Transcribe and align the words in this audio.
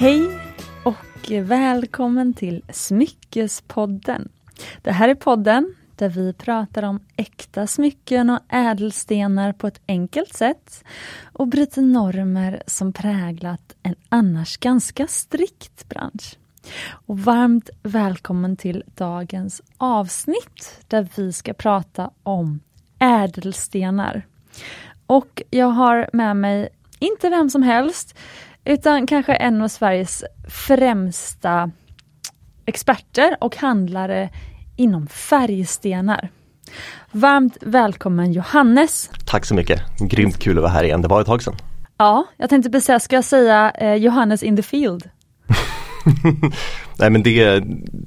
Hej 0.00 0.38
och 0.84 1.30
välkommen 1.30 2.34
till 2.34 2.62
Smyckespodden. 2.68 4.28
Det 4.82 4.92
här 4.92 5.08
är 5.08 5.14
podden 5.14 5.74
där 5.96 6.08
vi 6.08 6.32
pratar 6.32 6.82
om 6.82 7.00
äkta 7.16 7.66
smycken 7.66 8.30
och 8.30 8.40
ädelstenar 8.48 9.52
på 9.52 9.66
ett 9.66 9.80
enkelt 9.88 10.34
sätt 10.34 10.84
och 11.32 11.48
bryter 11.48 11.82
normer 11.82 12.62
som 12.66 12.92
präglat 12.92 13.76
en 13.82 13.94
annars 14.08 14.56
ganska 14.56 15.06
strikt 15.06 15.88
bransch. 15.88 16.38
Och 17.06 17.18
varmt 17.18 17.70
välkommen 17.82 18.56
till 18.56 18.84
dagens 18.94 19.62
avsnitt 19.76 20.84
där 20.88 21.08
vi 21.16 21.32
ska 21.32 21.52
prata 21.52 22.10
om 22.22 22.60
ädelstenar. 22.98 24.26
Och 25.06 25.42
jag 25.50 25.66
har 25.66 26.10
med 26.12 26.36
mig, 26.36 26.68
inte 26.98 27.30
vem 27.30 27.50
som 27.50 27.62
helst, 27.62 28.16
utan 28.64 29.06
kanske 29.06 29.34
en 29.34 29.62
av 29.62 29.68
Sveriges 29.68 30.24
främsta 30.48 31.70
experter 32.66 33.36
och 33.40 33.56
handlare 33.56 34.30
inom 34.76 35.06
färgstenar. 35.06 36.28
Varmt 37.10 37.56
välkommen 37.60 38.32
Johannes! 38.32 39.10
Tack 39.26 39.44
så 39.44 39.54
mycket! 39.54 39.80
Grymt 40.00 40.38
kul 40.38 40.58
att 40.58 40.62
vara 40.62 40.72
här 40.72 40.84
igen, 40.84 41.02
det 41.02 41.08
var 41.08 41.20
ett 41.20 41.26
tag 41.26 41.42
sedan. 41.42 41.56
Ja, 41.98 42.26
jag 42.36 42.50
tänkte 42.50 42.70
precis 42.70 43.02
ska 43.02 43.16
jag 43.16 43.24
säga 43.24 43.70
eh, 43.70 43.94
Johannes 43.94 44.42
in 44.42 44.56
the 44.56 44.62
field? 44.62 45.10
Nej 46.98 47.10
men 47.10 47.22
det, 47.22 47.64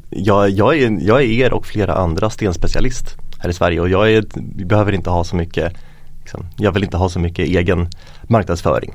jag, 0.10 0.50
jag, 0.50 0.78
är, 0.78 0.98
jag 1.02 1.22
är 1.22 1.26
er 1.28 1.54
och 1.54 1.66
flera 1.66 1.94
andra 1.94 2.30
stenspecialist 2.30 3.18
här 3.40 3.50
i 3.50 3.54
Sverige 3.54 3.80
och 3.80 3.90
jag 3.90 4.12
är, 4.12 4.24
behöver 4.66 4.92
inte 4.92 5.10
ha 5.10 5.24
så 5.24 5.36
mycket, 5.36 5.74
liksom, 6.20 6.46
jag 6.58 6.72
vill 6.72 6.84
inte 6.84 6.98
ha 6.98 7.10
så 7.10 7.20
mycket 7.20 7.48
egen 7.48 7.88
marknadsföring. 8.24 8.94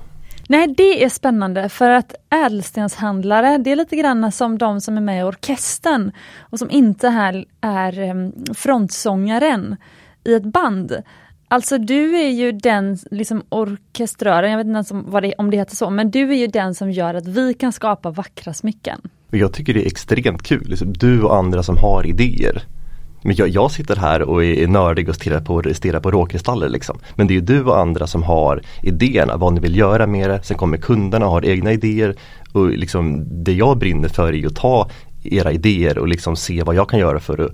Nej, 0.50 0.74
det 0.76 1.04
är 1.04 1.08
spännande 1.08 1.68
för 1.68 1.90
att 1.90 2.14
ädelstenshandlare, 2.30 3.58
det 3.58 3.72
är 3.72 3.76
lite 3.76 3.96
grann 3.96 4.32
som 4.32 4.58
de 4.58 4.80
som 4.80 4.96
är 4.96 5.00
med 5.00 5.20
i 5.20 5.22
orkestern 5.22 6.12
och 6.40 6.58
som 6.58 6.70
inte 6.70 7.08
här 7.08 7.44
är 7.60 7.98
ehm, 7.98 8.32
frontsångaren 8.54 9.76
i 10.24 10.34
ett 10.34 10.44
band. 10.44 10.96
Alltså 11.48 11.78
du 11.78 12.16
är 12.16 12.28
ju 12.28 12.52
den 12.52 12.98
liksom 13.10 13.42
orkeströren, 13.48 14.50
jag 14.50 14.58
vet 14.58 14.66
inte 14.66 14.94
om, 14.94 15.04
vad 15.08 15.22
det, 15.22 15.34
om 15.38 15.50
det 15.50 15.56
heter 15.56 15.76
så, 15.76 15.90
men 15.90 16.10
du 16.10 16.30
är 16.30 16.36
ju 16.36 16.46
den 16.46 16.74
som 16.74 16.90
gör 16.90 17.14
att 17.14 17.28
vi 17.28 17.54
kan 17.54 17.72
skapa 17.72 18.10
vackra 18.10 18.54
smycken. 18.54 19.00
Jag 19.30 19.52
tycker 19.52 19.74
det 19.74 19.82
är 19.82 19.86
extremt 19.86 20.42
kul, 20.42 20.68
liksom, 20.68 20.92
du 20.92 21.22
och 21.22 21.36
andra 21.36 21.62
som 21.62 21.76
har 21.76 22.06
idéer 22.06 22.62
men 23.22 23.36
jag, 23.36 23.48
jag, 23.48 23.70
sitter 23.70 23.96
här 23.96 24.22
och 24.22 24.44
är 24.44 24.66
nördig 24.66 25.08
och 25.08 25.14
stirrar 25.14 25.40
på, 25.40 25.62
stirrar 25.74 26.00
på 26.00 26.10
råkristaller 26.10 26.68
liksom. 26.68 26.98
Men 27.14 27.26
det 27.26 27.36
är 27.36 27.40
du 27.40 27.64
och 27.64 27.78
andra 27.78 28.06
som 28.06 28.22
har 28.22 28.62
idéerna, 28.82 29.36
vad 29.36 29.52
ni 29.52 29.60
vill 29.60 29.76
göra 29.76 30.06
med 30.06 30.30
det. 30.30 30.40
Sen 30.42 30.56
kommer 30.56 30.76
kunderna 30.76 31.26
och 31.26 31.32
har 31.32 31.44
egna 31.44 31.72
idéer. 31.72 32.14
Och 32.52 32.68
liksom, 32.68 33.24
det 33.44 33.52
jag 33.52 33.78
brinner 33.78 34.08
för 34.08 34.34
är 34.34 34.46
att 34.46 34.56
ta 34.56 34.90
era 35.22 35.52
idéer 35.52 35.98
och 35.98 36.08
liksom 36.08 36.36
se 36.36 36.62
vad 36.62 36.74
jag 36.74 36.88
kan 36.88 36.98
göra 36.98 37.20
för 37.20 37.44
att 37.44 37.52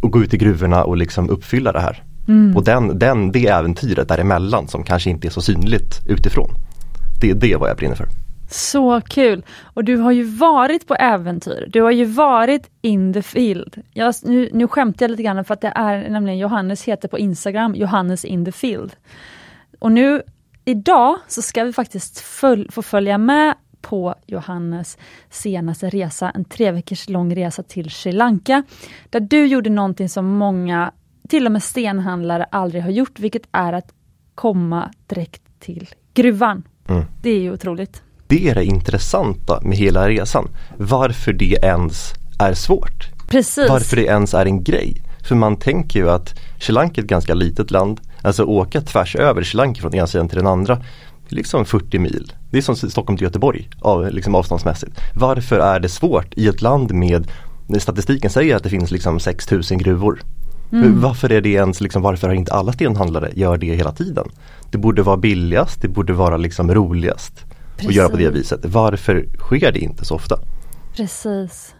och 0.00 0.10
gå 0.10 0.22
ut 0.22 0.34
i 0.34 0.36
gruvorna 0.36 0.84
och 0.84 0.96
liksom 0.96 1.30
uppfylla 1.30 1.72
det 1.72 1.80
här. 1.80 2.02
Mm. 2.28 2.56
Och 2.56 2.64
den, 2.64 2.98
den, 2.98 3.32
det 3.32 3.46
äventyret 3.46 4.08
däremellan 4.08 4.68
som 4.68 4.82
kanske 4.82 5.10
inte 5.10 5.28
är 5.28 5.30
så 5.30 5.40
synligt 5.40 6.00
utifrån. 6.06 6.50
Det, 7.20 7.32
det 7.32 7.52
är 7.52 7.56
vad 7.56 7.70
jag 7.70 7.76
brinner 7.76 7.96
för. 7.96 8.08
Så 8.50 9.00
kul! 9.00 9.44
Och 9.62 9.84
du 9.84 9.96
har 9.96 10.12
ju 10.12 10.22
varit 10.22 10.86
på 10.86 10.94
äventyr, 10.94 11.66
du 11.72 11.82
har 11.82 11.90
ju 11.90 12.04
varit 12.04 12.70
in 12.82 13.12
the 13.12 13.22
field. 13.22 13.82
Jag, 13.92 14.14
nu, 14.22 14.50
nu 14.52 14.68
skämtar 14.68 15.04
jag 15.04 15.10
lite 15.10 15.22
grann 15.22 15.44
för 15.44 15.54
att 15.54 15.60
det 15.60 15.72
är 15.74 16.08
nämligen 16.08 16.38
Johannes 16.38 16.84
heter 16.84 17.08
på 17.08 17.18
Instagram 17.18 17.74
Johannes 17.74 18.24
in 18.24 18.44
the 18.44 18.52
field. 18.52 18.96
Och 19.78 19.92
nu 19.92 20.22
idag 20.64 21.16
så 21.28 21.42
ska 21.42 21.64
vi 21.64 21.72
faktiskt 21.72 22.20
föl 22.20 22.70
få 22.70 22.82
följa 22.82 23.18
med 23.18 23.54
på 23.80 24.14
Johannes 24.26 24.98
senaste 25.30 25.90
resa, 25.90 26.30
en 26.30 26.44
tre 26.44 26.70
veckors 26.70 27.08
lång 27.08 27.36
resa 27.36 27.62
till 27.62 27.90
Sri 27.90 28.12
Lanka. 28.12 28.62
Där 29.10 29.20
du 29.20 29.46
gjorde 29.46 29.70
någonting 29.70 30.08
som 30.08 30.26
många, 30.26 30.92
till 31.28 31.46
och 31.46 31.52
med 31.52 31.62
stenhandlare, 31.62 32.44
aldrig 32.44 32.82
har 32.82 32.90
gjort, 32.90 33.18
vilket 33.18 33.48
är 33.52 33.72
att 33.72 33.92
komma 34.34 34.90
direkt 35.06 35.42
till 35.60 35.88
gruvan. 36.14 36.62
Mm. 36.88 37.04
Det 37.22 37.30
är 37.30 37.40
ju 37.40 37.52
otroligt 37.52 38.02
det 38.26 38.48
är 38.48 38.54
det 38.54 38.64
intressanta 38.64 39.60
med 39.62 39.78
hela 39.78 40.08
resan. 40.08 40.48
Varför 40.76 41.32
det 41.32 41.58
ens 41.62 42.14
är 42.38 42.54
svårt. 42.54 43.08
Precis. 43.28 43.68
Varför 43.68 43.96
det 43.96 44.04
ens 44.04 44.34
är 44.34 44.46
en 44.46 44.64
grej. 44.64 45.02
För 45.28 45.34
man 45.34 45.56
tänker 45.56 46.00
ju 46.00 46.10
att 46.10 46.34
Sri 46.60 46.72
Lanka 46.72 47.00
är 47.00 47.04
ett 47.04 47.10
ganska 47.10 47.34
litet 47.34 47.70
land. 47.70 48.00
Alltså 48.22 48.44
åka 48.44 48.80
tvärs 48.80 49.16
över 49.16 49.42
Sri 49.42 49.56
Lanka 49.56 49.80
från 49.80 49.94
ena 49.94 50.06
sidan 50.06 50.28
till 50.28 50.38
den 50.38 50.46
andra. 50.46 50.82
Liksom 51.28 51.64
40 51.64 51.98
mil. 51.98 52.32
Det 52.50 52.58
är 52.58 52.62
som 52.62 52.76
Stockholm 52.76 53.16
till 53.16 53.24
Göteborg 53.24 53.68
av, 53.80 54.10
liksom 54.10 54.34
avståndsmässigt. 54.34 55.00
Varför 55.14 55.58
är 55.58 55.80
det 55.80 55.88
svårt 55.88 56.34
i 56.36 56.48
ett 56.48 56.62
land 56.62 56.92
med 56.92 57.26
Statistiken 57.78 58.30
säger 58.30 58.56
att 58.56 58.62
det 58.62 58.70
finns 58.70 58.90
liksom 58.90 59.20
6000 59.20 59.78
gruvor. 59.78 60.22
Mm. 60.72 61.00
Varför 61.00 61.32
är 61.32 61.40
det 61.40 61.48
ens, 61.48 61.80
liksom, 61.80 62.02
varför 62.02 62.28
har 62.28 62.34
inte 62.34 62.52
alla 62.52 62.72
stenhandlare 62.72 63.30
gör 63.34 63.56
det 63.56 63.74
hela 63.74 63.92
tiden? 63.92 64.28
Det 64.70 64.78
borde 64.78 65.02
vara 65.02 65.16
billigast, 65.16 65.82
det 65.82 65.88
borde 65.88 66.12
vara 66.12 66.36
liksom 66.36 66.74
roligast. 66.74 67.44
Precis. 67.76 67.86
och 67.86 67.92
göra 67.92 68.08
på 68.08 68.16
det 68.16 68.30
viset. 68.30 68.64
Varför 68.64 69.28
sker 69.38 69.72
det 69.72 69.78
inte 69.78 70.04
så 70.04 70.14
ofta? 70.14 70.38
Precis. 70.96 71.74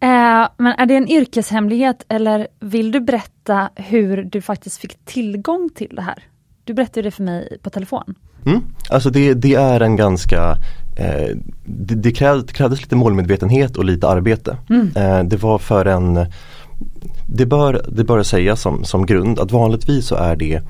Eh, 0.00 0.48
men 0.56 0.72
är 0.78 0.86
det 0.86 0.96
en 0.96 1.08
yrkeshemlighet 1.08 2.04
eller 2.08 2.48
vill 2.60 2.92
du 2.92 3.00
berätta 3.00 3.70
hur 3.74 4.24
du 4.24 4.42
faktiskt 4.42 4.78
fick 4.78 5.04
tillgång 5.04 5.70
till 5.74 5.92
det 5.96 6.02
här? 6.02 6.24
Du 6.64 6.74
berättade 6.74 7.02
det 7.02 7.10
för 7.10 7.22
mig 7.22 7.58
på 7.62 7.70
telefon. 7.70 8.14
Mm. 8.46 8.62
Alltså 8.90 9.10
det, 9.10 9.34
det 9.34 9.54
är 9.54 9.80
en 9.80 9.96
ganska 9.96 10.56
eh, 10.96 11.36
det, 11.64 11.94
det, 11.94 12.12
krävdes, 12.12 12.46
det, 12.46 12.52
krävdes 12.52 12.80
lite 12.80 12.96
målmedvetenhet 12.96 13.76
och 13.76 13.84
lite 13.84 14.08
arbete. 14.08 14.56
Mm. 14.70 14.90
Eh, 14.96 15.24
det 15.24 15.36
var 15.36 15.58
för 15.58 15.84
en 15.84 16.26
Det 17.26 17.46
bör, 17.46 17.86
det 17.88 18.04
bör 18.04 18.22
sägas 18.22 18.60
som, 18.60 18.84
som 18.84 19.06
grund 19.06 19.38
att 19.38 19.52
vanligtvis 19.52 20.06
så 20.06 20.14
är 20.14 20.36
det 20.36 20.62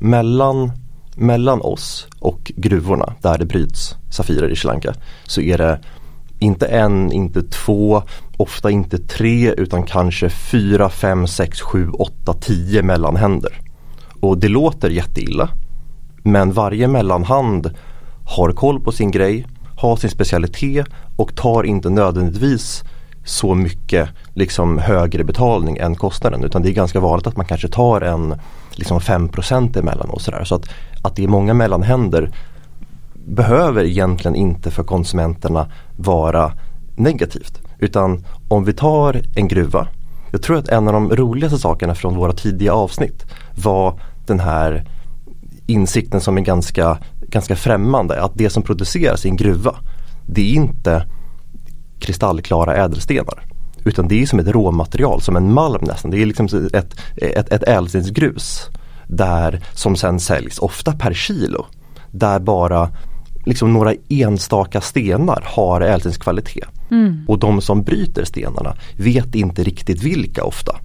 mellan 0.00 0.72
mellan 1.18 1.60
oss 1.60 2.06
och 2.20 2.52
gruvorna 2.56 3.14
där 3.20 3.38
det 3.38 3.44
bryts 3.44 3.96
Safirer 4.10 4.48
i 4.48 4.56
Sri 4.56 4.66
Lanka 4.66 4.94
så 5.26 5.40
är 5.40 5.58
det 5.58 5.80
inte 6.38 6.66
en, 6.66 7.12
inte 7.12 7.42
två, 7.42 8.02
ofta 8.36 8.70
inte 8.70 8.98
tre 8.98 9.52
utan 9.52 9.82
kanske 9.82 10.30
fyra, 10.30 10.88
fem, 10.88 11.26
sex, 11.26 11.60
sju, 11.60 11.90
åtta, 11.90 12.32
tio 12.32 12.82
mellanhänder. 12.82 13.60
Och 14.20 14.38
det 14.38 14.48
låter 14.48 14.90
jätteilla. 14.90 15.48
Men 16.22 16.52
varje 16.52 16.88
mellanhand 16.88 17.70
har 18.24 18.52
koll 18.52 18.80
på 18.80 18.92
sin 18.92 19.10
grej, 19.10 19.46
har 19.76 19.96
sin 19.96 20.10
specialitet 20.10 20.86
och 21.16 21.34
tar 21.34 21.62
inte 21.62 21.90
nödvändigtvis 21.90 22.84
så 23.24 23.54
mycket 23.54 24.08
liksom 24.34 24.78
högre 24.78 25.24
betalning 25.24 25.76
än 25.76 25.94
kostnaden 25.94 26.44
utan 26.44 26.62
det 26.62 26.68
är 26.68 26.72
ganska 26.72 27.00
vanligt 27.00 27.26
att 27.26 27.36
man 27.36 27.46
kanske 27.46 27.68
tar 27.68 28.00
en 28.00 28.34
liksom 28.70 29.00
5 29.00 29.28
emellan 29.74 30.10
och 30.10 30.20
sådär. 30.20 30.44
Så 30.44 30.54
att, 30.54 30.68
att 31.02 31.16
det 31.16 31.24
är 31.24 31.28
många 31.28 31.54
mellanhänder 31.54 32.32
behöver 33.14 33.84
egentligen 33.84 34.34
inte 34.34 34.70
för 34.70 34.82
konsumenterna 34.82 35.70
vara 35.96 36.52
negativt. 36.96 37.60
Utan 37.78 38.24
om 38.48 38.64
vi 38.64 38.72
tar 38.72 39.22
en 39.36 39.48
gruva. 39.48 39.88
Jag 40.30 40.42
tror 40.42 40.56
att 40.58 40.68
en 40.68 40.88
av 40.88 40.92
de 40.92 41.16
roligaste 41.16 41.58
sakerna 41.58 41.94
från 41.94 42.16
våra 42.16 42.32
tidiga 42.32 42.72
avsnitt 42.72 43.26
var 43.54 44.00
den 44.26 44.40
här 44.40 44.84
insikten 45.66 46.20
som 46.20 46.38
är 46.38 46.42
ganska, 46.42 46.98
ganska 47.20 47.56
främmande. 47.56 48.22
Att 48.22 48.32
det 48.34 48.50
som 48.50 48.62
produceras 48.62 49.26
i 49.26 49.28
en 49.28 49.36
gruva 49.36 49.74
det 50.26 50.40
är 50.40 50.54
inte 50.54 51.06
kristallklara 51.98 52.76
ädelstenar. 52.76 53.44
Utan 53.84 54.08
det 54.08 54.22
är 54.22 54.26
som 54.26 54.38
ett 54.38 54.48
råmaterial, 54.48 55.20
som 55.20 55.36
en 55.36 55.52
malm 55.52 55.84
nästan. 55.84 56.10
Det 56.10 56.22
är 56.22 56.26
liksom 56.26 56.46
ett, 56.72 56.94
ett, 57.16 57.52
ett 57.52 57.68
ädelstensgrus 57.68 58.70
där, 59.08 59.60
som 59.72 59.96
sen 59.96 60.20
säljs, 60.20 60.58
ofta 60.58 60.92
per 60.92 61.12
kilo. 61.12 61.66
Där 62.10 62.38
bara 62.38 62.90
liksom 63.44 63.72
några 63.72 63.94
enstaka 64.08 64.80
stenar 64.80 65.42
har 65.46 65.80
ädelstenskvalitet. 65.80 66.68
Mm. 66.90 67.24
Och 67.28 67.38
de 67.38 67.60
som 67.60 67.82
bryter 67.82 68.24
stenarna 68.24 68.76
vet 68.96 69.34
inte 69.34 69.62
riktigt 69.62 70.02
vilka 70.02 70.44
ofta. 70.44 70.76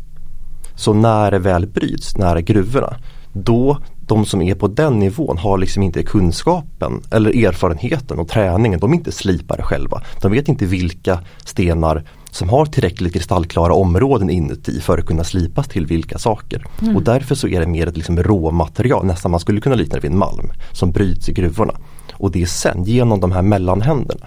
Så 0.75 0.93
när 0.93 1.31
det 1.31 1.39
väl 1.39 1.67
bryts 1.67 2.17
nära 2.17 2.41
gruvorna 2.41 2.97
då 3.33 3.77
de 4.07 4.25
som 4.25 4.41
är 4.41 4.55
på 4.55 4.67
den 4.67 4.99
nivån 4.99 5.37
har 5.37 5.57
liksom 5.57 5.83
inte 5.83 6.03
kunskapen 6.03 7.01
eller 7.11 7.45
erfarenheten 7.45 8.19
och 8.19 8.27
träningen. 8.27 8.79
De 8.79 8.91
är 8.91 8.95
inte 8.95 9.11
slipare 9.11 9.61
själva. 9.61 10.01
De 10.21 10.31
vet 10.31 10.47
inte 10.47 10.65
vilka 10.65 11.19
stenar 11.45 12.03
som 12.31 12.49
har 12.49 12.65
tillräckligt 12.65 13.13
kristallklara 13.13 13.73
områden 13.73 14.29
inuti 14.29 14.81
för 14.81 14.97
att 14.97 15.05
kunna 15.05 15.23
slipas 15.23 15.67
till 15.67 15.85
vilka 15.85 16.17
saker. 16.17 16.65
Mm. 16.81 16.95
Och 16.95 17.03
därför 17.03 17.35
så 17.35 17.47
är 17.47 17.59
det 17.59 17.67
mer 17.67 17.87
ett 17.87 17.97
liksom 17.97 18.23
råmaterial, 18.23 19.05
nästan 19.05 19.31
man 19.31 19.39
skulle 19.39 19.61
kunna 19.61 19.75
likna 19.75 19.95
det 19.95 20.01
vid 20.01 20.11
en 20.11 20.17
malm 20.17 20.51
som 20.71 20.91
bryts 20.91 21.29
i 21.29 21.33
gruvorna. 21.33 21.73
Och 22.13 22.31
det 22.31 22.41
är 22.41 22.45
sen 22.45 22.83
genom 22.83 23.19
de 23.19 23.31
här 23.31 23.41
mellanhänderna. 23.41 24.25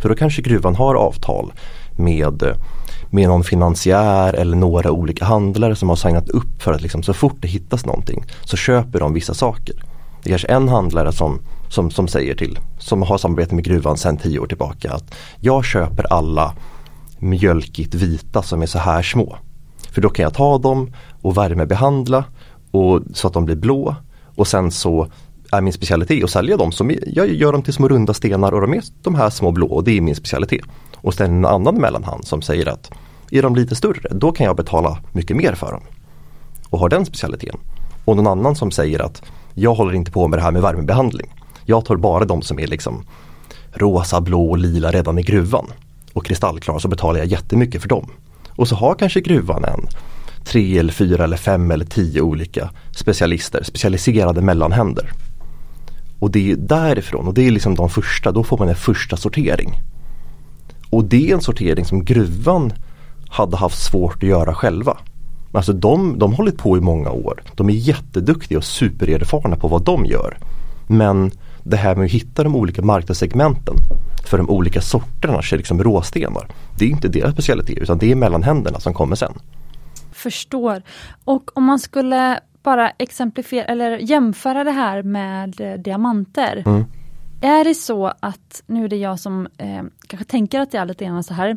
För 0.00 0.08
då 0.08 0.14
kanske 0.14 0.42
gruvan 0.42 0.74
har 0.74 0.94
avtal 0.94 1.52
med 1.96 2.42
med 3.16 3.28
någon 3.28 3.44
finansiär 3.44 4.32
eller 4.32 4.56
några 4.56 4.90
olika 4.90 5.24
handlare 5.24 5.76
som 5.76 5.88
har 5.88 5.96
signat 5.96 6.28
upp 6.28 6.62
för 6.62 6.72
att 6.72 6.82
liksom, 6.82 7.02
så 7.02 7.12
fort 7.12 7.36
det 7.40 7.48
hittas 7.48 7.86
någonting 7.86 8.24
så 8.44 8.56
köper 8.56 9.00
de 9.00 9.14
vissa 9.14 9.34
saker. 9.34 9.74
Det 10.22 10.28
är 10.28 10.32
kanske 10.32 10.48
en 10.48 10.68
handlare 10.68 11.12
som 11.12 11.40
som, 11.68 11.90
som 11.90 12.08
säger 12.08 12.34
till, 12.34 12.58
som 12.78 13.02
har 13.02 13.18
samarbete 13.18 13.54
med 13.54 13.64
gruvan 13.64 13.96
sedan 13.96 14.16
tio 14.16 14.38
år 14.38 14.46
tillbaka 14.46 14.92
att 14.92 15.14
jag 15.40 15.64
köper 15.64 16.12
alla 16.12 16.54
mjölkigt 17.18 17.94
vita 17.94 18.42
som 18.42 18.62
är 18.62 18.66
så 18.66 18.78
här 18.78 19.02
små. 19.02 19.36
För 19.90 20.00
då 20.00 20.08
kan 20.08 20.22
jag 20.22 20.34
ta 20.34 20.58
dem 20.58 20.92
och 21.22 21.36
värmebehandla 21.36 22.24
och, 22.70 23.00
så 23.14 23.26
att 23.26 23.32
de 23.32 23.44
blir 23.44 23.56
blå 23.56 23.96
och 24.36 24.46
sen 24.46 24.70
så 24.70 25.08
är 25.52 25.60
min 25.60 25.72
specialitet 25.72 26.24
att 26.24 26.30
sälja 26.30 26.56
dem. 26.56 26.72
Som, 26.72 26.92
jag 27.06 27.28
gör 27.28 27.52
dem 27.52 27.62
till 27.62 27.72
små 27.72 27.88
runda 27.88 28.14
stenar 28.14 28.52
och 28.52 28.60
de 28.60 28.72
är 28.72 28.82
de 29.02 29.14
här 29.14 29.30
små 29.30 29.50
blå 29.50 29.66
och 29.66 29.84
det 29.84 29.96
är 29.96 30.00
min 30.00 30.16
specialitet. 30.16 30.64
Och 30.96 31.14
sen 31.14 31.30
en 31.30 31.44
annan 31.44 31.74
mellanhand 31.74 32.26
som 32.26 32.42
säger 32.42 32.68
att 32.68 32.90
är 33.30 33.42
de 33.42 33.56
lite 33.56 33.74
större 33.74 34.08
då 34.10 34.32
kan 34.32 34.46
jag 34.46 34.56
betala 34.56 34.98
mycket 35.12 35.36
mer 35.36 35.54
för 35.54 35.72
dem. 35.72 35.82
Och 36.70 36.78
har 36.78 36.88
den 36.88 37.06
specialiteten. 37.06 37.60
Och 38.04 38.16
någon 38.16 38.26
annan 38.26 38.56
som 38.56 38.70
säger 38.70 39.02
att 39.02 39.22
jag 39.54 39.74
håller 39.74 39.94
inte 39.94 40.10
på 40.10 40.28
med 40.28 40.38
det 40.38 40.42
här 40.42 40.50
med 40.52 40.62
värmebehandling. 40.62 41.34
Jag 41.64 41.84
tar 41.84 41.96
bara 41.96 42.24
de 42.24 42.42
som 42.42 42.58
är 42.58 42.66
liksom 42.66 43.04
rosa, 43.72 44.20
blå 44.20 44.50
och 44.50 44.58
lila 44.58 44.90
redan 44.90 45.18
i 45.18 45.22
gruvan. 45.22 45.66
Och 46.12 46.24
kristallklara 46.24 46.78
så 46.78 46.88
betalar 46.88 47.18
jag 47.18 47.26
jättemycket 47.26 47.82
för 47.82 47.88
dem. 47.88 48.10
Och 48.48 48.68
så 48.68 48.76
har 48.76 48.94
kanske 48.94 49.20
gruvan 49.20 49.64
en 49.64 49.88
tre 50.44 50.78
eller 50.78 50.92
fyra 50.92 51.24
eller 51.24 51.36
fem 51.36 51.70
eller 51.70 51.84
tio 51.84 52.20
olika 52.20 52.70
specialister, 52.90 53.62
specialiserade 53.62 54.40
mellanhänder. 54.42 55.12
Och 56.18 56.30
det 56.30 56.50
är 56.50 56.56
därifrån 56.56 57.28
och 57.28 57.34
det 57.34 57.46
är 57.46 57.50
liksom 57.50 57.74
de 57.74 57.90
första, 57.90 58.32
då 58.32 58.44
får 58.44 58.58
man 58.58 58.68
en 58.68 58.76
första 58.76 59.16
sortering. 59.16 59.80
Och 60.90 61.04
det 61.04 61.30
är 61.30 61.34
en 61.34 61.40
sortering 61.40 61.84
som 61.84 62.04
gruvan 62.04 62.72
hade 63.28 63.56
haft 63.56 63.82
svårt 63.82 64.16
att 64.16 64.28
göra 64.28 64.54
själva. 64.54 64.98
Alltså 65.52 65.72
de, 65.72 66.18
de 66.18 66.30
har 66.30 66.36
hållit 66.36 66.58
på 66.58 66.76
i 66.76 66.80
många 66.80 67.10
år. 67.10 67.42
De 67.54 67.68
är 67.68 67.72
jätteduktiga 67.72 68.58
och 68.58 68.64
supererfarna 68.64 69.56
på 69.56 69.68
vad 69.68 69.84
de 69.84 70.06
gör. 70.06 70.38
Men 70.86 71.30
det 71.62 71.76
här 71.76 71.96
med 71.96 72.04
att 72.04 72.10
hitta 72.10 72.44
de 72.44 72.56
olika 72.56 72.82
marknadssegmenten 72.82 73.74
för 74.26 74.38
de 74.38 74.50
olika 74.50 74.80
sorterna 74.80 75.40
liksom 75.52 75.82
råstenar. 75.82 76.48
Det 76.78 76.84
är 76.84 76.88
inte 76.88 77.08
deras 77.08 77.32
specialitet 77.32 77.78
utan 77.78 77.98
det 77.98 78.12
är 78.12 78.14
mellanhänderna 78.14 78.80
som 78.80 78.94
kommer 78.94 79.16
sen. 79.16 79.32
Förstår. 80.12 80.82
Och 81.24 81.50
om 81.54 81.64
man 81.64 81.78
skulle 81.78 82.40
bara 82.62 82.90
exemplifiera 82.90 83.64
eller 83.64 83.98
jämföra 83.98 84.64
det 84.64 84.70
här 84.70 85.02
med 85.02 85.60
eh, 85.60 85.80
diamanter. 85.80 86.62
Mm. 86.66 86.84
Är 87.40 87.64
det 87.64 87.74
så 87.74 88.12
att, 88.20 88.62
nu 88.66 88.84
är 88.84 88.88
det 88.88 88.96
jag 88.96 89.20
som 89.20 89.48
eh, 89.58 89.82
kanske 90.06 90.24
tänker 90.24 90.60
att 90.60 90.70
det 90.70 90.78
är 90.78 90.84
lite 90.84 91.04
grann 91.04 91.24
så 91.24 91.34
här. 91.34 91.56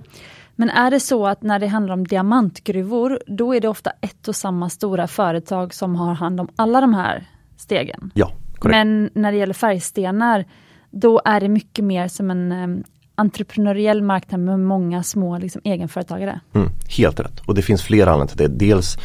Men 0.60 0.70
är 0.70 0.92
det 0.92 1.00
så 1.00 1.28
att 1.28 1.44
när 1.44 1.60
det 1.60 1.68
handlar 1.68 1.94
om 1.94 2.08
diamantgruvor, 2.08 3.20
då 3.28 3.56
är 3.56 3.62
det 3.62 3.68
ofta 3.68 3.92
ett 4.02 4.28
och 4.28 4.36
samma 4.36 4.70
stora 4.70 5.08
företag 5.08 5.74
som 5.74 5.96
har 5.96 6.14
hand 6.14 6.40
om 6.40 6.50
alla 6.56 6.82
de 6.82 6.94
här 6.94 7.28
stegen? 7.58 8.12
Ja, 8.14 8.32
korrekt. 8.58 8.76
Men 8.76 9.10
när 9.14 9.32
det 9.32 9.38
gäller 9.38 9.54
färgstenar, 9.54 10.46
då 10.92 11.22
är 11.26 11.40
det 11.40 11.50
mycket 11.50 11.86
mer 11.86 12.08
som 12.08 12.32
en 12.32 12.52
um, 12.52 12.84
entreprenöriell 13.16 14.02
marknad 14.02 14.40
med 14.40 14.60
många 14.60 15.04
små 15.04 15.38
liksom, 15.38 15.62
egenföretagare. 15.64 16.40
Mm, 16.54 16.70
helt 16.98 17.20
rätt 17.20 17.40
och 17.40 17.56
det 17.56 17.62
finns 17.62 17.82
flera 17.82 18.12
anledningar 18.12 18.28
till 18.28 18.60
det. 18.60 18.66
Dels 18.66 18.98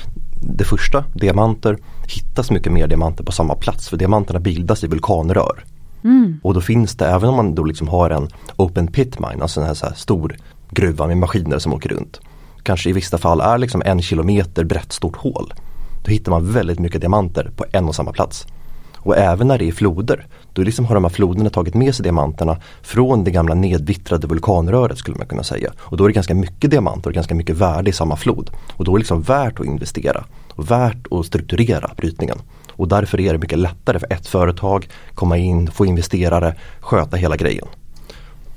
det 0.58 0.64
första, 0.64 1.04
diamanter, 1.14 1.78
hittas 2.06 2.50
mycket 2.50 2.72
mer 2.72 2.86
diamanter 2.86 3.24
på 3.24 3.32
samma 3.32 3.54
plats 3.54 3.88
för 3.88 3.96
diamanterna 3.96 4.40
bildas 4.40 4.84
i 4.84 4.86
vulkanrör. 4.86 5.64
Mm. 6.04 6.40
Och 6.42 6.54
då 6.54 6.60
finns 6.60 6.96
det, 6.96 7.06
även 7.06 7.28
om 7.28 7.36
man 7.36 7.54
då 7.54 7.64
liksom 7.64 7.88
har 7.88 8.10
en 8.10 8.28
open 8.56 8.86
pit 8.86 9.18
mine, 9.18 9.42
alltså 9.42 9.60
en 9.60 9.66
här, 9.66 9.74
så 9.74 9.86
här 9.86 9.94
stor 9.94 10.36
gruva 10.74 11.06
med 11.06 11.16
maskiner 11.16 11.58
som 11.58 11.72
åker 11.72 11.88
runt. 11.88 12.20
Kanske 12.62 12.90
i 12.90 12.92
vissa 12.92 13.18
fall 13.18 13.40
är 13.40 13.58
liksom 13.58 13.82
en 13.84 14.02
kilometer 14.02 14.64
brett 14.64 14.92
stort 14.92 15.16
hål. 15.16 15.54
Då 16.04 16.10
hittar 16.10 16.30
man 16.30 16.52
väldigt 16.52 16.78
mycket 16.78 17.00
diamanter 17.00 17.50
på 17.56 17.64
en 17.72 17.88
och 17.88 17.94
samma 17.94 18.12
plats. 18.12 18.46
Och 19.04 19.16
även 19.16 19.48
när 19.48 19.58
det 19.58 19.68
är 19.68 19.72
floder, 19.72 20.26
då 20.52 20.62
liksom 20.62 20.84
har 20.84 20.94
de 20.94 21.04
här 21.04 21.10
floderna 21.10 21.50
tagit 21.50 21.74
med 21.74 21.94
sig 21.94 22.02
diamanterna 22.02 22.56
från 22.82 23.24
det 23.24 23.30
gamla 23.30 23.54
nedvittrade 23.54 24.26
vulkanröret 24.26 24.98
skulle 24.98 25.16
man 25.16 25.26
kunna 25.26 25.42
säga. 25.42 25.72
Och 25.78 25.96
då 25.96 26.04
är 26.04 26.08
det 26.08 26.14
ganska 26.14 26.34
mycket 26.34 26.70
diamanter 26.70 27.10
och 27.10 27.14
ganska 27.14 27.34
mycket 27.34 27.56
värde 27.56 27.90
i 27.90 27.92
samma 27.92 28.16
flod. 28.16 28.50
Och 28.76 28.84
då 28.84 28.92
är 28.92 28.96
det 28.96 28.98
liksom 28.98 29.22
värt 29.22 29.60
att 29.60 29.66
investera 29.66 30.24
och 30.50 30.70
värt 30.70 31.06
att 31.10 31.26
strukturera 31.26 31.90
brytningen. 31.96 32.38
Och 32.70 32.88
därför 32.88 33.20
är 33.20 33.32
det 33.32 33.38
mycket 33.38 33.58
lättare 33.58 33.98
för 33.98 34.12
ett 34.12 34.26
företag 34.26 34.88
komma 35.14 35.36
in, 35.36 35.70
få 35.70 35.86
investerare, 35.86 36.54
sköta 36.80 37.16
hela 37.16 37.36
grejen. 37.36 37.66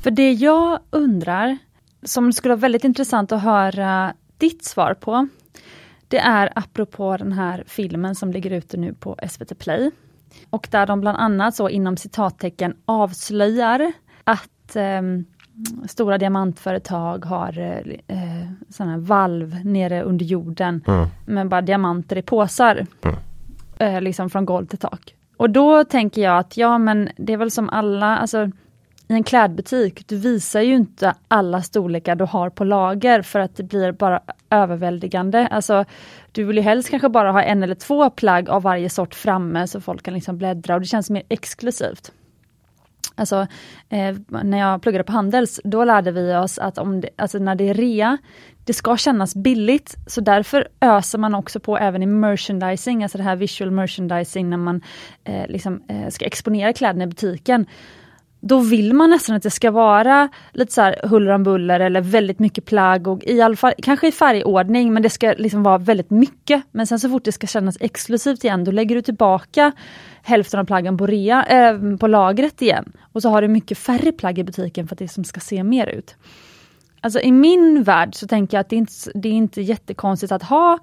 För 0.02 0.12
det 0.12 0.32
jag 0.32 0.80
undrar, 0.90 1.58
som 2.08 2.34
skulle 2.34 2.54
vara 2.54 2.62
väldigt 2.62 2.84
intressant 2.84 3.32
att 3.32 3.42
höra 3.42 4.14
ditt 4.38 4.66
svar 4.66 4.94
på, 4.94 5.28
det 6.08 6.18
är 6.18 6.50
apropå 6.56 7.18
den 7.18 7.32
här 7.32 7.64
filmen 7.68 8.16
som 8.16 8.32
ligger 8.32 8.52
ute 8.52 8.78
nu 8.78 8.94
på 8.94 9.18
SVT 9.30 9.60
Play. 9.60 9.92
Och 10.50 10.68
där 10.72 10.86
de 10.86 11.02
bland 11.02 11.18
annat 11.18 11.56
så 11.56 11.70
inom 11.70 11.98
citattecken 11.98 12.76
avslöjar 12.86 13.92
att 14.24 14.76
eh, 14.76 15.02
stora 15.88 16.18
diamantföretag 16.18 17.26
har 17.26 17.60
eh, 18.08 18.50
sådana 18.70 18.98
valv 18.98 19.66
nere 19.66 20.04
under 20.04 20.26
jorden 20.26 20.84
mm. 20.88 21.08
med 21.26 21.50
bara 21.50 21.62
diamanter 21.62 22.18
i 22.18 22.22
påsar. 22.22 22.86
Mm. 23.02 23.16
Eh, 23.80 24.02
liksom 24.02 24.30
från 24.30 24.46
golv 24.46 24.66
till 24.66 24.80
tak. 24.80 25.14
Och 25.38 25.50
då 25.50 25.84
tänker 25.84 26.22
jag 26.22 26.38
att 26.38 26.58
ja 26.58 26.78
men 26.78 27.10
det 27.18 27.34
är 27.34 27.38
väl 27.38 27.52
som 27.52 27.70
alla, 27.70 28.18
alltså 28.18 28.52
i 29.08 29.14
en 29.14 29.24
klädbutik, 29.24 30.08
du 30.08 30.18
visar 30.18 30.62
ju 30.62 30.76
inte 30.76 31.16
alla 31.28 31.62
storlekar 31.62 32.16
du 32.16 32.26
har 32.26 32.50
på 32.50 32.64
lager 32.64 33.22
för 33.22 33.40
att 33.40 33.56
det 33.56 33.64
blir 33.64 33.92
bara 33.92 34.22
överväldigande. 34.50 35.48
Alltså, 35.48 35.86
du 36.32 36.44
vill 36.44 36.58
ju 36.58 36.64
helst 36.64 36.90
kanske 36.90 37.10
bara 37.10 37.32
ha 37.32 37.44
en 37.44 37.64
eller 37.64 37.76
två 37.76 38.10
plagg 38.10 38.50
av 38.50 38.62
varje 38.62 38.90
sort 38.90 39.16
framme 39.16 39.68
så 39.68 39.82
folk 39.82 40.04
kan 40.04 40.14
liksom 40.14 40.38
bläddra 40.38 40.76
och 40.76 40.82
det 40.82 40.88
känns 40.88 41.10
mer 41.10 41.24
exklusivt. 41.30 42.12
Alltså, 43.16 43.48
eh, 43.90 44.16
när 44.28 44.58
jag 44.58 44.82
pluggade 44.82 45.04
på 45.04 45.12
Handels, 45.12 45.60
då 45.64 45.84
lärde 45.84 46.12
vi 46.12 46.36
oss 46.36 46.60
att 46.60 46.78
om 46.78 47.02
det, 47.02 47.10
alltså 47.16 47.38
när 47.38 47.56
det 47.56 47.70
är 47.70 47.74
rea, 47.74 48.18
det 48.66 48.74
ska 48.74 48.98
kännas 48.98 49.36
billigt, 49.36 49.96
så 50.08 50.22
därför 50.22 50.68
öser 50.82 51.18
man 51.18 51.36
också 51.36 51.60
på 51.60 51.78
även 51.78 52.04
i 52.04 52.06
merchandising, 52.06 53.04
alltså 53.04 53.18
det 53.18 53.24
här 53.24 53.36
visual 53.36 53.72
merchandising 53.72 54.50
när 54.50 54.58
man 54.58 54.82
eh, 55.24 55.48
liksom, 55.48 55.82
eh, 55.88 56.10
ska 56.10 56.26
exponera 56.26 56.74
kläderna 56.74 57.04
i 57.04 57.08
butiken 57.08 57.66
då 58.40 58.60
vill 58.60 58.94
man 58.94 59.10
nästan 59.10 59.36
att 59.36 59.44
det 59.44 59.50
ska 59.50 59.72
vara 59.72 60.30
lite 60.52 60.74
så 60.74 60.82
här 60.82 61.00
huller 61.04 61.32
om 61.32 61.44
buller 61.44 61.80
eller 61.80 62.02
väldigt 62.02 62.40
mycket 62.40 62.66
plagg 62.66 63.08
och 63.08 63.24
i 63.24 63.42
alla 63.42 63.56
fall, 63.56 63.74
kanske 63.84 64.08
i 64.08 64.12
färgordning 64.12 64.94
men 64.94 65.04
det 65.04 65.10
ska 65.10 65.34
liksom 65.38 65.64
vara 65.64 65.78
väldigt 65.78 66.10
mycket. 66.10 66.64
Men 66.72 66.88
sen 66.88 67.00
så 67.00 67.10
fort 67.10 67.24
det 67.24 67.32
ska 67.32 67.48
kännas 67.48 67.78
exklusivt 67.80 68.44
igen 68.44 68.64
då 68.64 68.72
lägger 68.72 68.96
du 68.96 69.02
tillbaka 69.02 69.72
hälften 70.22 70.60
av 70.60 70.66
plaggen 70.66 70.98
på, 70.98 71.08
rea, 71.08 71.46
äh, 71.46 71.98
på 71.98 72.08
lagret 72.08 72.62
igen. 72.62 72.94
Och 73.02 73.22
så 73.22 73.30
har 73.30 73.42
du 73.42 73.48
mycket 73.48 73.78
färre 73.78 74.12
plagg 74.12 74.40
i 74.40 74.44
butiken 74.44 74.88
för 74.88 74.96
att 74.96 75.00
det 75.00 75.08
som 75.08 75.24
ska 75.24 75.40
se 75.40 75.64
mer 75.64 75.88
ut. 75.88 76.16
Alltså 77.02 77.20
i 77.20 77.32
min 77.32 77.84
värld 77.84 78.16
så 78.16 78.28
tänker 78.28 78.58
jag 78.58 78.62
att 78.62 78.70
det 78.70 78.76
är 78.76 78.78
inte, 78.78 78.94
det 79.14 79.30
är 79.30 79.34
inte 79.34 79.62
jättekonstigt 79.62 80.32
att 80.32 80.44
ha 80.44 80.80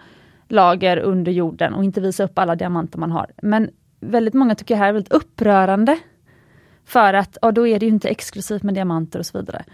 lager 0.49 0.97
under 0.97 1.33
jorden 1.33 1.75
och 1.75 1.85
inte 1.85 2.01
visa 2.01 2.25
upp 2.25 2.39
alla 2.39 2.57
diamanter 2.57 2.99
man 2.99 3.11
har. 3.11 3.27
Men 3.43 3.71
väldigt 4.01 4.35
många 4.35 4.55
tycker 4.55 4.75
det 4.75 4.79
här 4.79 4.89
är 4.89 4.93
väldigt 4.93 5.13
upprörande 5.13 5.99
för 6.87 7.15
att 7.15 7.37
och 7.37 7.55
då 7.55 7.67
är 7.67 7.79
det 7.79 7.87
ju 7.87 7.93
inte 7.93 8.09
exklusivt 8.09 8.63
med 8.63 8.75
diamanter 8.75 9.19
och 9.19 9.27
så 9.27 9.39
vidare. 9.39 9.65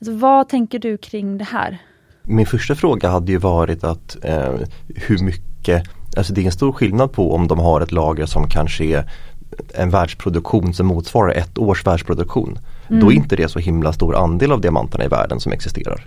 Alltså, 0.00 0.12
vad 0.12 0.48
tänker 0.48 0.78
du 0.78 0.96
kring 0.96 1.38
det 1.38 1.44
här? 1.44 1.78
Min 2.22 2.46
första 2.46 2.74
fråga 2.74 3.08
hade 3.08 3.32
ju 3.32 3.38
varit 3.38 3.84
att 3.84 4.16
eh, 4.22 4.54
hur 4.86 5.24
mycket, 5.24 5.82
alltså 6.16 6.32
det 6.32 6.40
är 6.40 6.44
en 6.44 6.52
stor 6.52 6.72
skillnad 6.72 7.12
på 7.12 7.34
om 7.34 7.48
de 7.48 7.58
har 7.58 7.80
ett 7.80 7.92
lager 7.92 8.26
som 8.26 8.48
kanske 8.48 8.84
är 8.84 9.10
en 9.74 9.90
världsproduktion 9.90 10.74
som 10.74 10.86
motsvarar 10.86 11.32
ett 11.32 11.58
års 11.58 11.86
världsproduktion. 11.86 12.58
Mm. 12.88 13.00
Då 13.00 13.12
är 13.12 13.16
inte 13.16 13.36
det 13.36 13.48
så 13.48 13.58
himla 13.58 13.92
stor 13.92 14.16
andel 14.16 14.52
av 14.52 14.60
diamanterna 14.60 15.04
i 15.04 15.08
världen 15.08 15.40
som 15.40 15.52
existerar. 15.52 16.06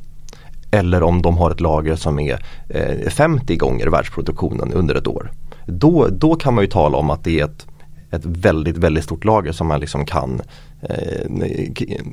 Eller 0.71 1.03
om 1.03 1.21
de 1.21 1.37
har 1.37 1.51
ett 1.51 1.59
lager 1.59 1.95
som 1.95 2.19
är 2.19 2.45
eh, 2.69 3.09
50 3.09 3.55
gånger 3.55 3.87
världsproduktionen 3.87 4.73
under 4.73 4.95
ett 4.95 5.07
år. 5.07 5.31
Då, 5.65 6.07
då 6.11 6.35
kan 6.35 6.53
man 6.53 6.63
ju 6.63 6.69
tala 6.69 6.97
om 6.97 7.09
att 7.09 7.23
det 7.23 7.39
är 7.39 7.45
ett 7.45 7.67
ett 8.11 8.25
väldigt, 8.25 8.77
väldigt 8.77 9.03
stort 9.03 9.23
lager 9.23 9.51
som 9.51 9.67
man 9.67 9.79
liksom 9.79 10.05
kan, 10.05 10.41
eh, 10.81 11.31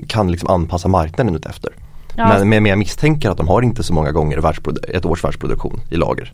kan 0.09 0.31
liksom 0.31 0.49
anpassa 0.49 0.89
marknaden 0.89 1.37
ut 1.37 1.47
efter. 1.47 1.73
Ja. 2.17 2.39
Men, 2.39 2.49
men 2.49 2.67
jag 2.67 2.79
misstänker 2.79 3.31
att 3.31 3.37
de 3.37 3.49
har 3.49 3.63
inte 3.63 3.83
så 3.83 3.95
många 3.95 4.13
gånger 4.13 4.53
ett 4.89 5.07
års 5.07 5.25
världsproduktion 5.25 5.81
i 5.91 5.97
lager. 5.97 6.33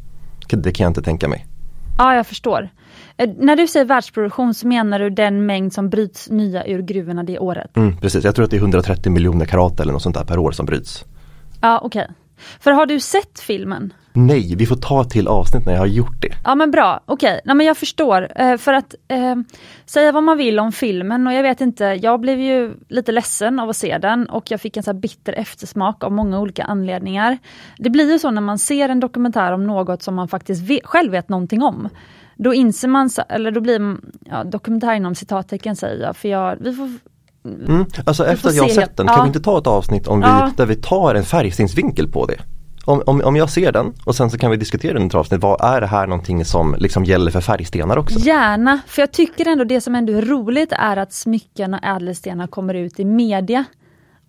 Det 0.49 0.73
kan 0.73 0.85
jag 0.85 0.90
inte 0.90 1.02
tänka 1.02 1.28
mig. 1.28 1.47
Ja, 1.99 2.14
jag 2.14 2.26
förstår. 2.26 2.68
Eh, 3.16 3.30
när 3.38 3.56
du 3.56 3.66
säger 3.66 3.87
världsproduktion 3.87 4.54
så 4.54 4.66
menar 4.66 4.99
du 4.99 5.11
den 5.11 5.47
mängd 5.47 5.73
som 5.73 5.90
bryts 5.90 6.30
nya 6.30 6.66
ur 6.66 6.83
gruvorna 6.83 7.23
det 7.23 7.38
året? 7.38 7.76
Mm, 7.76 7.97
precis, 7.97 8.25
jag 8.25 8.35
tror 8.35 8.44
att 8.44 8.50
det 8.50 8.56
är 8.56 8.61
130 8.61 9.12
miljoner 9.12 9.47
karat 9.47 9.80
eller 9.80 9.92
något 9.92 10.02
sånt 10.02 10.16
där 10.16 10.25
per 10.25 10.38
år 10.38 10.52
som 10.52 10.66
bryts. 10.66 11.04
Ja 11.61 11.80
okej. 11.83 12.02
Okay. 12.02 12.14
För 12.61 12.71
har 12.71 12.87
du 12.87 13.01
sett 13.01 13.41
filmen? 13.41 13.93
Nej, 14.17 14.55
vi 14.57 14.67
får 14.67 14.77
ta 14.77 15.05
till 15.05 15.29
avsnitt 15.29 15.67
när 15.67 15.73
jag 15.73 15.81
har 15.81 15.87
gjort 15.87 16.23
det. 16.23 16.29
Ja 16.45 16.55
men 16.55 16.71
bra, 16.71 17.01
okej, 17.07 17.41
okay. 17.43 17.55
men 17.55 17.67
jag 17.67 17.77
förstår. 17.77 18.29
Eh, 18.37 18.57
för 18.57 18.73
att 18.73 18.95
eh, 19.09 19.37
säga 19.87 20.13
vad 20.13 20.23
man 20.23 20.39
vill 20.39 20.59
om 20.59 20.73
filmen 20.73 21.27
och 21.27 21.33
jag 21.33 21.43
vet 21.43 21.61
inte, 21.61 21.85
jag 21.85 22.21
blev 22.21 22.41
ju 22.41 22.75
lite 22.89 23.13
ledsen 23.13 23.61
av 23.61 23.69
att 23.69 23.77
se 23.77 23.99
den 23.99 24.29
och 24.29 24.51
jag 24.51 24.61
fick 24.61 24.77
en 24.77 24.83
så 24.83 24.93
bitter 24.93 25.33
eftersmak 25.33 26.05
av 26.05 26.13
många 26.13 26.41
olika 26.41 26.65
anledningar. 26.65 27.39
Det 27.79 27.91
blir 27.91 28.13
ju 28.13 28.19
så 28.19 28.31
när 28.31 28.41
man 28.41 28.59
ser 28.59 28.89
en 28.89 29.01
dokumentär 29.01 29.53
om 29.53 29.67
något 29.67 30.03
som 30.03 30.15
man 30.15 30.29
faktiskt 30.29 30.63
vet, 30.63 30.87
själv 30.87 31.13
vet 31.13 31.29
någonting 31.29 31.63
om. 31.63 31.89
Då 32.37 32.55
inser 32.55 32.89
man, 32.89 33.11
eller 33.29 33.51
då 33.51 33.61
blir 33.61 33.97
ja, 34.25 34.45
dokumentär 34.45 34.95
inom 34.95 35.15
citattecken 35.15 35.77
säger 35.77 36.03
jag, 36.03 36.17
för 36.17 36.29
jag, 36.29 36.57
vi 36.61 36.73
får 36.75 36.91
Mm. 37.45 37.85
Alltså 38.07 38.27
efter 38.27 38.49
att 38.49 38.55
jag 38.55 38.63
har 38.63 38.69
sett 38.69 38.97
den, 38.97 39.07
kan 39.07 39.23
vi 39.23 39.27
inte 39.27 39.41
ta 39.41 39.59
ett 39.59 39.67
avsnitt 39.67 40.07
om 40.07 40.21
vi, 40.21 40.27
där 40.57 40.67
vi 40.67 40.77
tar 40.77 41.15
en 41.15 41.25
färgstensvinkel 41.25 42.09
på 42.09 42.27
det? 42.27 42.39
Om, 42.85 43.03
om, 43.07 43.21
om 43.25 43.37
jag 43.37 43.51
ser 43.51 43.73
den 43.73 43.93
och 44.05 44.15
sen 44.15 44.31
så 44.31 44.39
kan 44.39 44.51
vi 44.51 44.57
diskutera 44.57 44.99
under 44.99 45.19
avsnitt, 45.19 45.41
vad 45.41 45.61
är 45.61 45.81
det 45.81 45.87
här 45.87 46.07
någonting 46.07 46.45
som 46.45 46.77
liksom 46.79 47.05
gäller 47.05 47.31
för 47.31 47.41
färgstenar 47.41 47.97
också? 47.97 48.19
Gärna, 48.19 48.81
för 48.87 49.03
jag 49.03 49.13
tycker 49.13 49.49
ändå 49.49 49.65
det 49.65 49.81
som 49.81 49.95
ändå 49.95 50.13
är 50.13 50.23
roligt 50.23 50.73
är 50.73 50.97
att 50.97 51.13
smycken 51.13 51.75
och 51.75 51.85
ädelstenar 51.85 52.47
kommer 52.47 52.75
ut 52.75 53.01
i 53.01 53.05
media. 53.05 53.65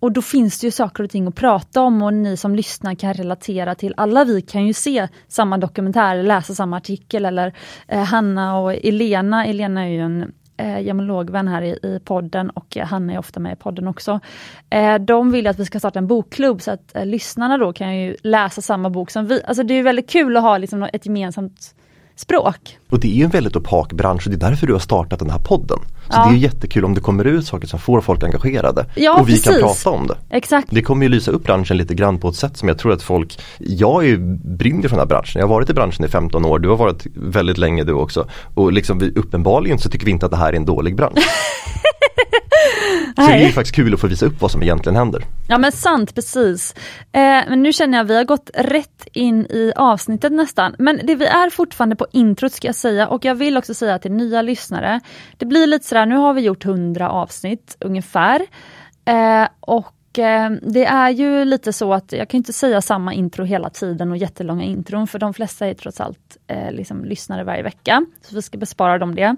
Och 0.00 0.12
då 0.12 0.22
finns 0.22 0.60
det 0.60 0.66
ju 0.66 0.70
saker 0.70 1.04
och 1.04 1.10
ting 1.10 1.26
att 1.26 1.34
prata 1.34 1.80
om 1.80 2.02
och 2.02 2.14
ni 2.14 2.36
som 2.36 2.54
lyssnar 2.54 2.94
kan 2.94 3.14
relatera 3.14 3.74
till. 3.74 3.94
Alla 3.96 4.24
vi 4.24 4.42
kan 4.42 4.66
ju 4.66 4.72
se 4.72 5.08
samma 5.28 5.58
dokumentär, 5.58 6.22
läsa 6.22 6.54
samma 6.54 6.76
artikel 6.76 7.24
eller 7.24 7.54
eh, 7.88 8.02
Hanna 8.04 8.58
och 8.58 8.72
Elena, 8.74 9.46
Elena 9.46 9.82
är 9.82 9.88
ju 9.88 10.00
en 10.00 10.32
eh, 10.56 10.80
gemologvän 10.80 11.48
här 11.48 11.62
i, 11.62 11.78
i 11.82 12.00
podden 12.04 12.50
och 12.50 12.76
han 12.76 13.10
är 13.10 13.18
ofta 13.18 13.40
med 13.40 13.52
i 13.52 13.56
podden 13.56 13.88
också. 13.88 14.20
Eh, 14.70 14.94
de 14.94 15.32
vill 15.32 15.46
att 15.46 15.58
vi 15.58 15.64
ska 15.64 15.78
starta 15.78 15.98
en 15.98 16.06
bokklubb 16.06 16.62
så 16.62 16.70
att 16.70 16.96
eh, 16.96 17.06
lyssnarna 17.06 17.58
då 17.58 17.72
kan 17.72 17.96
ju 17.96 18.16
läsa 18.22 18.60
samma 18.60 18.90
bok 18.90 19.10
som 19.10 19.26
vi. 19.26 19.42
Alltså 19.44 19.62
det 19.62 19.74
är 19.74 19.82
väldigt 19.82 20.10
kul 20.10 20.36
att 20.36 20.42
ha 20.42 20.58
liksom 20.58 20.82
ett 20.82 21.06
gemensamt 21.06 21.74
språk. 22.16 22.78
Och 22.90 23.00
det 23.00 23.20
är 23.20 23.24
en 23.24 23.30
väldigt 23.30 23.56
opak 23.56 23.92
bransch 23.92 24.26
och 24.26 24.30
det 24.30 24.36
är 24.36 24.50
därför 24.50 24.66
du 24.66 24.72
har 24.72 24.80
startat 24.80 25.18
den 25.18 25.30
här 25.30 25.38
podden. 25.38 25.78
Så 26.08 26.12
ja. 26.12 26.28
det 26.28 26.36
är 26.36 26.38
jättekul 26.38 26.84
om 26.84 26.94
det 26.94 27.00
kommer 27.00 27.24
ut 27.24 27.46
saker 27.46 27.66
som 27.66 27.78
får 27.78 28.00
folk 28.00 28.22
engagerade. 28.22 28.86
Ja, 28.94 29.20
och 29.20 29.28
vi 29.28 29.32
precis. 29.32 29.50
kan 29.50 29.60
prata 29.60 29.90
om 29.90 30.06
det. 30.06 30.16
Exakt. 30.30 30.68
Det 30.70 30.82
kommer 30.82 31.02
ju 31.02 31.08
lysa 31.08 31.30
upp 31.30 31.44
branschen 31.44 31.76
lite 31.76 31.94
grann 31.94 32.18
på 32.18 32.28
ett 32.28 32.36
sätt 32.36 32.56
som 32.56 32.68
jag 32.68 32.78
tror 32.78 32.92
att 32.92 33.02
folk, 33.02 33.38
jag 33.58 34.04
är 34.04 34.08
ju 34.08 34.18
brinner 34.44 34.82
för 34.82 34.88
den 34.88 34.98
här 34.98 35.06
branschen. 35.06 35.40
Jag 35.40 35.46
har 35.46 35.54
varit 35.54 35.70
i 35.70 35.74
branschen 35.74 36.04
i 36.04 36.08
15 36.08 36.44
år, 36.44 36.58
du 36.58 36.68
har 36.68 36.76
varit 36.76 37.06
väldigt 37.14 37.58
länge 37.58 37.84
du 37.84 37.92
också. 37.92 38.26
Och 38.54 38.72
liksom 38.72 38.98
vi, 38.98 39.10
uppenbarligen 39.10 39.78
så 39.78 39.90
tycker 39.90 40.04
vi 40.06 40.10
inte 40.10 40.26
att 40.26 40.32
det 40.32 40.38
här 40.38 40.52
är 40.52 40.56
en 40.56 40.64
dålig 40.64 40.96
bransch. 40.96 41.18
Så 43.16 43.26
det 43.26 43.44
är 43.44 43.52
faktiskt 43.52 43.76
kul 43.76 43.94
att 43.94 44.00
få 44.00 44.06
visa 44.06 44.26
upp 44.26 44.40
vad 44.40 44.50
som 44.50 44.62
egentligen 44.62 44.96
händer. 44.96 45.24
Ja 45.48 45.58
men 45.58 45.72
sant, 45.72 46.14
precis. 46.14 46.74
Eh, 47.12 47.20
men 47.20 47.62
nu 47.62 47.72
känner 47.72 47.98
jag 47.98 48.04
att 48.04 48.10
vi 48.10 48.16
har 48.16 48.24
gått 48.24 48.50
rätt 48.54 49.08
in 49.12 49.46
i 49.46 49.72
avsnittet 49.76 50.32
nästan. 50.32 50.74
Men 50.78 51.00
det, 51.04 51.14
vi 51.14 51.26
är 51.26 51.50
fortfarande 51.50 51.96
på 51.96 52.06
introt 52.12 52.52
ska 52.52 52.68
jag 52.68 52.74
säga 52.74 53.08
och 53.08 53.24
jag 53.24 53.34
vill 53.34 53.56
också 53.56 53.74
säga 53.74 53.98
till 53.98 54.12
nya 54.12 54.42
lyssnare. 54.42 55.00
Det 55.36 55.46
blir 55.46 55.66
lite 55.66 55.86
sådär, 55.86 56.06
nu 56.06 56.16
har 56.16 56.34
vi 56.34 56.40
gjort 56.40 56.64
100 56.64 57.10
avsnitt 57.10 57.76
ungefär. 57.80 58.40
Eh, 59.04 59.48
och 59.60 59.95
Eh, 60.18 60.50
det 60.62 60.84
är 60.84 61.10
ju 61.10 61.44
lite 61.44 61.72
så 61.72 61.92
att 61.92 62.12
jag 62.12 62.28
kan 62.28 62.38
inte 62.38 62.52
säga 62.52 62.80
samma 62.80 63.14
intro 63.14 63.44
hela 63.44 63.70
tiden 63.70 64.10
och 64.10 64.16
jättelånga 64.16 64.64
intron 64.64 65.06
för 65.06 65.18
de 65.18 65.34
flesta 65.34 65.66
är 65.66 65.74
trots 65.74 66.00
allt 66.00 66.36
eh, 66.46 66.72
liksom 66.72 67.04
lyssnare 67.04 67.44
varje 67.44 67.62
vecka. 67.62 68.06
Så 68.22 68.34
vi 68.34 68.42
ska 68.42 68.58
bespara 68.58 68.98
dem 68.98 69.14
det. 69.14 69.36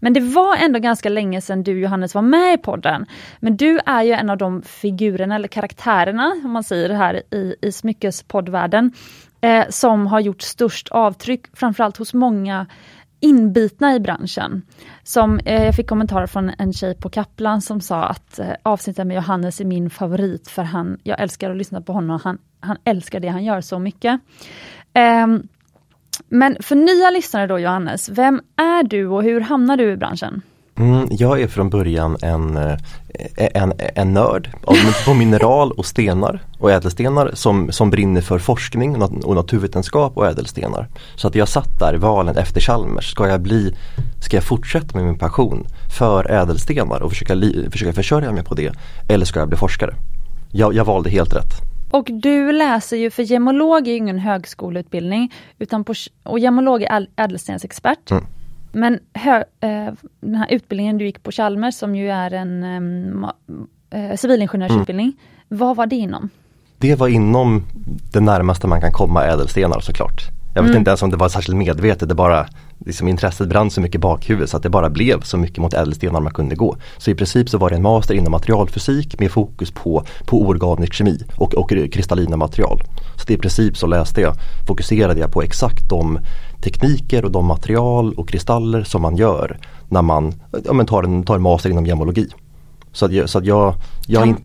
Men 0.00 0.12
det 0.12 0.20
var 0.20 0.56
ändå 0.56 0.78
ganska 0.78 1.08
länge 1.08 1.40
sedan 1.40 1.62
du 1.62 1.80
Johannes 1.80 2.14
var 2.14 2.22
med 2.22 2.54
i 2.54 2.58
podden. 2.58 3.06
Men 3.40 3.56
du 3.56 3.80
är 3.86 4.02
ju 4.02 4.12
en 4.12 4.30
av 4.30 4.38
de 4.38 4.62
figurerna 4.62 5.34
eller 5.34 5.48
karaktärerna, 5.48 6.40
om 6.44 6.50
man 6.50 6.64
säger 6.64 6.88
det 6.88 6.94
här 6.94 7.22
i, 7.34 7.54
i 7.62 7.72
smyckespoddvärlden, 7.72 8.92
eh, 9.40 9.64
som 9.68 10.06
har 10.06 10.20
gjort 10.20 10.42
störst 10.42 10.88
avtryck, 10.88 11.56
framförallt 11.56 11.96
hos 11.96 12.14
många 12.14 12.66
inbitna 13.20 13.94
i 13.94 14.00
branschen. 14.00 14.62
Som, 15.02 15.40
eh, 15.44 15.64
jag 15.64 15.74
fick 15.74 15.88
kommentarer 15.88 16.26
från 16.26 16.50
en 16.58 16.72
tjej 16.72 16.94
på 16.94 17.08
Kaplan 17.08 17.62
som 17.62 17.80
sa 17.80 18.04
att 18.04 18.38
eh, 18.38 18.52
avsnittet 18.62 19.06
med 19.06 19.14
Johannes 19.14 19.60
är 19.60 19.64
min 19.64 19.90
favorit 19.90 20.48
för 20.48 20.62
han, 20.62 20.98
jag 21.02 21.20
älskar 21.20 21.50
att 21.50 21.56
lyssna 21.56 21.80
på 21.80 21.92
honom, 21.92 22.20
han, 22.24 22.38
han 22.60 22.76
älskar 22.84 23.20
det 23.20 23.28
han 23.28 23.44
gör 23.44 23.60
så 23.60 23.78
mycket. 23.78 24.20
Eh, 24.94 25.26
men 26.28 26.56
för 26.60 26.76
nya 26.76 27.10
lyssnare 27.10 27.46
då 27.46 27.58
Johannes, 27.58 28.08
vem 28.08 28.40
är 28.56 28.82
du 28.82 29.06
och 29.06 29.22
hur 29.22 29.40
hamnar 29.40 29.76
du 29.76 29.92
i 29.92 29.96
branschen? 29.96 30.42
Mm, 30.80 31.08
jag 31.10 31.40
är 31.40 31.48
från 31.48 31.70
början 31.70 32.16
en, 32.22 32.56
eh, 32.56 32.76
en, 33.36 33.72
en 33.94 34.12
nörd 34.14 34.50
på 35.04 35.14
mineral 35.14 35.72
och 35.72 35.86
stenar 35.86 36.42
och 36.58 36.70
ädelstenar 36.70 37.30
som, 37.34 37.72
som 37.72 37.90
brinner 37.90 38.20
för 38.20 38.38
forskning 38.38 39.02
och 39.02 39.34
naturvetenskap 39.34 40.16
och 40.16 40.26
ädelstenar. 40.26 40.88
Så 41.16 41.28
att 41.28 41.34
jag 41.34 41.48
satt 41.48 41.78
där 41.78 41.94
i 41.94 41.98
valen 41.98 42.36
efter 42.36 42.60
Chalmers. 42.60 43.10
Ska 43.10 43.28
jag, 43.28 43.40
bli, 43.40 43.74
ska 44.20 44.36
jag 44.36 44.44
fortsätta 44.44 44.98
med 44.98 45.06
min 45.06 45.18
passion 45.18 45.66
för 45.98 46.30
ädelstenar 46.30 47.02
och 47.02 47.10
försöka, 47.10 47.34
li, 47.34 47.68
försöka 47.70 47.92
försörja 47.92 48.32
mig 48.32 48.44
på 48.44 48.54
det? 48.54 48.72
Eller 49.08 49.26
ska 49.26 49.40
jag 49.40 49.48
bli 49.48 49.58
forskare? 49.58 49.94
Jag, 50.52 50.74
jag 50.74 50.84
valde 50.84 51.10
helt 51.10 51.34
rätt. 51.34 51.52
Och 51.90 52.08
du 52.10 52.52
läser 52.52 52.96
ju, 52.96 53.10
för 53.10 53.22
gemolog 53.22 53.88
är 53.88 53.90
ju 53.90 53.96
ingen 53.96 54.18
högskoleutbildning, 54.18 55.32
utan 55.58 55.84
på, 55.84 55.94
och 56.22 56.38
gemolog 56.38 56.82
är 56.82 57.06
ädelstensexpert. 57.16 58.10
Mm. 58.10 58.24
Men 58.72 58.98
hö, 59.12 59.36
eh, 59.60 59.94
den 60.20 60.34
här 60.34 60.46
utbildningen 60.50 60.98
du 60.98 61.04
gick 61.04 61.22
på 61.22 61.32
Chalmers 61.32 61.74
som 61.74 61.94
ju 61.94 62.10
är 62.10 62.30
en 62.30 62.64
eh, 63.90 64.16
civilingenjörsutbildning, 64.16 65.06
mm. 65.06 65.18
vad 65.48 65.76
var 65.76 65.86
det 65.86 65.96
inom? 65.96 66.28
Det 66.78 66.94
var 66.94 67.08
inom 67.08 67.62
det 68.12 68.20
närmaste 68.20 68.66
man 68.66 68.80
kan 68.80 68.92
komma 68.92 69.24
ädelstenar 69.24 69.80
såklart. 69.80 70.39
Jag 70.54 70.62
vet 70.62 70.70
mm. 70.70 70.78
inte 70.78 70.90
ens 70.90 71.02
om 71.02 71.10
det 71.10 71.16
var 71.16 71.28
särskilt 71.28 71.58
medvetet, 71.58 72.08
det 72.08 72.14
bara 72.14 72.46
liksom 72.86 73.08
intresset 73.08 73.48
brann 73.48 73.70
så 73.70 73.80
mycket 73.80 73.94
i 73.94 73.98
bakhuvudet 73.98 74.50
så 74.50 74.56
att 74.56 74.62
det 74.62 74.70
bara 74.70 74.90
blev 74.90 75.20
så 75.20 75.36
mycket 75.36 75.58
mot 75.58 75.74
ädelstenar 75.74 76.20
man 76.20 76.32
kunde 76.32 76.54
gå. 76.54 76.76
Så 76.98 77.10
i 77.10 77.14
princip 77.14 77.48
så 77.48 77.58
var 77.58 77.70
det 77.70 77.76
en 77.76 77.82
master 77.82 78.14
inom 78.14 78.30
materialfysik 78.30 79.20
med 79.20 79.30
fokus 79.30 79.70
på, 79.70 80.04
på 80.26 80.42
organisk 80.42 80.92
kemi 80.92 81.18
och, 81.36 81.54
och 81.54 81.70
kristallina 81.92 82.36
material. 82.36 82.80
Så 83.16 83.24
det 83.26 83.34
i 83.34 83.38
princip 83.38 83.76
så 83.76 83.86
läste 83.86 84.20
jag, 84.20 84.34
fokuserade 84.66 85.20
jag 85.20 85.32
på 85.32 85.42
exakt 85.42 85.88
de 85.88 86.18
tekniker 86.62 87.24
och 87.24 87.30
de 87.30 87.46
material 87.46 88.14
och 88.14 88.28
kristaller 88.28 88.82
som 88.82 89.02
man 89.02 89.16
gör 89.16 89.58
när 89.88 90.02
man 90.02 90.34
ja, 90.64 90.72
men 90.72 90.86
tar, 90.86 91.02
en, 91.02 91.22
tar 91.22 91.34
en 91.34 91.42
master 91.42 91.70
inom 91.70 91.86
gemologi. 91.86 92.28
Så 92.92 93.06
att 93.06 93.12
jag, 93.12 93.28
så 93.28 93.38
att 93.38 93.44
jag, 93.44 93.74
jag 94.06 94.24
kan, 94.24 94.44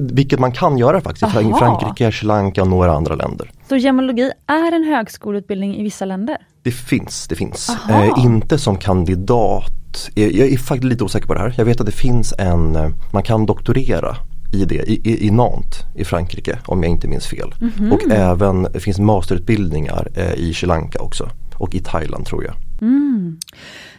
vilket 0.00 0.40
man 0.40 0.52
kan 0.52 0.78
göra 0.78 1.00
faktiskt 1.00 1.24
Aha. 1.24 1.40
i 1.40 1.52
Frankrike, 1.58 2.12
Sri 2.12 2.26
Lanka 2.26 2.62
och 2.62 2.68
några 2.68 2.92
andra 2.92 3.14
länder. 3.14 3.50
Så 3.68 3.76
gemologi 3.76 4.30
är 4.46 4.72
en 4.72 4.84
högskoleutbildning 4.84 5.76
i 5.76 5.82
vissa 5.82 6.04
länder? 6.04 6.36
Det 6.62 6.70
finns, 6.70 7.28
det 7.28 7.34
finns. 7.34 7.70
Eh, 7.90 8.24
inte 8.24 8.58
som 8.58 8.76
kandidat. 8.76 10.10
Jag, 10.14 10.32
jag 10.32 10.48
är 10.48 10.58
faktiskt 10.58 10.84
lite 10.84 11.04
osäker 11.04 11.26
på 11.26 11.34
det 11.34 11.40
här. 11.40 11.54
Jag 11.56 11.64
vet 11.64 11.80
att 11.80 11.86
det 11.86 11.92
finns 11.92 12.34
en, 12.38 12.76
eh, 12.76 12.88
man 13.12 13.22
kan 13.22 13.46
doktorera 13.46 14.16
i 14.52 14.64
det, 14.64 14.74
i, 14.74 15.00
i, 15.04 15.26
i 15.26 15.30
Nantes 15.30 15.78
i 15.94 16.04
Frankrike 16.04 16.58
om 16.66 16.82
jag 16.82 16.90
inte 16.90 17.08
minns 17.08 17.26
fel. 17.26 17.54
Mm 17.60 17.72
-hmm. 17.72 17.92
Och 17.92 18.10
även 18.10 18.62
det 18.62 18.80
finns 18.80 18.98
masterutbildningar 18.98 20.08
eh, 20.14 20.34
i 20.34 20.54
Sri 20.54 20.66
Lanka 20.66 20.98
också 20.98 21.30
och 21.54 21.74
i 21.74 21.80
Thailand 21.80 22.26
tror 22.26 22.44
jag. 22.44 22.54
Mm. 22.80 23.38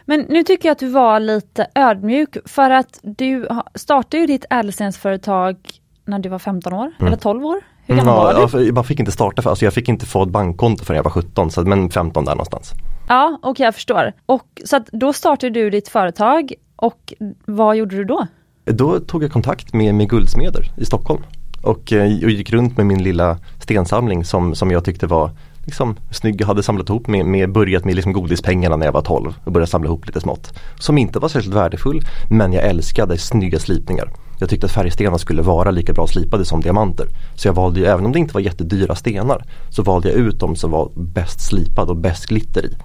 Men 0.06 0.20
nu 0.20 0.42
tycker 0.42 0.68
jag 0.68 0.72
att 0.72 0.78
du 0.78 0.88
var 0.88 1.20
lite 1.20 1.66
ödmjuk 1.74 2.36
för 2.44 2.70
att 2.70 3.00
du 3.02 3.48
startade 3.74 4.20
ju 4.20 4.26
ditt 4.26 4.44
ädelstensföretag 4.50 5.56
när 6.04 6.18
du 6.18 6.28
var 6.28 6.38
15 6.38 6.72
år, 6.72 6.92
mm. 6.98 7.06
eller 7.06 7.16
12 7.16 7.46
år? 7.46 7.60
Hur 7.86 7.96
gammal 7.96 8.34
ja, 8.34 8.46
var 8.46 8.58
du? 8.58 8.66
Jag 8.66 8.86
fick 8.86 9.00
inte 9.00 9.12
starta, 9.12 9.42
för, 9.42 9.50
alltså 9.50 9.64
jag 9.64 9.74
fick 9.74 9.88
inte 9.88 10.06
få 10.06 10.22
ett 10.22 10.28
bankkonto 10.28 10.84
förrän 10.84 10.96
jag 10.96 11.04
var 11.04 11.10
17, 11.10 11.50
så, 11.50 11.62
men 11.62 11.90
15 11.90 12.24
där 12.24 12.32
någonstans. 12.32 12.72
Ja, 13.08 13.38
okej 13.42 13.50
okay, 13.50 13.64
jag 13.64 13.74
förstår. 13.74 14.12
Och, 14.26 14.62
så 14.64 14.76
att 14.76 14.86
då 14.92 15.12
startade 15.12 15.52
du 15.52 15.70
ditt 15.70 15.88
företag 15.88 16.52
och 16.76 17.12
vad 17.44 17.76
gjorde 17.76 17.96
du 17.96 18.04
då? 18.04 18.26
Då 18.64 19.00
tog 19.00 19.24
jag 19.24 19.32
kontakt 19.32 19.74
med, 19.74 19.94
med 19.94 20.08
guldsmeder 20.08 20.72
i 20.76 20.84
Stockholm 20.84 21.22
och, 21.62 21.92
eh, 21.92 22.24
och 22.24 22.30
gick 22.30 22.50
runt 22.50 22.76
med 22.76 22.86
min 22.86 23.02
lilla 23.02 23.38
stensamling 23.60 24.24
som, 24.24 24.54
som 24.54 24.70
jag 24.70 24.84
tyckte 24.84 25.06
var 25.06 25.30
liksom, 25.64 25.96
snygg. 26.10 26.40
Jag 26.40 26.46
hade 26.46 26.62
samlat 26.62 26.88
ihop 26.88 27.06
med, 27.06 27.26
med 27.26 27.52
börjat 27.52 27.84
med 27.84 27.94
liksom 27.94 28.12
godispengarna 28.12 28.76
när 28.76 28.86
jag 28.86 28.92
var 28.92 29.02
12 29.02 29.34
och 29.44 29.52
började 29.52 29.70
samla 29.70 29.88
ihop 29.88 30.06
lite 30.06 30.20
smått. 30.20 30.58
Som 30.78 30.98
inte 30.98 31.18
var 31.18 31.28
särskilt 31.28 31.54
värdefull 31.56 32.00
men 32.30 32.52
jag 32.52 32.64
älskade 32.64 33.18
snygga 33.18 33.58
slipningar. 33.58 34.12
Jag 34.38 34.48
tyckte 34.48 34.66
att 34.66 34.72
färgstenar 34.72 35.18
skulle 35.18 35.42
vara 35.42 35.70
lika 35.70 35.92
bra 35.92 36.06
slipade 36.06 36.44
som 36.44 36.60
diamanter. 36.60 37.06
Så 37.34 37.48
jag 37.48 37.52
valde 37.52 37.80
ju, 37.80 37.86
även 37.86 38.06
om 38.06 38.12
det 38.12 38.18
inte 38.18 38.34
var 38.34 38.40
jättedyra 38.40 38.94
stenar, 38.94 39.44
så 39.70 39.82
valde 39.82 40.08
jag 40.08 40.18
ut 40.18 40.40
de 40.40 40.56
som 40.56 40.70
var 40.70 40.90
bäst 40.94 41.40
slipade 41.40 41.90
och 41.90 41.96
bäst 41.96 42.26
glitter 42.26 42.66
i. 42.66 42.76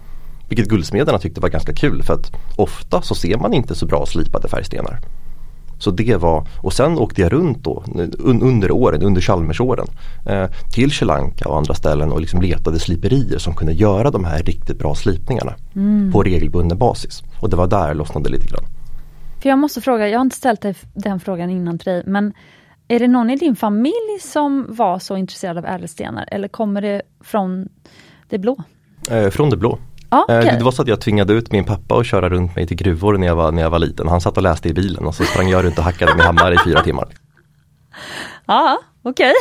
Vilket 0.49 0.67
guldsmederna 0.67 1.19
tyckte 1.19 1.41
var 1.41 1.49
ganska 1.49 1.73
kul 1.73 2.03
för 2.03 2.13
att 2.13 2.31
ofta 2.55 3.01
så 3.01 3.15
ser 3.15 3.37
man 3.37 3.53
inte 3.53 3.75
så 3.75 3.85
bra 3.85 4.05
slipade 4.05 4.47
färgstenar. 4.47 4.99
Så 5.79 5.91
det 5.91 6.15
var, 6.15 6.47
och 6.61 6.73
sen 6.73 6.97
åkte 6.97 7.21
jag 7.21 7.33
runt 7.33 7.63
då 7.63 7.83
under 8.19 8.71
åren, 8.71 9.01
under 9.01 9.21
Chalmersåren 9.21 9.87
eh, 10.25 10.45
till 10.73 10.91
Sri 10.91 11.05
Lanka 11.05 11.49
och 11.49 11.57
andra 11.57 11.73
ställen 11.73 12.11
och 12.11 12.21
liksom 12.21 12.41
letade 12.41 12.79
sliperier 12.79 13.37
som 13.37 13.55
kunde 13.55 13.73
göra 13.73 14.11
de 14.11 14.25
här 14.25 14.43
riktigt 14.43 14.79
bra 14.79 14.95
slipningarna 14.95 15.55
mm. 15.75 16.11
på 16.11 16.23
regelbunden 16.23 16.77
basis. 16.77 17.23
Och 17.41 17.49
det 17.49 17.55
var 17.55 17.67
där 17.67 17.87
jag 17.87 17.97
lossnade 17.97 18.29
lite 18.29 18.47
grann. 18.47 18.63
För 19.41 19.49
jag 19.49 19.59
måste 19.59 19.81
fråga, 19.81 20.09
jag 20.09 20.19
har 20.19 20.25
inte 20.25 20.35
ställt 20.35 20.65
den 20.93 21.19
frågan 21.19 21.49
innan 21.49 21.79
till 21.79 21.91
dig 21.91 22.03
men 22.05 22.33
är 22.87 22.99
det 22.99 23.07
någon 23.07 23.29
i 23.29 23.35
din 23.35 23.55
familj 23.55 24.19
som 24.21 24.65
var 24.69 24.99
så 24.99 25.17
intresserad 25.17 25.57
av 25.57 25.65
ädelstenar 25.65 26.25
eller 26.31 26.47
kommer 26.47 26.81
det 26.81 27.01
från 27.21 27.69
det 28.29 28.37
blå? 28.37 28.57
Eh, 29.11 29.29
från 29.29 29.49
det 29.49 29.57
blå. 29.57 29.79
Ja, 30.09 30.25
Eh, 30.29 30.39
okej. 30.39 30.55
Det 30.57 30.63
var 30.63 30.71
så 30.71 30.81
att 30.81 30.87
jag 30.87 31.01
tvingade 31.01 31.33
ut 31.33 31.51
min 31.51 31.65
pappa 31.65 31.95
att 31.97 32.05
köra 32.05 32.29
runt 32.29 32.55
mig 32.55 32.67
till 32.67 32.77
gruvor 32.77 33.17
när 33.17 33.27
jag 33.27 33.35
var, 33.35 33.51
när 33.51 33.61
jag 33.61 33.69
var 33.69 33.79
liten. 33.79 34.07
Han 34.07 34.21
satt 34.21 34.37
och 34.37 34.43
läste 34.43 34.69
i 34.69 34.73
bilen 34.73 35.05
och 35.05 35.15
så 35.15 35.23
sprang 35.23 35.49
jag 35.49 35.63
runt 35.65 35.77
och 35.77 35.83
hackade 35.83 36.15
med 36.15 36.25
hammare 36.25 36.53
i 36.53 36.57
fyra 36.65 36.81
timmar. 36.81 37.07
Ja, 38.45 38.77
okej. 39.03 39.33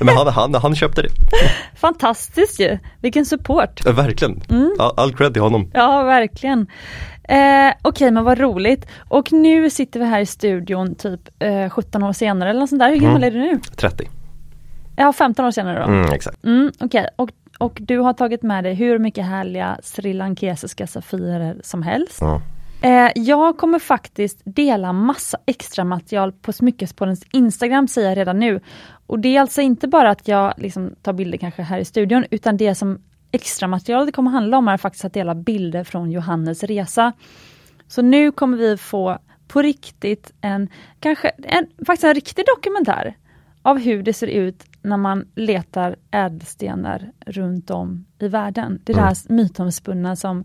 Men 0.00 0.16
han, 0.16 0.26
han, 0.26 0.54
han 0.54 0.74
köpte 0.74 1.02
det. 1.02 1.08
Fantastiskt 1.80 2.60
ju. 2.60 2.78
Vilken 3.02 3.26
support. 3.26 3.86
Eh, 3.86 3.92
Verkligen. 3.92 4.42
Mm. 4.50 4.70
All, 4.78 4.92
all 4.96 5.14
cred 5.14 5.32
till 5.32 5.42
honom. 5.42 5.70
Ja, 5.74 6.02
verkligen. 6.02 6.66
Eh, 7.24 7.72
Okej, 7.82 8.10
men 8.10 8.24
vad 8.24 8.38
roligt. 8.38 8.86
Och 9.08 9.32
nu 9.32 9.70
sitter 9.70 10.00
vi 10.00 10.06
här 10.06 10.20
i 10.20 10.26
studion 10.26 10.94
typ 10.94 11.20
eh, 11.38 11.70
17 11.70 12.02
år 12.02 12.12
senare 12.12 12.50
eller 12.50 12.60
något 12.60 12.68
sånt 12.68 12.80
där. 12.80 12.90
Hur 12.90 12.96
gammal 13.00 13.24
är 13.24 13.30
du 13.30 13.38
nu? 13.38 13.60
30. 13.76 14.08
Ja, 14.96 15.12
15 15.12 15.44
år 15.44 15.50
senare 15.50 15.78
då. 15.78 15.84
Mm, 15.84 16.12
exakt. 16.12 16.44
Mm, 16.44 16.72
Okej, 16.80 17.06
och, 17.16 17.30
och 17.60 17.78
du 17.80 17.98
har 17.98 18.12
tagit 18.12 18.42
med 18.42 18.64
dig 18.64 18.74
hur 18.74 18.98
mycket 18.98 19.24
härliga 19.24 19.78
srilankesiska 19.82 20.86
safirer 20.86 21.60
som 21.62 21.82
helst. 21.82 22.18
Ja. 22.20 22.42
Eh, 22.82 23.12
jag 23.14 23.58
kommer 23.58 23.78
faktiskt 23.78 24.42
dela 24.44 24.92
massa 24.92 25.38
extra 25.46 25.84
material 25.84 26.32
på 26.32 26.52
Smyckespoddens 26.52 27.24
Instagram 27.32 27.88
säger 27.88 28.08
jag 28.08 28.18
redan 28.18 28.38
nu. 28.38 28.60
Och 29.06 29.18
det 29.18 29.36
är 29.36 29.40
alltså 29.40 29.60
inte 29.60 29.88
bara 29.88 30.10
att 30.10 30.28
jag 30.28 30.54
liksom 30.56 30.94
tar 31.02 31.12
bilder 31.12 31.38
kanske 31.38 31.62
här 31.62 31.78
i 31.78 31.84
studion, 31.84 32.24
utan 32.30 32.56
det 32.56 32.74
som 32.74 33.02
extra 33.32 33.68
material 33.68 34.06
det 34.06 34.12
kommer 34.12 34.30
handla 34.30 34.58
om 34.58 34.68
är 34.68 34.76
faktiskt 34.76 35.04
att 35.04 35.14
dela 35.14 35.34
bilder 35.34 35.84
från 35.84 36.10
Johannes 36.10 36.62
resa. 36.62 37.12
Så 37.88 38.02
nu 38.02 38.32
kommer 38.32 38.56
vi 38.56 38.76
få 38.76 39.18
på 39.48 39.62
riktigt 39.62 40.32
en, 40.40 40.68
kanske 41.00 41.28
en, 41.28 41.66
faktiskt 41.86 42.04
en 42.04 42.14
riktig 42.14 42.44
dokumentär 42.56 43.14
av 43.62 43.78
hur 43.78 44.02
det 44.02 44.12
ser 44.12 44.26
ut 44.26 44.64
när 44.82 44.96
man 44.96 45.24
letar 45.34 45.96
ädelstenar 46.10 47.12
runt 47.26 47.70
om 47.70 48.04
i 48.18 48.28
världen. 48.28 48.80
Det 48.84 48.92
där 48.92 49.32
mytomspunna 49.32 50.16
som 50.16 50.44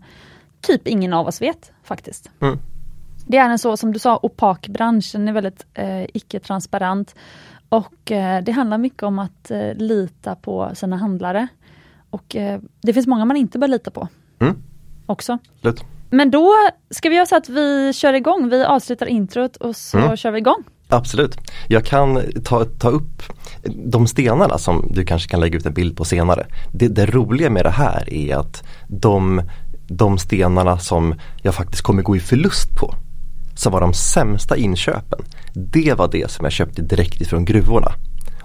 typ 0.60 0.88
ingen 0.88 1.12
av 1.12 1.26
oss 1.26 1.42
vet 1.42 1.72
faktiskt. 1.82 2.30
Mm. 2.40 2.58
Det 3.26 3.36
är 3.36 3.50
en 3.50 3.58
så, 3.58 3.76
som 3.76 3.92
du 3.92 3.98
sa, 3.98 4.16
opak 4.22 4.68
bransch, 4.68 5.10
den 5.12 5.28
är 5.28 5.32
väldigt 5.32 5.66
eh, 5.74 6.02
icke-transparent. 6.14 7.14
Och 7.68 8.12
eh, 8.12 8.42
det 8.44 8.52
handlar 8.52 8.78
mycket 8.78 9.02
om 9.02 9.18
att 9.18 9.50
eh, 9.50 9.74
lita 9.74 10.34
på 10.34 10.70
sina 10.74 10.96
handlare. 10.96 11.48
Och 12.10 12.36
eh, 12.36 12.60
det 12.80 12.92
finns 12.92 13.06
många 13.06 13.24
man 13.24 13.36
inte 13.36 13.58
bör 13.58 13.68
lita 13.68 13.90
på 13.90 14.08
Mm. 14.38 14.56
också. 15.06 15.38
Slut. 15.60 15.84
Men 16.10 16.30
då 16.30 16.52
ska 16.90 17.08
vi 17.08 17.14
göra 17.16 17.26
så 17.26 17.36
att 17.36 17.48
vi 17.48 17.92
kör 17.92 18.12
igång, 18.12 18.48
vi 18.48 18.64
avslutar 18.64 19.06
introt 19.06 19.56
och 19.56 19.76
så 19.76 19.98
Mm. 19.98 20.16
kör 20.16 20.30
vi 20.30 20.38
igång. 20.38 20.64
Absolut. 20.88 21.36
Jag 21.68 21.84
kan 21.84 22.22
ta, 22.44 22.64
ta 22.64 22.88
upp 22.88 23.22
de 23.74 24.06
stenarna 24.06 24.58
som 24.58 24.88
du 24.90 25.04
kanske 25.04 25.28
kan 25.28 25.40
lägga 25.40 25.58
ut 25.58 25.66
en 25.66 25.72
bild 25.72 25.96
på 25.96 26.04
senare. 26.04 26.46
Det, 26.72 26.88
det 26.88 27.06
roliga 27.06 27.50
med 27.50 27.64
det 27.64 27.70
här 27.70 28.12
är 28.14 28.36
att 28.36 28.62
de, 28.88 29.42
de 29.88 30.18
stenarna 30.18 30.78
som 30.78 31.14
jag 31.42 31.54
faktiskt 31.54 31.82
kommer 31.82 32.02
gå 32.02 32.16
i 32.16 32.20
förlust 32.20 32.76
på 32.76 32.94
som 33.54 33.72
var 33.72 33.80
de 33.80 33.94
sämsta 33.94 34.56
inköpen. 34.56 35.18
Det 35.54 35.94
var 35.94 36.08
det 36.08 36.30
som 36.30 36.44
jag 36.44 36.52
köpte 36.52 36.82
direkt 36.82 37.20
ifrån 37.20 37.44
gruvorna. 37.44 37.92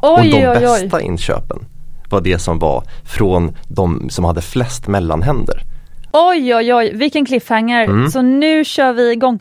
Oj, 0.01 0.19
Och 0.19 0.23
de 0.23 0.47
oj, 0.47 0.57
oj. 0.57 0.59
bästa 0.59 1.01
inköpen 1.01 1.65
var 2.09 2.21
det 2.21 2.39
som 2.39 2.59
var 2.59 2.83
från 3.03 3.55
de 3.67 4.09
som 4.09 4.25
hade 4.25 4.41
flest 4.41 4.87
mellanhänder. 4.87 5.63
Oj 6.11 6.55
oj 6.55 6.73
oj, 6.73 6.91
vilken 6.93 7.25
cliffhanger. 7.25 7.83
Mm. 7.83 8.11
Så 8.11 8.21
nu 8.21 8.65
kör 8.65 8.93
vi 8.93 9.11
igång. 9.11 9.39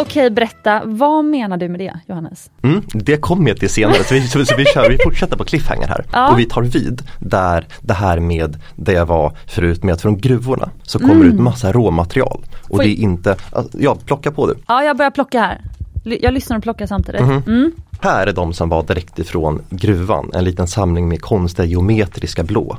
Okej, 0.00 0.30
berätta. 0.30 0.82
Vad 0.84 1.24
menar 1.24 1.56
du 1.56 1.68
med 1.68 1.80
det, 1.80 2.00
Johannes? 2.06 2.50
Mm, 2.62 2.82
det 2.92 3.16
kommer 3.16 3.48
jag 3.48 3.58
till 3.58 3.68
senare, 3.68 4.04
så 4.04 4.14
vi, 4.14 4.28
så, 4.28 4.44
så 4.44 4.56
vi, 4.56 4.64
kör, 4.64 4.90
vi 4.90 4.98
fortsätter 5.04 5.36
på 5.36 5.44
cliffhanger 5.44 5.88
här. 5.88 6.04
Ja. 6.12 6.32
Och 6.32 6.38
vi 6.38 6.44
tar 6.44 6.62
vid 6.62 7.02
där 7.18 7.66
det 7.80 7.94
här 7.94 8.20
med 8.20 8.56
det 8.76 8.92
jag 8.92 9.06
var 9.06 9.36
förut 9.46 9.84
med 9.84 9.94
att 9.94 10.02
från 10.02 10.18
gruvorna 10.18 10.70
så 10.82 10.98
kommer 10.98 11.24
det 11.24 11.30
ut 11.30 11.40
massa 11.40 11.72
råmaterial. 11.72 12.44
Och 12.68 12.76
Får 12.76 12.82
det 12.82 12.88
är 12.88 13.02
inte, 13.02 13.36
ja 13.72 13.96
plocka 14.06 14.30
på 14.30 14.46
du. 14.46 14.54
Ja, 14.68 14.84
jag 14.84 14.96
börjar 14.96 15.10
plocka 15.10 15.40
här. 15.40 15.60
Jag 16.04 16.34
lyssnar 16.34 16.56
och 16.56 16.62
plockar 16.62 16.86
samtidigt. 16.86 17.20
Mhm. 17.20 17.42
Mm. 17.46 17.72
Här 18.00 18.26
är 18.26 18.32
de 18.32 18.52
som 18.52 18.68
var 18.68 18.82
direkt 18.82 19.18
ifrån 19.18 19.62
gruvan, 19.70 20.30
en 20.34 20.44
liten 20.44 20.66
samling 20.66 21.08
med 21.08 21.20
konstiga 21.20 21.66
geometriska 21.66 22.42
blå. 22.42 22.78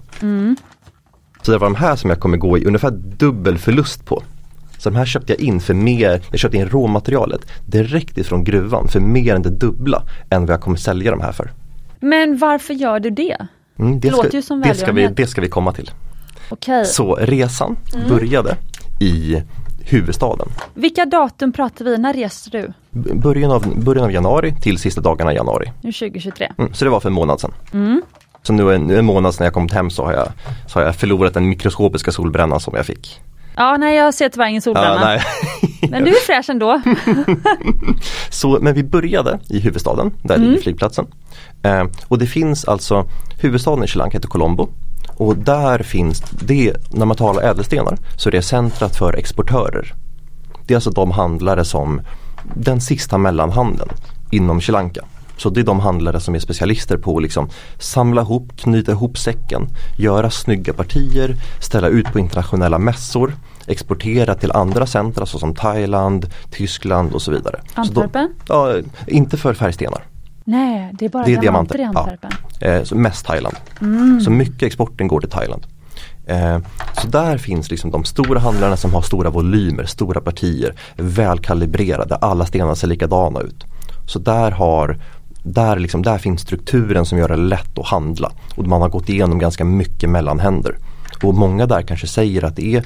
Mm. 1.40 1.46
Så 1.46 1.52
det 1.52 1.58
var 1.58 1.68
de 1.68 1.76
här 1.76 1.96
som 1.96 2.10
jag 2.10 2.20
kommer 2.20 2.38
gå 2.38 2.58
i 2.58 2.66
ungefär 2.66 2.92
dubbel 2.92 3.58
förlust 3.58 4.06
på. 4.06 4.24
Så 4.78 4.90
de 4.90 4.96
här 4.96 5.06
köpte 5.06 5.34
jag 5.34 5.40
in 5.42 5.60
för 5.60 5.74
mer, 5.74 6.22
jag 6.32 6.40
köpte 6.40 6.58
in 6.58 6.70
råmaterialet 6.70 7.42
direkt 7.66 8.18
ifrån 8.18 8.44
gruvan 8.44 8.88
för 8.88 9.00
mer 9.00 9.36
än 9.36 9.42
det 9.42 9.50
dubbla 9.50 10.04
än 10.30 10.46
vad 10.46 10.54
jag 10.54 10.62
kommer 10.62 10.78
sälja 10.78 11.12
de 11.12 11.22
här 11.22 11.32
för. 11.32 11.52
Men 12.00 12.38
varför 12.38 12.74
gör 12.74 13.00
du 13.00 13.10
det? 13.10 13.38
Mm, 13.80 14.00
det, 14.00 14.12
Låter 14.12 14.28
ska, 14.30 14.38
ju 14.38 14.42
som 14.44 14.62
det, 14.62 14.76
ska 14.76 14.92
vi, 14.92 15.08
det 15.08 15.28
ska 15.28 15.42
vi 15.42 15.50
komma 15.50 15.72
till. 15.74 15.92
Okej. 16.50 16.86
Så 16.86 17.16
resan 17.16 17.76
Mm. 17.96 18.10
började 18.10 18.58
i 19.00 19.42
huvudstaden. 19.86 20.48
Vilka 20.74 21.06
datum 21.06 21.52
pratar 21.52 21.86
vi? 21.86 21.98
När 21.98 22.14
reste 22.14 22.50
du? 22.50 22.74
Början 23.14 23.52
av, 23.52 23.84
början 23.84 24.06
av 24.06 24.12
januari 24.12 24.56
till 24.62 24.78
sista 24.78 25.02
dagarna 25.02 25.34
i 25.34 25.36
januari. 25.36 25.72
Nu 25.82 25.92
2023. 25.92 26.52
Mm, 26.58 26.74
så 26.74 26.86
det 26.86 26.92
var 26.92 27.00
för 27.00 27.10
en 27.10 27.14
månad 27.14 27.40
sedan. 27.40 27.52
Så 28.44 28.54
nu, 28.54 28.76
en, 28.76 28.90
en 28.90 29.06
månad 29.06 29.36
sedan 29.36 29.44
jag 29.44 29.54
kommit 29.54 29.74
hem 29.74 29.90
så 29.90 30.06
har, 30.06 30.14
jag, 30.14 30.28
så 30.68 30.80
har 30.80 30.86
jag 30.86 30.96
förlorat 30.96 31.34
den 31.34 31.50
mikroskopiska 31.50 32.12
solbrännan 32.12 32.60
som 32.60 32.74
jag 32.76 32.86
fick. 32.86 33.22
Ja, 33.56 33.78
nej 33.78 33.98
jag 33.98 34.14
ser 34.14 34.30
tyvärr 34.30 34.48
ingen 34.48 34.62
solbränna. 34.62 35.16
Ja. 35.16 35.22
Men 35.90 36.04
du 36.04 36.10
är 36.12 36.26
fräsch 36.26 36.50
ändå. 36.50 36.82
Så, 38.30 38.60
men 38.62 38.74
vi 38.74 38.84
började 38.84 39.40
i 39.50 39.60
huvudstaden, 39.60 40.12
där 40.24 40.36
Mm. 40.36 40.48
ligger 40.50 40.62
flygplatsen. 40.64 41.06
Eh, 41.64 41.84
och 42.08 42.18
det 42.20 42.28
finns 42.28 42.66
alltså, 42.66 43.10
huvudstaden 43.40 43.84
i 43.84 43.88
Sri 43.88 43.98
Lanka 43.98 44.18
heter 44.18 44.28
Colombo. 44.28 44.70
Och 45.18 45.36
där 45.38 45.80
finns 45.84 46.20
det, 46.32 46.74
när 46.92 47.06
man 47.06 47.18
talar 47.18 47.42
ädelstenar, 47.44 47.98
så 48.18 48.30
är 48.30 48.32
det 48.32 48.42
centrat 48.42 48.96
för 48.98 49.14
exportörer. 49.14 49.94
Det 50.66 50.74
är 50.74 50.78
alltså 50.78 50.90
de 50.92 51.12
handlare 51.12 51.66
som, 51.66 52.02
den 52.54 52.82
sista 52.82 53.18
mellanhandeln 53.18 53.92
inom 54.32 54.62
Sri 54.62 54.72
Lanka. 54.72 55.02
Så 55.40 55.50
det 55.50 55.60
är 55.60 55.64
de 55.64 55.80
handlare 55.80 56.20
som 56.20 56.36
är 56.36 56.40
specialister 56.40 56.98
på 56.98 57.18
att 57.18 57.24
liksom 57.24 57.50
samla 57.78 58.22
ihop, 58.22 58.58
knyta 58.58 58.92
ihop 58.92 59.18
säcken, 59.18 59.68
göra 59.98 60.30
snygga 60.30 60.74
partier, 60.74 61.36
ställa 61.62 61.88
ut 61.88 62.06
på 62.06 62.20
internationella 62.20 62.80
mässor, 62.80 63.34
exportera 63.68 64.36
till 64.36 64.52
andra 64.52 64.86
centra 64.86 65.26
såsom 65.26 65.56
Thailand, 65.56 66.30
Tyskland 66.52 67.14
och 67.14 67.22
så 67.22 67.32
vidare. 67.32 67.62
Antwerpen? 67.74 68.34
Ja, 68.48 68.76
inte 69.08 69.38
för 69.38 69.54
färgstenar. 69.54 70.04
Nej, 70.44 70.90
det 70.94 71.06
är 71.06 71.10
bara 71.10 71.26
Det 71.26 71.34
är 71.34 71.42
diamanter, 71.42 71.78
diamanter, 71.78 72.14
i 72.14 72.22
ja. 72.22 72.30
Antwerpen. 72.60 72.80
Eh, 72.80 72.84
så 72.84 72.96
mest 72.96 73.26
Thailand. 73.26 73.56
Så 74.24 74.32
mycket 74.32 74.64
exporten 74.64 75.08
går 75.08 75.20
till 75.20 75.30
Thailand. 75.30 75.66
Eh, 76.26 76.60
så 77.02 77.08
där 77.08 77.38
finns 77.38 77.72
liksom 77.72 77.92
de 77.92 78.04
stora 78.04 78.40
handlarna 78.40 78.78
som 78.78 78.94
har 78.94 79.02
stora 79.02 79.30
volymer, 79.30 79.86
stora 79.86 80.22
partier, 80.22 80.76
välkalibrerade, 80.96 82.16
alla 82.16 82.46
stenar 82.46 82.76
ser 82.76 82.88
likadana 82.88 83.40
ut. 83.40 83.66
Så 84.08 84.20
där 84.20 84.52
har 84.52 84.98
där, 85.54 85.80
liksom, 85.80 86.02
där 86.02 86.18
finns 86.18 86.42
strukturen 86.42 87.06
som 87.06 87.18
gör 87.18 87.28
det 87.28 87.36
lätt 87.36 87.80
att 87.80 87.88
handla. 87.88 88.32
Och 88.56 88.68
man 88.68 88.82
har 88.82 88.90
gått 88.90 89.10
igenom 89.10 89.40
ganska 89.40 89.66
mycket 89.66 90.10
mellanhänder. 90.10 90.78
Och 91.24 91.34
många 91.34 91.66
där 91.66 91.82
kanske 91.82 92.08
säger 92.08 92.46
att 92.46 92.56
det 92.56 92.76
är 92.76 92.84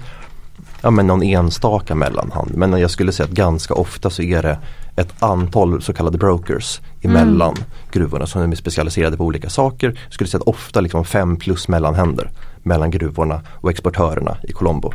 ja, 0.81 0.91
men 0.91 1.07
någon 1.07 1.23
enstaka 1.23 1.95
mellanhand. 1.95 2.51
Men 2.55 2.79
jag 2.79 2.91
skulle 2.91 3.11
säga 3.11 3.25
att 3.25 3.31
ganska 3.31 3.73
ofta 3.73 4.09
så 4.09 4.21
är 4.21 4.41
det 4.41 4.59
ett 4.95 5.23
antal 5.23 5.81
så 5.81 5.93
kallade 5.93 6.17
brokers 6.17 6.81
emellan 7.01 7.55
gruvorna 7.91 8.27
som 8.27 8.51
är 8.51 8.55
specialiserade 8.55 9.17
på 9.17 9.25
olika 9.25 9.49
saker. 9.49 9.99
Jag 10.03 10.13
skulle 10.13 10.29
säga 10.29 10.41
att 10.41 10.47
ofta 10.47 10.81
liksom 10.81 11.05
fem 11.05 11.37
plus 11.37 11.67
mellanhänder 11.67 12.31
mellan 12.63 12.91
gruvorna 12.91 13.41
och 13.47 13.71
exportörerna 13.71 14.37
i 14.43 14.51
Colombo. 14.51 14.93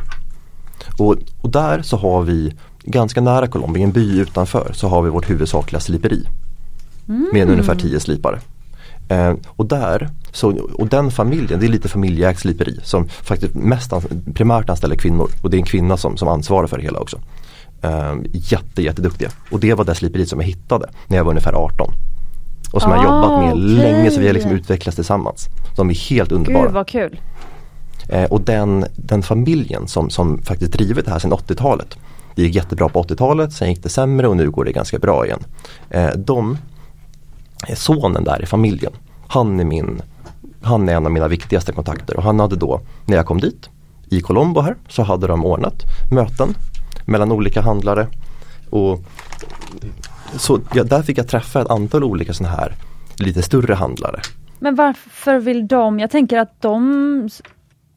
Och, 0.97 1.15
och 1.41 1.49
där 1.49 1.81
så 1.81 1.97
har 1.97 2.21
vi 2.21 2.53
ganska 2.83 3.21
nära 3.21 3.47
Colombo, 3.47 3.79
i 3.79 3.83
en 3.83 3.91
by 3.91 4.19
utanför, 4.19 4.71
så 4.73 4.87
har 4.87 5.01
vi 5.01 5.09
vårt 5.09 5.29
huvudsakliga 5.29 5.79
sliperi. 5.79 6.25
Med 7.33 7.49
ungefär 7.49 7.75
tio 7.75 7.99
slipare. 7.99 8.39
Eh, 9.09 9.33
och 9.47 9.65
där, 9.65 10.09
så, 10.31 10.57
och 10.73 10.87
den 10.87 11.11
familjen, 11.11 11.59
det 11.59 11.65
är 11.65 11.69
lite 11.69 11.87
familjeägt 11.89 12.39
sliperi 12.39 12.79
som 12.83 13.07
faktiskt 13.07 13.55
mest 13.55 13.91
ans- 13.91 14.33
primärt 14.33 14.69
anställer 14.69 14.95
kvinnor 14.95 15.29
och 15.43 15.49
det 15.49 15.57
är 15.57 15.59
en 15.59 15.65
kvinna 15.65 15.97
som, 15.97 16.17
som 16.17 16.27
ansvarar 16.27 16.67
för 16.67 16.77
det 16.77 16.83
hela 16.83 16.99
också. 16.99 17.17
Eh, 17.81 18.13
jätte, 18.33 18.81
jätteduktiga. 18.81 19.29
Och 19.51 19.59
det 19.59 19.73
var 19.73 19.85
det 19.85 19.95
sliperiet 19.95 20.29
som 20.29 20.39
jag 20.39 20.47
hittade 20.47 20.89
när 21.07 21.17
jag 21.17 21.23
var 21.23 21.31
ungefär 21.31 21.53
18. 21.53 21.91
Och 22.73 22.81
som 22.81 22.91
jag 22.91 22.97
har 22.97 23.05
Ah, 23.05 23.21
jobbat 23.23 23.39
med 23.45 23.53
okej. 23.53 23.63
länge 23.93 24.11
så 24.11 24.19
vi 24.19 24.27
har 24.27 24.33
liksom 24.33 24.51
utvecklats 24.51 24.95
tillsammans. 24.95 25.47
De 25.77 25.89
är 25.89 25.93
helt 26.09 26.31
underbara. 26.31 26.63
Gud 26.65 26.73
vad 26.73 26.87
kul. 26.87 27.19
Eh, 28.09 28.23
och 28.23 28.41
den, 28.41 28.85
den 28.95 29.23
familjen 29.23 29.87
som, 29.87 30.09
som 30.09 30.41
faktiskt 30.41 30.71
drivit 30.71 31.05
det 31.05 31.11
här 31.11 31.19
sedan 31.19 31.33
80-talet. 31.33 31.97
Det 32.35 32.41
gick 32.41 32.55
jättebra 32.55 32.89
på 32.89 33.03
80-talet, 33.03 33.53
sen 33.53 33.69
gick 33.69 33.83
det 33.83 33.89
sämre 33.89 34.27
och 34.27 34.37
nu 34.37 34.51
går 34.51 34.65
det 34.65 34.71
ganska 34.71 34.99
bra 34.99 35.25
igen. 35.25 35.39
Eh, 35.89 36.09
de, 36.15 36.57
Eh, 37.67 37.75
sonen 37.75 38.23
där 38.23 38.41
i 38.41 38.45
familjen, 38.45 38.93
han 39.27 39.59
är, 39.59 39.65
min, 39.65 40.01
han 40.61 40.89
är 40.89 40.93
en 40.93 41.05
av 41.05 41.11
mina 41.11 41.27
viktigaste 41.27 41.71
kontakter 41.71 42.17
och 42.17 42.23
han 42.23 42.39
hade 42.39 42.55
då, 42.55 42.81
när 43.05 43.15
jag 43.15 43.25
kom 43.25 43.39
dit, 43.39 43.69
i 44.09 44.21
Colombo 44.21 44.61
här, 44.61 44.75
så 44.87 45.03
hade 45.03 45.27
de 45.27 45.45
ordnat 45.45 45.83
möten 46.11 46.53
mellan 47.05 47.31
olika 47.31 47.61
handlare. 47.61 48.07
Och 48.69 48.99
så 50.37 50.59
ja, 50.73 50.83
där 50.83 51.01
fick 51.01 51.17
jag 51.17 51.27
träffa 51.27 51.61
ett 51.61 51.69
antal 51.69 52.03
olika 52.03 52.33
sådana 52.33 52.55
här 52.55 52.75
lite 53.17 53.41
större 53.41 53.73
handlare. 53.73 54.21
Men 54.59 54.75
varför 54.75 55.39
vill 55.39 55.67
de, 55.67 55.99
jag 55.99 56.11
tänker 56.11 56.39
att 56.39 56.61
de 56.61 57.29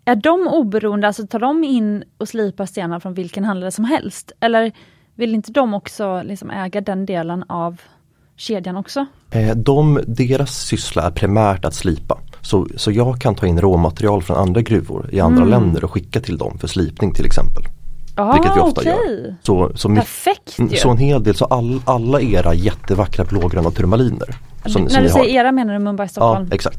är 0.05 0.17
de 0.17 0.49
oberoende, 0.49 1.07
alltså 1.07 1.27
tar 1.27 1.39
de 1.39 1.65
in 1.65 2.05
och 2.19 2.29
slipar 2.29 2.67
stenar 2.67 3.01
från 3.01 3.15
vilken 3.15 3.45
handlare 3.45 3.71
som 3.71 3.85
helst? 3.85 4.33
Eller 4.41 4.73
vill 5.15 5.35
inte 5.35 5.53
de 5.53 5.75
också 5.75 6.23
liksom 6.23 6.51
äga 6.51 6.81
den 6.81 7.07
delen 7.07 7.45
av 7.49 7.81
kedjan 8.37 8.77
också? 8.77 9.07
Eh, 9.33 9.57
de, 9.57 10.01
deras 10.07 10.59
syssla 10.59 11.03
är 11.03 11.11
primärt 11.11 11.65
att 11.65 11.75
slipa. 11.75 12.19
Så, 12.41 12.67
så 12.77 12.91
jag 12.93 13.21
kan 13.21 13.35
ta 13.35 13.47
in 13.47 13.61
råmaterial 13.61 14.23
från 14.23 14.37
andra 14.37 14.61
gruvor 14.63 15.09
i 15.13 15.21
andra 15.21 15.43
mm. 15.43 15.51
länder 15.51 15.85
och 15.85 15.91
skicka 15.91 16.21
till 16.21 16.39
dem 16.39 16.59
för 16.59 16.69
slipning 16.69 17.15
till 17.15 17.27
exempel. 17.27 17.63
Ah, 18.15 18.33
vilket 18.33 18.57
vi 18.57 18.61
ofta 18.61 18.81
okay. 18.81 18.93
gör. 18.93 19.37
Så, 19.43 19.73
så 19.75 19.89
Perfekt 19.89 20.59
ju. 20.59 20.77
Så 20.77 20.91
en 20.91 20.99
hel 20.99 21.23
del, 21.23 21.35
så 21.35 21.45
all, 21.45 21.81
alla 21.85 22.21
era 22.21 22.55
jättevackra 22.55 23.25
blågröna 23.25 23.71
turmaliner. 23.71 24.37
Som, 24.67 24.83
När 24.83 24.91
som 24.91 25.03
du 25.03 25.09
säger 25.09 25.19
har. 25.19 25.41
era 25.41 25.53
menar 25.53 25.73
du 25.73 25.79
Mumbai 25.79 26.09
Stockholm? 26.09 26.47
Ja 26.51 26.55
exakt. 26.55 26.79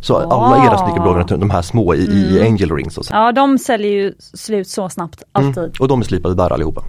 Så 0.00 0.14
oh. 0.14 0.32
alla 0.32 0.66
era 0.66 0.78
snickerblågröna 0.78 1.36
de 1.36 1.50
här 1.50 1.62
små 1.62 1.94
i, 1.94 2.06
mm. 2.06 2.18
i 2.18 2.40
angel 2.48 2.70
rings. 2.76 2.98
Och 2.98 3.04
så. 3.04 3.14
Ja 3.14 3.32
de 3.32 3.58
säljer 3.58 3.92
ju 3.92 4.14
slut 4.18 4.68
så 4.68 4.88
snabbt, 4.88 5.22
mm. 5.34 5.48
alltid. 5.48 5.62
Mm. 5.62 5.72
Och 5.80 5.88
de 5.88 6.00
är 6.00 6.04
slipade 6.04 6.34
där 6.34 6.52
allihopa. 6.52 6.84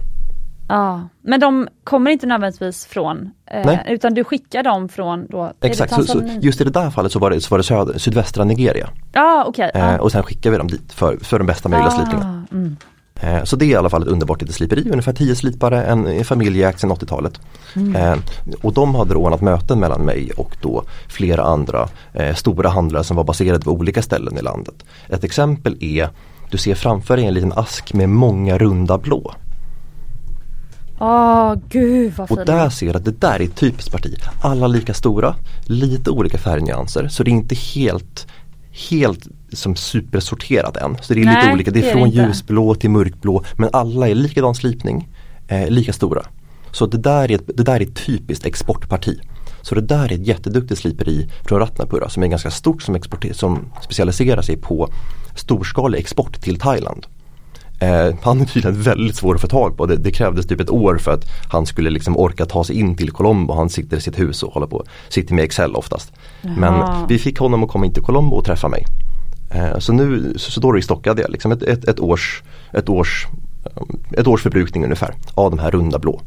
Ja, 0.74 1.08
men 1.22 1.40
de 1.40 1.68
kommer 1.84 2.10
inte 2.10 2.26
nödvändigtvis 2.26 2.86
från, 2.86 3.30
eh, 3.46 3.78
utan 3.88 4.14
du 4.14 4.24
skickar 4.24 4.62
dem 4.62 4.88
från 4.88 5.26
då? 5.26 5.52
Exakt, 5.60 5.94
så, 5.94 6.04
så, 6.04 6.22
just 6.40 6.60
i 6.60 6.64
det 6.64 6.70
där 6.70 6.90
fallet 6.90 7.12
så 7.12 7.18
var 7.18 7.30
det, 7.30 7.40
så 7.40 7.50
var 7.50 7.58
det 7.58 7.64
söder, 7.64 7.98
sydvästra 7.98 8.44
Nigeria. 8.44 8.88
Ja, 9.12 9.44
okej. 9.46 9.70
Okay. 9.74 9.94
Eh, 9.94 9.96
och 9.96 10.12
sen 10.12 10.22
skickar 10.22 10.50
vi 10.50 10.58
dem 10.58 10.68
dit 10.68 10.92
för, 10.92 11.16
för 11.16 11.38
den 11.38 11.46
bästa 11.46 11.68
möjliga 11.68 11.88
ah, 11.88 11.96
slipningen. 11.96 12.46
Mm. 12.52 12.76
Eh, 13.14 13.44
så 13.44 13.56
det 13.56 13.64
är 13.64 13.68
i 13.68 13.74
alla 13.74 13.90
fall 13.90 14.02
ett 14.02 14.08
underbart 14.08 14.40
litet 14.40 14.56
sliperi, 14.56 14.90
ungefär 14.90 15.12
10 15.12 15.34
slipare, 15.34 15.84
en 15.84 16.24
familjeägt 16.24 16.80
sedan 16.80 16.92
80-talet. 16.92 17.40
Mm. 17.76 17.96
Eh, 17.96 18.18
och 18.62 18.72
de 18.72 18.94
hade 18.94 19.14
ordnat 19.14 19.40
möten 19.40 19.80
mellan 19.80 20.00
mig 20.00 20.30
och 20.36 20.56
då 20.60 20.84
flera 21.08 21.42
andra 21.42 21.88
eh, 22.12 22.34
stora 22.34 22.68
handlare 22.68 23.04
som 23.04 23.16
var 23.16 23.24
baserade 23.24 23.64
på 23.64 23.70
olika 23.70 24.02
ställen 24.02 24.38
i 24.38 24.42
landet. 24.42 24.84
Ett 25.08 25.24
exempel 25.24 25.76
är, 25.80 26.08
du 26.50 26.58
ser 26.58 26.74
framför 26.74 27.16
dig 27.16 27.26
en 27.26 27.34
liten 27.34 27.52
ask 27.52 27.94
med 27.94 28.08
många 28.08 28.58
runda 28.58 28.98
blå. 28.98 29.34
Åh 31.04 31.52
oh, 31.52 31.58
gud 31.68 32.12
vad 32.16 32.28
fint. 32.28 32.40
Och 32.40 32.46
där 32.46 32.70
ser 32.70 32.92
du 32.92 32.98
att 32.98 33.04
det 33.04 33.20
där 33.20 33.40
är 33.40 33.44
ett 33.44 33.56
typiskt 33.56 33.92
parti. 33.92 34.14
Alla 34.40 34.66
lika 34.66 34.94
stora, 34.94 35.34
lite 35.64 36.10
olika 36.10 36.38
färgnyanser 36.38 37.08
så 37.08 37.22
det 37.22 37.30
är 37.30 37.32
inte 37.32 37.54
helt 37.54 38.26
helt 38.90 39.26
som 39.52 39.76
supersorterat 39.76 40.76
än. 40.76 40.96
Så 41.02 41.14
det 41.14 41.20
är 41.20 41.24
Nej, 41.24 41.36
lite 41.36 41.52
olika, 41.52 41.70
det 41.70 41.90
är 41.90 41.92
från 41.92 42.10
det 42.10 42.16
ljusblå 42.16 42.74
till 42.74 42.90
mörkblå 42.90 43.44
men 43.56 43.70
alla 43.72 44.08
är 44.08 44.14
likadan 44.14 44.54
slipning, 44.54 45.08
eh, 45.48 45.68
lika 45.68 45.92
stora. 45.92 46.22
Så 46.72 46.86
det 46.86 46.98
där, 46.98 47.30
är 47.30 47.34
ett, 47.34 47.50
det 47.54 47.62
där 47.62 47.76
är 47.76 47.80
ett 47.80 47.96
typiskt 48.06 48.46
exportparti. 48.46 49.20
Så 49.62 49.74
det 49.74 49.80
där 49.80 50.12
är 50.12 50.14
ett 50.14 50.26
jätteduktigt 50.26 50.80
sliperi 50.80 51.30
från 51.44 51.58
Ratnapura 51.58 52.08
som 52.08 52.22
är 52.22 52.26
ganska 52.26 52.50
stort 52.50 52.82
som, 52.82 52.98
som 53.32 53.72
specialiserar 53.82 54.42
sig 54.42 54.56
på 54.56 54.88
storskalig 55.34 55.98
export 55.98 56.40
till 56.40 56.58
Thailand. 56.60 57.06
Eh, 57.80 58.14
han 58.22 58.40
är 58.40 58.44
tydligen 58.44 58.82
väldigt 58.82 59.16
svår 59.16 59.34
att 59.34 59.40
få 59.40 59.46
tag 59.46 59.76
på. 59.76 59.86
Det, 59.86 59.96
det, 59.96 60.10
krävdes 60.10 60.46
typ 60.46 60.60
ett 60.60 60.70
år 60.70 60.98
för 60.98 61.12
att 61.12 61.24
han 61.52 61.66
skulle 61.66 61.90
liksom 61.90 62.16
orka 62.16 62.46
ta 62.46 62.64
sig 62.64 62.78
in 62.78 62.96
till 62.96 63.10
Colombo. 63.10 63.54
Han 63.54 63.68
sitter 63.68 63.96
i 63.96 64.00
sitt 64.00 64.18
hus 64.18 64.42
och 64.42 64.52
håller 64.52 64.66
på, 64.66 64.84
sitter 65.08 65.34
med 65.34 65.44
Excel 65.44 65.74
oftast. 65.74 66.12
Jaha. 66.42 66.54
Men 66.56 67.08
vi 67.08 67.18
fick 67.18 67.38
honom 67.38 67.64
att 67.64 67.70
komma 67.70 67.86
in 67.86 67.92
till 67.92 68.02
Colombo 68.02 68.36
och 68.36 68.44
träffa 68.44 68.68
mig. 68.68 68.84
Eh, 69.54 69.78
så 69.78 69.92
nu 69.92 70.34
så, 70.36 70.50
så 70.50 70.60
då 70.60 70.72
restockade 70.72 71.22
jag 71.22 71.30
liksom 71.30 71.52
ett, 71.52 71.62
ett, 71.62 71.84
ett, 71.84 72.00
års, 72.00 72.42
ett, 72.72 72.88
års, 72.88 73.26
eh, 73.64 74.20
ett 74.20 74.26
års 74.26 74.42
förbrukning 74.42 74.84
ungefär 74.84 75.14
av 75.34 75.50
de 75.50 75.58
här 75.58 75.70
runda 75.70 75.98
blå. 75.98 76.20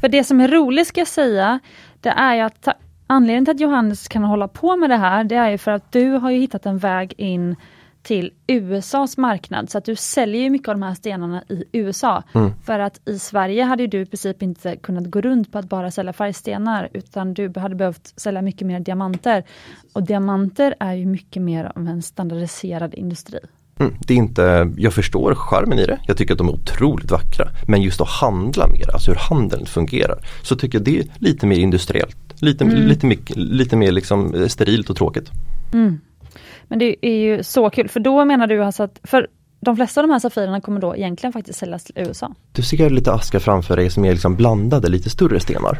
För 0.00 0.08
det 0.08 0.24
som 0.24 0.40
är 0.40 0.48
roligt 0.48 0.86
ska 0.86 1.00
jag 1.00 1.08
säga, 1.08 1.60
det 2.00 2.08
är 2.08 2.34
ju 2.34 2.40
att 2.40 2.68
anledningen 3.06 3.44
till 3.44 3.54
att 3.54 3.60
Johannes 3.60 4.08
kan 4.08 4.24
hålla 4.24 4.48
på 4.48 4.76
med 4.76 4.90
det 4.90 4.96
här, 4.96 5.24
det 5.24 5.34
är 5.34 5.50
ju 5.50 5.58
för 5.58 5.70
att 5.70 5.92
du 5.92 6.10
har 6.10 6.30
ju 6.30 6.38
hittat 6.38 6.66
en 6.66 6.78
väg 6.78 7.14
in 7.16 7.56
till 8.02 8.32
USAs 8.46 9.16
marknad 9.16 9.70
så 9.70 9.78
att 9.78 9.84
du 9.84 9.96
säljer 9.96 10.42
ju 10.42 10.50
mycket 10.50 10.68
av 10.68 10.74
de 10.74 10.82
här 10.82 10.94
stenarna 10.94 11.42
i 11.48 11.64
USA. 11.72 12.22
Mm. 12.32 12.52
För 12.64 12.78
att 12.78 13.00
i 13.08 13.18
Sverige 13.18 13.64
hade 13.64 13.86
du 13.86 14.00
i 14.00 14.06
princip 14.06 14.42
inte 14.42 14.76
kunnat 14.76 15.06
gå 15.06 15.20
runt 15.20 15.52
på 15.52 15.58
att 15.58 15.68
bara 15.68 15.90
sälja 15.90 16.12
färgstenar 16.12 16.88
utan 16.92 17.34
du 17.34 17.52
hade 17.56 17.74
behövt 17.74 18.20
sälja 18.20 18.42
mycket 18.42 18.66
mer 18.66 18.80
diamanter. 18.80 19.44
Och 19.92 20.02
diamanter 20.02 20.74
är 20.80 20.94
ju 20.94 21.06
mycket 21.06 21.42
mer 21.42 21.72
av 21.74 21.88
en 21.88 22.02
standardiserad 22.02 22.94
industri. 22.94 23.38
Mm, 23.78 23.94
det 24.06 24.14
är 24.14 24.18
inte, 24.18 24.72
jag 24.76 24.94
förstår 24.94 25.34
charmen 25.34 25.78
i 25.78 25.86
det, 25.86 25.98
jag 26.06 26.16
tycker 26.16 26.34
att 26.34 26.38
de 26.38 26.48
är 26.48 26.52
otroligt 26.52 27.10
vackra. 27.10 27.48
Men 27.68 27.82
just 27.82 28.00
att 28.00 28.08
handla 28.08 28.66
mer, 28.66 28.90
alltså 28.92 29.10
hur 29.10 29.18
handeln 29.18 29.66
fungerar, 29.66 30.18
så 30.42 30.56
tycker 30.56 30.78
jag 30.78 30.84
det 30.84 30.98
är 30.98 31.06
lite 31.18 31.46
mer 31.46 31.56
industriellt. 31.56 32.16
Lite, 32.42 32.64
mm. 32.64 32.76
lite, 32.76 33.06
mycket, 33.06 33.36
lite 33.36 33.76
mer 33.76 33.92
liksom 33.92 34.48
sterilt 34.48 34.90
och 34.90 34.96
tråkigt. 34.96 35.30
Mm. 35.72 36.00
Men 36.70 36.78
det 36.78 37.06
är 37.06 37.14
ju 37.14 37.42
så 37.42 37.70
kul, 37.70 37.88
för 37.88 38.00
då 38.00 38.24
menar 38.24 38.46
du 38.46 38.64
alltså 38.64 38.82
att, 38.82 39.00
för 39.04 39.26
de 39.60 39.76
flesta 39.76 40.00
av 40.00 40.06
de 40.06 40.12
här 40.12 40.18
Safirerna 40.18 40.60
kommer 40.60 40.80
då 40.80 40.96
egentligen 40.96 41.32
faktiskt 41.32 41.58
säljas 41.58 41.84
till 41.84 41.94
USA? 41.98 42.34
Du 42.52 42.62
ser 42.62 42.90
lite 42.90 43.12
askar 43.12 43.38
framför 43.38 43.76
dig 43.76 43.90
som 43.90 44.04
är 44.04 44.12
liksom 44.12 44.36
blandade, 44.36 44.88
lite 44.88 45.10
större 45.10 45.40
stenar. 45.40 45.78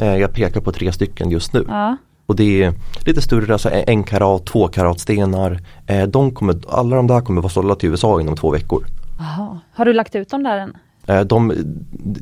Eh, 0.00 0.16
jag 0.16 0.34
pekar 0.34 0.60
på 0.60 0.72
tre 0.72 0.92
stycken 0.92 1.30
just 1.30 1.52
nu. 1.52 1.64
Ja. 1.68 1.96
Och 2.26 2.36
det 2.36 2.62
är 2.62 2.74
lite 3.06 3.22
större, 3.22 3.52
alltså 3.52 3.70
en 3.70 4.04
karat, 4.04 4.46
två 4.46 4.68
karat 4.68 5.00
stenar. 5.00 5.60
Eh, 5.86 6.02
de 6.02 6.34
kommer, 6.34 6.56
alla 6.68 6.96
de 6.96 7.06
där 7.06 7.20
kommer 7.20 7.42
vara 7.42 7.52
sålda 7.52 7.74
till 7.74 7.88
USA 7.90 8.20
inom 8.20 8.36
två 8.36 8.50
veckor. 8.50 8.84
Aha. 9.20 9.58
Har 9.74 9.84
du 9.84 9.92
lagt 9.92 10.14
ut 10.14 10.28
dem 10.28 10.42
där 10.42 10.58
än? 10.58 10.76
Eh, 11.06 11.20
de, 11.20 11.52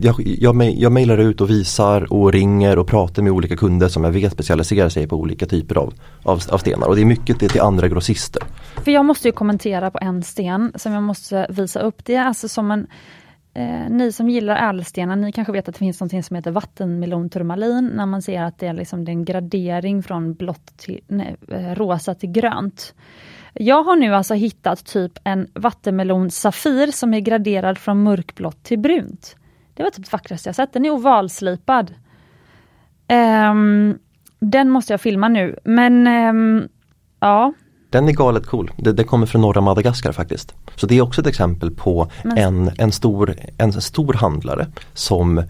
jag, 0.01 0.15
jag, 0.25 0.63
jag 0.71 0.93
mejlar 0.93 1.19
ut 1.19 1.41
och 1.41 1.51
visar 1.51 2.13
och 2.13 2.33
ringer 2.33 2.79
och 2.79 2.87
pratar 2.87 3.23
med 3.23 3.33
olika 3.33 3.57
kunder 3.57 3.89
som 3.89 4.05
jag 4.05 4.11
vet 4.11 4.33
specialiserar 4.33 4.89
sig 4.89 5.07
på 5.07 5.17
olika 5.17 5.47
typer 5.47 5.77
av, 5.79 5.95
av, 6.23 6.41
av 6.51 6.59
stenar 6.59 6.87
och 6.87 6.97
det 6.97 7.03
är 7.03 7.07
mycket 7.07 7.41
det 7.41 7.49
till 7.49 7.61
andra 7.61 7.89
grossister. 7.89 8.43
För 8.85 8.91
jag 8.91 9.05
måste 9.05 9.29
ju 9.29 9.33
kommentera 9.33 9.91
på 9.91 9.99
en 10.03 10.23
sten 10.23 10.73
som 10.75 10.93
jag 10.93 11.03
måste 11.03 11.47
visa 11.51 11.81
upp. 11.81 12.05
Det 12.05 12.15
är 12.15 12.25
alltså 12.25 12.49
som 12.49 12.71
en 12.71 12.87
eh, 13.55 13.91
Ni 13.91 14.13
som 14.13 14.29
gillar 14.29 14.71
ädelstenar, 14.71 15.17
ni 15.17 15.33
kanske 15.33 15.53
vet 15.53 15.69
att 15.69 15.75
det 15.75 15.79
finns 15.79 16.01
något 16.01 16.25
som 16.25 16.37
heter 16.37 16.51
vattenmelonturmalin 16.51 17.87
när 17.95 18.07
man 18.07 18.23
ser 18.23 18.43
att 18.43 18.59
det 18.59 18.67
är, 18.67 18.75
liksom, 18.75 19.05
det 19.05 19.11
är 19.11 19.15
en 19.15 19.25
gradering 19.25 20.03
från 20.03 20.35
blått 20.35 20.77
till 20.77 21.01
nej, 21.07 21.37
eh, 21.49 21.75
rosa 21.75 22.15
till 22.15 22.31
grönt. 22.33 22.95
Jag 23.55 23.83
har 23.83 23.97
nu 23.97 24.15
alltså 24.15 24.35
hittat 24.35 24.85
typ 24.85 25.13
en 25.25 25.49
vattenmelon 25.55 26.31
Safir 26.31 26.93
som 26.93 27.15
är 27.15 27.21
graderad 27.21 27.79
från 27.79 28.03
mörkblått 28.03 28.63
till 28.63 28.79
brunt. 28.79 29.37
Det 29.75 29.83
var 29.83 29.91
typ 29.91 30.05
det 30.05 30.13
vackraste 30.13 30.49
jag 30.49 30.57
sett. 30.57 30.73
Den 30.73 30.85
är 30.85 30.91
ovalslipad. 30.91 31.95
Um, 33.51 33.99
den 34.41 34.71
måste 34.71 34.93
jag 34.93 35.01
filma 35.01 35.29
nu, 35.29 35.59
men 35.65 36.07
um, 36.07 36.69
ja. 37.21 37.53
Den 37.91 38.09
är 38.09 38.13
galet 38.13 38.47
cool. 38.47 38.71
Det, 38.77 38.93
det, 38.93 39.05
kommer 39.05 39.27
från 39.27 39.41
norra 39.41 39.61
Madagaskar 39.61 40.13
faktiskt. 40.13 40.55
Så 40.77 40.87
det 40.87 40.99
är 40.99 41.03
också 41.03 41.21
ett 41.21 41.27
exempel 41.27 41.71
på 41.71 42.11
men... 42.25 42.39
en, 42.39 42.71
en, 42.79 42.93
stor, 42.93 43.35
en 43.59 43.73
stor 43.73 44.13
handlare 44.13 44.67
som, 44.95 45.43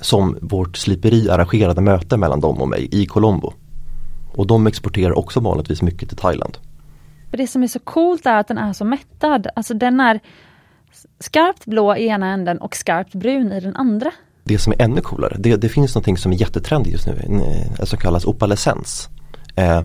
som 0.00 0.36
vårt 0.40 0.76
sliperi 0.76 1.30
arrangerade 1.30 1.80
möte 1.80 2.16
mellan 2.16 2.40
dem 2.40 2.62
och 2.62 2.68
mig 2.68 2.88
i 2.92 3.06
Colombo. 3.06 3.52
Och 4.30 4.46
de 4.46 4.66
exporterar 4.66 5.18
också 5.18 5.40
vanligtvis 5.40 5.82
mycket 5.82 6.08
till 6.08 6.18
Thailand. 6.18 6.58
För 7.32 7.36
det 7.36 7.46
som 7.46 7.62
är 7.62 7.66
så 7.66 7.78
coolt 7.78 8.26
är 8.26 8.36
att 8.36 8.48
den 8.48 8.58
är 8.58 8.72
så 8.72 8.84
mättad. 8.84 9.46
Alltså 9.56 9.74
den 9.74 10.00
är 10.00 10.20
skarpt 11.20 11.66
blå 11.66 11.96
i 11.96 12.06
ena 12.06 12.26
änden 12.26 12.58
och 12.58 12.76
skarpt 12.76 13.14
brun 13.14 13.52
i 13.52 13.60
den 13.60 13.76
andra. 13.76 14.10
Det 14.44 14.58
som 14.58 14.72
är 14.72 14.82
ännu 14.82 15.00
coolare, 15.00 15.36
det, 15.38 15.56
det 15.56 15.68
finns 15.68 15.94
någonting 15.94 16.16
som 16.16 16.32
är 16.32 16.36
jättetrendigt 16.36 16.92
just 16.92 17.06
nu, 17.06 17.12
eh, 17.78 17.84
som 17.84 17.98
kallas 17.98 18.24
opalescens. 18.24 19.08
Eh, 19.56 19.82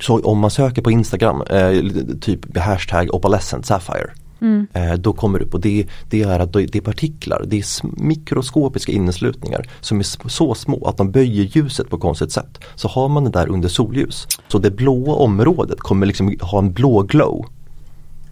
så 0.00 0.20
om 0.20 0.38
man 0.38 0.50
söker 0.50 0.82
på 0.82 0.90
Instagram, 0.90 1.42
eh, 1.42 1.72
typ 2.20 2.58
hashtag 2.58 3.14
opalescent 3.14 3.66
sapphire 3.66 4.10
Mm. 4.44 4.66
Eh, 4.72 4.94
då 4.94 5.12
kommer 5.12 5.42
upp 5.42 5.54
och 5.54 5.60
det, 5.60 5.86
det 6.10 6.22
är 6.22 6.40
att 6.40 6.52
det 6.52 6.76
är 6.76 6.80
partiklar, 6.80 7.44
det 7.46 7.56
är 7.56 7.64
mikroskopiska 8.02 8.92
inneslutningar 8.92 9.66
som 9.80 9.98
är 9.98 10.28
så 10.28 10.54
små 10.54 10.86
att 10.86 10.96
de 10.96 11.10
böjer 11.10 11.44
ljuset 11.44 11.90
på 11.90 11.98
konstigt 11.98 12.32
sätt. 12.32 12.64
Så 12.74 12.88
har 12.88 13.08
man 13.08 13.24
det 13.24 13.30
där 13.30 13.48
under 13.48 13.68
solljus, 13.68 14.26
så 14.48 14.58
det 14.58 14.70
blåa 14.70 15.14
området 15.14 15.80
kommer 15.80 16.06
liksom 16.06 16.36
ha 16.40 16.58
en 16.58 16.72
blå 16.72 17.02
glow. 17.02 17.46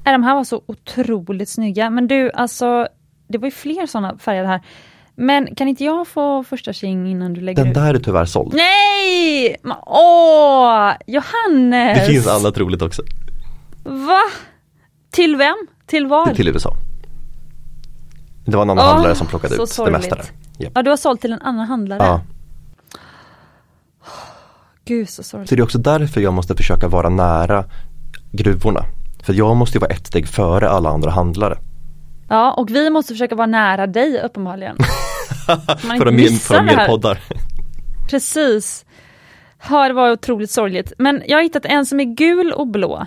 De 0.04 0.22
här 0.22 0.34
var 0.34 0.44
så 0.44 0.62
otroligt 0.66 1.48
snygga 1.48 1.90
men 1.90 2.08
du 2.08 2.30
alltså 2.30 2.88
det 3.28 3.38
var 3.38 3.46
ju 3.46 3.50
fler 3.50 3.86
sådana 3.86 4.18
färger 4.18 4.44
här. 4.44 4.60
Men 5.14 5.54
kan 5.54 5.68
inte 5.68 5.84
jag 5.84 6.08
få 6.08 6.44
första 6.44 6.72
tjing 6.72 7.10
innan 7.10 7.32
du 7.32 7.40
lägger 7.40 7.62
Den 7.62 7.70
ut? 7.70 7.74
Den 7.74 7.84
där 7.84 7.94
är 7.94 7.98
tyvärr 7.98 8.24
såld. 8.24 8.54
Nej! 8.54 9.56
Åh! 9.86 10.92
Johannes! 11.06 11.98
Det 11.98 12.06
finns 12.06 12.26
annat 12.26 12.58
roligt 12.58 12.82
också. 12.82 13.02
Va? 13.84 14.20
Till 15.10 15.36
vem? 15.36 15.56
Till 15.86 16.06
vad? 16.06 16.34
Till 16.34 16.48
USA. 16.48 16.76
Det 18.44 18.56
var 18.56 18.62
en 18.62 18.70
annan 18.70 18.84
oh, 18.84 18.92
handlare 18.92 19.14
som 19.14 19.26
plockade 19.26 19.54
ut 19.54 19.68
sorgligt. 19.68 19.94
det 19.94 19.98
mesta 19.98 20.16
där. 20.16 20.64
Yep. 20.64 20.72
Ja 20.74 20.82
du 20.82 20.90
har 20.90 20.96
sålt 20.96 21.20
till 21.20 21.32
en 21.32 21.42
annan 21.42 21.66
handlare? 21.66 22.02
Ja. 22.02 22.20
Gud 24.84 25.08
så 25.08 25.22
sorgligt. 25.22 25.48
Så 25.48 25.54
det 25.54 25.60
är 25.60 25.64
också 25.64 25.78
därför 25.78 26.20
jag 26.20 26.34
måste 26.34 26.54
försöka 26.56 26.88
vara 26.88 27.08
nära 27.08 27.64
gruvorna. 28.32 28.84
För 29.22 29.32
jag 29.32 29.56
måste 29.56 29.78
ju 29.78 29.80
vara 29.80 29.90
ett 29.90 30.06
steg 30.06 30.28
före 30.28 30.68
alla 30.68 30.90
andra 30.90 31.10
handlare. 31.10 31.58
Ja, 32.28 32.52
och 32.52 32.70
vi 32.70 32.90
måste 32.90 33.14
försöka 33.14 33.34
vara 33.34 33.46
nära 33.46 33.86
dig 33.86 34.22
uppenbarligen. 34.22 34.76
Man 35.84 35.98
för 35.98 36.06
att 36.06 36.14
mer- 36.14 36.66
det 36.66 36.76
här. 36.76 36.88
poddar. 36.88 37.18
Precis. 38.10 38.84
Ja, 39.70 39.88
det 39.88 39.94
var 39.94 40.10
otroligt 40.10 40.50
sorgligt. 40.50 40.92
Men 40.98 41.22
jag 41.26 41.38
har 41.38 41.42
hittat 41.42 41.64
en 41.64 41.86
som 41.86 42.00
är 42.00 42.04
gul 42.04 42.52
och 42.52 42.66
blå. 42.66 43.06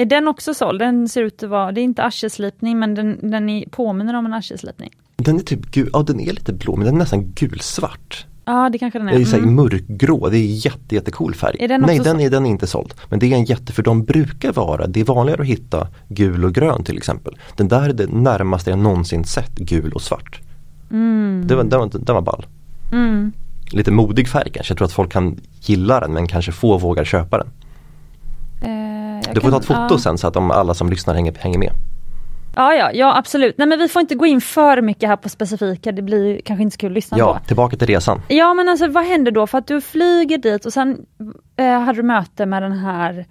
Är 0.00 0.04
den 0.04 0.28
också 0.28 0.54
såld? 0.54 0.80
Den 0.80 1.08
ser 1.08 1.22
ut 1.22 1.42
att 1.42 1.50
vara, 1.50 1.72
det 1.72 1.80
är 1.80 1.82
inte 1.82 2.04
arsleslipning 2.04 2.78
men 2.78 2.94
den, 2.94 3.30
den 3.30 3.48
är, 3.48 3.64
påminner 3.70 4.14
om 4.14 4.26
en 4.26 4.32
arseslipning. 4.32 4.90
Den 5.16 5.36
är 5.36 5.40
typ 5.40 5.70
gul, 5.70 5.90
ja 5.92 6.02
den 6.02 6.20
är 6.20 6.32
lite 6.32 6.52
blå 6.52 6.76
men 6.76 6.86
den 6.86 6.94
är 6.94 6.98
nästan 6.98 7.32
gulsvart. 7.34 8.26
Ja, 8.44 8.68
det 8.72 8.78
kanske 8.78 8.98
den 8.98 9.08
är. 9.08 9.18
Det 9.18 9.32
är 9.32 9.38
Mm. 9.38 9.54
mörkgrå, 9.54 10.28
det 10.28 10.38
är 10.38 10.66
jätte, 10.66 10.94
jättecool 10.94 11.34
färg. 11.34 11.56
Är 11.60 11.68
den 11.68 11.80
Nej 11.80 11.98
den 11.98 12.20
är, 12.20 12.30
den 12.30 12.46
är 12.46 12.50
inte 12.50 12.66
såld. 12.66 12.94
Men 13.08 13.18
det 13.18 13.32
är 13.32 13.36
en 13.36 13.44
jätte, 13.44 13.72
för 13.72 13.82
de 13.82 14.04
brukar 14.04 14.52
vara, 14.52 14.86
det 14.86 15.00
är 15.00 15.04
vanligare 15.04 15.42
att 15.42 15.48
hitta 15.48 15.88
gul 16.08 16.44
och 16.44 16.54
grön 16.54 16.84
till 16.84 16.96
exempel. 16.96 17.38
Den 17.56 17.68
där 17.68 17.88
är 17.88 17.92
det 17.92 18.06
närmaste 18.06 18.70
jag 18.70 18.78
någonsin 18.78 19.24
sett 19.24 19.54
gul 19.56 19.92
och 19.92 20.02
svart. 20.02 20.40
Mm. 20.90 21.44
Den, 21.46 21.68
var, 21.68 21.90
den 21.98 22.14
var 22.14 22.22
ball. 22.22 22.46
Mm. 22.92 23.32
Lite 23.72 23.90
modig 23.90 24.28
färg 24.28 24.50
kanske, 24.50 24.70
jag 24.70 24.78
tror 24.78 24.86
att 24.86 24.92
folk 24.92 25.12
kan 25.12 25.40
gilla 25.60 26.00
den 26.00 26.12
men 26.12 26.26
kanske 26.26 26.52
få 26.52 26.78
vågar 26.78 27.04
köpa 27.04 27.38
den. 27.38 27.48
Du 29.34 29.40
får 29.40 29.50
kan- 29.50 29.50
ta 29.50 29.58
ett 29.58 29.66
foto 29.66 29.94
ja. 29.94 29.98
sen 29.98 30.18
så 30.18 30.26
att 30.26 30.34
de, 30.34 30.50
alla 30.50 30.74
som 30.74 30.90
lyssnar 30.90 31.14
hänger, 31.14 31.34
hänger 31.38 31.58
med. 31.58 31.72
Ja, 32.56 32.74
ja, 32.74 32.90
ja 32.94 33.16
absolut. 33.18 33.58
Nej 33.58 33.66
men 33.66 33.78
vi 33.78 33.88
får 33.88 34.00
inte 34.00 34.14
gå 34.14 34.26
in 34.26 34.40
för 34.40 34.82
mycket 34.82 35.08
här 35.08 35.16
på 35.16 35.28
specifika, 35.28 35.92
det 35.92 36.02
blir 36.02 36.40
kanske 36.44 36.62
inte 36.62 36.74
så 36.74 36.78
kul 36.78 36.90
att 36.92 36.94
lyssna 36.94 37.18
Ja, 37.18 37.38
på. 37.42 37.46
tillbaka 37.46 37.76
till 37.76 37.86
resan. 37.86 38.20
Ja 38.28 38.54
men 38.54 38.68
alltså 38.68 38.88
vad 38.88 39.04
händer 39.04 39.32
då? 39.32 39.46
För 39.46 39.58
att 39.58 39.66
du 39.66 39.80
flyger 39.80 40.38
dit 40.38 40.66
och 40.66 40.72
sen 40.72 40.98
eh, 41.56 41.80
hade 41.80 41.98
du 41.98 42.02
möte 42.02 42.46
med 42.46 42.62
den 42.62 42.72
här 42.78 43.26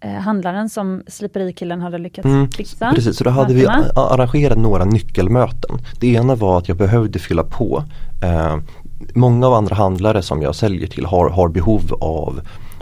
eh, 0.00 0.10
handlaren 0.10 0.68
som 0.68 1.02
sliperikillen 1.06 1.80
hade 1.80 1.98
lyckats 1.98 2.24
Mm, 2.26 2.50
fixa. 2.50 2.92
Precis, 2.94 3.16
så 3.16 3.24
då 3.24 3.30
hade 3.30 3.54
vi 3.54 3.66
mötena. 3.66 4.02
arrangerat 4.02 4.58
några 4.58 4.84
nyckelmöten. 4.84 5.78
Det 6.00 6.06
ena 6.14 6.34
var 6.34 6.58
att 6.58 6.68
jag 6.68 6.76
behövde 6.76 7.18
fylla 7.18 7.44
på. 7.44 7.84
Eh, 8.22 8.56
många 9.14 9.46
av 9.46 9.54
andra 9.54 9.74
handlare 9.76 10.22
som 10.22 10.42
jag 10.42 10.54
säljer 10.54 10.86
till 10.86 11.06
har, 11.06 11.30
har 11.30 11.48
behov 11.48 11.82
av, 12.00 12.40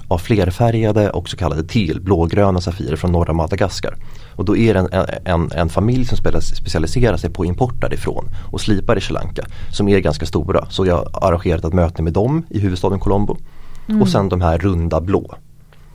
av 0.09 0.19
flerfärgade 0.19 1.11
och 1.11 1.29
så 1.29 1.37
kallade 1.37 1.63
teal, 1.65 2.01
blågröna 2.01 2.61
safirer 2.61 2.97
från 2.97 3.13
norra 3.13 3.33
Madagaskar. 3.33 3.97
Och 4.35 4.45
då 4.45 4.57
är 4.57 4.75
det 4.75 4.81
en, 4.81 5.07
en, 5.25 5.53
en 5.53 5.69
familj 5.69 6.05
som 6.05 6.19
specialiserar 6.43 7.17
sig 7.17 7.31
på 7.31 7.45
import 7.45 7.81
därifrån 7.81 8.29
och 8.53 8.61
slipar 8.61 8.99
i 8.99 9.01
Sri 9.01 9.15
Lanka 9.15 9.47
som 9.73 9.89
är 9.89 9.99
ganska 9.99 10.27
stora. 10.27 10.67
Så 10.71 10.87
jag 10.87 10.97
har 10.97 11.29
arrangerat 11.29 11.65
ett 11.65 11.73
möte 11.73 12.03
med 12.03 12.13
dem 12.13 12.43
i 12.51 12.59
huvudstaden 12.59 13.01
Colombo. 13.01 13.37
Och 14.01 14.09
sen 14.09 14.29
de 14.29 14.41
här 14.41 14.59
runda 14.59 15.01
blå. 15.01 15.35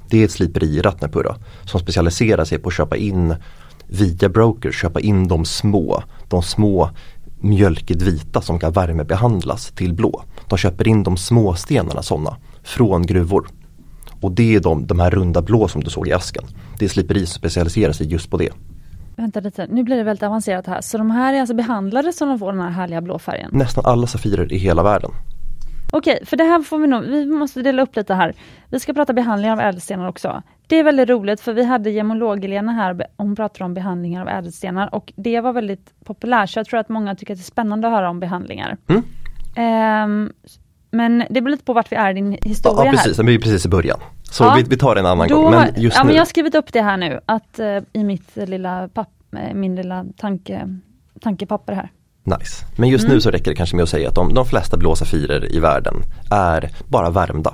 Det 0.09 0.21
är 0.21 0.25
ett 0.25 0.31
sliperi 0.31 0.77
i 0.77 0.81
Ratnapura 0.81 1.35
som 1.63 1.79
specialiserar 1.79 2.45
sig 2.45 2.59
på 2.59 2.69
att 2.69 2.75
köpa 2.75 2.97
in 2.97 3.35
via 3.87 4.29
brokers, 4.29 4.81
köpa 4.81 4.99
in 4.99 5.27
de 5.27 5.45
små, 5.45 6.03
de 6.27 6.43
små 6.43 6.89
mjölkigt 7.39 8.01
vita 8.01 8.41
som 8.41 8.59
kan 8.59 8.71
värmebehandlas 8.71 9.71
till 9.75 9.93
blå. 9.93 10.23
De 10.47 10.57
köper 10.57 10.87
in 10.87 11.03
de 11.03 11.17
små 11.17 11.55
stenarna 11.55 12.03
sådana 12.03 12.37
från 12.63 13.05
gruvor. 13.05 13.47
Och 14.21 14.31
det 14.31 14.55
är 14.55 14.59
de, 14.59 14.87
de 14.87 14.99
här 14.99 15.09
runda 15.09 15.41
blå 15.41 15.67
som 15.67 15.83
du 15.83 15.89
såg 15.89 16.07
i 16.07 16.13
asken. 16.13 16.43
Det 16.79 16.85
är 16.85 16.89
sliperi 16.89 17.25
som 17.25 17.39
specialiserar 17.39 17.91
sig 17.91 18.07
just 18.07 18.29
på 18.29 18.37
det. 18.37 18.49
Vänta 19.15 19.39
lite, 19.39 19.67
nu 19.67 19.83
blir 19.83 19.97
det 19.97 20.03
väldigt 20.03 20.23
avancerat 20.23 20.67
här. 20.67 20.81
Så 20.81 20.97
de 20.97 21.11
här 21.11 21.33
är 21.33 21.39
alltså 21.39 21.55
behandlade 21.55 22.13
som 22.13 22.29
de 22.29 22.39
får 22.39 22.51
den 22.51 22.61
här 22.61 22.69
härliga 22.69 23.01
blå 23.01 23.19
färgen? 23.19 23.49
Nästan 23.53 23.85
alla 23.85 24.07
safirer 24.07 24.53
i 24.53 24.57
hela 24.57 24.83
världen. 24.83 25.11
Okej, 25.93 26.19
för 26.25 26.37
det 26.37 26.43
här 26.43 26.61
får 26.61 26.79
vi 26.79 26.87
nog, 26.87 27.03
vi 27.03 27.25
måste 27.25 27.61
dela 27.61 27.81
upp 27.81 27.95
lite 27.95 28.13
här. 28.13 28.33
Vi 28.69 28.79
ska 28.79 28.93
prata 28.93 29.13
behandlingar 29.13 29.53
av 29.53 29.59
ädelstenar 29.59 30.07
också. 30.07 30.43
Det 30.67 30.75
är 30.75 30.83
väldigt 30.83 31.09
roligt 31.09 31.41
för 31.41 31.53
vi 31.53 31.63
hade 31.63 31.89
gemolog-Lena 31.89 32.71
här, 32.71 33.05
hon 33.17 33.35
pratade 33.35 33.65
om 33.65 33.73
behandlingar 33.73 34.21
av 34.21 34.27
ädelstenar 34.27 34.95
och 34.95 35.13
det 35.15 35.41
var 35.41 35.53
väldigt 35.53 35.93
populärt 36.05 36.49
så 36.49 36.59
jag 36.59 36.67
tror 36.67 36.79
att 36.79 36.89
många 36.89 37.15
tycker 37.15 37.33
att 37.33 37.39
det 37.39 37.41
är 37.41 37.43
spännande 37.43 37.87
att 37.87 37.93
höra 37.93 38.09
om 38.09 38.19
behandlingar. 38.19 38.77
Mm. 38.87 39.03
Ehm, 39.55 40.31
men 40.91 41.23
det 41.29 41.41
beror 41.41 41.49
lite 41.51 41.63
på 41.63 41.73
vart 41.73 41.91
vi 41.91 41.95
är 41.95 42.11
i 42.11 42.13
din 42.13 42.37
historia 42.41 42.85
ja 42.85 42.91
precis, 42.91 43.17
här. 43.17 43.23
vi 43.23 43.35
är 43.35 43.39
precis 43.39 43.65
i 43.65 43.69
början. 43.69 43.99
Så 44.23 44.43
Ja. 44.43 44.53
vi, 44.57 44.63
vi 44.63 44.77
tar 44.77 44.95
det 44.95 45.01
en 45.01 45.05
annan 45.07 45.27
Då, 45.27 45.41
gång. 45.41 45.51
Men 45.51 45.73
just 45.81 45.97
ja, 45.97 46.03
nu, 46.03 46.07
men 46.07 46.15
jag 46.15 46.21
har 46.21 46.25
skrivit 46.25 46.55
upp 46.55 46.73
det 46.73 46.81
här 46.81 46.97
nu, 46.97 47.19
att 47.25 47.59
eh, 47.59 47.77
i 47.93 48.03
mitt 48.03 48.29
lilla 48.35 48.87
papp, 48.87 49.09
eh, 49.37 49.53
min 49.53 49.75
lilla 49.75 50.05
tanke, 50.17 50.67
tankepapper 51.21 51.73
här. 51.73 51.91
Nice. 52.23 52.65
Men 52.75 52.89
just 52.89 53.03
Mm. 53.03 53.15
nu 53.15 53.21
så 53.21 53.29
räcker 53.31 53.51
det 53.51 53.55
kanske 53.55 53.75
med 53.75 53.83
att 53.83 53.89
säga 53.89 54.09
att 54.09 54.15
de, 54.15 54.33
de 54.33 54.45
flesta 54.45 54.77
blå 54.77 54.95
safirer 54.95 55.55
i 55.55 55.59
världen 55.59 55.93
är 56.31 56.69
bara 56.87 57.09
värmda. 57.09 57.53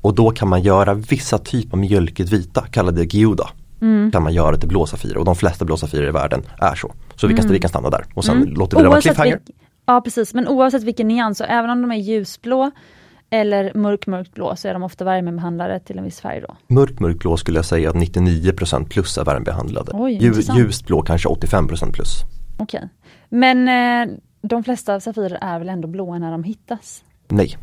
Och 0.00 0.14
då 0.14 0.30
kan 0.30 0.48
man 0.48 0.62
göra 0.62 0.94
vissa 0.94 1.38
typer 1.38 1.72
av 1.72 1.78
mjölkigt 1.78 2.32
vita, 2.32 2.60
kallade 2.70 3.04
geuda. 3.04 3.48
Mm. 3.80 4.10
Kan 4.12 4.22
man 4.22 4.34
göra 4.34 4.56
till 4.56 4.68
blå 4.68 4.86
safirer 4.86 5.16
och 5.16 5.24
de 5.24 5.36
flesta 5.36 5.64
blå 5.64 5.76
safirer 5.76 6.08
i 6.08 6.10
världen 6.10 6.42
är 6.58 6.74
så. 6.74 6.92
Så 7.16 7.26
vi, 7.26 7.34
kan, 7.36 7.48
vi 7.48 7.58
kan 7.58 7.68
stanna 7.68 7.90
där 7.90 8.04
och 8.14 8.24
sen 8.24 8.40
låter 8.56 8.76
vi 8.76 8.82
det 8.82 8.88
vara 8.88 9.00
cliffhanger. 9.00 9.32
Mm. 9.32 9.42
Ja 9.86 10.00
precis, 10.00 10.34
men 10.34 10.48
oavsett 10.48 10.82
vilken 10.82 11.08
nyans, 11.08 11.38
så 11.38 11.44
även 11.44 11.70
om 11.70 11.82
de 11.82 11.90
är 11.92 11.96
ljusblå 11.96 12.70
eller 13.30 13.74
mörk 13.74 14.06
mörkt 14.06 14.34
blå 14.34 14.56
så 14.56 14.68
är 14.68 14.72
de 14.72 14.82
ofta 14.82 15.04
värmebehandlade 15.04 15.80
till 15.80 15.98
en 15.98 16.04
viss 16.04 16.20
färg 16.20 16.40
då. 16.40 16.56
Mörk 16.66 17.00
mörkblå 17.00 17.36
skulle 17.36 17.58
jag 17.58 17.64
säga 17.64 17.90
att 17.90 17.96
99% 17.96 18.88
plus 18.88 19.18
är 19.18 19.24
värmebehandlade. 19.24 19.92
Oj, 19.94 20.18
ljust 20.56 20.86
blå 20.86 21.02
kanske 21.02 21.28
85% 21.28 21.92
plus. 21.92 22.24
Okej. 22.58 22.88
Men 23.28 23.68
eh, 23.68 24.14
de 24.42 24.64
flesta 24.64 25.00
safirer 25.00 25.38
är 25.40 25.58
väl 25.58 25.68
ändå 25.68 25.88
blåa 25.88 26.18
när 26.18 26.32
de 26.32 26.44
hittas? 26.44 27.04
Nej, 27.28 27.56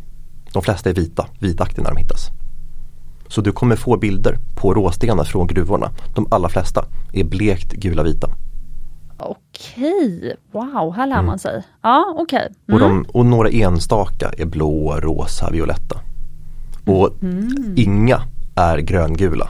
de 0.54 0.64
flesta 0.64 0.90
är 0.90 0.94
vita, 0.94 1.28
vitaktiga 1.40 1.84
när 1.84 1.92
de 1.92 1.98
hittas. 1.98 2.30
Så 3.28 3.42
du 3.42 3.52
kommer 3.52 3.76
få 3.76 3.98
bilder 3.98 4.38
på 4.56 4.74
råstenar 4.74 5.24
från 5.24 5.48
gruvorna. 5.48 5.92
De 6.16 6.28
allra 6.32 6.50
flesta 6.50 6.86
är 7.14 7.24
blekt 7.24 7.72
gula 7.74 8.04
vita. 8.04 8.30
Okej, 9.20 10.36
wow, 10.52 10.94
här 10.96 11.08
lär 11.08 11.22
man 11.22 11.40
sig. 11.40 11.64
Ja, 11.82 12.14
okej. 12.18 12.48
Och, 12.72 12.82
Mm. 12.82 13.04
de, 13.04 13.06
och 13.14 13.26
några 13.26 13.50
enstaka 13.50 14.32
är 14.38 14.46
blå, 14.46 14.96
rosa, 15.00 15.50
violetta. 15.50 16.00
Och 16.86 17.10
Mm. 17.24 17.74
inga 17.78 18.22
är 18.56 18.78
gröngula. 18.78 19.50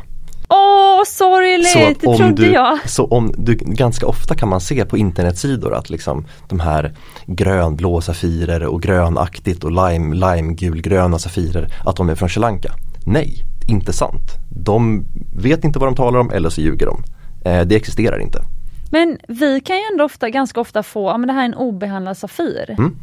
Åh, 0.50 1.04
sorgligt! 1.06 1.68
Så 1.72 1.80
att 1.80 2.00
Det 2.02 2.18
trodde 2.18 2.44
du, 2.46 2.52
jag. 2.52 2.90
så 2.90 3.06
om 3.06 3.34
du, 3.38 3.56
ganska 3.56 4.06
ofta 4.08 4.36
kan 4.36 4.50
man 4.50 4.62
se 4.62 4.86
på 4.86 4.98
internetsidor 4.98 5.74
att 5.76 5.90
liksom 5.90 6.26
de 6.48 6.60
här 6.60 6.96
grönblå 7.26 8.02
safirer 8.02 8.64
och 8.66 8.82
grönaktigt 8.82 9.64
och 9.64 9.72
lime, 9.72 10.16
lime 10.16 10.54
gulgröna 10.54 11.20
safirer 11.20 11.68
att 11.86 11.96
de 11.96 12.10
är 12.10 12.16
från 12.16 12.30
Sri 12.30 12.42
Lanka. 12.42 12.72
Nej, 13.06 13.46
inte 13.68 13.94
sant. 13.94 14.22
De 14.50 15.06
vet 15.38 15.64
inte 15.64 15.80
vad 15.80 15.88
de 15.88 15.96
talar 15.96 16.20
om 16.20 16.32
eller 16.32 16.50
så 16.50 16.62
ljuger 16.62 16.86
de. 16.86 17.04
Eh, 17.50 17.62
det 17.68 17.76
existerar 17.76 18.20
inte. 18.20 18.44
Men 18.92 19.18
vi 19.28 19.60
kan 19.62 19.76
ju 19.76 19.82
ändå 19.92 20.04
ofta, 20.04 20.30
ganska 20.30 20.62
ofta 20.62 20.84
få, 20.84 21.10
ja 21.10 21.18
men 21.18 21.28
det 21.28 21.34
här 21.34 21.42
är 21.42 21.46
en 21.46 21.54
obehandlad 21.54 22.18
safir. 22.18 22.76
Mm. 22.78 22.96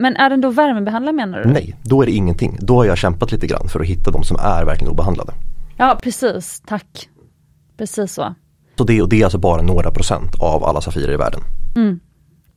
Men 0.00 0.16
är 0.16 0.30
den 0.30 0.40
då 0.40 0.50
värmebehandlad 0.50 1.14
menar 1.14 1.38
du? 1.42 1.48
Nej, 1.48 1.76
då 1.82 2.02
är 2.02 2.06
det 2.06 2.12
ingenting. 2.12 2.58
Då 2.60 2.76
har 2.76 2.84
jag 2.84 2.98
kämpat 2.98 3.32
lite 3.32 3.46
grann 3.46 3.68
för 3.68 3.80
att 3.80 3.86
hitta 3.86 4.10
de 4.10 4.22
som 4.24 4.36
är 4.40 4.64
verkligen 4.64 4.92
obehandlade. 4.92 5.32
Ja 5.76 5.98
precis, 6.02 6.62
tack. 6.66 7.08
Precis 7.78 8.12
så. 8.14 8.34
Så 8.78 8.84
det, 8.84 9.02
och 9.02 9.08
det 9.08 9.20
är 9.20 9.24
alltså 9.24 9.38
bara 9.38 9.62
några 9.62 9.90
procent 9.90 10.40
av 10.40 10.64
alla 10.64 10.80
safirer 10.80 11.12
i 11.12 11.16
världen. 11.16 11.40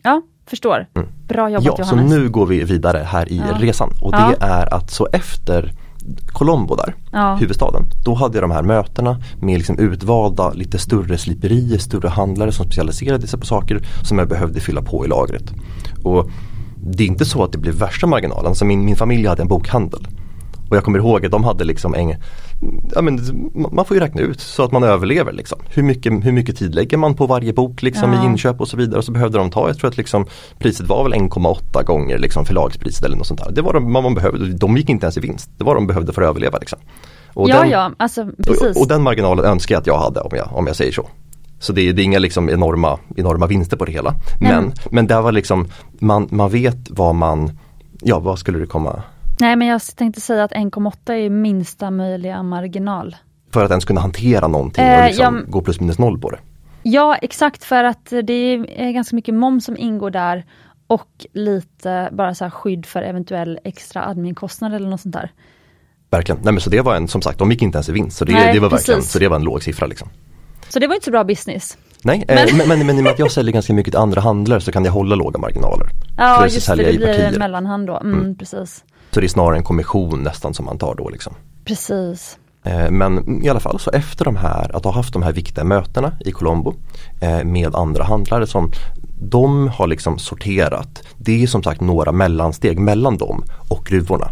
Ja, 0.04 0.22
förstår. 0.48 0.88
Bra 1.28 1.50
jobbat 1.50 1.66
Ja, 1.80 1.86
så 1.86 1.96
Johannes. 1.96 2.12
nu 2.14 2.30
går 2.30 2.46
vi 2.46 2.64
vidare 2.64 2.98
här 2.98 3.32
i 3.32 3.38
Ja. 3.38 3.58
resan 3.60 3.90
och 4.02 4.14
Ja. 4.14 4.34
det 4.40 4.46
är 4.46 4.74
att 4.74 4.92
så 4.92 5.08
efter 5.14 5.72
Colombo 6.26 6.76
där, 6.76 6.96
Ja. 7.12 7.36
huvudstaden, 7.36 7.84
då 8.04 8.14
hade 8.14 8.38
jag 8.38 8.44
de 8.44 8.52
här 8.52 8.64
mötena 8.64 9.18
med 9.42 9.58
liksom 9.58 9.80
utvalda 9.80 10.52
lite 10.52 10.80
större 10.80 11.18
sliperier, 11.18 11.78
större 11.78 12.08
handlare 12.10 12.52
som 12.52 12.66
specialiserade 12.66 13.28
sig 13.28 13.40
på 13.40 13.46
saker 13.46 13.86
som 14.04 14.18
jag 14.20 14.28
behövde 14.28 14.60
fylla 14.60 14.82
på 14.82 15.06
i 15.06 15.08
lagret. 15.08 15.54
Och 16.04 16.30
det 16.84 17.04
är 17.04 17.08
inte 17.08 17.26
så 17.26 17.44
att 17.44 17.52
det 17.52 17.58
blev 17.58 17.76
värsta 17.76 18.08
marginalen, 18.08 18.46
alltså 18.48 18.66
min, 18.66 18.86
min 18.86 18.96
familj 18.96 19.28
hade 19.28 19.42
en 19.42 19.48
bokhandel. 19.48 20.08
Och 20.72 20.78
jag 20.78 20.84
kommer 20.84 21.00
ihåg 21.00 21.26
att 21.26 21.32
de 21.32 21.44
hade 21.44 21.64
liksom 21.64 21.94
en, 21.96 22.16
ja 22.96 23.02
men 23.02 23.20
man 23.72 23.86
får 23.86 23.98
ju 23.98 24.02
räkna 24.04 24.22
ut 24.22 24.40
så 24.42 24.64
att 24.64 24.72
man 24.72 24.84
överlever 24.84 25.32
liksom. 25.32 25.60
Hur 25.70 25.84
mycket, 25.84 26.14
hur 26.26 26.32
mycket 26.32 26.58
tid 26.58 26.76
lägger 26.76 26.98
man 26.98 27.14
på 27.16 27.26
varje 27.28 27.54
bok 27.54 27.82
liksom 27.82 28.14
Ja. 28.14 28.24
i 28.24 28.26
inköp 28.26 28.62
och 28.62 28.68
så 28.68 28.78
vidare. 28.78 28.98
Och 28.98 29.04
så 29.06 29.12
behövde 29.12 29.38
de 29.38 29.50
ta, 29.52 29.68
jag 29.68 29.78
tror 29.78 29.90
att 29.90 29.98
liksom 29.98 30.26
priset 30.60 30.88
var 30.88 31.04
väl 31.04 31.14
1,8 31.14 31.84
gånger 31.86 32.18
liksom 32.18 32.46
förlagspriset 32.46 33.06
eller 33.06 33.18
något 33.18 33.28
sånt 33.28 33.44
där. 33.44 33.52
Det 33.52 33.62
var 33.62 33.74
de, 33.74 33.94
vad 33.94 34.04
man 34.04 34.14
behövde, 34.16 34.54
de 34.54 34.78
gick 34.78 34.90
inte 34.90 35.06
ens 35.06 35.18
i 35.18 35.20
vinst. 35.20 35.50
Det 35.58 35.64
var 35.64 35.76
de 35.76 35.88
behövde 35.88 36.14
för 36.14 36.22
att 36.22 36.28
överleva 36.30 36.58
liksom. 36.58 36.80
Och 37.34 37.50
ja, 37.50 37.60
den, 37.60 37.70
ja, 37.70 37.92
alltså 37.98 38.26
precis. 38.48 38.76
och, 38.76 38.82
och 38.82 38.88
den 38.88 39.02
marginalen 39.04 39.46
önskar 39.46 39.76
jag 39.76 39.80
att 39.82 39.88
jag 39.88 39.98
hade 39.98 40.20
om 40.20 40.32
jag, 40.38 40.48
om 40.52 40.68
jag 40.68 40.76
säger 40.76 40.92
så. 40.92 41.08
Så 41.60 41.74
det, 41.74 41.82
är- 41.90 41.94
det 41.94 42.02
är 42.02 42.04
inga 42.04 42.20
liksom 42.20 42.50
enorma, 42.50 43.00
enorma 43.16 43.48
vinster 43.48 43.78
på 43.78 43.86
det 43.86 43.92
hela. 43.92 44.14
Men, 44.42 44.52
Mm. 44.52 44.72
men 44.92 45.08
det 45.08 45.22
var 45.22 45.32
liksom, 45.32 45.68
man, 46.00 46.28
man 46.32 46.50
vet 46.50 46.78
vad 46.90 47.16
man, 47.16 47.52
ja 48.02 48.20
vad 48.20 48.40
skulle 48.40 48.60
det 48.60 48.66
komma 48.66 49.04
Nej 49.42 49.56
men 49.56 49.68
jag 49.68 49.82
tänkte 49.96 50.22
säga 50.22 50.44
att 50.44 50.52
1,8 50.52 51.14
är 51.14 51.30
minsta 51.30 51.92
möjliga 51.92 52.44
marginal. 52.44 53.16
för 53.54 53.66
att 53.66 53.72
ens 53.72 53.86
kunna 53.86 54.02
hantera 54.02 54.48
någonting 54.48 54.84
Eh, 54.84 55.00
och 55.00 55.06
liksom 55.06 55.36
jag- 55.36 55.52
gå 55.52 55.62
plus 55.62 55.80
minus 55.80 56.00
noll 56.00 56.20
på 56.22 56.30
det. 56.30 56.40
Ja 56.84 57.16
exakt 57.16 57.64
för 57.64 57.84
att 57.84 58.06
det 58.24 58.34
är 58.78 58.92
ganska 58.92 59.16
mycket 59.16 59.34
moms 59.34 59.66
som 59.66 59.78
ingår 59.78 60.12
där 60.12 60.46
och 60.88 61.26
lite 61.34 62.10
bara 62.12 62.36
så 62.36 62.44
här 62.46 62.50
skydd 62.52 62.86
för 62.86 63.02
eventuell 63.02 63.60
extra 63.64 64.06
adminkostnad 64.06 64.74
eller 64.74 64.90
något 64.90 65.02
sånt 65.02 65.14
där. 65.14 65.32
Verkligen. 66.10 66.42
Nej 66.44 66.54
men 66.54 66.62
så 66.62 66.70
det 66.70 66.82
var 66.82 66.96
en, 66.96 67.08
som 67.08 67.22
sagt, 67.22 67.40
de 67.40 67.52
gick 67.52 67.62
inte 67.62 67.78
ens 67.78 67.90
i 67.90 67.92
vinst. 67.92 68.18
Så 68.18 68.26
det, 68.26 68.32
Nej, 68.34 68.54
det 68.54 68.60
var 68.60 68.70
verkligen, 68.70 69.02
så 69.04 69.20
det 69.20 69.28
var 69.28 69.36
en 69.36 69.44
låg 69.44 69.64
siffra 69.64 69.88
liksom. 69.88 70.10
Så 70.70 70.80
det 70.80 70.88
var 70.88 70.96
inte 70.96 71.06
så 71.06 71.12
bra 71.12 71.24
business. 71.24 71.78
Nej, 72.04 72.26
men, 72.28 72.38
eh, 72.38 72.56
men, 72.58 72.68
men, 72.68 72.86
men 72.88 72.96
i 72.98 73.00
och 73.00 73.04
med 73.04 73.12
att 73.14 73.20
jag 73.20 73.32
säljer 73.32 73.54
ganska 73.54 73.74
mycket 73.74 73.94
till 73.94 74.00
andra 74.00 74.22
handlare 74.22 74.62
så 74.62 74.72
kan 74.72 74.86
jag 74.86 74.92
hålla 74.92 75.16
låga 75.16 75.40
marginaler. 75.40 75.88
Ja 76.18 76.44
just 76.44 76.68
det, 76.68 76.76
det 76.76 76.98
blir 76.98 77.40
mellanhand 77.40 77.88
då. 77.88 77.98
Mm, 77.98 78.20
mm. 78.20 78.36
Precis. 78.38 78.84
Så 79.12 79.20
det 79.20 79.26
är 79.26 79.28
snarare 79.30 79.58
en 79.58 79.64
kommission 79.64 80.24
nästan 80.24 80.54
som 80.54 80.66
man 80.66 80.78
tar 80.78 80.96
då 80.96 81.10
liksom. 81.10 81.34
Precis. 81.66 82.38
Eh, 82.64 82.92
men 82.92 83.44
i 83.44 83.50
alla 83.50 83.60
fall 83.60 83.80
så 83.80 83.92
efter 83.92 84.26
de 84.26 84.36
här, 84.36 84.76
att 84.76 84.84
ha 84.84 84.92
haft 84.92 85.14
de 85.14 85.24
här 85.24 85.34
viktiga 85.34 85.64
mötena 85.64 86.12
i 86.26 86.32
Colombo 86.32 86.74
eh, 87.22 87.44
med 87.44 87.76
andra 87.76 88.04
handlare 88.04 88.48
som 88.48 88.72
de 89.22 89.68
har 89.68 89.88
liksom 89.88 90.20
sorterat. 90.20 91.04
Det 91.18 91.44
är 91.44 91.48
som 91.48 91.64
sagt 91.64 91.82
några 91.82 92.12
mellansteg 92.12 92.80
mellan 92.80 93.18
dem 93.18 93.44
och 93.70 93.86
gruvorna. 93.86 94.32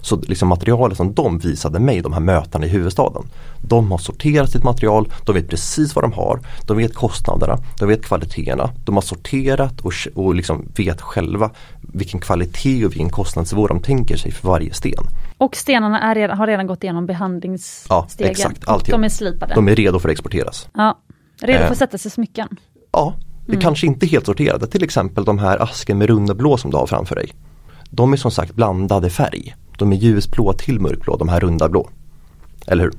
Så 0.00 0.16
liksom 0.16 0.48
materialet 0.48 0.96
som 0.96 1.14
de 1.14 1.38
visade 1.38 1.78
mig, 1.78 2.00
de 2.00 2.12
här 2.12 2.20
mötena 2.20 2.66
i 2.66 2.68
huvudstaden. 2.68 3.22
De 3.62 3.90
har 3.90 3.98
sorterat 3.98 4.50
sitt 4.50 4.64
material, 4.64 5.12
de 5.24 5.34
vet 5.34 5.48
precis 5.48 5.94
vad 5.94 6.04
de 6.04 6.12
har, 6.12 6.40
de 6.66 6.76
vet 6.76 6.94
kostnaderna, 6.94 7.58
de 7.78 7.88
vet 7.88 8.04
kvaliteterna. 8.04 8.70
De 8.84 8.94
har 8.94 9.02
sorterat 9.02 9.80
och, 9.80 9.92
och 10.14 10.34
liksom 10.34 10.68
vet 10.76 11.00
själva 11.00 11.50
vilken 11.92 12.20
kvalitet 12.20 12.84
och 12.84 12.92
vilken 12.92 13.10
kostnadsnivå 13.10 13.66
de 13.66 13.82
tänker 13.82 14.16
sig 14.16 14.32
för 14.32 14.48
varje 14.48 14.72
sten. 14.72 15.04
Och 15.38 15.56
stenarna 15.56 16.00
är 16.00 16.14
redan, 16.14 16.38
har 16.38 16.46
redan 16.46 16.66
gått 16.66 16.84
igenom 16.84 17.06
behandlingsstegen? 17.06 18.06
Ja, 18.18 18.30
exakt. 18.30 18.68
Alltid. 18.68 18.94
De 18.94 19.04
är 19.04 19.08
slipade? 19.08 19.54
De 19.54 19.68
är 19.68 19.76
redo 19.76 19.98
för 19.98 20.08
att 20.08 20.12
exporteras. 20.12 20.68
Ja, 20.74 20.98
redo 21.40 21.58
för 21.58 21.64
att 21.64 21.70
eh, 21.70 21.76
sätta 21.76 21.98
sig 21.98 22.08
i 22.08 22.12
smycken? 22.12 22.48
Ja, 22.92 23.14
det 23.46 23.52
mm. 23.52 23.62
kanske 23.62 23.86
inte 23.86 24.06
helt 24.06 24.26
sorterade. 24.26 24.66
Till 24.66 24.84
exempel 24.84 25.24
de 25.24 25.38
här 25.38 25.62
asken 25.62 25.98
med 25.98 26.08
runda 26.08 26.34
blå 26.34 26.56
som 26.56 26.70
du 26.70 26.76
har 26.76 26.86
framför 26.86 27.14
dig. 27.14 27.32
De 27.90 28.12
är 28.12 28.16
som 28.16 28.30
sagt 28.30 28.54
blandade 28.54 29.10
färg. 29.10 29.56
De 29.78 29.92
är 29.92 29.96
ljusblå 29.96 30.52
till 30.52 30.80
mörkblå, 30.80 31.16
de 31.16 31.28
här 31.28 31.40
runda 31.40 31.68
blå. 31.68 31.88
Eller 32.66 32.84
hur? 32.84 32.92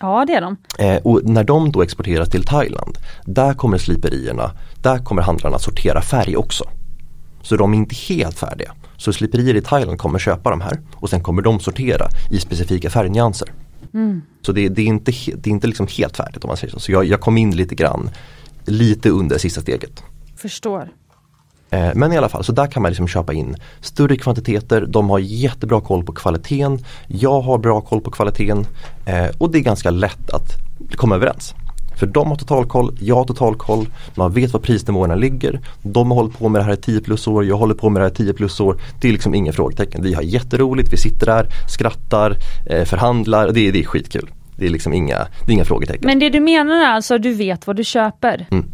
Ja 0.00 0.24
det 0.26 0.34
är 0.34 0.40
de. 0.40 0.56
Eh, 0.78 1.02
och 1.02 1.20
när 1.24 1.44
de 1.44 1.72
då 1.72 1.82
exporteras 1.82 2.28
till 2.30 2.44
Thailand, 2.44 2.98
där 3.24 3.54
kommer 3.54 3.78
sliperierna, 3.78 4.50
där 4.82 4.98
kommer 4.98 5.22
handlarna 5.22 5.58
sortera 5.58 6.00
färg 6.00 6.36
också. 6.36 6.64
Så 7.42 7.56
de 7.56 7.74
är 7.74 7.78
inte 7.78 7.94
helt 7.94 8.38
färdiga. 8.38 8.72
Så 8.96 9.12
sliperier 9.12 9.54
i 9.54 9.60
Thailand 9.60 9.98
kommer 9.98 10.18
köpa 10.18 10.50
de 10.50 10.60
här 10.60 10.80
och 10.94 11.10
sen 11.10 11.22
kommer 11.22 11.42
de 11.42 11.60
sortera 11.60 12.08
i 12.30 12.40
specifika 12.40 12.90
färgnyanser. 12.90 13.48
Mm. 13.94 14.22
Så 14.42 14.52
det, 14.52 14.68
det, 14.68 14.82
är 14.82 14.86
inte, 14.86 15.12
det 15.34 15.50
är 15.50 15.52
inte 15.52 15.66
liksom 15.66 15.86
helt 15.98 16.16
färdigt 16.16 16.44
om 16.44 16.48
man 16.48 16.56
säger 16.56 16.72
så. 16.72 16.80
Så 16.80 16.92
jag, 16.92 17.04
jag 17.04 17.20
kom 17.20 17.38
in 17.38 17.56
lite 17.56 17.74
grann, 17.74 18.10
lite 18.64 19.10
under 19.10 19.38
sista 19.38 19.60
steget. 19.60 20.02
Förstår. 20.36 20.88
Eh, 21.72 21.90
men 21.94 22.12
i 22.12 22.16
alla 22.16 22.28
fall, 22.28 22.44
så 22.44 22.52
där 22.52 22.66
kan 22.66 22.82
man 22.82 22.90
liksom 22.90 23.08
köpa 23.08 23.32
in 23.32 23.56
större 23.80 24.16
kvantiteter, 24.16 24.86
de 24.86 25.10
har 25.10 25.18
jättebra 25.18 25.80
koll 25.80 26.04
på 26.04 26.12
kvaliteten, 26.12 26.84
jag 27.06 27.40
har 27.40 27.58
bra 27.58 27.80
koll 27.80 28.00
på 28.00 28.10
kvaliteten 28.10 28.66
eh, 29.06 29.26
och 29.38 29.50
det 29.50 29.58
är 29.58 29.62
ganska 29.62 29.90
lätt 29.90 30.30
att 30.30 30.48
komma 30.96 31.14
överens. 31.14 31.54
För 31.96 32.06
de 32.06 32.28
har 32.28 32.36
totalkoll, 32.36 32.96
jag 33.00 33.14
har 33.14 33.24
totalkoll, 33.24 33.86
man 34.14 34.32
vet 34.32 34.52
var 34.52 34.60
prisnivåerna 34.60 35.14
ligger. 35.14 35.60
De 35.82 36.10
har 36.10 36.16
hållit 36.16 36.38
på 36.38 36.48
med 36.48 36.60
det 36.60 36.64
här 36.64 36.72
i 36.72 36.76
10 36.76 37.00
plus 37.00 37.26
år, 37.26 37.44
jag 37.44 37.56
håller 37.56 37.74
på 37.74 37.90
med 37.90 38.02
det 38.02 38.04
här 38.04 38.12
i 38.12 38.14
10 38.14 38.32
plus 38.32 38.60
år. 38.60 38.76
Det 39.00 39.08
är 39.08 39.12
liksom 39.12 39.34
inga 39.34 39.52
frågetecken. 39.52 40.02
Vi 40.02 40.14
har 40.14 40.22
jätteroligt, 40.22 40.92
vi 40.92 40.96
sitter 40.96 41.26
där, 41.26 41.46
skrattar, 41.68 42.36
eh, 42.66 42.84
förhandlar, 42.84 43.46
det, 43.46 43.70
det 43.70 43.80
är 43.80 43.84
skitkul. 43.84 44.30
Det 44.56 44.66
är 44.66 44.70
liksom 44.70 44.92
inga, 44.92 45.16
det 45.16 45.52
är 45.52 45.52
inga 45.52 45.64
frågetecken. 45.64 46.06
Men 46.06 46.18
det 46.18 46.30
du 46.30 46.40
menar 46.40 46.74
är 46.74 46.88
alltså, 46.88 47.18
du 47.18 47.34
vet 47.34 47.66
vad 47.66 47.76
du 47.76 47.84
köper? 47.84 48.46
Mm. 48.50 48.64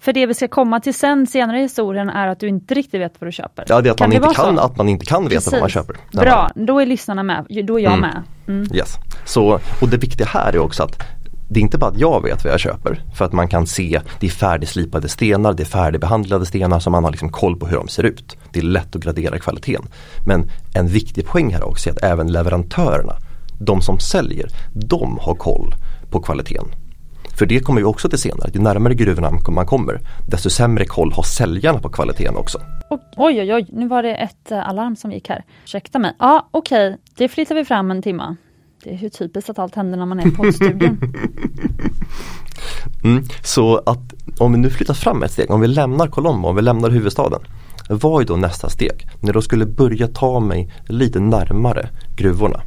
För 0.00 0.12
det 0.12 0.26
vi 0.26 0.34
ska 0.34 0.48
komma 0.48 0.80
till 0.80 0.94
sen 0.94 1.26
senare 1.26 1.58
i 1.58 1.62
historien 1.62 2.10
är 2.10 2.28
att 2.28 2.40
du 2.40 2.48
inte 2.48 2.74
riktigt 2.74 3.00
vet 3.00 3.20
vad 3.20 3.28
du 3.28 3.32
köper. 3.32 3.64
Ja, 3.68 3.80
det 3.80 3.88
är 3.88 3.90
att, 3.90 3.98
kan 3.98 4.08
man, 4.08 4.16
inte 4.16 4.34
kan, 4.34 4.58
att 4.58 4.76
man 4.76 4.88
inte 4.88 5.06
kan 5.06 5.22
veta 5.24 5.34
Precis. 5.34 5.52
vad 5.52 5.60
man 5.60 5.70
köper. 5.70 5.96
Bra, 6.12 6.50
då 6.54 6.80
är 6.80 6.86
lyssnarna 6.86 7.22
med, 7.22 7.46
då 7.64 7.78
är 7.78 7.84
jag 7.84 7.92
mm. 7.92 8.00
med. 8.00 8.22
Mm. 8.48 8.74
Yes. 8.74 8.96
Så, 9.24 9.60
och 9.80 9.88
det 9.88 9.96
viktiga 9.96 10.26
här 10.26 10.52
är 10.52 10.58
också 10.58 10.82
att 10.82 11.02
det 11.48 11.60
är 11.60 11.62
inte 11.62 11.78
bara 11.78 11.90
att 11.90 11.98
jag 11.98 12.22
vet 12.22 12.44
vad 12.44 12.52
jag 12.52 12.60
köper 12.60 13.02
för 13.14 13.24
att 13.24 13.32
man 13.32 13.48
kan 13.48 13.66
se 13.66 14.00
det 14.20 14.26
är 14.26 14.30
färdigslipade 14.30 15.08
stenar, 15.08 15.52
det 15.52 15.62
är 15.62 15.64
färdigbehandlade 15.64 16.46
stenar 16.46 16.78
så 16.78 16.90
man 16.90 17.04
har 17.04 17.10
liksom 17.10 17.32
koll 17.32 17.56
på 17.56 17.66
hur 17.66 17.76
de 17.76 17.88
ser 17.88 18.02
ut. 18.02 18.36
Det 18.52 18.58
är 18.58 18.62
lätt 18.62 18.96
att 18.96 19.02
gradera 19.02 19.38
kvaliteten. 19.38 19.84
Men 20.26 20.50
en 20.74 20.86
viktig 20.86 21.26
poäng 21.26 21.52
här 21.54 21.64
också 21.64 21.88
är 21.88 21.92
att 21.92 22.04
även 22.04 22.32
leverantörerna, 22.32 23.12
de 23.60 23.80
som 23.80 23.98
säljer, 23.98 24.48
de 24.72 25.18
har 25.20 25.34
koll 25.34 25.74
på 26.10 26.20
kvaliteten. 26.20 26.66
För 27.38 27.46
det 27.46 27.60
kommer 27.60 27.80
vi 27.80 27.84
också 27.84 28.08
till 28.08 28.18
senare, 28.18 28.50
ju 28.54 28.60
närmare 28.60 28.94
gruvorna 28.94 29.30
man 29.48 29.66
kommer 29.66 30.00
desto 30.28 30.50
sämre 30.50 30.84
koll 30.84 31.12
har 31.12 31.22
säljarna 31.22 31.78
på 31.78 31.88
kvaliteten 31.88 32.36
också. 32.36 32.58
Och, 32.90 33.00
oj 33.16 33.40
oj 33.40 33.54
oj, 33.54 33.66
nu 33.72 33.88
var 33.88 34.02
det 34.02 34.14
ett 34.14 34.50
eh, 34.50 34.68
alarm 34.68 34.96
som 34.96 35.12
gick 35.12 35.28
här. 35.28 35.44
Ursäkta 35.64 35.98
mig. 35.98 36.12
Ja 36.18 36.48
okej, 36.50 36.88
okay. 36.88 36.98
det 37.16 37.28
flyttar 37.28 37.54
vi 37.54 37.64
fram 37.64 37.90
en 37.90 38.02
timma. 38.02 38.36
Det 38.88 38.94
är 38.94 38.98
ju 38.98 39.08
typiskt 39.08 39.50
att 39.50 39.58
allt 39.58 39.74
händer 39.74 39.98
när 39.98 40.06
man 40.06 40.20
är 40.20 40.26
i 40.26 40.30
poddstudion. 40.30 40.98
mm, 43.04 43.24
så 43.42 43.76
att 43.76 44.14
om 44.38 44.52
vi 44.52 44.58
nu 44.58 44.70
flyttar 44.70 44.94
fram 44.94 45.22
ett 45.22 45.32
steg, 45.32 45.50
om 45.50 45.60
vi 45.60 45.68
lämnar 45.68 46.06
Colombo, 46.06 46.48
om 46.48 46.56
vi 46.56 46.62
lämnar 46.62 46.90
huvudstaden. 46.90 47.40
Vad 47.88 48.22
är 48.22 48.26
då 48.26 48.36
nästa 48.36 48.68
steg? 48.68 49.08
När 49.20 49.34
jag 49.34 49.42
skulle 49.42 49.66
börja 49.66 50.08
ta 50.08 50.40
mig 50.40 50.72
lite 50.86 51.20
närmare 51.20 51.88
gruvorna. 52.16 52.60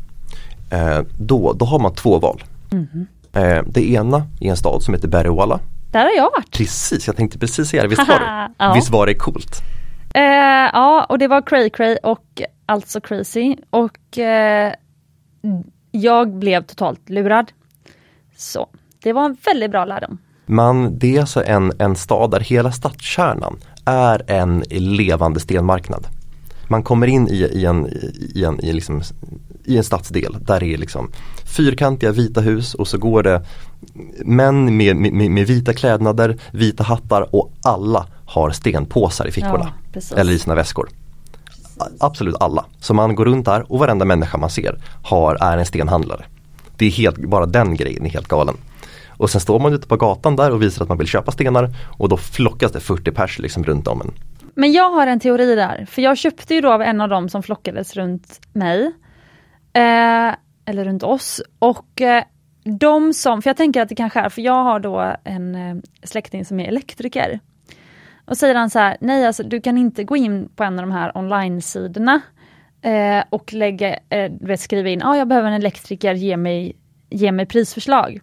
Eh, 0.72 1.00
då, 1.18 1.54
då 1.54 1.66
har 1.66 1.80
man 1.80 1.94
två 1.94 2.20
val. 2.20 2.44
Mm. 2.72 3.08
Eh, 3.34 3.64
det 3.68 3.92
ena 3.92 4.28
är 4.40 4.50
en 4.50 4.58
stad 4.58 4.84
som 4.84 4.94
heter 4.94 5.08
Bergwala. 5.08 5.60
Där 5.92 6.04
har 6.04 6.12
jag 6.12 6.32
varit. 6.32 6.52
Precis, 6.52 7.08
jag 7.08 7.16
tänkte 7.16 7.40
precis 7.40 7.70
säga 7.70 7.82
det. 7.84 7.90
Visst 7.90 8.08
var 8.08 8.20
det, 8.20 8.52
ja. 8.66 8.74
visst 8.74 8.90
var 8.90 9.06
det 9.06 9.16
coolt? 9.16 9.62
Eh, 10.14 10.24
ja, 10.74 11.06
och 11.10 11.20
det 11.20 11.28
var 11.28 11.42
cray 11.42 11.70
cray 11.70 11.98
och 12.04 12.42
alltså 12.66 13.02
crazy. 13.02 13.56
Och 13.70 14.18
eh, 14.18 14.74
jag 15.92 16.34
blev 16.34 16.64
totalt 16.64 17.10
lurad. 17.10 17.52
Så 18.38 18.70
det 19.04 19.14
var 19.14 19.26
en 19.26 19.38
väldigt 19.46 19.72
bra 19.72 19.86
lärdom. 19.86 20.18
Man, 20.46 21.00
det 21.00 21.16
är 21.16 21.20
alltså 21.20 21.44
en, 21.44 21.72
en 21.80 21.96
stad 21.96 22.32
där 22.32 22.40
hela 22.40 22.72
stadskärnan 22.72 23.60
är 23.86 24.24
en 24.28 24.64
levande 24.70 25.40
stenmarknad. 25.40 26.08
Man 26.68 26.84
kommer 26.84 27.08
in 27.08 27.28
i, 27.28 27.36
i 27.36 27.66
en, 27.66 27.88
i 28.36 28.44
en, 28.44 28.60
i 28.66 28.74
liksom, 28.74 29.02
i 29.66 29.78
en 29.78 29.84
stadsdel 29.84 30.38
där 30.40 30.60
det 30.60 30.74
är 30.74 30.78
liksom 30.78 31.12
fyrkantiga 31.46 32.12
vita 32.12 32.42
hus 32.42 32.74
och 32.74 32.88
så 32.88 32.98
går 32.98 33.24
det 33.24 33.46
män 34.26 34.78
med, 34.78 34.96
med, 34.96 35.32
med 35.32 35.48
vita 35.48 35.74
klädnader, 35.74 36.38
vita 36.52 36.84
hattar 36.84 37.36
och 37.36 37.52
alla 37.64 38.08
har 38.26 38.52
stenpåsar 38.52 39.28
i 39.28 39.32
fickorna. 39.32 39.74
Ja, 39.94 40.02
eller 40.18 40.34
i 40.34 40.40
sina 40.40 40.56
väskor. 40.56 40.90
Absolut 42.00 42.36
alla. 42.40 42.66
Så 42.80 42.94
man 42.94 43.16
går 43.16 43.26
runt 43.26 43.46
där 43.46 43.72
och 43.72 43.80
varenda 43.80 44.06
människa 44.06 44.38
man 44.38 44.50
ser 44.50 44.78
har, 45.04 45.38
är 45.42 45.58
en 45.58 45.66
stenhandlare. 45.66 46.26
Det 46.78 46.86
är 46.86 46.90
helt, 46.90 47.18
bara 47.18 47.46
den 47.46 47.76
grejen 47.76 48.06
är 48.06 48.10
helt 48.10 48.28
galen. 48.28 48.56
Och 49.08 49.30
sen 49.30 49.42
står 49.42 49.60
man 49.60 49.74
ute 49.74 49.88
på 49.88 49.98
gatan 49.98 50.36
där 50.36 50.52
och 50.52 50.62
visar 50.62 50.84
att 50.84 50.90
man 50.90 50.98
vill 50.98 51.08
köpa 51.08 51.32
stenar 51.32 51.70
och 51.98 52.10
då 52.10 52.18
flockas 52.18 52.72
det 52.72 52.80
40 52.80 53.12
pers 53.12 53.40
liksom 53.40 53.64
runt 53.64 53.88
om 53.88 54.02
en. 54.02 54.12
Men 54.56 54.72
jag 54.72 54.90
har 54.90 55.08
en 55.08 55.20
teori 55.20 55.56
där, 55.56 55.86
för 55.90 56.02
jag 56.02 56.18
köpte 56.18 56.56
ju 56.56 56.62
då 56.62 56.72
av 56.72 56.82
en 56.82 57.02
av 57.02 57.10
dem 57.10 57.30
som 57.30 57.44
flockades 57.44 57.96
runt 57.96 58.40
mig. 58.54 58.92
Eh, 59.74 60.36
eller 60.66 60.86
runt 60.86 61.04
oss. 61.04 61.42
Och 61.60 62.02
eh, 62.02 62.24
de 62.64 63.14
som, 63.14 63.42
för 63.42 63.50
jag 63.50 63.58
tänker 63.58 63.82
att 63.82 63.90
det 63.90 63.96
kanske 63.96 64.20
är, 64.20 64.30
för 64.30 64.42
jag 64.42 64.64
har 64.64 64.80
då 64.80 65.16
en 65.24 65.56
eh, 65.56 65.76
släkting 66.04 66.46
som 66.46 66.60
är 66.60 66.68
elektriker. 66.68 67.40
Och 68.32 68.38
säger 68.38 68.56
han 68.56 68.70
så 68.70 68.80
här, 68.80 68.98
nej 69.00 69.26
alltså 69.26 69.44
du 69.44 69.62
kan 69.62 69.78
inte 69.78 70.04
gå 70.04 70.18
in 70.18 70.50
på 70.56 70.64
en 70.64 70.80
av 70.80 70.86
de 70.86 70.92
här 70.92 71.18
online-sidorna 71.18 72.22
eh, 72.82 73.24
och 73.30 73.54
lägga, 73.54 74.00
eh, 74.10 74.32
vet, 74.42 74.60
skriva 74.60 74.90
in, 74.90 75.04
ah, 75.04 75.16
jag 75.16 75.28
behöver 75.28 75.48
en 75.48 75.54
elektriker, 75.54 76.14
ge 76.14 76.38
mig, 76.38 76.76
ge 77.10 77.32
mig 77.32 77.46
prisförslag. 77.46 78.22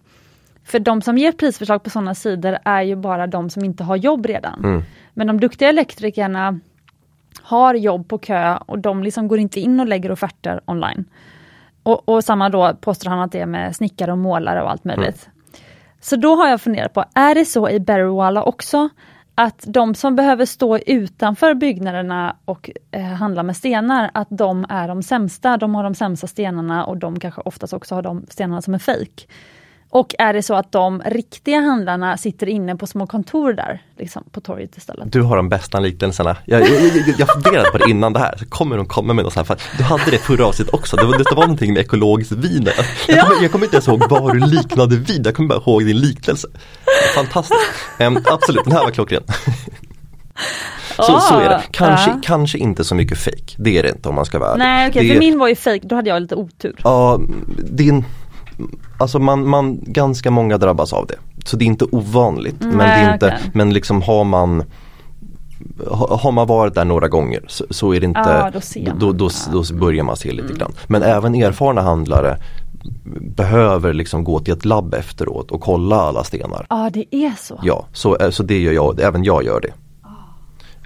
För 0.63 0.79
de 0.79 1.01
som 1.01 1.17
ger 1.17 1.31
prisförslag 1.31 1.83
på 1.83 1.89
sådana 1.89 2.15
sidor 2.15 2.57
är 2.65 2.81
ju 2.81 2.95
bara 2.95 3.27
de 3.27 3.49
som 3.49 3.65
inte 3.65 3.83
har 3.83 3.95
jobb 3.95 4.25
redan. 4.25 4.59
Mm. 4.63 4.83
Men 5.13 5.27
de 5.27 5.39
duktiga 5.39 5.69
elektrikerna 5.69 6.59
har 7.41 7.73
jobb 7.73 8.07
på 8.07 8.17
kö 8.17 8.57
och 8.65 8.79
de 8.79 9.03
liksom 9.03 9.27
går 9.27 9.39
inte 9.39 9.59
in 9.59 9.79
och 9.79 9.87
lägger 9.87 10.11
offerter 10.11 10.61
online. 10.65 11.05
Och, 11.83 12.09
och 12.09 12.23
samma 12.23 12.49
då 12.49 12.73
påstår 12.81 13.09
han 13.09 13.19
att 13.19 13.31
det 13.31 13.39
är 13.39 13.45
med 13.45 13.75
snickare 13.75 14.11
och 14.11 14.17
målare 14.17 14.61
och 14.61 14.71
allt 14.71 14.83
möjligt. 14.83 15.25
Mm. 15.25 15.63
Så 15.99 16.15
då 16.15 16.35
har 16.35 16.49
jag 16.49 16.61
funderat 16.61 16.93
på, 16.93 17.05
är 17.13 17.35
det 17.35 17.45
så 17.45 17.69
i 17.69 17.79
Berrywalla 17.79 18.43
också? 18.43 18.89
Att 19.41 19.63
de 19.67 19.95
som 19.95 20.15
behöver 20.15 20.45
stå 20.45 20.77
utanför 20.77 21.53
byggnaderna 21.53 22.35
och 22.45 22.69
eh, 22.91 23.03
handla 23.03 23.43
med 23.43 23.57
stenar, 23.57 24.11
att 24.13 24.27
de 24.31 24.65
är 24.69 24.87
de 24.87 25.03
sämsta, 25.03 25.57
de 25.57 25.75
har 25.75 25.83
de 25.83 25.95
sämsta 25.95 26.27
stenarna 26.27 26.85
och 26.85 26.97
de 26.97 27.19
kanske 27.19 27.41
oftast 27.41 27.73
också 27.73 27.95
har 27.95 28.01
de 28.01 28.25
stenarna 28.29 28.61
som 28.61 28.73
är 28.73 28.79
fejk. 28.79 29.29
Och 29.91 30.15
är 30.19 30.33
det 30.33 30.43
så 30.43 30.53
att 30.53 30.71
de 30.71 31.01
riktiga 31.05 31.59
handlarna 31.59 32.17
sitter 32.17 32.49
inne 32.49 32.75
på 32.75 32.87
små 32.87 33.07
kontor 33.07 33.53
där, 33.53 33.81
liksom 33.97 34.23
på 34.31 34.41
torget 34.41 34.77
istället? 34.77 35.11
Du 35.11 35.21
har 35.21 35.37
de 35.37 35.49
bästa 35.49 35.79
liknelserna. 35.79 36.37
Jag, 36.45 36.61
jag, 36.61 36.69
jag, 36.69 37.15
jag 37.17 37.29
funderade 37.33 37.71
på 37.71 37.77
det 37.77 37.89
innan 37.89 38.13
det 38.13 38.19
här, 38.19 38.35
så 38.37 38.45
kommer 38.45 38.77
de 38.77 38.85
komma 38.85 39.13
med 39.13 39.25
något 39.25 39.33
sånt 39.33 39.49
här, 39.49 39.57
du 39.77 39.83
hade 39.83 40.11
det 40.11 40.17
förra 40.17 40.45
avsnittet 40.45 40.73
också, 40.73 40.95
det 40.95 41.05
var, 41.05 41.17
det 41.17 41.35
var 41.35 41.43
någonting 41.43 41.73
med 41.73 41.81
ekologiskt 41.81 42.31
vin. 42.31 42.67
Jag, 43.07 43.17
ja. 43.17 43.23
kommer, 43.23 43.41
jag 43.41 43.51
kommer 43.51 43.65
inte 43.65 43.75
ens 43.75 43.87
ihåg 43.87 44.03
vad 44.09 44.33
du 44.33 44.39
liknade 44.39 44.95
vin, 44.95 45.21
jag 45.25 45.35
kommer 45.35 45.49
bara 45.49 45.59
ihåg 45.59 45.85
din 45.85 45.99
liknelse. 45.99 46.47
Fantastiskt, 47.15 47.61
um, 47.99 48.23
absolut, 48.25 48.63
den 48.63 48.73
här 48.73 48.83
var 48.83 48.91
klockren. 48.91 49.23
Så, 50.95 51.13
oh, 51.13 51.19
så 51.19 51.39
är 51.39 51.49
det. 51.49 51.63
Kanske, 51.71 52.09
ja. 52.09 52.19
kanske 52.23 52.57
inte 52.57 52.83
så 52.83 52.95
mycket 52.95 53.17
fake. 53.17 53.55
Det 53.57 53.77
är 53.77 53.83
det 53.83 53.89
inte 53.89 54.09
om 54.09 54.15
man 54.15 54.25
ska 54.25 54.39
vara 54.39 54.55
Nej 54.55 54.89
okej, 54.89 54.99
okay, 54.99 55.13
för 55.13 55.19
min 55.19 55.39
var 55.39 55.47
ju 55.47 55.55
fake, 55.55 55.81
då 55.83 55.95
hade 55.95 56.09
jag 56.09 56.21
lite 56.21 56.35
otur. 56.35 56.75
Ja, 56.83 57.19
din 57.57 58.05
Alltså 58.99 59.19
man, 59.19 59.47
man, 59.49 59.79
ganska 59.81 60.31
många 60.31 60.57
drabbas 60.57 60.93
av 60.93 61.07
det. 61.07 61.15
så 61.45 61.57
det 61.57 61.65
är 61.65 61.67
inte 61.67 61.85
ovanligt. 61.85 62.63
Mm, 62.63 62.77
men, 62.77 62.87
det 62.87 62.93
är 62.93 63.05
nej, 63.05 63.13
inte, 63.13 63.25
okej. 63.27 63.51
men 63.53 63.73
liksom 63.73 64.01
har 64.01 64.23
man 64.23 64.63
ha- 65.87 66.17
har 66.17 66.31
man 66.31 66.47
varit 66.47 66.75
där 66.75 66.85
några 66.85 67.07
gånger 67.07 67.43
så, 67.47 67.65
så 67.69 67.93
är 67.93 67.99
det 67.99 68.05
inte, 68.05 68.19
Ja, 68.75 68.93
då 68.99 69.11
då, 69.11 69.29
då, 69.51 69.63
då 69.63 69.75
börjar 69.75 70.03
man 70.03 70.15
se 70.15 70.31
lite 70.31 70.53
grann. 70.53 70.71
Men 70.87 71.03
även 71.03 71.35
erfarna 71.35 71.81
handlare 71.81 72.37
behöver 73.21 73.93
liksom 73.93 74.23
gå 74.23 74.39
till 74.39 74.53
ett 74.53 74.65
labb 74.65 74.93
efteråt 74.93 75.51
och 75.51 75.61
kolla 75.61 75.95
alla 75.95 76.23
stenar. 76.23 76.65
Ja, 76.69 76.89
det 76.93 77.15
är 77.15 77.33
så. 77.39 77.59
Ja, 77.63 77.85
så, 77.93 78.17
eh, 78.17 78.29
så 78.29 78.43
det 78.43 78.59
gör 78.59 78.73
jag, 78.73 78.99
även 78.99 79.23
jag 79.23 79.43
gör 79.43 79.61
det. 79.61 79.73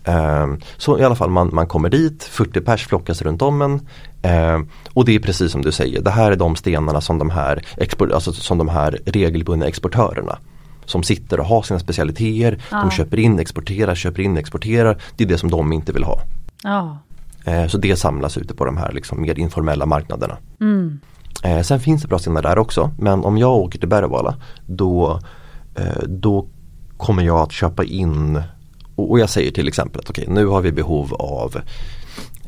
Ehm, 0.06 0.60
så 0.78 1.00
i 1.00 1.04
alla 1.04 1.16
fall 1.16 1.30
man, 1.30 1.50
man 1.54 1.68
kommer 1.68 1.90
dit, 1.90 2.24
40 2.24 2.62
pers 2.62 2.88
flockas 2.88 3.22
runt 3.22 3.42
om 3.42 3.62
en 3.62 3.88
ehm, 4.22 4.70
och 4.94 5.06
det 5.06 5.16
är 5.16 5.20
precis 5.20 5.52
som 5.52 5.62
du 5.62 5.72
säger, 5.72 6.02
det 6.02 6.12
här 6.12 6.32
är 6.32 6.36
de 6.36 6.56
stenarna 6.56 7.02
som 7.02 7.18
de 7.18 7.30
här, 7.30 7.66
alltså 8.14 8.34
som 8.34 8.58
de 8.58 8.70
här 8.70 9.00
regelbundna 9.06 9.66
exportörerna 9.66 10.38
som 10.86 11.04
sitter 11.04 11.40
och 11.40 11.46
har 11.46 11.62
sina 11.62 11.80
specialiteter, 11.80 12.62
Ja. 12.72 12.78
de 12.82 12.92
köper 12.92 13.20
in, 13.20 13.40
exporterar, 13.40 13.96
köper 13.96 14.22
in, 14.22 14.38
exporterar. 14.38 14.98
Det 15.18 15.24
är 15.24 15.28
det 15.28 15.38
som 15.38 15.52
de 15.52 15.74
inte 15.74 15.92
vill 15.94 16.04
ha. 16.04 16.22
Ja. 16.64 16.98
Eh, 17.46 17.68
så 17.68 17.78
det 17.78 17.96
samlas 17.96 18.38
ute 18.38 18.54
på 18.54 18.66
de 18.66 18.78
här 18.78 18.92
liksom 18.92 19.22
mer 19.22 19.40
informella 19.40 19.86
marknaderna. 19.86 20.38
Mm. 20.62 21.00
Sen 21.64 21.80
finns 21.80 22.02
det 22.02 22.08
bra 22.08 22.20
stenar 22.20 22.42
där 22.42 22.58
också 22.60 22.92
men 23.00 23.26
om 23.26 23.38
jag 23.38 23.52
åker 23.56 23.80
till 23.80 23.90
Berwala 23.90 24.36
då, 24.66 25.20
eh, 25.76 26.04
då 26.08 26.48
kommer 26.98 27.24
jag 27.24 27.38
att 27.38 27.52
köpa 27.52 27.84
in 27.84 28.42
och, 28.96 29.20
jag 29.20 29.30
säger 29.30 29.52
till 29.52 29.68
exempel 29.68 30.00
att 30.00 30.10
okej 30.10 30.26
nu 30.28 30.46
har 30.46 30.62
vi 30.62 30.72
behov 30.72 31.14
av 31.14 31.56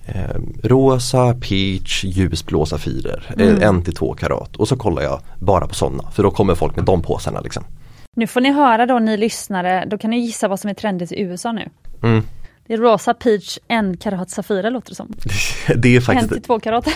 eh, 0.05 0.35
rosa, 0.63 1.33
peach, 1.33 2.03
ljusblå 2.03 2.65
safirer, 2.65 3.33
Mm. 3.39 3.57
eh, 3.57 3.67
en 3.67 3.81
till 3.83 3.95
två 3.95 4.13
karat 4.13 4.55
och 4.55 4.67
så 4.67 4.75
kollar 4.77 5.01
jag 5.01 5.19
bara 5.39 5.67
på 5.67 5.73
sådana 5.73 6.11
för 6.11 6.23
då 6.23 6.31
kommer 6.31 6.55
folk 6.55 6.75
med 6.75 6.85
de 6.85 7.01
påsarna 7.01 7.39
liksom. 7.41 7.63
Nu 8.15 8.27
får 8.27 8.41
ni 8.41 8.51
höra 8.51 8.85
då 8.85 8.99
ni 8.99 9.17
lyssnare, 9.17 9.85
då 9.89 9.97
kan 9.97 10.09
ni 10.09 10.19
gissa 10.19 10.47
vad 10.47 10.59
som 10.59 10.69
är 10.69 10.73
trendigt 10.73 11.11
i 11.11 11.21
USA 11.21 11.51
nu. 11.51 11.69
Mm. 12.03 12.23
Det 12.68 12.74
är 12.74 12.78
rosa 12.78 13.13
peach, 13.13 13.57
en 13.68 13.97
karat 13.97 14.30
safira 14.30 14.70
låter 14.70 14.89
det 14.89 14.95
som. 14.95 15.13
Det 15.76 15.89
är 15.89 15.95
En 15.95 16.01
faktiskt 16.01 16.34
till 16.34 16.41
två 16.41 16.59
karat. 16.59 16.88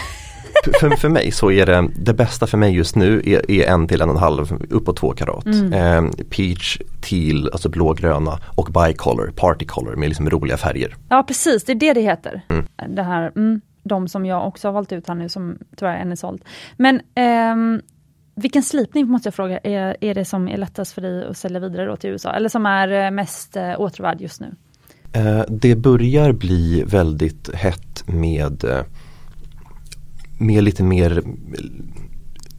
för, 0.80 0.90
för 0.90 1.10
mig 1.10 1.32
så 1.32 1.52
är 1.52 1.66
det, 1.66 1.90
det 1.96 2.14
bästa 2.14 2.48
för 2.48 2.58
mig 2.58 2.76
just 2.76 2.96
nu 2.96 3.22
är, 3.26 3.52
är 3.52 3.68
en 3.68 3.88
till 3.88 4.02
en 4.02 4.10
och 4.10 4.16
en 4.16 4.22
halv, 4.22 4.66
uppåt 4.70 4.98
två 4.98 5.12
karat. 5.12 5.46
Mm. 5.46 5.74
Eh, 5.74 6.12
peach, 6.30 6.78
teal, 7.02 7.50
alltså 7.52 7.70
blågröna 7.70 8.40
och 8.56 8.70
bicolor, 8.72 9.34
party 9.36 9.66
color 9.66 9.96
med 9.96 10.10
liksom 10.10 10.30
roliga 10.30 10.58
färger. 10.58 10.96
Ja 11.10 11.24
precis, 11.24 11.64
det 11.64 11.72
är 11.72 11.76
det 11.76 11.94
det 11.94 12.02
heter. 12.02 12.42
Mm. 12.50 12.66
Det 12.88 13.04
här, 13.04 13.32
mm, 13.36 13.62
de 13.84 14.08
som 14.08 14.26
jag 14.26 14.48
också 14.48 14.68
har 14.68 14.74
valt 14.74 14.92
ut 14.92 15.08
här 15.08 15.16
nu 15.16 15.30
som 15.30 15.58
tyvärr 15.76 15.98
än 15.98 16.12
är 16.12 16.16
såld. 16.16 16.46
Men 16.78 17.02
ehm, 17.16 17.82
vilken 18.36 18.64
slipning 18.64 19.08
måste 19.08 19.28
jag 19.28 19.34
fråga, 19.34 19.60
är, 19.64 19.98
är 20.02 20.16
det 20.16 20.26
som 20.26 20.48
är 20.48 20.58
lättast 20.58 20.94
för 20.94 21.02
dig 21.02 21.26
att 21.26 21.38
sälja 21.38 21.60
vidare 21.60 21.98
till 21.98 22.10
USA? 22.10 22.32
Eller 22.32 22.50
som 22.50 22.66
är 22.66 23.06
eh, 23.06 23.12
mest 23.12 23.56
eh, 23.56 23.82
åtråvärd 23.82 24.22
just 24.22 24.42
nu? 24.42 24.56
Eh, 25.14 25.42
det 25.48 25.76
börjar 25.76 26.32
bli 26.32 26.84
väldigt 26.88 27.50
hett 27.54 28.04
med, 28.06 28.64
eh, 28.64 28.82
med 30.38 30.64
lite 30.64 30.84
mer 30.84 31.24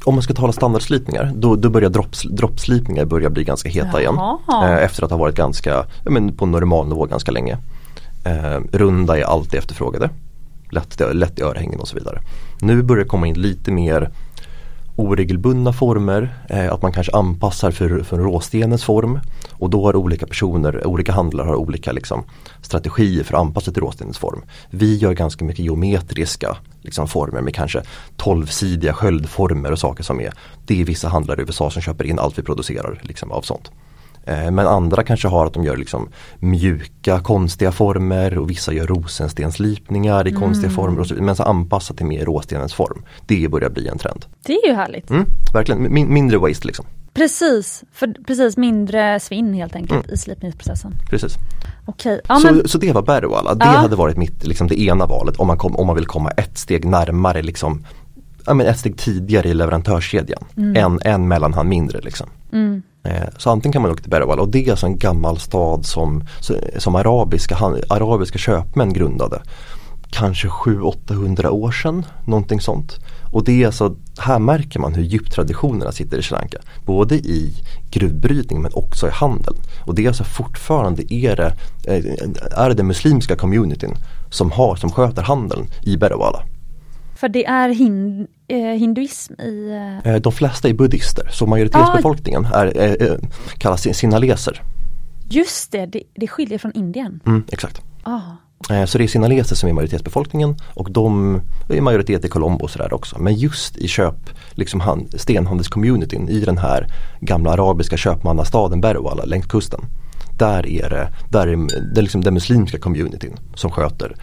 om 0.05 0.15
man 0.15 0.23
ska 0.23 0.35
tala 0.35 0.53
standardslipningar 0.53 1.33
då, 1.35 1.57
då 1.57 1.71
börjar 1.71 1.91
dropps, 1.91 2.23
droppslipningar 2.23 3.05
börja 3.05 3.31
bli 3.31 3.45
ganska 3.45 3.69
heta 3.69 4.01
igen. 4.01 4.15
Jaha. 4.17 4.69
Eh, 4.69 4.85
efter 4.85 5.05
att 5.05 5.11
ha 5.11 5.19
varit 5.19 5.35
ganska, 5.35 5.85
men 6.05 6.37
på 6.37 6.47
normal 6.47 6.89
nivå 6.89 7.05
ganska 7.05 7.31
länge. 7.31 7.59
Runda 8.73 9.19
är 9.19 9.23
alltid 9.23 9.59
efterfrågade. 9.59 10.11
Lätt, 10.71 11.01
lätt 11.13 11.39
i 11.39 11.43
örhängen 11.43 11.81
och 11.81 11.89
så 11.89 11.97
vidare. 11.97 12.21
Nu 12.61 12.83
börjar 12.83 13.05
det 13.05 13.09
komma 13.09 13.27
in 13.27 13.41
lite 13.41 13.73
mer 13.73 14.11
oregelbundna 14.97 15.73
former, 15.73 16.35
eh, 16.49 16.73
att 16.73 16.83
man 16.83 16.93
kanske 16.93 17.13
anpassar 17.13 17.71
för, 17.71 18.03
för 18.03 18.19
råstenens 18.19 18.85
form 18.85 19.21
och 19.53 19.71
då 19.71 19.85
har 19.85 19.97
olika 19.97 20.27
personer, 20.27 20.87
olika 20.87 21.13
handlare 21.13 21.47
har 21.47 21.55
olika 21.55 21.93
liksom, 21.93 22.25
strategier 22.63 23.25
för 23.25 23.35
att 23.35 23.41
anpassa 23.41 23.73
till 23.73 23.83
råstenens 23.83 24.19
form. 24.19 24.43
Vi 24.71 24.97
gör 24.97 25.13
ganska 25.13 25.45
mycket 25.45 25.65
geometriska 25.65 26.57
liksom, 26.83 27.09
former 27.09 27.41
med 27.41 27.55
kanske 27.55 27.83
tolvsidiga 28.17 28.93
sköldformer 28.93 29.73
och 29.73 29.79
saker 29.79 30.05
som 30.05 30.21
är 30.21 30.33
Det 30.67 30.81
är 30.81 30.85
vissa 30.85 31.09
handlare 31.09 31.41
i 31.41 31.45
USA 31.45 31.71
som 31.71 31.83
köper 31.83 32.05
in 32.05 32.19
allt 32.19 32.39
vi 32.39 32.43
producerar 32.43 33.01
liksom, 33.03 33.33
av 33.33 33.43
sånt. 33.43 33.71
Eh, 34.25 34.51
Men 34.51 34.67
andra 34.67 35.03
kanske 35.03 35.29
har 35.29 35.47
att 35.47 35.55
de 35.55 35.65
gör 35.65 35.77
liksom 35.77 36.09
mjuka 36.39 37.21
konstiga 37.21 37.73
former 37.73 38.39
och 38.39 38.51
vissa 38.51 38.73
gör 38.73 38.87
rosenstenslipningar 38.87 40.29
i 40.29 40.33
konstiga 40.33 40.71
former 40.71 41.01
och 41.01 41.07
så, 41.07 41.15
men 41.15 41.37
så 41.37 41.43
anpassat 41.43 41.97
till 41.97 42.07
mer 42.07 42.25
råstenens 42.25 42.75
form. 42.75 43.03
Det 43.27 43.49
börjar 43.51 43.71
bli 43.71 43.89
en 43.89 43.99
trend. 43.99 44.25
Det 44.47 44.53
är 44.53 44.67
ju 44.69 44.75
härligt. 44.75 45.11
Mm, 45.11 45.27
verkligen, 45.55 45.95
Min, 45.95 46.13
mindre 46.15 46.39
waste 46.39 46.67
liksom. 46.67 46.85
Precis, 47.15 47.85
för, 47.93 48.25
precis 48.27 48.57
mindre 48.57 49.21
svinn 49.21 49.55
helt 49.55 49.77
enkelt 49.77 50.11
i 50.11 50.17
slipningsprocessen. 50.17 50.95
Precis. 51.11 51.35
Okej, 51.87 52.21
ja, 52.29 52.37
så, 52.37 52.47
men, 52.53 52.69
så 52.69 52.79
det 52.79 52.93
var 52.93 53.03
Berwala, 53.03 53.55
det 53.55 53.65
Ja. 53.65 53.71
hade 53.71 53.97
varit 53.97 54.17
mitt, 54.17 54.47
liksom 54.47 54.67
det 54.69 54.81
ena 54.81 55.07
valet 55.07 55.37
om 55.37 55.47
man, 55.47 55.59
kom, 55.59 55.77
om 55.77 55.87
man 55.87 55.97
vill 55.97 56.07
komma 56.07 56.31
ett 56.31 56.59
steg 56.59 56.85
närmare 56.85 57.43
liksom 57.43 57.85
ja, 58.47 58.55
men 58.55 58.67
ett 58.67 58.79
steg 58.79 58.99
tidigare 58.99 59.49
i 59.49 59.55
leverantörskedjan. 59.55 60.45
En, 60.77 60.99
en 61.05 61.29
mellanhand 61.29 61.69
mindre 61.69 62.01
liksom. 62.01 62.29
mm, 62.53 62.83
Eh, 63.03 63.29
så 63.37 63.51
antingen 63.51 63.73
kan 63.73 63.83
man 63.83 63.91
åka 63.91 64.03
till 64.03 64.11
Berwala 64.11 64.43
och 64.43 64.49
det 64.49 64.67
är 64.67 64.71
alltså 64.71 64.87
en 64.87 64.99
gammal 64.99 65.39
stad 65.39 65.87
som, 65.87 66.25
som 66.79 66.95
arabiska, 66.95 67.57
arabiska 67.89 68.39
köpmän 68.39 68.93
grundade. 68.93 69.43
Kanske 70.11 70.49
700-800 70.49 71.49
år 71.49 71.71
sedan, 71.71 72.07
någonting 72.25 72.61
sånt. 72.61 72.99
Och 73.33 73.45
det 73.45 73.63
är 73.63 73.67
alltså, 73.67 73.97
här 74.19 74.39
märker 74.39 74.81
man 74.81 74.95
hur 74.95 75.03
djupt 75.03 75.33
traditionerna 75.33 75.93
sitter 75.93 76.19
i 76.19 76.23
Sri 76.23 76.37
Lanka. 76.37 76.59
Både 76.87 77.15
i 77.15 77.57
gruvbrytning 77.91 78.63
men 78.63 78.73
också 78.75 79.09
i 79.09 79.11
handeln. 79.11 79.57
Och 79.85 79.95
det 79.95 80.05
är 80.05 80.09
alltså 80.09 80.25
fortfarande 80.25 81.15
är 81.15 81.37
det, 81.37 81.55
eh, 81.85 82.63
är 82.63 82.69
det 82.69 82.75
den 82.75 82.87
muslimska 82.87 83.37
communityn 83.37 83.95
som, 84.31 84.51
har, 84.51 84.77
som 84.77 84.93
sköter 84.93 85.23
handeln 85.23 85.67
i 85.83 85.97
Berwala 85.97 86.43
för 87.21 87.29
det 87.29 87.47
är 87.47 87.69
hin, 87.69 88.27
eh, 88.49 88.57
hinduism 88.59 89.35
i... 89.41 89.71
Eh, 90.05 90.13
Eh, 90.15 90.21
De 90.21 90.33
flesta 90.33 90.69
är 90.69 90.75
buddhister 90.75 91.29
så 91.31 91.47
majoritetsbefolkningen 91.47 92.45
är, 92.45 92.67
eh, 92.77 92.93
eh, 93.09 93.17
kallas 93.59 93.97
sinaleser. 93.97 94.63
just 95.29 95.73
det, 95.73 95.87
det, 95.87 96.03
det 96.15 96.29
skiljer 96.29 96.59
från 96.59 96.73
Indien. 96.75 97.21
Mm, 97.27 97.43
exakt. 97.53 97.81
Ah, 98.03 98.21
Så 98.87 98.99
det 98.99 99.05
är 99.05 99.09
sinaleser 99.09 99.57
som 99.57 99.69
är 99.69 99.73
majoritetsbefolkningen 99.73 100.57
och 100.75 100.91
de 100.93 101.41
är 101.69 101.81
majoritet 101.81 102.25
i 102.25 102.29
Colombo 102.29 102.65
och 102.65 102.71
sådär 102.71 102.93
också. 102.93 103.19
Men 103.19 103.35
just 103.35 103.77
i 103.77 103.89
köp, 103.89 104.31
liksom 104.53 104.81
hand, 104.81 105.21
stenhandelscommunityn 105.21 106.29
i 106.29 106.41
den 106.41 106.59
här 106.59 106.87
gamla 107.21 107.51
arabiska 107.53 107.97
köpmannastaden 107.97 108.81
Berwala 108.81 109.25
längs 109.25 109.47
kusten. 109.47 109.81
Där 110.41 110.67
är 110.67 110.89
det, 110.91 111.09
där 111.29 111.47
är 111.47 111.57
det 111.95 112.01
är 112.01 112.03
liksom 112.03 112.25
den 112.25 112.35
muslimska 112.35 112.79
communityn 112.79 113.37
som 113.55 113.71
sköter 113.71 114.17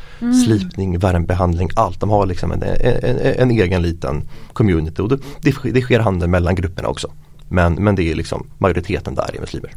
slipning, 0.46 1.00
värmebehandling, 1.00 1.70
allt. 1.76 2.00
De 2.00 2.10
har 2.10 2.26
liksom 2.26 2.52
en, 2.52 2.64
en, 2.64 3.18
en 3.20 3.52
egen 3.52 3.82
liten 3.82 4.24
community 4.54 5.02
och 5.02 5.10
det, 5.10 5.18
det, 5.42 5.52
sker- 5.52 6.00
handel 6.00 6.30
mellan 6.30 6.56
grupperna 6.56 6.88
också. 6.88 7.08
Men, 7.50 7.74
men 7.74 7.96
det 7.96 8.04
är 8.12 8.16
liksom 8.16 8.48
majoriteten 8.58 9.16
där 9.16 9.36
är 9.36 9.40
muslimer. 9.42 9.72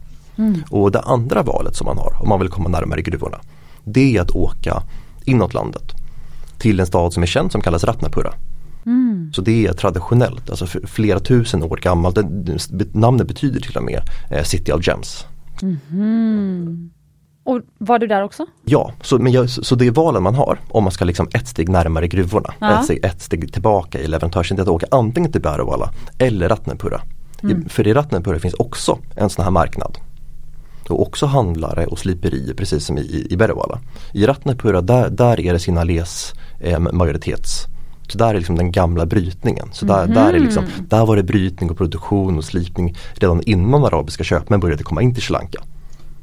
Och 0.70 0.92
det 0.92 1.00
andra 1.00 1.42
valet 1.42 1.76
som 1.76 1.84
man 1.86 1.98
har 1.98 2.22
om 2.22 2.28
man 2.28 2.40
vill 2.40 2.48
komma 2.48 2.68
närmare 2.68 3.02
gruvorna 3.02 3.40
det 3.84 4.16
är 4.16 4.20
att 4.20 4.30
åka 4.30 4.82
inåt 5.24 5.54
landet 5.54 5.92
till 6.58 6.80
en 6.80 6.86
stad 6.86 7.12
som 7.12 7.22
är 7.22 7.26
känd 7.26 7.52
som 7.52 7.60
kallas 7.60 7.84
Ratnapura. 7.84 8.32
Så 9.32 9.42
det 9.42 9.66
är 9.66 9.72
traditionellt, 9.72 10.50
alltså 10.50 10.66
flera 10.66 11.20
tusen 11.20 11.62
år 11.62 11.76
gammalt. 11.82 12.18
Det, 12.70 12.94
namnet 12.94 13.28
betyder 13.28 13.60
till 13.60 13.76
och 13.76 13.82
med 13.84 14.00
eh, 14.30 14.44
City 14.44 14.72
of 14.72 14.86
Gems. 14.86 15.26
Och 17.44 17.60
var 17.78 17.98
du 17.98 18.06
där 18.06 18.22
också? 18.22 18.46
Ja, 18.64 18.92
så, 19.02 19.18
men 19.18 19.32
jag, 19.32 19.50
så, 19.50 19.74
det 19.74 19.86
är 19.86 19.90
valen 19.90 20.22
man 20.22 20.34
har 20.34 20.58
om 20.68 20.84
man 20.84 20.92
ska 20.92 21.04
liksom 21.04 21.28
ett 21.34 21.48
steg 21.48 21.68
närmare 21.68 22.08
gruvorna. 22.08 22.54
Ja. 22.58 22.78
Ett, 22.78 22.84
steg, 22.84 23.04
ett 23.04 23.22
steg 23.22 23.52
tillbaka 23.52 23.98
i 23.98 24.06
leverantörskedjan. 24.06 24.62
Att 24.62 24.68
åka 24.68 24.86
antingen 24.90 25.32
till 25.32 25.40
Berwala 25.40 25.92
eller 26.18 26.48
Ratnapura. 26.48 27.00
I, 27.42 27.68
för 27.68 27.86
i 27.86 27.94
Ratnapura 27.94 28.38
finns 28.38 28.54
också 28.54 28.98
en 29.16 29.30
sån 29.30 29.44
här 29.44 29.50
marknad. 29.50 29.98
Och 30.88 31.02
också 31.02 31.26
handlare 31.26 31.86
och 31.86 31.98
sliperier 31.98 32.54
precis 32.54 32.84
som 32.84 32.98
i, 32.98 33.00
i, 33.00 33.26
i 33.30 33.36
Berwala. 33.36 33.78
I 34.12 34.26
Ratnapura 34.26 34.80
där, 34.80 35.10
där 35.10 35.40
är 35.40 35.52
det 35.52 35.58
Sinales 35.58 36.32
eh, 36.60 36.78
majoritets 36.78 37.66
så 38.10 38.18
där 38.18 38.28
är 38.34 38.38
liksom 38.38 38.56
den 38.56 38.72
gamla 38.72 39.06
brytningen. 39.06 39.68
Så 39.72 39.86
där, 39.86 40.06
där, 40.06 40.32
är 40.32 40.38
liksom, 40.38 40.64
där 40.88 41.06
var 41.06 41.16
det 41.16 41.22
brytning 41.22 41.70
och 41.70 41.76
produktion 41.78 42.38
och 42.38 42.44
slipning 42.44 42.96
redan 43.14 43.42
innan 43.46 43.84
arabiska 43.84 44.24
köpmän 44.24 44.60
började 44.60 44.82
komma 44.82 45.02
in 45.02 45.14
till 45.14 45.22
Sri 45.22 45.32
Lanka. 45.32 45.58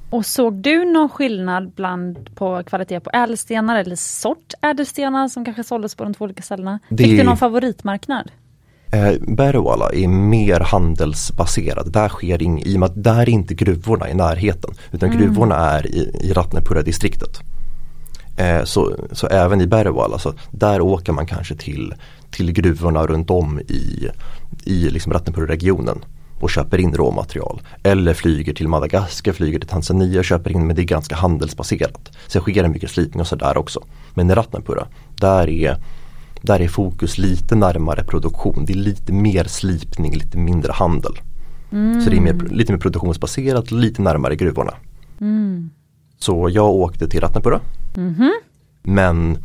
Och 0.10 0.26
såg 0.26 0.54
du 0.54 0.86
någon 0.86 1.10
skillnad 1.10 1.72
bland 1.76 2.36
på 2.36 2.64
kvalitet 2.66 3.00
på 3.00 3.10
ädelstenar 3.14 3.76
eller 3.80 3.96
sort 3.96 4.54
ädelstenar 4.62 5.28
som 5.28 5.46
kanske 5.46 5.64
såldes 5.64 5.96
på 5.96 6.04
de 6.04 6.14
två 6.14 6.26
olika 6.26 6.44
ställena? 6.44 6.80
Det- 6.90 7.04
Fick 7.04 7.18
du 7.20 7.24
någon 7.24 7.38
favoritmarknad? 7.38 8.32
Eh, 8.94 9.12
Berwala 9.28 9.90
är 9.94 10.08
mer 10.08 10.60
handelsbaserad. 10.60 11.92
Där 11.92 12.10
sker 12.10 12.42
ing, 12.44 12.62
i 12.66 12.76
och 12.76 12.80
med 12.80 12.90
att 12.90 13.04
där 13.04 13.20
är 13.20 13.30
inte 13.30 13.54
gruvorna 13.54 14.10
i 14.10 14.14
närheten 14.14 14.72
utan 14.92 15.12
gruvorna 15.18 15.56
är 15.56 15.88
i, 15.88 16.00
i 16.24 16.34
Ratnapura-distriktet. 16.34 17.40
Eh, 18.38 18.64
så, 18.64 18.96
så 19.12 19.28
även 19.28 19.62
i 19.62 19.68
Berwala, 19.68 20.20
så 20.20 20.34
där 20.52 20.82
åker 20.82 21.14
man 21.14 21.26
kanske 21.26 21.56
till, 21.56 21.94
till 22.32 22.52
gruvorna 22.52 23.08
runt 23.08 23.30
om 23.30 23.60
i, 23.60 24.08
i 24.64 24.90
liksom 24.90 25.14
Ratnapura-regionen. 25.14 26.06
och 26.40 26.50
köper 26.50 26.78
in 26.78 26.94
råmaterial. 26.94 27.62
Eller 27.84 28.14
flyger 28.14 28.54
till 28.54 28.68
Madagaskar, 28.68 29.34
flyger 29.34 29.60
till 29.60 29.70
Tanzania 29.70 30.20
och 30.20 30.26
köper 30.26 30.52
in 30.52 30.68
men 30.68 30.76
det 30.76 30.82
är 30.82 30.86
ganska 30.86 31.16
handelsbaserat. 31.16 32.12
Sen 32.28 32.42
sker 32.42 32.64
det 32.64 32.70
mycket 32.70 32.92
slipning 32.92 33.22
och 33.22 33.28
sådär 33.28 33.58
också. 33.58 33.84
Men 34.14 34.32
i 34.32 34.34
Ratnapura, 34.34 34.88
där 35.16 35.50
är, 35.50 35.78
där 36.42 36.62
är 36.62 36.68
fokus 36.68 37.18
lite 37.18 37.56
närmare 37.56 38.04
produktion. 38.04 38.66
Det 38.66 38.74
är 38.74 38.78
lite 38.78 39.14
mer 39.14 39.44
slipning, 39.44 40.14
lite 40.14 40.38
mindre 40.38 40.72
handel. 40.72 41.14
Mm. 41.72 42.02
Så 42.02 42.10
det 42.10 42.18
är 42.18 42.22
mer, 42.22 42.34
lite 42.52 42.72
mer 42.72 42.80
produktionsbaserat, 42.80 43.72
lite 43.72 44.02
närmare 44.02 44.36
gruvorna. 44.36 44.74
Mm. 45.22 45.70
Så 46.20 46.50
jag 46.50 46.70
åkte 46.70 47.08
till 47.08 47.22
Ratnapura. 47.22 47.60
Mm 47.96 48.14
-hmm. 48.14 48.32
Men 48.84 49.38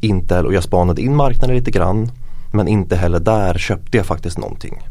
inte, 0.00 0.40
och 0.40 0.54
jag 0.54 0.62
spanade 0.62 1.02
in 1.02 1.16
marknaden 1.16 1.56
lite 1.56 1.70
grann. 1.70 2.10
Men 2.52 2.68
inte 2.68 2.96
heller 2.96 3.20
där 3.20 3.54
köpte 3.54 3.96
jag 3.96 4.06
faktiskt 4.06 4.38
någonting. 4.38 4.88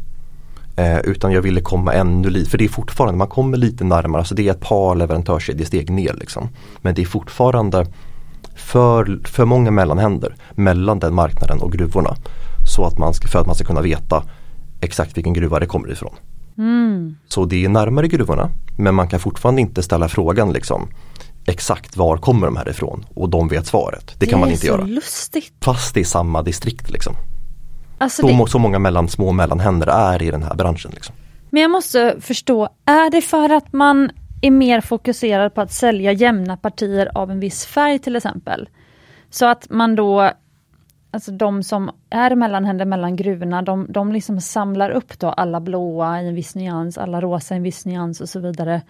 Eh, 0.76 0.98
utan 0.98 1.32
jag 1.32 1.42
ville 1.42 1.60
komma 1.60 1.92
ännu 1.92 2.30
lite, 2.30 2.50
för 2.50 2.58
det 2.58 2.64
är 2.64 2.68
fortfarande, 2.68 3.18
man 3.18 3.28
kommer 3.28 3.56
lite 3.56 3.84
närmare, 3.84 4.20
alltså 4.20 4.34
det 4.34 4.48
är 4.48 4.50
ett 4.50 4.60
par 4.60 4.94
leverantörskedjesteg 4.94 5.90
ner 5.90 6.14
liksom. 6.14 6.48
Men 6.82 6.94
det 6.94 7.02
är 7.02 7.06
fortfarande 7.06 7.86
för, 8.54 9.20
för 9.24 9.44
många 9.44 9.70
mellanhänder 9.70 10.36
mellan 10.54 10.98
den 10.98 11.14
marknaden 11.14 11.58
och 11.60 11.72
gruvorna. 11.72 12.16
Så 12.68 12.84
att 12.84 12.98
man 12.98 13.14
ska, 13.14 13.28
för 13.28 13.38
att 13.38 13.46
man 13.46 13.54
ska 13.54 13.64
kunna 13.64 13.82
veta 13.82 14.22
exakt 14.80 15.16
vilken 15.16 15.32
gruva 15.32 15.60
det 15.60 15.66
kommer 15.66 15.92
ifrån. 15.92 16.14
Mm. 16.58 17.16
Så 17.28 17.44
det 17.44 17.64
är 17.64 17.68
närmare 17.68 18.08
gruvorna 18.08 18.50
men 18.76 18.94
man 18.94 19.08
kan 19.08 19.20
fortfarande 19.20 19.60
inte 19.60 19.82
ställa 19.82 20.08
frågan 20.08 20.52
liksom 20.52 20.88
exakt 21.46 21.96
var 21.96 22.16
kommer 22.16 22.46
de 22.46 22.56
här 22.56 22.68
ifrån 22.68 23.06
och 23.14 23.28
de 23.28 23.48
vet 23.48 23.66
svaret. 23.66 24.06
Det, 24.06 24.14
det 24.18 24.26
kan 24.26 24.40
man 24.40 24.50
inte 24.50 24.66
göra. 24.66 24.84
Lustigt. 24.84 25.52
Fast 25.60 25.94
det 25.94 26.00
är 26.00 26.04
samma 26.04 26.42
distrikt 26.42 26.90
liksom. 26.90 27.14
Alltså 27.98 28.22
så, 28.22 28.44
det... 28.44 28.50
så 28.50 28.58
många 28.58 28.78
mellan, 28.78 29.08
små 29.08 29.32
mellanhänder 29.32 29.86
är 29.86 30.22
i 30.22 30.30
den 30.30 30.42
här 30.42 30.54
branschen. 30.54 30.90
Liksom. 30.94 31.14
Men 31.50 31.62
jag 31.62 31.70
måste 31.70 32.16
förstå, 32.20 32.68
är 32.84 33.10
det 33.10 33.20
för 33.20 33.52
att 33.52 33.72
man 33.72 34.10
är 34.42 34.50
mer 34.50 34.80
fokuserad 34.80 35.54
på 35.54 35.60
att 35.60 35.72
sälja 35.72 36.12
jämna 36.12 36.56
partier 36.56 37.10
av 37.14 37.30
en 37.30 37.40
viss 37.40 37.66
färg 37.66 37.98
till 37.98 38.16
exempel? 38.16 38.68
Så 39.30 39.46
att 39.46 39.70
man 39.70 39.96
då, 39.96 40.30
alltså 41.10 41.32
de 41.32 41.62
som 41.62 41.90
är 42.10 42.34
mellanhänder 42.34 42.84
mellan 42.84 43.16
gruvorna, 43.16 43.62
de, 43.62 43.86
de 43.88 44.12
liksom 44.12 44.40
samlar 44.40 44.90
upp 44.90 45.18
då 45.18 45.30
alla 45.30 45.60
blåa 45.60 46.22
i 46.22 46.28
en 46.28 46.34
viss 46.34 46.54
nyans, 46.54 46.98
alla 46.98 47.20
rosa 47.20 47.54
i 47.54 47.56
en 47.56 47.62
viss 47.62 47.86
nyans 47.86 48.20
och 48.20 48.28
så 48.28 48.40
vidare. 48.40 48.82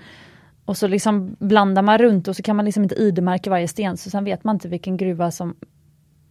Och 0.66 0.76
så 0.76 0.86
liksom 0.86 1.36
blandar 1.38 1.82
man 1.82 1.98
runt 1.98 2.28
och 2.28 2.36
så 2.36 2.42
kan 2.42 2.56
man 2.56 2.64
liksom 2.64 2.82
inte 2.82 2.94
ID-märka 2.94 3.50
varje 3.50 3.68
sten 3.68 3.96
så 3.96 4.10
sen 4.10 4.24
vet 4.24 4.44
man 4.44 4.56
inte 4.56 4.68
vilken 4.68 4.96
gruva 4.96 5.30
som 5.30 5.54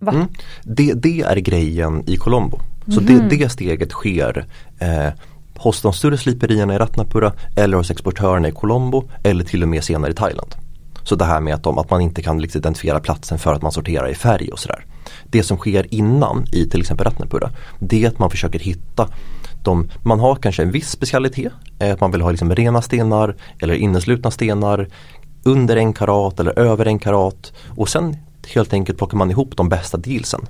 Mm. 0.02 0.28
Det, 0.64 0.94
det, 0.94 1.22
är 1.22 1.36
grejen 1.36 2.04
i 2.10 2.18
Colombo. 2.18 2.60
Så 2.88 3.00
mm. 3.00 3.30
det, 3.30 3.36
det 3.36 3.50
steget 3.50 3.92
sker 3.92 4.46
eh, 4.80 5.10
hos 5.58 5.82
de 5.82 5.94
större 5.94 6.18
sliperierna 6.18 6.76
i 6.76 6.78
Ratnapura 6.78 7.34
eller 7.56 7.78
hos 7.78 7.92
exportörerna 7.92 8.48
i 8.48 8.52
Colombo 8.52 9.04
eller 9.24 9.44
till 9.44 9.64
och 9.64 9.70
med 9.70 9.84
senare 9.84 10.12
i 10.12 10.16
Thailand. 10.16 10.56
Så 11.04 11.16
det 11.16 11.26
här 11.26 11.40
med 11.40 11.54
att, 11.54 11.64
de, 11.64 11.78
att 11.78 11.90
man 11.90 12.02
inte 12.02 12.22
kan 12.22 12.42
liksom 12.42 12.60
identifiera 12.60 13.00
platsen 13.00 13.40
för 13.40 13.54
att 13.54 13.62
man 13.62 13.72
sorterar 13.72 14.10
i 14.10 14.16
färg 14.16 14.50
och 14.52 14.60
sådär. 14.60 14.86
Det 15.26 15.44
som 15.44 15.58
sker 15.58 15.94
innan 15.94 16.46
i 16.54 16.66
till 16.70 16.80
exempel 16.80 17.06
Ratnapura 17.06 17.50
det 17.80 18.04
är 18.04 18.08
att 18.08 18.20
man 18.20 18.30
försöker 18.30 18.60
hitta 18.60 19.10
de, 19.66 19.90
man 20.04 20.20
har 20.20 20.36
kanske 20.36 20.64
en 20.64 20.72
viss 20.72 20.90
specialitet, 20.90 21.54
eh, 21.80 21.94
att 21.94 22.02
man 22.02 22.12
vill 22.12 22.22
ha 22.22 22.32
liksom 22.32 22.56
rena 22.56 22.82
stenar 22.82 23.36
eller 23.60 23.74
inneslutna 23.74 24.32
stenar 24.32 24.88
under 25.44 25.76
en 25.76 25.94
karat 25.94 26.40
eller 26.40 26.60
över 26.60 26.86
en 26.86 27.00
karat 27.00 27.54
och 27.78 27.90
sen 27.90 28.18
helt 28.54 28.74
enkelt 28.74 28.98
plockar 28.98 29.18
man 29.18 29.32
ihop 29.32 29.58
de 29.58 29.70
bästa 29.70 29.98
dealsen 29.98 30.42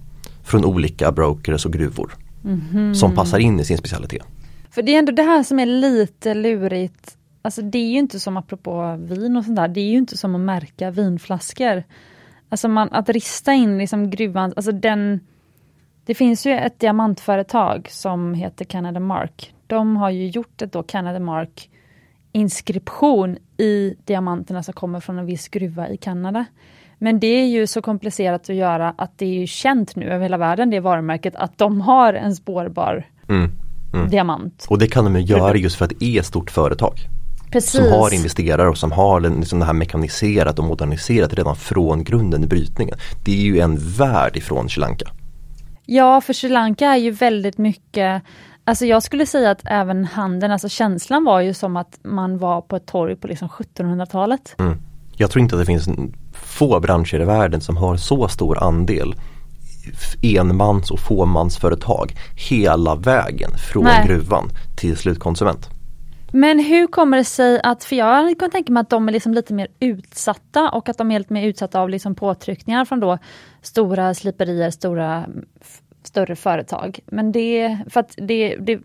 från 0.43 0.66
olika 0.66 1.11
brokers 1.11 1.66
och 1.66 1.74
gruvor 1.74 2.16
mm-hmm. 2.41 2.93
som 2.93 3.16
passar 3.16 3.39
in 3.39 3.59
i 3.59 3.66
sin 3.66 3.78
specialitet. 3.78 4.24
För 4.72 4.82
det 4.82 4.95
är 4.95 4.99
ändå 4.99 5.11
det 5.11 5.24
här 5.24 5.43
som 5.43 5.59
är 5.59 5.66
lite 5.66 6.34
lurigt. 6.34 7.18
Alltså 7.41 7.61
det 7.61 7.78
är 7.78 7.91
ju 7.91 7.97
inte 7.97 8.20
som 8.20 8.38
apropå 8.38 8.97
vin 8.99 9.38
och 9.38 9.45
sånt 9.45 9.55
där, 9.55 9.68
det 9.68 9.80
är 9.80 9.89
ju 9.91 9.97
inte 9.97 10.18
som 10.18 10.36
att 10.36 10.41
märka 10.41 10.91
vinflaskor. 10.91 11.84
Alltså 12.49 12.68
man, 12.68 12.89
att 12.91 13.09
rista 13.09 13.53
in 13.53 13.78
liksom 13.78 14.09
gruvan, 14.09 14.53
alltså 14.55 14.72
den 14.72 15.20
Det 16.06 16.16
finns 16.16 16.45
ju 16.45 16.51
ett 16.51 16.80
diamantföretag 16.80 17.88
som 17.91 18.34
heter 18.34 18.66
Canada 18.66 18.99
Mark. 18.99 19.53
De 19.68 19.97
har 19.97 20.10
ju 20.10 20.28
gjort 20.28 20.62
ett 20.62 20.74
då 20.74 20.84
Canada 20.84 21.20
Mark 21.20 21.70
inskription 22.32 23.38
i 23.58 23.95
diamanterna 24.06 24.64
som 24.64 24.74
kommer 24.74 24.99
från 24.99 25.20
en 25.20 25.26
viss 25.26 25.47
gruva 25.47 25.89
i 25.89 25.97
Kanada. 25.97 26.45
Men 26.97 27.20
det 27.20 27.28
är 27.28 27.45
ju 27.45 27.68
så 27.68 27.82
komplicerat 27.82 28.49
att 28.49 28.56
göra 28.56 28.93
att 28.97 29.18
det 29.18 29.26
är 29.26 29.39
ju 29.39 29.47
känt 29.47 29.95
nu 29.95 30.06
över 30.06 30.24
hela 30.24 30.38
världen, 30.38 30.70
det 30.70 30.80
varumärket, 30.80 31.36
att 31.36 31.58
de 31.58 31.82
har 31.82 32.14
en 32.14 32.36
spårbar 32.36 33.08
mm, 33.30 33.51
mm. 33.93 34.10
diamant. 34.10 34.66
Och 34.70 34.80
det 34.80 34.88
kan 34.88 35.03
de 35.03 35.16
ju 35.16 35.22
göra 35.22 35.58
just 35.58 35.76
för 35.76 35.86
att 35.86 35.91
det 35.99 36.06
är 36.06 36.20
ett 36.20 36.26
stort 36.26 36.51
företag. 36.51 36.99
Precis. 37.51 37.72
Som 37.72 37.91
har 37.91 38.14
investerare 38.14 38.70
och 38.70 38.78
som 38.78 38.91
har 38.91 39.20
liksom 39.20 39.60
det 39.60 39.66
här 39.66 39.74
mekaniserat 39.74 40.60
och 40.60 40.66
moderniserat 40.66 41.34
redan 41.34 41.56
från 41.56 42.03
grunden 42.03 42.43
i 42.43 42.47
brytningen. 42.47 42.97
Det 43.26 43.32
är 43.32 43.43
ju 43.43 43.60
en 43.60 43.78
värld 43.78 44.38
ifrån 44.38 44.70
Sri 44.70 44.82
Lanka. 44.82 45.12
Ja, 45.86 46.22
för 46.22 46.34
Sri 46.34 46.50
Lanka 46.50 46.86
är 46.86 46.98
ju 46.98 47.12
väldigt 47.12 47.58
mycket 47.58 48.24
Alltså 48.68 48.86
jag 48.86 49.04
skulle 49.04 49.26
säga 49.26 49.52
att 49.52 49.62
även 49.66 50.06
handeln, 50.06 50.52
alltså 50.52 50.70
känslan 50.70 51.24
var 51.24 51.42
ju 51.42 51.54
som 51.54 51.78
att 51.78 52.00
man 52.04 52.38
var 52.38 52.62
på 52.62 52.76
ett 52.76 52.86
torg 52.86 53.16
på 53.16 53.28
liksom 53.28 53.48
1700-talet. 53.50 54.56
Mm. 54.60 54.78
Jag 55.18 55.32
tror 55.32 55.42
inte 55.42 55.56
att 55.56 55.62
det 55.62 55.66
finns 55.66 55.90
få 56.34 56.80
branscher 56.80 57.22
i 57.22 57.26
världen 57.26 57.62
som 57.62 57.78
har 57.78 57.98
så 57.98 58.28
stor 58.28 58.64
andel 58.64 59.16
enmans 60.22 60.92
och 60.92 61.00
fåmansföretag 61.00 62.16
hela 62.36 62.96
vägen 62.96 63.52
från 63.72 63.84
Nej. 63.84 64.08
gruvan 64.08 64.50
till 64.76 64.98
slutkonsument. 64.98 65.70
Men 66.36 66.60
hur 66.60 66.88
kommer 66.88 67.18
det 67.18 67.24
sig 67.24 67.62
att, 67.64 67.84
för 67.84 67.96
jag 67.96 68.40
kan 68.40 68.52
tänka 68.52 68.74
mig 68.74 68.82
att 68.82 68.90
de 68.90 69.08
är 69.08 69.12
liksom 69.12 69.34
lite 69.34 69.54
mer 69.54 69.68
utsatta 69.80 70.70
och 70.70 70.90
att 70.90 70.98
de 70.98 71.12
är 71.12 71.20
lite 71.20 71.34
mer 71.34 71.48
utsatta 71.48 71.82
av 71.82 71.90
liksom 71.90 72.16
påtryckningar 72.16 72.86
från 72.86 73.00
då 73.00 73.18
stora 73.62 74.14
sliperier, 74.14 74.70
stora 74.70 75.26
större 76.04 76.36
företag. 76.36 77.00
Men 77.06 77.32
det, 77.32 77.78
för 77.90 78.00
att 78.00 78.16
det, 78.18 78.56
det 78.56 78.80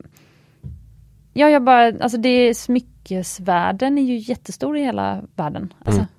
Ja, 1.32 1.50
jag 1.50 1.64
bara, 1.64 1.86
alltså 1.86 2.18
det 2.18 2.54
smyckesvärlden 2.54 3.98
är 3.98 4.02
ju 4.02 4.16
jättestor 4.16 4.76
i 4.76 4.82
hela 4.82 5.22
världen. 5.34 5.72
Alltså. 5.84 6.00
Mm. 6.00 6.12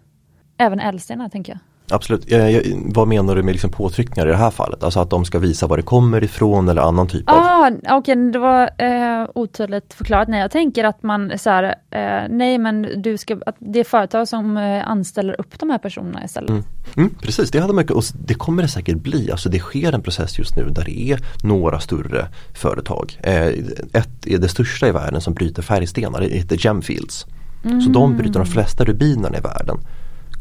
Även 0.57 0.79
ädelstenar 0.79 1.29
tänker 1.29 1.53
jag. 1.53 1.59
Absolut. 1.91 2.31
Jag, 2.31 2.61
vad 2.85 3.07
menar 3.07 3.35
du 3.35 3.43
med 3.43 3.51
liksom 3.51 3.71
påtryckningar 3.71 4.27
i 4.27 4.31
det 4.31 4.37
här 4.37 4.51
fallet? 4.51 4.83
Alltså 4.83 4.99
att 4.99 5.09
de 5.09 5.25
ska 5.25 5.39
visa 5.39 5.67
var 5.67 5.77
det 5.77 5.83
kommer 5.83 6.23
ifrån 6.23 6.69
eller 6.69 6.81
annan 6.81 7.07
typ 7.07 7.29
av? 7.29 7.37
Ah, 7.37 7.69
Okej, 7.69 7.97
okay, 7.97 8.15
det 8.15 8.39
var 8.39 8.69
eh, 8.77 9.27
otydligt 9.35 9.93
förklarat. 9.93 10.27
Nej, 10.27 10.39
jag 10.39 10.51
tänker 10.51 10.83
att 10.83 11.03
man 11.03 11.31
så 11.37 11.49
här, 11.49 11.63
eh, 11.91 12.29
nej 12.29 12.57
men 12.57 13.01
du 13.01 13.17
ska, 13.17 13.37
att 13.45 13.55
det 13.59 13.79
är 13.79 13.83
företag 13.83 14.27
som 14.27 14.57
eh, 14.57 14.89
anställer 14.89 15.41
upp 15.41 15.59
de 15.59 15.69
här 15.69 15.77
personerna 15.77 16.23
istället. 16.25 16.49
Mm. 16.49 16.63
Mm, 16.97 17.15
precis, 17.21 17.51
det, 17.51 17.59
hade 17.59 17.73
man, 17.73 17.89
och 17.89 18.03
det 18.25 18.33
kommer 18.33 18.63
det 18.63 18.69
säkert 18.69 18.97
bli. 18.97 19.31
Alltså 19.31 19.49
det 19.49 19.59
sker 19.59 19.93
en 19.93 20.01
process 20.01 20.39
just 20.39 20.55
nu 20.55 20.69
där 20.69 20.83
det 20.85 21.11
är 21.11 21.19
några 21.43 21.79
större 21.79 22.27
företag. 22.53 23.19
Eh, 23.23 23.47
ett 23.93 24.27
är 24.27 24.37
det 24.37 24.49
största 24.49 24.87
i 24.87 24.91
världen 24.91 25.21
som 25.21 25.33
bryter 25.33 25.61
färgstenar, 25.61 26.19
det 26.19 26.27
heter 26.27 26.65
Gemfields. 26.65 27.25
Mm. 27.63 27.81
Så 27.81 27.89
de 27.89 28.17
bryter 28.17 28.39
de 28.39 28.45
flesta 28.45 28.83
rubinerna 28.83 29.37
i 29.37 29.41
världen 29.41 29.77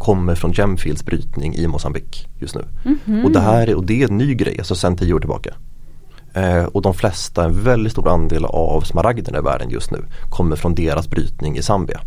kommer 0.01 0.35
från 0.35 0.53
Gemfields 0.53 1.05
brytning 1.05 1.55
i 1.55 1.67
Mosambik 1.67 2.29
just 2.39 2.55
nu. 2.55 2.65
Mm 2.85 2.99
-hmm. 3.05 3.25
Och, 3.25 3.31
det 3.31 3.41
här, 3.41 3.75
och 3.75 3.85
det 3.85 4.03
är 4.03 4.09
en 4.09 4.19
ny 4.19 4.35
grej, 4.35 4.59
alltså 4.59 4.75
sen 4.75 4.97
tio 4.97 5.15
år 5.15 5.21
tillbaka. 5.21 5.55
Eh, 6.35 6.65
och 6.65 6.83
de 6.83 6.95
flesta, 6.95 7.45
en 7.45 7.63
väldigt 7.63 7.93
stor 7.93 8.09
andel 8.09 8.45
av 8.45 8.81
smaragderna 8.81 9.39
i 9.39 9.41
världen 9.41 9.71
just 9.71 9.91
nu 9.91 10.05
kommer 10.29 10.57
från 10.57 10.75
deras 10.75 11.09
brytning 11.09 11.57
i 11.57 11.63
Zambia. 11.63 12.01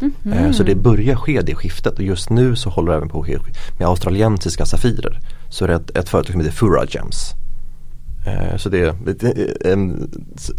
Mm 0.00 0.12
-hmm. 0.22 0.46
eh, 0.46 0.52
så 0.52 0.62
det 0.62 0.74
börjar 0.74 1.16
ske 1.16 1.40
det 1.40 1.54
skiftet 1.54 1.98
och 1.98 2.04
just 2.04 2.30
nu 2.30 2.56
så 2.56 2.70
håller 2.70 2.92
det 2.92 2.96
även 2.96 3.08
på 3.08 3.20
att 3.20 3.26
ske 3.26 3.38
med 3.78 3.88
australiensiska 3.88 4.66
safirer. 4.66 5.20
Så 5.48 5.64
är 5.64 5.68
det 5.68 5.74
ett, 5.74 5.96
ett 5.96 6.08
företag 6.08 6.32
som 6.32 6.40
heter 6.40 6.56
Fura 6.56 6.84
Gems. 6.88 7.34
Eh, 8.26 8.56
så, 8.56 8.68
det, 8.68 8.94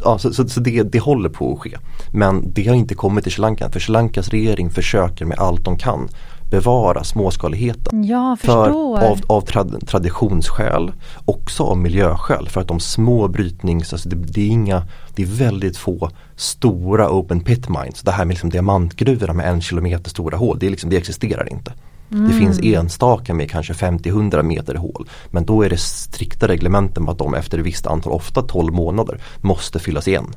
ja, 0.04 0.18
så, 0.18 0.34
så, 0.34 0.48
så 0.48 0.60
det, 0.60 0.84
det, 0.84 1.00
håller 1.00 1.30
på 1.30 1.54
att 1.54 1.60
ske. 1.60 1.78
Men 2.12 2.54
det 2.54 2.68
har 2.68 2.76
inte 2.76 2.96
kommit 2.96 3.24
till 3.24 3.34
Sri 3.34 3.42
Lanka 3.42 3.70
för 3.70 3.80
Sri 3.80 3.94
Lankas 3.94 4.30
regering 4.30 4.70
försöker 4.70 5.26
med 5.26 5.40
allt 5.40 5.66
de 5.66 5.78
kan 5.78 6.10
bevara 6.50 7.04
småskaligheten. 7.04 8.04
Ja, 8.04 8.38
för, 8.42 8.70
av, 9.12 9.20
av 9.28 9.42
trad, 9.42 9.88
traditionsskäl, 9.88 10.92
också 11.26 11.64
av 11.64 11.78
miljöskäl 11.78 12.50
för 12.50 12.62
att 12.62 12.68
de 12.68 12.80
små 12.80 13.28
brytnings, 13.28 13.94
alltså 13.94 14.10
det, 14.10 14.16
det, 14.16 14.42
är 14.42 14.48
inga, 14.48 14.84
det 15.16 15.22
är 15.24 15.28
väldigt 15.28 15.78
få 15.78 16.10
stora 16.36 17.10
open 17.12 17.40
pit 17.40 17.70
mines. 17.70 18.02
Det 18.02 18.12
här 18.12 18.26
med 18.26 18.34
liksom 18.34 18.50
diamantgruvorna 18.50 19.34
med 19.34 19.50
en 19.50 19.62
kilometer 19.62 20.10
stora 20.10 20.38
hål, 20.38 20.60
det, 20.60 20.66
är 20.66 20.70
liksom, 20.70 20.90
det 20.90 20.98
existerar 20.98 21.52
inte. 21.52 21.74
Mm. 22.12 22.28
Det 22.28 22.34
finns 22.34 22.60
enstaka 22.64 23.34
med 23.34 23.52
kanske 23.52 23.74
50-100 23.74 24.44
meter 24.44 24.76
hål. 24.76 25.10
Men 25.32 25.46
då 25.46 25.62
är 25.62 25.70
det 25.70 25.78
strikta 25.80 26.48
reglementen 26.48 27.06
på 27.06 27.12
att 27.12 27.18
de 27.18 27.34
efter 27.34 27.60
ett 27.60 27.66
visst 27.66 27.88
antal, 27.88 28.14
ofta 28.14 28.42
12 28.42 28.74
månader, 28.74 29.22
måste 29.42 29.80
fyllas 29.80 30.08
igen. 30.08 30.36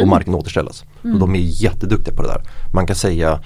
Och 0.00 0.08
marken 0.08 0.34
återställas. 0.34 0.84
Mm. 1.04 1.14
Och 1.14 1.20
de 1.20 1.34
är 1.34 1.38
jätteduktiga 1.38 2.14
på 2.14 2.22
det 2.22 2.28
där. 2.28 2.42
Man 2.72 2.86
kan 2.86 2.96
säga 2.96 3.40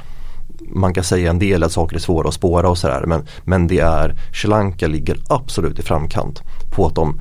man 0.68 0.94
kan 0.94 1.04
säga 1.04 1.30
en 1.30 1.38
del 1.38 1.62
att 1.62 1.72
saker 1.72 1.96
är 1.96 2.00
svåra 2.00 2.28
att 2.28 2.34
spåra 2.34 2.68
och 2.68 2.78
sådär 2.78 3.04
men, 3.06 3.26
men 3.44 3.66
det 3.66 3.78
är 3.78 4.14
Sri 4.34 4.48
Lanka 4.48 4.86
ligger 4.86 5.16
absolut 5.28 5.78
i 5.78 5.82
framkant 5.82 6.42
på 6.76 6.86
att 6.86 6.94
de 6.94 7.20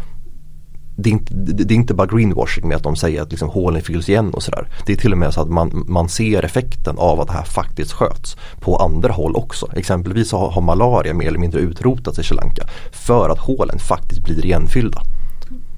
det 0.96 1.10
är, 1.10 1.14
inte, 1.14 1.34
det 1.34 1.74
är 1.74 1.76
inte 1.76 1.94
bara 1.94 2.08
greenwashing 2.08 2.68
med 2.68 2.78
att 2.78 2.84
de 2.84 2.96
säger 2.96 3.22
att 3.22 3.32
liksom 3.32 3.50
hålen 3.50 3.82
fylls 3.82 4.10
igen 4.10 4.34
och 4.34 4.44
sådär. 4.44 4.68
Det 4.86 4.94
är 4.94 4.98
till 4.98 5.12
och 5.12 5.18
med 5.18 5.34
så 5.34 5.42
att 5.42 5.50
man, 5.50 5.84
man 5.88 6.10
ser 6.10 6.46
effekten 6.46 6.98
av 6.98 7.22
att 7.22 7.28
det 7.28 7.34
här 7.34 7.44
faktiskt 7.44 7.92
sköts 7.92 8.38
på 8.60 8.76
andra 8.76 9.14
håll 9.14 9.36
också. 9.36 9.68
Exempelvis 9.76 10.32
har, 10.32 10.52
har 10.52 10.62
malaria 10.62 11.14
mer 11.14 11.28
eller 11.28 11.40
mindre 11.40 11.60
utrotats 11.60 12.20
i 12.20 12.24
Sri 12.24 12.36
Lanka 12.36 12.68
för 12.92 13.30
att 13.30 13.40
hålen 13.40 13.80
faktiskt 13.80 14.24
blir 14.24 14.46
igenfyllda. 14.46 15.02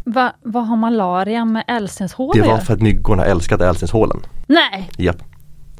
Va, 0.03 0.33
vad 0.43 0.67
har 0.67 0.75
malaria 0.75 1.45
med 1.45 1.63
ädelstenshål 1.67 2.31
Det 2.35 2.41
var 2.41 2.57
för 2.57 2.73
att 2.73 2.81
myggorna 2.81 3.25
älskade 3.25 3.65
ädelstenshålen. 3.65 4.17
Nej! 4.47 4.89
Japp. 4.97 5.17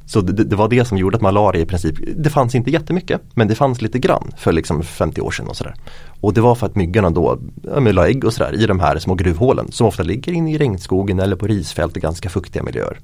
Så 0.06 0.22
det, 0.22 0.43
det 0.43 0.56
var 0.56 0.70
det 0.70 0.86
som 0.86 0.97
gjorde 0.97 1.16
att 1.16 1.22
malaria 1.22 1.62
i 1.62 1.66
princip, 1.66 1.95
det 2.16 2.30
fanns 2.30 2.56
inte 2.56 2.72
jättemycket 2.72 3.22
men 3.34 3.47
det 3.47 3.56
fanns 3.56 3.82
lite 3.82 3.99
grann 3.99 4.32
för 4.38 4.51
liksom 4.51 4.84
50 4.84 5.22
år 5.22 5.32
sedan 5.32 5.47
och 5.47 5.56
sådär. 5.56 5.76
Och 6.22 6.34
det 6.34 6.41
var 6.41 6.56
för 6.56 6.66
att 6.66 6.76
myggorna 6.76 7.10
då 7.10 7.39
ja, 7.64 7.80
la 7.80 8.08
ägg 8.08 8.26
och 8.26 8.34
sådär 8.34 8.64
i 8.64 8.66
de 8.66 8.80
här 8.80 8.99
små 8.99 9.16
gruvhålen 9.16 9.72
som 9.72 9.88
ofta 9.88 10.03
ligger 10.03 10.34
inne 10.34 10.53
i 10.53 10.58
regnskogen 10.58 11.20
eller 11.20 11.36
på 11.36 11.47
risfält 11.47 11.97
i 11.97 11.99
ganska 11.99 12.30
fuktiga 12.30 12.64
miljöer. 12.64 12.99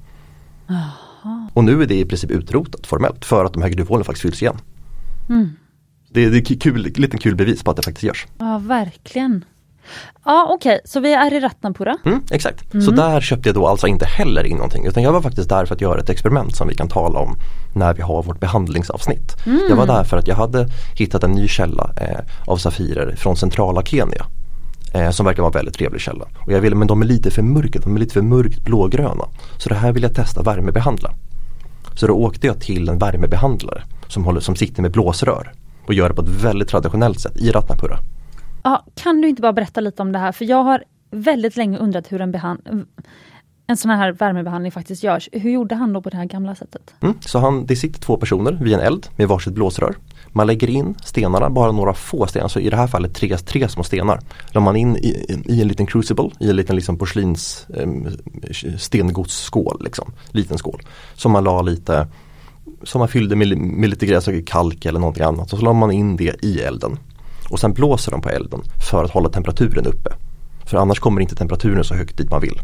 Och 1.52 1.64
nu 1.64 1.82
är 1.82 1.86
det 1.86 1.94
i 1.94 2.04
princip 2.04 2.30
utrotat 2.30 2.86
formellt 2.86 3.24
för 3.24 3.44
att 3.44 3.52
de 3.52 3.62
här 3.62 3.70
gruvhålen 3.70 4.04
faktiskt 4.04 4.22
fylls 4.22 4.42
igen. 4.42 4.56
Det, 6.10 6.28
det 6.28 6.38
är 6.38 6.60
kul, 6.60 6.92
liten 6.96 7.18
kul 7.18 7.36
bevis 7.36 7.62
på 7.62 7.70
att 7.70 7.76
det 7.76 7.82
faktiskt 7.82 8.04
görs. 8.04 8.26
Ja, 8.38 8.58
verkligen. 8.58 9.44
Ja, 10.24 10.46
okej, 10.50 10.80
så 10.84 11.00
vi 11.00 11.12
är 11.12 11.34
i 11.34 11.40
Ratnapura. 11.40 11.96
Mm, 12.04 12.22
exakt, 12.30 12.64
så 12.84 12.90
där 12.90 13.20
köpte 13.20 13.48
jag 13.48 13.56
då 13.56 13.66
alltså 13.66 13.86
inte 13.86 14.04
heller 14.04 14.44
in 14.44 14.56
någonting 14.56 14.86
utan 14.86 15.02
jag 15.02 15.12
var 15.12 15.20
faktiskt 15.20 15.48
där 15.48 15.66
för 15.66 15.74
att 15.74 15.80
göra 15.80 16.00
ett 16.00 16.10
experiment 16.10 16.56
som 16.56 16.68
vi 16.68 16.74
kan 16.74 16.88
tala 16.88 17.18
om 17.18 17.36
när 17.74 17.94
vi 17.94 18.02
har 18.02 18.22
vårt 18.22 18.40
behandlingsavsnitt. 18.40 19.36
Jag 19.68 19.76
var 19.76 19.86
där 19.86 20.04
för 20.04 20.16
att 20.16 20.28
jag 20.28 20.36
hade 20.36 20.68
hittat 20.94 21.24
en 21.24 21.32
ny 21.32 21.48
källa 21.48 21.90
eh, 22.00 22.18
av 22.46 22.56
Safirer 22.56 23.16
från 23.16 23.36
centrala 23.36 23.82
Kenya. 23.82 24.26
Eh, 24.94 25.10
som 25.10 25.26
verkar 25.26 25.42
vara 25.42 25.50
en 25.50 25.58
väldigt 25.58 25.74
trevlig 25.74 26.00
källa. 26.00 26.24
Och 26.46 26.52
jag 26.52 26.60
ville, 26.60 26.76
men 26.76 26.88
de 26.88 27.02
är 27.02 27.06
lite 27.06 27.30
för 27.30 27.42
mörka, 27.42 27.78
de 27.78 27.96
är 27.96 28.00
lite 28.00 28.12
för 28.12 28.22
mörkt 28.22 28.64
blågröna. 28.64 29.24
Så 29.58 29.68
det 29.68 29.74
här 29.74 29.92
vill 29.92 30.02
jag 30.02 30.14
testa 30.14 30.42
värmebehandla. 30.42 31.10
Så 31.94 32.06
då 32.06 32.14
åkte 32.14 32.46
jag 32.46 32.60
till 32.60 32.88
en 32.88 32.98
värmebehandlare 32.98 33.82
som, 34.08 34.24
håller, 34.24 34.40
som 34.40 34.56
sitter 34.56 34.82
med 34.82 34.90
blåsrör 34.90 35.52
och 35.86 35.94
gör 35.94 36.08
det 36.08 36.14
på 36.14 36.22
ett 36.22 36.28
väldigt 36.28 36.68
traditionellt 36.68 37.20
sätt 37.20 37.36
i 37.36 37.50
Ratnapura. 37.50 37.98
Ja, 38.62 38.86
kan 38.94 39.20
du 39.20 39.28
inte 39.28 39.42
bara 39.42 39.52
berätta 39.52 39.80
lite 39.80 40.02
om 40.02 40.12
det 40.12 40.18
här? 40.18 40.32
För 40.32 40.44
jag 40.44 40.62
har 40.62 40.84
väldigt 41.10 41.56
länge 41.56 41.78
undrat 41.78 42.12
hur 42.12 42.20
en, 42.20 42.32
behand- 42.34 42.86
en 43.66 43.76
sån 43.76 43.90
här 43.90 44.12
värmebehandling 44.12 44.72
faktiskt 44.72 45.02
görs. 45.02 45.28
Hur 45.32 45.50
gjorde 45.50 45.74
han 45.74 45.92
då 45.92 46.02
på 46.02 46.10
det 46.10 46.16
här 46.16 46.24
gamla 46.24 46.54
sättet? 46.54 46.94
Mm, 47.00 47.14
så 47.20 47.38
han, 47.38 47.66
det 47.66 47.76
sitter 47.76 48.00
två 48.00 48.16
personer 48.16 48.52
vid 48.62 48.74
en 48.74 48.80
eld 48.80 49.06
med 49.16 49.28
varsitt 49.28 49.54
blåsrör. 49.54 49.94
Man 50.28 50.46
lägger 50.46 50.70
in 50.70 50.94
stenarna, 51.04 51.50
bara 51.50 51.72
några 51.72 51.94
få 51.94 52.26
stenar, 52.26 52.48
så 52.48 52.60
i 52.60 52.70
det 52.70 52.76
här 52.76 52.86
fallet 52.86 53.14
tre, 53.14 53.36
tre 53.36 53.68
små 53.68 53.82
stenar. 53.82 54.20
La 54.50 54.60
man 54.60 54.76
in 54.76 54.96
i, 54.96 55.42
i 55.44 55.62
en 55.62 55.68
liten 55.68 55.86
crucible, 55.86 56.30
i 56.40 56.50
en 56.50 56.56
liten 56.56 56.76
liksom 56.76 56.98
porslins 56.98 57.66
eh, 57.74 57.88
stengodsskål, 58.78 59.80
liksom, 59.84 60.12
liten 60.30 60.58
skål. 60.58 60.82
Som 61.14 61.32
man 61.32 61.44
la 61.44 61.62
lite, 61.62 62.08
som 62.82 62.98
man 62.98 63.08
fyllde 63.08 63.36
med, 63.36 63.58
med 63.58 63.90
lite 63.90 64.06
gräs 64.06 64.28
och 64.28 64.46
kalk 64.46 64.84
eller 64.84 65.00
någonting 65.00 65.24
annat. 65.24 65.52
Och 65.52 65.58
så 65.58 65.64
la 65.64 65.72
man 65.72 65.90
in 65.90 66.16
det 66.16 66.44
i 66.44 66.60
elden. 66.60 66.98
Och 67.52 67.60
sen 67.60 67.72
blåser 67.72 68.10
de 68.12 68.20
på 68.20 68.28
elden 68.28 68.60
för 68.90 69.04
att 69.04 69.10
hålla 69.10 69.28
temperaturen 69.28 69.86
uppe. 69.86 70.10
För 70.64 70.78
annars 70.78 71.00
kommer 71.00 71.20
inte 71.20 71.34
temperaturen 71.34 71.84
så 71.84 71.94
högt 71.94 72.16
dit 72.16 72.30
man 72.30 72.40
vill. 72.40 72.60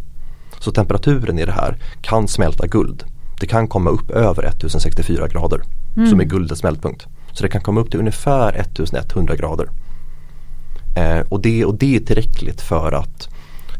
Så 0.59 0.73
temperaturen 0.73 1.39
i 1.39 1.45
det 1.45 1.53
här 1.53 1.77
kan 2.01 2.29
smälta 2.29 2.67
guld. 2.67 3.05
Det 3.41 3.47
kan 3.47 3.69
komma 3.69 3.91
upp 3.91 4.11
över 4.11 4.43
1064 4.43 5.29
grader 5.29 5.63
som 6.09 6.21
är 6.21 6.25
guldets 6.25 6.61
smältpunkt. 6.61 7.07
Så 7.33 7.43
det 7.43 7.49
kan 7.49 7.61
komma 7.61 7.81
upp 7.81 7.91
till 7.91 8.01
ungefär 8.01 8.53
1100 8.53 9.37
grader. 9.37 9.69
Eh, 10.97 11.21
och, 11.29 11.43
det, 11.43 11.65
och 11.65 11.75
det 11.75 11.97
är 11.97 12.01
tillräckligt 12.01 12.61
för 12.61 12.93
att 12.93 13.29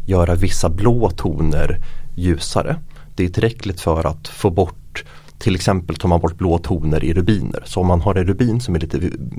göra 0.05 0.35
vissa 0.35 0.69
blå 0.69 1.09
toner 1.09 1.81
ljusare. 2.15 2.75
Det 3.15 3.25
är 3.25 3.29
tillräckligt 3.29 3.81
för 3.81 4.07
att 4.07 4.27
få 4.27 4.49
bort 4.49 5.03
till 5.37 5.55
exempel 5.55 5.95
tar 5.95 6.09
man 6.09 6.19
bort 6.19 6.37
blå 6.37 6.57
toner 6.57 7.03
i 7.03 7.13
rubiner. 7.13 7.63
Så 7.65 7.81
om 7.81 7.87
man 7.87 8.01
har 8.01 8.15
en 8.15 8.27
rubin 8.27 8.61
som 8.61 8.75
är 8.75 8.79
lite, 8.79 8.97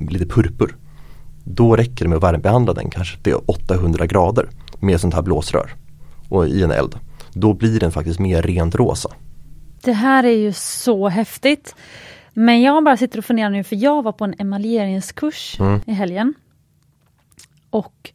lite 0.08 0.26
purpur 0.26 0.76
då 1.54 1.76
räcker 1.76 2.04
det 2.04 2.08
med 2.08 2.16
att 2.16 2.22
värmebehandla 2.22 2.72
den 2.72 2.90
kanske 2.90 3.18
till 3.18 3.34
800 3.34 4.06
grader 4.06 4.48
med 4.80 5.00
sånt 5.00 5.14
här 5.14 5.22
blåsrör 5.22 5.70
och 6.28 6.48
i 6.48 6.62
en 6.62 6.70
eld. 6.70 6.98
Då 7.32 7.54
blir 7.54 7.80
den 7.80 7.92
faktiskt 7.92 8.18
mer 8.18 8.42
rent 8.42 8.74
rosa. 8.74 9.08
Det 9.82 9.92
här 9.92 10.24
är 10.24 10.36
ju 10.36 10.52
så 10.52 11.08
häftigt. 11.08 11.74
Men 12.32 12.62
jag 12.62 12.84
bara 12.84 12.96
sitter 12.96 13.18
och 13.18 13.24
funderar 13.24 13.50
nu 13.50 13.64
för 13.64 13.76
jag 13.76 14.02
var 14.02 14.12
på 14.12 14.24
en 14.24 14.34
emaljeringskurs 14.38 15.58
i 15.86 15.92
helgen. 15.92 16.34
Och 17.70 18.10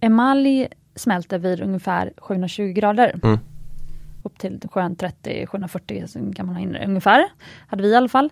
emalj 0.00 0.68
smälter 0.94 1.38
vid 1.38 1.60
ungefär 1.60 2.12
720 2.16 2.72
grader. 2.72 3.20
Mm. 3.22 3.38
Upp 4.22 4.38
till 4.38 4.60
730-740 4.60 6.06
så 6.06 6.32
kan 6.36 6.46
man 6.46 6.54
ha 6.54 6.62
in 6.62 6.72
det 6.72 6.86
ungefär. 6.86 7.24
Hade 7.66 7.82
vi 7.82 7.88
i 7.88 7.96
alla 7.96 8.08
fall. 8.08 8.30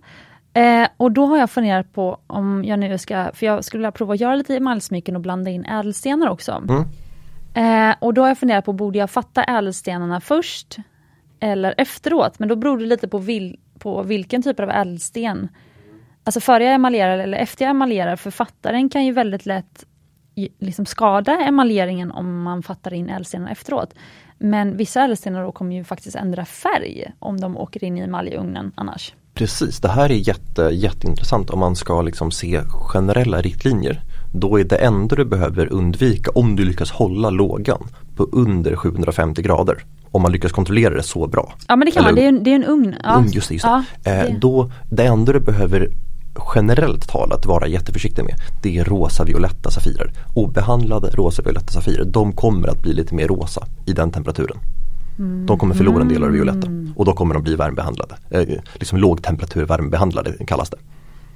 Eh, 0.55 0.88
och 0.96 1.12
då 1.12 1.26
har 1.26 1.38
jag 1.38 1.50
funderat 1.50 1.92
på 1.92 2.20
om 2.26 2.64
jag 2.64 2.78
nu 2.78 2.98
ska, 2.98 3.30
för 3.34 3.46
jag 3.46 3.64
skulle 3.64 3.78
vilja 3.78 3.92
prova 3.92 4.14
att 4.14 4.20
göra 4.20 4.34
lite 4.34 4.57
emaljsmycken 4.57 5.16
och 5.16 5.22
blanda 5.22 5.50
in 5.50 5.64
ädelstenar 5.64 6.28
också. 6.28 6.62
Mm. 6.68 6.84
Eh, 7.55 7.96
och 7.98 8.14
då 8.14 8.22
har 8.22 8.28
jag 8.28 8.38
funderat 8.38 8.64
på, 8.64 8.72
borde 8.72 8.98
jag 8.98 9.11
fatta 9.11 9.44
ädelstenarna 9.44 10.20
först 10.20 10.76
eller 11.40 11.74
efteråt? 11.78 12.38
Men 12.38 12.48
då 12.48 12.57
beror 12.57 12.78
det 12.78 12.86
lite 12.86 13.09
på, 13.09 13.18
vil, 13.18 13.59
på 13.78 14.03
vilken 14.03 14.42
typ 14.42 14.61
av 14.61 14.70
ädelsten. 14.70 15.48
Alltså 16.24 16.40
före 16.40 16.64
jag 16.64 16.74
emaljerar 16.74 17.18
eller 17.18 17.38
efter 17.38 17.64
jag 17.64 17.70
emaljerar, 17.70 18.16
för 18.16 18.30
fattaren 18.30 18.88
kan 18.88 19.05
ju 19.05 19.12
väldigt 19.12 19.46
lätt 19.46 19.84
liksom 20.59 20.86
skada 20.86 21.40
emaljeringen 21.40 22.12
om 22.12 22.42
man 22.42 22.62
fattar 22.62 22.94
in 22.94 23.11
ädelstenarna 23.11 23.50
efteråt. 23.50 23.94
Men 24.38 24.76
vissa 24.76 25.05
ädelstenar 25.05 25.53
kommer 25.53 25.76
ju 25.76 25.84
faktiskt 25.84 26.16
ändra 26.16 26.44
färg 26.44 27.12
om 27.18 27.40
de 27.40 27.57
åker 27.57 27.84
in 27.84 27.98
i 27.98 28.00
emaljugnen 28.00 28.72
annars. 28.74 29.14
Precis, 29.35 29.80
det 29.80 29.89
här 29.89 30.11
är 30.11 30.14
jätte, 30.28 30.62
jätteintressant 30.62 31.51
om 31.51 31.59
man 31.59 31.76
ska 31.76 32.03
liksom 32.03 32.30
se 32.30 32.61
generella 32.70 33.41
riktlinjer. 33.41 34.03
Då 34.35 34.61
är 34.61 34.64
det 34.64 34.76
enda 34.76 35.16
du 35.16 35.24
behöver 35.24 35.72
undvika 35.72 36.30
om 36.35 36.57
du 36.57 36.64
lyckas 36.64 36.91
hålla 36.91 37.30
lågan 37.30 37.83
på 38.16 38.28
under 38.33 38.76
750 38.76 39.43
grader. 39.43 39.85
Om 40.11 40.22
man 40.22 40.33
lyckas 40.33 40.53
kontrollera 40.53 40.95
det 40.95 41.03
så 41.03 41.26
bra. 41.26 41.53
Ja 41.68 41.76
men 41.76 41.87
det 41.87 41.93
kan 41.93 42.05
man, 42.05 42.14
det 42.14 42.24
är, 42.24 42.28
en- 42.28 42.45
det 42.45 42.51
är 42.51 42.55
en 42.55 42.64
ugn. 42.64 42.95
Ja. 43.05 43.18
Mm, 43.18 43.30
just 43.33 43.49
det, 43.49 43.55
just 43.55 43.64
det. 43.64 43.85
Ja, 44.05 44.12
Eh, 44.12 44.22
det- 44.26 44.39
då, 44.41 44.70
det 44.91 45.05
enda 45.05 45.33
du 45.33 45.41
behöver 45.41 45.89
generellt 46.55 47.09
talat 47.09 47.47
vara 47.47 47.66
jätteförsiktig 47.68 48.24
med 48.24 48.35
det 48.62 48.78
är 48.78 48.85
rosa 48.85 49.24
violetta 49.24 49.70
safirer. 49.70 50.12
Obehandlade 50.35 51.11
rosa 51.11 51.43
violetta 51.43 51.72
safirer 51.72 52.05
de 52.05 52.33
kommer 52.33 52.68
att 52.68 52.83
bli 52.83 52.93
lite 52.95 53.14
mer 53.14 53.28
rosa 53.28 53.66
i 53.87 53.93
den 53.93 54.11
temperaturen. 54.11 54.57
De 55.17 55.59
kommer 55.59 55.75
förlora 55.75 56.03
en 56.03 56.09
del 56.09 56.23
av 56.23 56.29
det 56.29 56.37
violetta 56.37 56.69
och 56.97 57.05
då 57.05 57.13
kommer 57.13 57.35
de 57.35 57.43
bli 57.43 57.57
värmebehandlade. 57.57 58.15
Eh, 58.31 58.49
liksom 58.75 58.99
lågtemperatur 58.99 59.65
värmebehandlade 59.65 60.33
kallas 60.47 60.71
det. 60.71 60.77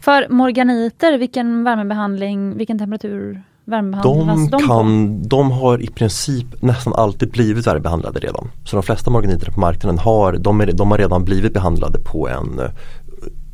För 0.01 0.29
morganiter, 0.29 1.19
vilken 1.19 1.65
värmebehandling, 1.65 2.57
vilken 2.57 2.79
temperatur 2.79 3.43
värmebehandlas 3.65 4.37
De, 4.37 4.51
de, 4.51 4.63
på? 4.63 4.69
kan, 4.69 5.23
de 5.29 5.51
har 5.51 5.83
i 5.83 5.87
princip 5.87 6.63
nästan 6.63 6.93
alltid 6.93 7.31
blivit 7.31 7.67
värmebehandlade 7.67 8.21
redan. 8.21 8.51
Så 8.65 8.77
de 8.77 8.83
flesta 8.83 9.11
morganiter 9.11 9.51
på 9.51 9.61
marknaden 9.61 9.99
har, 9.99 10.33
de, 10.33 10.61
är, 10.61 10.73
de 10.73 10.91
har 10.91 10.99
redan 10.99 11.25
blivit 11.25 11.55
behandlade 11.55 11.99
på 11.99 12.29
en 12.29 12.59
eh, 12.59 12.71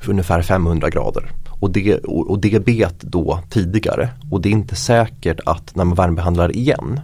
ungefär 0.09 0.43
500 0.43 0.91
grader. 0.91 1.31
Och 1.61 1.71
det, 1.71 1.99
och, 1.99 2.31
och 2.31 2.41
det 2.41 2.65
bet 2.65 3.01
då 3.01 3.39
tidigare 3.51 4.09
och 4.31 4.41
det 4.41 4.49
är 4.49 4.53
inte 4.53 4.77
säkert 4.77 5.41
att 5.47 5.77
när 5.77 5.85
man 5.85 5.95
värmebehandlar 5.95 6.57
igen 6.57 7.01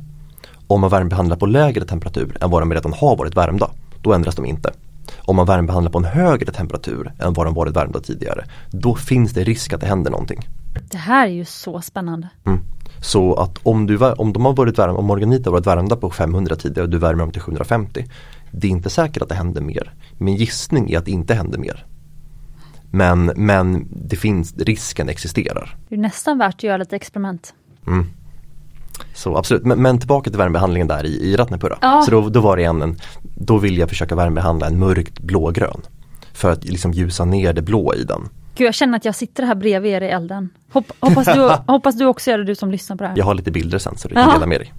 om 0.68 0.80
man 0.80 0.90
värmebehandlar 0.90 1.36
på 1.36 1.46
lägre 1.46 1.84
temperatur 1.84 2.36
än 2.40 2.50
vad 2.50 2.62
de 2.62 2.74
redan 2.74 2.92
har 2.92 3.16
varit 3.16 3.36
värmda, 3.36 3.70
då 4.02 4.12
ändras 4.12 4.34
de 4.34 4.44
inte. 4.44 4.72
Om 5.18 5.36
man 5.36 5.46
värmebehandlar 5.46 5.92
på 5.92 5.98
en 5.98 6.04
högre 6.04 6.52
temperatur 6.52 7.12
än 7.18 7.32
vad 7.32 7.46
de 7.46 7.54
varit 7.54 7.76
värmda 7.76 8.00
tidigare, 8.00 8.44
då 8.70 8.94
finns 8.94 9.32
det 9.32 9.44
risk 9.44 9.72
att 9.72 9.80
det 9.80 9.86
händer 9.86 10.10
någonting. 10.10 10.48
Det 10.90 10.98
här 10.98 11.26
är 11.26 11.32
ju 11.32 11.44
så 11.44 11.80
spännande. 11.80 12.28
Mm. 12.46 12.60
Så 13.00 13.34
att 13.34 13.58
om, 13.62 13.86
du, 13.86 13.98
om 13.98 14.32
de 14.32 14.44
har 14.44 14.52
varit 14.52 14.78
värmda, 14.78 14.98
om 14.98 15.04
morganiter 15.04 15.44
har 15.44 15.52
varit 15.52 15.66
värmda 15.66 15.96
på 15.96 16.10
500 16.10 16.56
tidigare 16.56 16.82
och 16.82 16.90
du 16.90 16.98
värmer 16.98 17.20
dem 17.20 17.32
till 17.32 17.42
750 17.42 18.04
Det 18.50 18.66
är 18.66 18.70
inte 18.70 18.90
säkert 18.90 19.22
att 19.22 19.28
det 19.28 19.34
händer 19.34 19.60
mer. 19.60 19.92
Min 20.18 20.36
gissning 20.36 20.90
är 20.90 20.98
att 20.98 21.04
det 21.04 21.10
inte 21.10 21.34
händer 21.34 21.58
mer. 21.58 21.86
Men, 22.90 23.32
men 23.36 23.88
det 23.90 24.16
finns, 24.16 24.56
risken 24.56 25.08
existerar. 25.08 25.76
Det 25.88 25.94
är 25.94 25.98
nästan 25.98 26.38
värt 26.38 26.54
att 26.54 26.62
göra 26.62 26.76
lite 26.76 26.96
experiment. 26.96 27.54
Mm. 27.86 28.06
Så 29.14 29.36
absolut, 29.36 29.64
men, 29.64 29.82
men 29.82 29.98
tillbaka 29.98 30.30
till 30.30 30.38
värmebehandlingen 30.38 30.88
där 30.88 31.06
i, 31.06 31.08
i 31.08 31.36
Ratnapura. 31.36 31.78
Ja. 31.80 32.02
Så 32.04 32.10
då, 32.10 32.28
då 32.28 32.40
var 32.40 32.56
det 32.56 32.64
en, 32.64 32.82
en, 32.82 32.96
då 33.22 33.58
vill 33.58 33.78
jag 33.78 33.88
försöka 33.88 34.14
värmebehandla 34.14 34.66
en 34.66 34.78
mörkt 34.78 35.20
blågrön. 35.20 35.80
För 36.32 36.50
att 36.52 36.64
liksom 36.64 36.92
ljusa 36.92 37.24
ner 37.24 37.52
det 37.52 37.62
blå 37.62 37.94
i 37.94 38.04
den. 38.04 38.28
Gud, 38.54 38.66
jag 38.66 38.74
känner 38.74 38.96
att 38.96 39.04
jag 39.04 39.14
sitter 39.14 39.42
här 39.42 39.54
bredvid 39.54 39.92
er 39.92 40.00
i 40.00 40.08
elden. 40.08 40.48
Hopp, 40.72 40.92
hoppas, 41.00 41.26
du, 41.34 41.48
hoppas 41.72 41.98
du 41.98 42.06
också 42.06 42.30
gör 42.30 42.38
det, 42.38 42.44
du 42.44 42.54
som 42.54 42.70
lyssnar 42.70 42.96
på 42.96 43.02
det 43.02 43.08
här. 43.08 43.18
Jag 43.18 43.24
har 43.24 43.34
lite 43.34 43.50
bilder 43.50 43.78
sen 43.78 43.96
så 43.98 44.08
du 44.08 44.14
kan 44.14 44.32
dela 44.34 44.46
med 44.46 44.60
dig. 44.60 44.72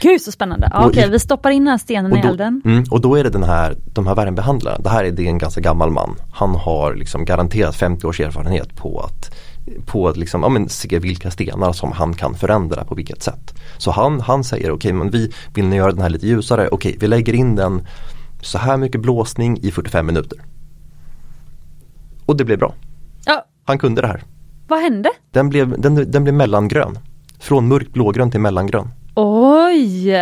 Gud 0.00 0.20
så 0.20 0.32
spännande. 0.32 0.68
Ja, 0.72 0.86
Okej, 0.86 1.06
i- 1.06 1.10
vi 1.10 1.18
stoppar 1.18 1.50
in 1.50 1.64
den 1.64 1.70
här 1.70 1.78
stenen 1.78 2.12
Och 2.12 2.18
i 2.18 2.20
då, 2.20 2.28
elden. 2.28 2.62
mm, 2.64 2.84
och 2.90 3.00
då 3.00 3.14
är 3.18 3.24
det 3.24 3.30
den 3.30 3.42
här, 3.42 3.76
de 3.94 4.06
här 4.06 4.14
värmebehandlarna, 4.14 4.78
det 4.78 4.88
här 4.90 5.04
är, 5.04 5.10
det 5.10 5.26
en 5.26 5.38
ganska 5.38 5.60
gammal 5.60 5.90
man. 5.90 6.16
Han 6.32 6.54
har 6.54 6.94
liksom 6.94 7.24
garanterat 7.24 7.76
50 7.76 8.06
års 8.06 8.20
erfarenhet 8.20 8.76
på 8.76 9.00
att 9.00 9.34
på 9.86 10.08
att 10.08 10.16
liksom, 10.16 10.42
ja, 10.42 10.48
men 10.48 10.68
se 10.68 10.98
vilka 10.98 11.30
stenar 11.30 11.72
som 11.72 11.92
han 11.92 12.14
kan 12.14 12.34
förändra 12.34 12.84
på 12.84 12.94
vilket 12.94 13.22
sätt. 13.22 13.54
Så 13.78 13.90
han, 13.90 14.20
han 14.20 14.44
säger 14.44 14.64
okej 14.64 14.74
okay, 14.74 14.92
men 14.92 15.10
vi 15.10 15.32
vill 15.54 15.64
ni 15.64 15.76
göra 15.76 15.92
den 15.92 16.02
här 16.02 16.08
lite 16.08 16.26
ljusare, 16.26 16.68
okej 16.68 16.88
okay, 16.88 16.96
vi 17.00 17.06
lägger 17.06 17.32
in 17.32 17.56
den 17.56 17.86
så 18.42 18.58
här 18.58 18.76
mycket 18.76 19.00
blåsning 19.00 19.58
i 19.62 19.70
45 19.70 20.06
minuter. 20.06 20.38
Och 22.26 22.36
det 22.36 22.44
blev 22.44 22.58
bra. 22.58 22.74
Ja. 23.26 23.44
Han 23.64 23.78
kunde 23.78 24.00
det 24.00 24.06
här. 24.06 24.22
Vad 24.68 24.80
hände? 24.80 25.10
Den 25.30 25.48
blev, 25.48 25.80
den, 25.80 26.10
den 26.10 26.24
blev 26.24 26.34
mellangrön. 26.34 26.98
Från 27.38 27.68
mörkt 27.68 27.92
blågrön 27.92 28.30
till 28.30 28.40
mellangrön. 28.40 28.88
Oj! 29.14 30.12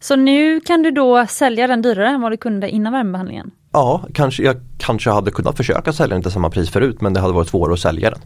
Så 0.00 0.16
nu 0.16 0.60
kan 0.60 0.82
du 0.82 0.90
då 0.90 1.26
sälja 1.26 1.66
den 1.66 1.82
dyrare 1.82 2.08
än 2.08 2.20
vad 2.20 2.32
du 2.32 2.36
kunde 2.36 2.70
innan 2.70 2.92
värmebehandlingen? 2.92 3.50
Ja, 3.72 4.04
kanske, 4.14 4.42
jag 4.42 4.56
kanske 4.78 5.10
hade 5.10 5.30
kunnat 5.30 5.56
försöka 5.56 5.92
sälja 5.92 6.14
den 6.14 6.22
till 6.22 6.32
samma 6.32 6.50
pris 6.50 6.70
förut 6.70 7.00
men 7.00 7.12
det 7.12 7.20
hade 7.20 7.32
varit 7.32 7.48
svårare 7.48 7.72
att 7.72 7.80
sälja 7.80 8.10
den. 8.10 8.20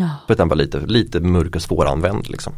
Ja. 0.00 0.08
För 0.26 0.34
att 0.34 0.38
den 0.38 0.48
var 0.48 0.56
lite, 0.56 0.78
lite 0.78 1.20
mörk 1.20 1.56
och 1.56 1.62
svåranvänd. 1.62 2.28
Liksom. 2.28 2.52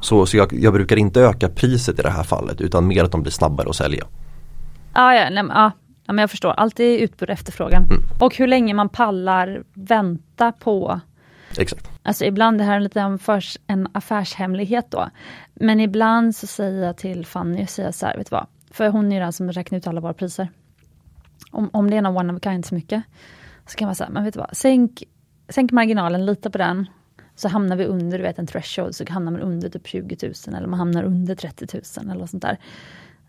Så, 0.00 0.26
så 0.26 0.36
jag, 0.36 0.52
jag, 0.52 0.72
brukar 0.72 0.96
inte 0.96 1.20
öka 1.20 1.48
priset 1.48 1.98
i 1.98 2.02
det 2.02 2.10
här 2.10 2.22
fallet 2.22 2.60
utan 2.60 2.86
mer 2.86 3.04
att 3.04 3.12
de 3.12 3.22
blir 3.22 3.32
snabbare 3.32 3.68
att 3.68 3.76
sälja. 3.76 4.04
Ja, 4.94 5.14
ja, 5.14 5.30
nej, 5.30 5.44
ja. 5.48 5.72
ja 6.06 6.12
men 6.12 6.18
jag 6.18 6.30
förstår. 6.30 6.50
Alltid 6.50 7.00
utbud 7.00 7.28
och 7.28 7.32
efterfrågan. 7.32 7.82
Mm. 7.84 8.02
Och 8.20 8.36
hur 8.36 8.46
länge 8.46 8.74
man 8.74 8.88
pallar 8.88 9.62
vänta 9.74 10.52
på 10.52 11.00
Exakt. 11.58 11.90
Alltså 12.02 12.24
ibland, 12.24 12.58
det 12.58 12.64
här 12.64 12.76
är 12.76 12.80
lite 12.80 13.18
förs, 13.20 13.58
en 13.66 13.88
affärshemlighet 13.92 14.90
då. 14.90 15.08
Men 15.54 15.80
ibland 15.80 16.36
så 16.36 16.46
säger 16.46 16.86
jag 16.86 16.96
till 16.96 17.26
Fanny, 17.26 17.66
säger 17.66 17.90
så 17.90 18.06
här, 18.06 18.16
vet 18.16 18.30
du 18.30 18.36
vad? 18.36 18.46
För 18.70 18.88
hon 18.88 19.12
är 19.12 19.20
den 19.20 19.32
som 19.32 19.52
räknar 19.52 19.78
ut 19.78 19.86
alla 19.86 20.00
våra 20.00 20.14
priser. 20.14 20.48
Om, 21.50 21.70
om 21.72 21.90
det 21.90 21.96
är 21.96 22.02
någon 22.02 22.16
one 22.16 22.32
of 22.32 22.36
a 22.36 22.40
kind 22.42 22.66
så 22.66 22.74
mycket. 22.74 23.02
Så 23.66 23.76
kan 23.76 23.86
man 23.86 23.94
säga, 23.94 24.10
men 24.10 24.24
vet 24.24 24.34
du 24.34 24.40
vad? 24.40 24.56
Sänk, 24.56 25.02
sänk 25.48 25.72
marginalen, 25.72 26.26
lita 26.26 26.50
på 26.50 26.58
den. 26.58 26.86
Så 27.36 27.48
hamnar 27.48 27.76
vi 27.76 27.84
under 27.84 28.18
du 28.18 28.24
vet, 28.24 28.38
en 28.38 28.46
threshold, 28.46 28.94
så 28.94 29.04
hamnar 29.08 29.32
man 29.32 29.40
under 29.40 29.68
typ 29.68 29.86
20 29.86 30.16
000 30.22 30.56
eller 30.56 30.66
man 30.66 30.78
hamnar 30.78 31.04
under 31.04 31.34
30 31.34 31.66
000 31.98 32.10
eller 32.10 32.26
sånt 32.26 32.42
där. 32.42 32.58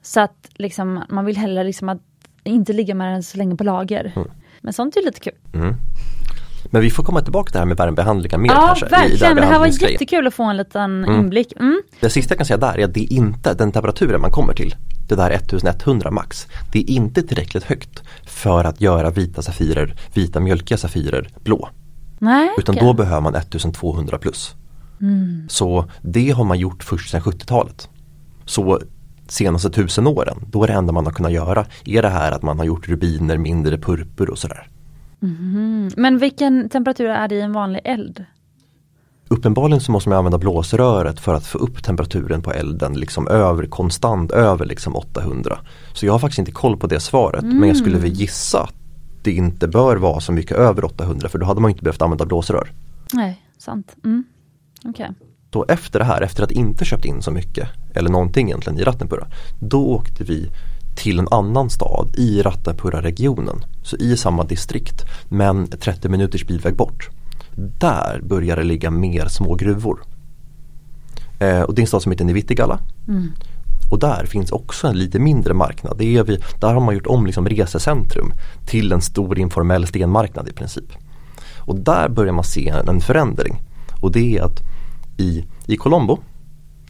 Så 0.02 0.20
att 0.20 0.50
liksom, 0.56 1.04
man 1.10 1.26
vill 1.26 1.38
heller 1.38 1.64
liksom 1.64 1.90
att 1.90 2.02
inte 2.44 2.74
ligga 2.74 2.96
med 2.96 3.14
den 3.14 3.24
så 3.24 3.38
länge 3.38 3.56
på 3.56 3.64
lager. 3.64 4.14
Mm. 4.16 4.32
Men 4.62 4.74
sånt 4.74 4.96
är 4.98 5.06
lite 5.06 5.20
kul. 5.20 5.34
Mm. 5.54 5.76
Men 6.72 6.82
vi 6.82 6.90
får 6.90 7.04
komma 7.04 7.22
tillbaka 7.22 7.48
till 7.48 7.54
det 7.54 7.60
här 7.60 7.66
med 7.66 7.78
värmebehandlingar 7.78 8.38
mer 8.38 8.50
ja, 8.50 8.66
kanske. 8.68 8.86
Ja 8.86 8.90
verkligen, 8.90 9.36
det, 9.36 9.46
här 9.46 9.60
var 9.60 9.68
jättekul 9.68 10.28
att 10.28 10.34
få 10.34 10.44
en 10.44 10.58
liten 10.58 11.04
Mm. 11.04 11.20
inblick. 11.20 11.54
Mm. 11.60 11.82
Det 12.00 12.10
sista 12.10 12.32
jag 12.32 12.38
kan 12.38 12.46
säga 12.46 12.58
där 12.58 12.80
är 12.80 12.86
att 12.86 12.94
det 12.94 13.04
är 13.04 13.14
inte 13.14 13.54
den 13.54 13.72
temperaturen 13.72 14.22
man 14.22 14.32
kommer 14.32 14.54
till. 14.54 14.76
Det 15.10 15.16
där 15.16 15.32
1100 15.32 16.12
max. 16.12 16.48
Det 16.72 16.80
är 16.80 16.90
inte 16.90 17.24
tillräckligt 17.24 17.64
högt 17.64 18.04
för 18.26 18.64
att 18.64 18.82
göra 18.82 19.10
vita 19.10 19.42
safirer, 19.42 19.96
vita 20.14 20.40
mjölkiga 20.40 20.78
safirer 20.78 21.30
blå. 21.44 21.70
Nej, 22.20 22.50
Utan 22.58 22.76
okej. 22.76 22.88
då 22.88 22.94
behöver 22.94 23.22
man 23.22 23.36
1200 23.36 24.18
plus. 24.18 24.56
Mm. 25.02 25.46
Så 25.50 25.86
det 26.02 26.30
har 26.30 26.44
man 26.44 26.60
gjort 26.60 26.84
först 26.84 27.10
sedan 27.10 27.22
70-talet. 27.22 27.90
Så 28.46 28.80
senaste 29.28 29.70
tusen 29.70 30.08
åren, 30.08 30.38
då 30.52 30.64
är 30.64 30.68
det 30.68 30.74
enda 30.74 30.94
man 30.94 31.06
har 31.06 31.14
kunnat 31.14 31.32
göra 31.32 31.66
är 31.86 32.02
det 32.02 32.10
här 32.10 32.32
att 32.32 32.42
man 32.42 32.58
har 32.58 32.66
gjort 32.66 32.88
rubiner, 32.88 33.38
mindre 33.38 33.78
purpur 33.78 34.30
och 34.30 34.38
sådär. 34.38 34.68
Mhm. 35.20 35.92
Men 35.98 36.18
vilken 36.18 36.70
temperatur 36.70 37.10
är 37.10 37.28
det 37.28 37.36
i 37.36 37.42
en 37.42 37.54
vanlig 37.54 37.82
eld? 37.84 38.26
Uppenbarligen 39.30 39.82
så 39.82 39.92
måste 39.92 40.10
man 40.10 40.18
använda 40.18 40.38
blåsröret 40.38 41.20
för 41.20 41.34
att 41.34 41.46
få 41.46 41.58
upp 41.58 41.84
temperaturen 41.84 42.42
på 42.42 42.52
elden 42.52 42.94
liksom 42.94 43.28
över 43.28 43.66
konstant 43.66 44.32
över 44.32 44.66
liksom 44.66 44.96
800. 44.96 45.60
Så 45.94 46.06
jag 46.06 46.14
har 46.14 46.20
faktiskt 46.20 46.40
inte 46.40 46.52
koll 46.52 46.78
på 46.78 46.88
det 46.88 47.00
svaret 47.00 47.44
men 47.44 47.68
jag 47.68 47.78
skulle 47.78 47.98
väl 47.98 48.12
gissa 48.12 48.64
att 48.64 48.77
det 49.28 49.34
inte 49.34 49.68
bör 49.68 49.96
vara 49.96 50.20
så 50.20 50.32
mycket 50.32 50.58
över 50.58 50.86
800 50.86 51.30
för 51.30 51.40
då 51.40 51.46
hade 51.46 51.62
man 51.62 51.72
inte 51.72 51.84
behövt 51.84 52.02
använda 52.02 52.26
blåsrör. 52.26 52.72
Nej, 53.14 53.42
sant. 53.58 53.96
Mm. 54.04 54.24
Okej. 54.86 55.12
Då 55.50 55.66
efter 55.68 56.00
det 56.00 56.06
här, 56.06 56.22
efter 56.22 56.44
att 56.44 56.52
inte 56.52 56.86
köpt 56.86 57.06
in 57.06 57.22
så 57.22 57.32
mycket 57.32 57.70
eller 57.94 58.10
någonting 58.10 58.48
egentligen 58.48 58.80
i 58.80 58.84
Rattenpura, 58.84 59.28
då 59.60 59.86
åkte 59.88 60.24
vi 60.24 60.50
till 60.96 61.20
en 61.20 61.28
annan 61.32 61.70
stad 61.70 62.16
i 62.18 62.42
Rattenpura-regionen. 62.42 63.66
Så 63.84 63.98
i 63.98 64.18
samma 64.18 64.44
distrikt 64.44 65.06
men 65.30 65.68
30 65.68 66.10
minuters 66.10 66.48
bilväg 66.48 66.76
bort. 66.76 67.10
Där 67.80 68.22
börjar 68.24 68.56
det 68.56 68.64
ligga 68.64 68.92
mer 68.92 69.28
små 69.28 69.56
gruvor. 69.56 70.00
Eh, 71.40 71.62
och 71.62 71.76
det 71.76 71.80
är 71.80 71.84
en 71.84 71.88
stad 71.88 72.02
som 72.02 72.12
heter 72.12 72.26
Nivittigala. 72.26 72.80
Mm. 73.08 73.32
Och 73.90 74.00
där 74.00 74.26
finns 74.26 74.52
också 74.52 74.88
en 74.88 74.98
lite 74.98 75.20
mindre 75.20 75.54
marknad. 75.54 75.98
Det 75.98 76.18
är 76.18 76.24
vi, 76.24 76.40
där 76.60 76.74
har 76.74 76.80
man 76.80 76.94
gjort 76.94 77.08
om 77.08 77.26
liksom 77.26 77.50
resecentrum 77.50 78.34
till 78.66 78.92
en 78.92 79.02
stor 79.02 79.40
informell 79.40 79.88
stenmarknad 79.88 80.48
i 80.48 80.54
princip. 80.54 80.92
Och 81.58 81.76
där 81.76 82.10
börjar 82.10 82.34
man 82.34 82.44
se 82.44 82.70
en, 82.70 83.02
förändring. 83.02 83.62
Och 84.02 84.12
det 84.12 84.38
är 84.38 84.42
att 84.42 84.60
i, 85.18 85.46
i 85.66 85.78
Colombo, 85.78 86.20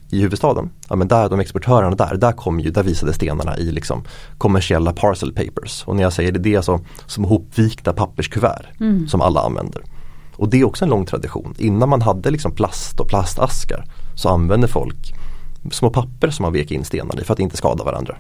i 0.10 0.22
huvudstaden, 0.22 0.70
ja 0.90 0.96
men 0.96 1.08
där 1.08 1.30
de 1.30 1.40
exportörerna 1.40 1.96
där, 1.96 2.16
där 2.16 2.32
kom 2.32 2.60
ju, 2.60 2.72
där 2.72 2.84
visade 2.84 3.14
stenarna 3.14 3.58
i 3.58 3.72
liksom 3.72 4.04
kommersiella 4.38 4.94
parcel 4.94 5.34
papers. 5.34 5.84
Och 5.86 5.96
när 5.96 6.04
jag 6.04 6.14
säger 6.14 6.32
det, 6.32 6.40
det 6.40 6.54
är 6.54 6.58
alltså 6.58 6.80
som 7.06 7.24
hopvikta 7.24 7.94
papperskuvert 7.94 8.66
Mm. 8.80 9.08
som 9.08 9.22
alla 9.22 9.42
använder. 9.42 9.82
Och 10.36 10.50
det 10.50 10.60
är 10.60 10.64
också 10.64 10.86
en 10.86 10.90
lång 10.90 11.06
tradition. 11.06 11.56
Innan 11.58 11.90
man 11.90 12.02
hade 12.02 12.32
liksom 12.32 12.52
plast 12.52 13.00
och 13.00 13.08
plastaskar 13.08 13.86
så 14.16 14.30
använde 14.30 14.68
folk 14.68 15.14
små 15.72 15.90
papper 15.90 16.30
som 16.30 16.44
man 16.44 16.54
vek 16.54 16.72
in 16.72 16.84
stenarna 16.86 17.22
i 17.22 17.24
för 17.24 17.34
att 17.34 17.40
inte 17.40 17.58
skada 17.58 17.84
varandra. 17.84 18.16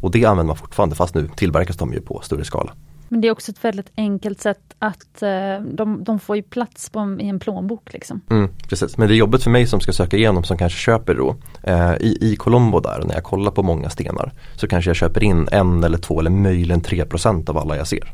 Och 0.00 0.10
det 0.10 0.24
använder 0.24 0.46
man 0.48 0.56
fortfarande 0.56 0.94
fast 0.96 1.14
nu 1.14 1.28
tillverkas 1.36 1.76
de 1.76 1.92
ju 1.92 2.00
på 2.00 2.20
större 2.24 2.44
skala. 2.44 2.72
Men 3.08 3.20
det 3.20 3.28
är 3.28 3.32
också 3.32 3.50
ett 3.52 3.64
väldigt 3.64 3.90
enkelt 3.96 4.40
sätt 4.40 4.58
att 4.78 5.22
eh, 5.22 5.60
de, 5.72 6.04
de 6.04 6.20
får 6.20 6.36
ju 6.36 6.42
plats 6.42 6.90
på 6.90 7.16
i 7.20 7.28
en 7.28 7.38
plånbok. 7.40 7.92
Liksom. 7.92 8.20
Mm, 8.30 8.48
precis, 8.68 8.96
men 8.98 9.08
det 9.08 9.14
är 9.14 9.16
jobbigt 9.16 9.42
för 9.42 9.50
mig 9.50 9.66
som 9.66 9.80
ska 9.80 9.92
söka 9.92 10.16
igenom 10.16 10.44
som 10.44 10.58
kanske 10.58 10.78
köper 10.78 11.14
då 11.14 11.36
eh, 11.62 11.92
i, 12.00 12.18
i 12.20 12.36
Colombo 12.36 12.80
där 12.80 13.02
när 13.06 13.14
jag 13.14 13.24
kollar 13.24 13.50
på 13.50 13.62
många 13.62 13.90
stenar 13.90 14.32
så 14.56 14.66
kanske 14.68 14.90
jag 14.90 14.96
köper 14.96 15.24
in 15.24 15.48
en 15.52 15.84
eller 15.84 15.98
två 15.98 16.20
eller 16.20 16.30
möjligen 16.30 16.80
3% 16.82 17.50
av 17.50 17.58
alla 17.58 17.76
jag 17.76 17.86
ser. 17.86 18.12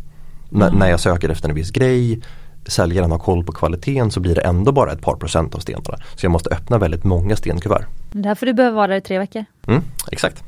N- 0.52 0.62
Mm. 0.62 0.74
när 0.78 0.90
jag 0.90 1.00
söker 1.00 1.28
efter 1.28 1.48
en 1.48 1.54
viss 1.54 1.70
grej 1.70 2.20
säljaren 2.66 3.10
har 3.10 3.18
koll 3.18 3.44
på 3.44 3.52
kvaliteten 3.52 4.10
så 4.10 4.20
blir 4.20 4.34
det 4.34 4.40
ändå 4.40 4.72
bara 4.72 4.92
ett 4.92 5.02
par 5.02 5.16
procent 5.16 5.54
av 5.54 5.58
stenarna. 5.58 5.98
Så 6.16 6.26
jag 6.26 6.30
måste 6.32 6.50
öppna 6.50 6.78
väldigt 6.78 7.04
många 7.04 7.36
stenkuvert. 7.36 7.84
Det 8.12 8.18
är 8.18 8.22
därför 8.22 8.46
du 8.46 8.52
behöver 8.54 8.76
vara 8.76 8.86
där 8.86 8.96
i 8.96 9.00
tre 9.00 9.18
veckor. 9.18 9.44
Mm, 9.66 9.82
exakt. 10.12 10.42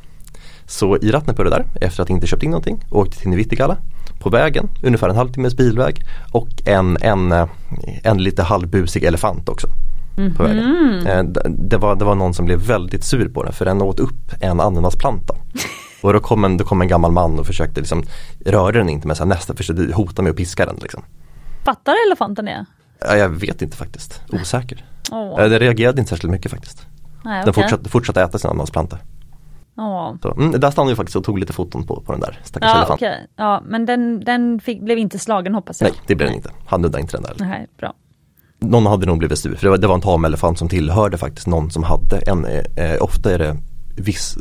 Så 0.67 0.97
i 0.97 1.11
Ratnepurre 1.11 1.51
där, 1.51 1.67
efter 1.81 2.03
att 2.03 2.11
inte 2.11 2.27
köpt 2.27 2.43
in 2.43 2.51
någonting, 2.51 2.81
åkte 2.91 3.19
till 3.19 3.29
Nivittigala. 3.29 3.77
På 4.21 4.31
vägen, 4.31 4.69
ungefär 4.83 5.09
en 5.09 5.17
halvtimmes 5.17 5.57
bilväg 5.57 5.97
och 6.33 6.49
en, 6.67 6.97
en, 7.01 7.33
eh, 7.33 7.49
en 8.05 8.19
lite 8.23 8.43
halvbusig 8.43 9.05
elefant 9.05 9.49
också. 9.49 9.67
På 10.37 10.43
vägen. 10.43 10.65
Mhm. 10.65 11.07
Eh, 11.07 11.23
d- 11.25 11.41
Det, 11.49 11.77
var, 11.77 11.97
det 11.97 12.05
var 12.05 12.15
någon 12.15 12.35
som 12.35 12.45
blev 12.47 12.59
väldigt 12.59 13.05
sur 13.05 13.29
på 13.29 13.43
den 13.43 13.53
för 13.53 13.65
den 13.65 13.83
åt 13.83 14.01
upp 14.01 14.33
en 14.41 14.61
ananasplanta. 14.61 15.35
Och 16.03 16.13
då 16.13 16.21
kom 16.21 16.45
en, 16.45 16.57
då 16.57 16.65
kom 16.65 16.81
en 16.83 16.89
gammal 16.89 17.13
man 17.13 17.39
och 17.39 17.47
försökte 17.47 17.81
liksom 17.81 18.05
röra 18.47 18.73
den 18.73 18.89
inte 18.89 19.07
men 19.07 19.17
sen 19.17 19.29
nästa 19.29 19.55
försökte 19.55 19.93
hota 19.95 20.23
med 20.23 20.31
att 20.31 20.37
piska 20.37 20.67
den. 20.67 20.77
Liksom. 20.83 21.03
Fattar 21.65 21.95
elefanten 22.07 22.45
det? 22.45 22.65
Ja, 23.01 23.17
Jag 23.17 23.29
vet 23.29 23.63
inte 23.63 23.77
faktiskt, 23.77 24.21
osäker. 24.33 24.85
Åh, 25.13 25.41
Eh, 25.41 25.49
Den 25.51 25.59
reagerade 25.59 26.01
inte 26.01 26.09
särskilt 26.11 26.31
mycket 26.31 26.51
faktiskt. 26.51 26.87
Nej, 27.25 27.45
Den 27.45 27.55
fortsatte, 27.55 27.91
fortsatte 27.91 28.23
äta 28.23 28.39
sin 28.39 28.51
ananasplanta. 28.51 28.99
Åh. 29.79 30.15
Så, 30.23 30.33
mm, 30.35 30.61
där 30.61 30.71
stannade 30.71 30.93
vi 30.93 30.97
faktiskt 30.97 31.17
och 31.17 31.25
tog 31.25 31.39
lite 31.39 31.53
foton 31.53 31.87
på, 31.87 32.01
på 32.01 32.13
den 32.13 32.21
där 32.21 32.41
stackars 32.45 32.71
Ja, 32.71 32.79
elefanten. 32.79 33.09
okej. 33.09 33.27
ja, 33.37 33.63
men 33.67 33.87
den, 33.87 34.21
den 34.21 34.61
fick, 34.61 34.83
blev 34.83 34.99
inte 34.99 35.19
slagen 35.19 35.55
hoppas 35.55 35.81
jag. 35.81 35.91
Nej, 35.91 36.01
det 36.07 36.15
blev 36.15 36.29
den 36.29 36.37
inte. 36.37 36.51
Han 36.67 36.83
nuddade 36.83 37.01
inte 37.01 37.17
den 37.17 37.23
där. 37.23 37.35
Nej, 37.47 37.67
bra. 37.79 37.93
Någon 38.59 38.87
hade 38.87 39.07
nog 39.07 39.19
blivit 39.19 39.39
sur 39.39 39.55
för 39.55 39.63
det 39.67 39.71
var, 39.71 39.79
det 39.79 39.87
var 39.87 39.95
en 39.95 40.01
tamelefant 40.01 40.59
som 40.59 40.69
tillhörde 40.69 41.19
faktiskt 41.19 41.47
någon 41.47 41.71
som 41.71 41.83
hade 41.83 42.19
en, 42.27 42.45
eh, 42.45 42.93
eh, 42.93 43.03
ofta 43.03 43.35
är 43.35 43.39
det 43.39 43.57
viss, 43.97 44.39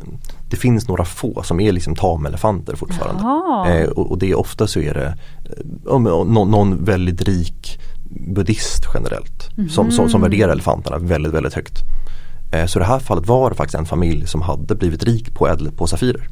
det 0.50 0.56
finns 0.56 0.88
några 0.88 1.06
få 1.06 1.44
som 1.44 1.60
är 1.60 1.72
liksom 1.72 1.96
tamelefanter 1.96 2.76
fortfarande. 2.76 3.24
Eh, 3.72 3.90
och, 3.90 4.12
och 4.12 4.18
det 4.18 4.32
är 4.32 4.40
ofta 4.40 4.68
så 4.68 4.80
är 4.80 4.94
det 4.94 5.06
eh, 5.06 6.00
någon, 6.00 6.52
någon 6.52 6.86
väldigt 6.86 7.22
rik 7.22 7.80
buddhist 8.10 8.84
generellt 8.94 9.50
som, 9.70 9.92
som, 9.92 10.10
som 10.10 10.22
värderar 10.22 10.52
elefanterna 10.52 10.98
väldigt, 10.98 11.34
väldigt 11.34 11.54
högt. 11.54 11.74
Eh, 12.52 12.66
så 12.66 12.80
i 12.80 12.82
det 12.82 12.86
här 12.86 13.00
fallet 13.00 13.28
var 13.28 13.50
det 13.50 13.56
faktiskt 13.56 13.80
en 13.80 13.86
familj 13.86 14.28
som 14.28 14.42
hade 14.42 14.76
blivit 14.76 15.04
rik 15.04 15.34
på, 15.34 15.58
på 15.78 15.88
safirer. 15.88 16.28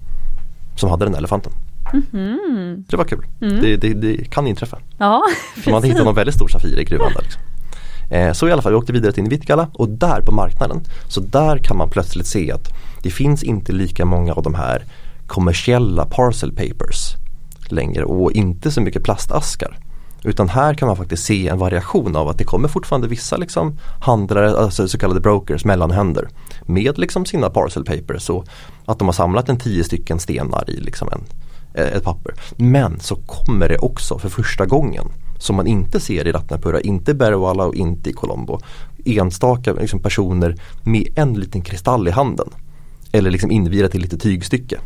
Som 0.75 0.89
hade 0.89 1.05
den 1.05 1.15
elefanten. 1.15 1.51
Mhm. 1.93 2.85
Så 2.85 2.91
det 2.91 2.97
var 2.97 3.05
kul. 3.05 3.25
Det, 3.39 3.77
det, 3.77 3.93
det 3.93 4.29
kan 4.29 4.47
inträffa. 4.47 4.77
Ja, 4.97 5.21
man 5.65 5.73
hade 5.73 5.87
hittat 5.87 6.05
någon 6.05 6.15
väldigt 6.15 6.35
stor 6.35 6.47
Safir 6.47 6.79
i 6.79 6.83
gruvan 6.83 7.11
där. 7.15 7.21
Liksom. 7.21 7.41
Eh, 8.09 8.33
så 8.33 8.47
i 8.47 8.51
alla 8.51 8.61
fall, 8.61 8.71
vi 8.71 8.77
åkte 8.77 8.93
vidare 8.93 9.11
till 9.11 9.23
Nvitkala 9.23 9.67
och 9.73 9.89
där 9.89 10.21
på 10.21 10.31
marknaden 10.31 10.81
så 11.07 11.19
där 11.19 11.57
kan 11.57 11.77
man 11.77 11.89
plötsligt 11.89 12.27
se 12.27 12.51
att 12.51 12.69
det 13.03 13.09
finns 13.09 13.43
inte 13.43 13.71
lika 13.71 14.05
många 14.05 14.33
av 14.33 14.43
de 14.43 14.53
här 14.53 14.83
kommersiella 15.27 16.05
parcel 16.05 16.51
papers 16.51 17.15
längre 17.69 18.03
och 18.03 18.31
inte 18.31 18.71
så 18.71 18.81
mycket 18.81 19.03
plastaskar. 19.03 19.77
Utan 20.23 20.49
här 20.49 20.73
kan 20.73 20.87
man 20.87 20.97
faktiskt 20.97 21.25
se 21.25 21.47
en 21.47 21.57
variation 21.57 22.15
av 22.15 22.27
att 22.27 22.37
det 22.37 22.43
kommer 22.43 22.67
fortfarande 22.67 23.07
vissa 23.07 23.37
liksom 23.37 23.77
handlare, 24.01 24.57
alltså 24.57 24.87
så 24.87 24.97
kallade 24.97 25.19
brokers, 25.19 25.65
mellanhänder 25.65 26.29
med 26.61 26.97
liksom 26.97 27.25
sina 27.25 27.49
parcel 27.49 27.85
papers 27.85 28.29
och 28.29 28.45
att 28.85 28.99
de 28.99 29.07
har 29.07 29.13
samlat 29.13 29.49
en 29.49 29.57
tio 29.57 29.83
stycken 29.83 30.19
stenar 30.19 30.69
i 30.69 30.79
liksom 30.79 31.09
en, 31.11 31.23
eh, 31.73 31.93
ett 31.93 32.03
papper. 32.03 32.33
Men 32.57 32.99
så 32.99 33.15
kommer 33.15 33.69
det 33.69 33.77
också 33.77 34.19
för 34.19 34.29
första 34.29 34.65
gången 34.65 35.05
som 35.37 35.55
man 35.55 35.67
inte 35.67 35.99
ser 35.99 36.27
i 36.27 36.31
Ratnapura, 36.31 36.81
inte 36.81 37.11
i 37.11 37.13
Berwala 37.13 37.65
och 37.65 37.75
inte 37.75 38.09
i 38.09 38.13
Colombo. 38.13 38.59
Enstaka 39.05 39.73
liksom, 39.73 39.99
personer 39.99 40.55
med 40.83 41.07
en 41.15 41.33
liten 41.33 41.61
kristall 41.61 42.07
i 42.07 42.11
handen. 42.11 42.49
Eller 43.11 43.31
liksom 43.31 43.51
invirat 43.51 43.95
i 43.95 43.99
lite 43.99 44.17
tygstycke. 44.17 44.79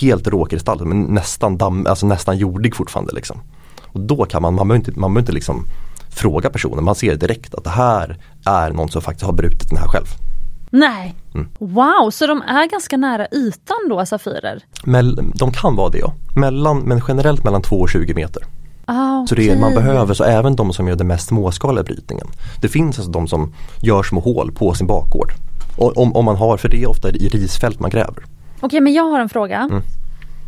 Helt 0.00 0.26
råkristall 0.26 0.84
men 0.84 1.02
nästan, 1.02 1.58
damm, 1.58 1.86
alltså 1.86 2.06
nästan 2.06 2.38
jordig 2.38 2.74
fortfarande. 2.74 3.12
Liksom. 3.12 3.40
Och 3.98 4.04
då 4.04 4.24
kan 4.24 4.42
man, 4.42 4.54
man 4.54 4.68
behöver 4.68 4.86
inte, 4.86 5.00
man 5.00 5.10
behöver 5.10 5.20
inte 5.20 5.32
liksom 5.32 5.64
fråga 6.10 6.50
personen, 6.50 6.84
man 6.84 6.94
ser 6.94 7.16
direkt 7.16 7.54
att 7.54 7.64
det 7.64 7.70
här 7.70 8.18
är 8.46 8.70
någon 8.70 8.88
som 8.88 9.02
faktiskt 9.02 9.26
har 9.26 9.32
brutit 9.32 9.68
den 9.68 9.78
här 9.78 9.88
själv. 9.88 10.06
Nej, 10.70 11.14
mm. 11.34 11.48
wow, 11.58 12.10
så 12.10 12.26
de 12.26 12.42
är 12.42 12.70
ganska 12.70 12.96
nära 12.96 13.26
ytan 13.32 13.88
då, 13.88 14.06
Safirer? 14.06 14.62
Mell 14.84 15.32
de 15.34 15.52
kan 15.52 15.76
vara 15.76 15.90
det 15.90 15.98
ja, 15.98 16.14
mellan, 16.36 16.78
men 16.78 17.00
generellt 17.08 17.44
mellan 17.44 17.62
2 17.62 17.76
och 17.76 17.88
20 17.88 18.14
meter. 18.14 18.42
Ah, 18.84 19.22
okay. 19.22 19.26
Så 19.26 19.34
det 19.34 19.50
är, 19.50 19.60
man 19.60 19.74
behöver, 19.74 20.14
så 20.14 20.24
även 20.24 20.56
de 20.56 20.72
som 20.72 20.88
gör 20.88 20.96
den 20.96 21.06
mest 21.06 21.28
småskaliga 21.28 21.82
brytningen. 21.82 22.26
Det 22.60 22.68
finns 22.68 22.98
alltså 22.98 23.12
de 23.12 23.28
som 23.28 23.54
gör 23.82 24.02
små 24.02 24.20
hål 24.20 24.52
på 24.52 24.74
sin 24.74 24.86
bakgård. 24.86 25.32
Om, 25.78 26.16
om 26.16 26.24
man 26.24 26.36
har, 26.36 26.56
för 26.56 26.68
det 26.68 26.82
är 26.82 26.90
ofta 26.90 27.08
i 27.08 27.28
risfält 27.28 27.80
man 27.80 27.90
gräver. 27.90 28.18
Okej 28.18 28.66
okay, 28.66 28.80
men 28.80 28.92
jag 28.92 29.04
har 29.04 29.20
en 29.20 29.28
fråga. 29.28 29.68
Mm. 29.70 29.82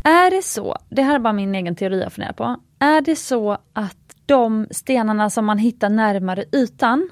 Är 0.03 0.31
det 0.31 0.43
så, 0.43 0.77
det 0.89 1.01
här 1.01 1.15
är 1.15 1.19
bara 1.19 1.33
min 1.33 1.55
egen 1.55 1.75
teori 1.75 2.01
jag 2.01 2.13
funderar 2.13 2.33
på. 2.33 2.57
Är 2.81 3.01
det 3.01 3.15
så 3.15 3.57
att 3.73 3.97
de 4.25 4.67
stenarna 4.71 5.29
som 5.29 5.45
man 5.45 5.57
hittar 5.57 5.89
närmare 5.89 6.45
ytan, 6.51 7.09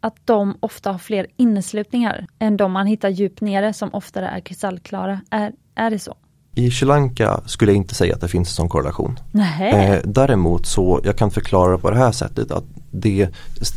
att 0.00 0.16
de 0.24 0.56
ofta 0.60 0.92
har 0.92 0.98
fler 0.98 1.26
inneslutningar 1.36 2.26
än 2.38 2.56
de 2.56 2.72
man 2.72 2.86
hittar 2.86 3.08
djupt 3.08 3.40
nere 3.40 3.72
som 3.72 3.94
oftare 3.94 4.28
är 4.28 4.40
kristallklara. 4.40 5.20
Är, 5.30 5.52
är 5.74 5.90
det 5.90 5.98
så? 5.98 6.16
I 6.54 6.70
Sri 6.70 6.86
Lanka 6.86 7.40
skulle 7.46 7.72
jag 7.72 7.76
inte 7.76 7.94
säga 7.94 8.14
att 8.14 8.20
det 8.20 8.28
finns 8.28 8.48
en 8.48 8.54
sån 8.54 8.68
korrelation. 8.68 9.18
Eh, 9.60 10.00
däremot 10.04 10.66
så, 10.66 11.00
jag 11.04 11.16
kan 11.16 11.30
förklara 11.30 11.78
på 11.78 11.90
det 11.90 11.96
här 11.96 12.12
sättet 12.12 12.50
att 12.50 12.64
det, 12.90 13.28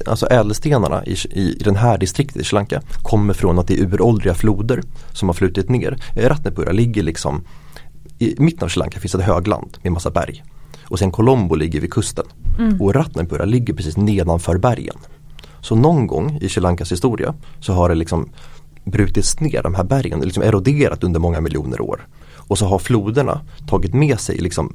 alltså 0.05 0.25
ädelstenarna 0.25 1.05
i, 1.05 1.11
i, 1.11 1.41
i 1.59 1.63
den 1.63 1.75
här 1.75 1.97
distriktet 1.97 2.41
i 2.41 2.43
Sri 2.43 2.55
Lanka 2.55 2.81
kommer 3.03 3.33
från 3.33 3.59
att 3.59 3.67
det 3.67 3.79
är 3.79 3.83
uråldriga 3.83 4.33
floder 4.33 4.81
som 5.13 5.29
har 5.29 5.33
flutit 5.33 5.69
ner. 5.69 5.97
Ratnepura 6.15 6.71
ligger 6.71 7.03
liksom 7.03 7.43
i 8.19 8.35
mitten 8.37 8.63
av 8.63 8.69
Sri 8.69 8.79
Lanka 8.79 8.99
finns 8.99 9.15
ett 9.15 9.21
högland 9.21 9.77
med 9.81 9.91
massa 9.91 10.11
berg. 10.11 10.43
Och 10.91 10.99
sen 10.99 11.11
Colombo 11.11 11.55
ligger 11.55 11.81
vid 11.81 11.93
kusten. 11.93 12.25
Mm. 12.59 12.81
Och 12.81 12.93
Ratnapura 12.95 13.45
ligger 13.45 13.73
precis 13.73 13.97
nedanför 13.97 14.57
bergen. 14.57 14.95
Så 15.61 15.75
någon 15.75 16.07
gång 16.07 16.37
i 16.41 16.49
Sri 16.49 16.61
Lankas 16.61 16.91
historia 16.91 17.33
så 17.59 17.73
har 17.73 17.89
det 17.89 17.95
liksom 17.95 18.29
brutits 18.83 19.39
ner 19.39 19.63
de 19.63 19.75
här 19.75 19.83
bergen, 19.83 20.19
liksom 20.19 20.43
eroderat 20.43 21.03
under 21.03 21.19
många 21.19 21.41
miljoner 21.41 21.81
år. 21.81 22.07
Och 22.35 22.57
så 22.57 22.65
har 22.65 22.79
floderna 22.79 23.41
tagit 23.67 23.93
med 23.93 24.19
sig 24.19 24.37
liksom 24.37 24.73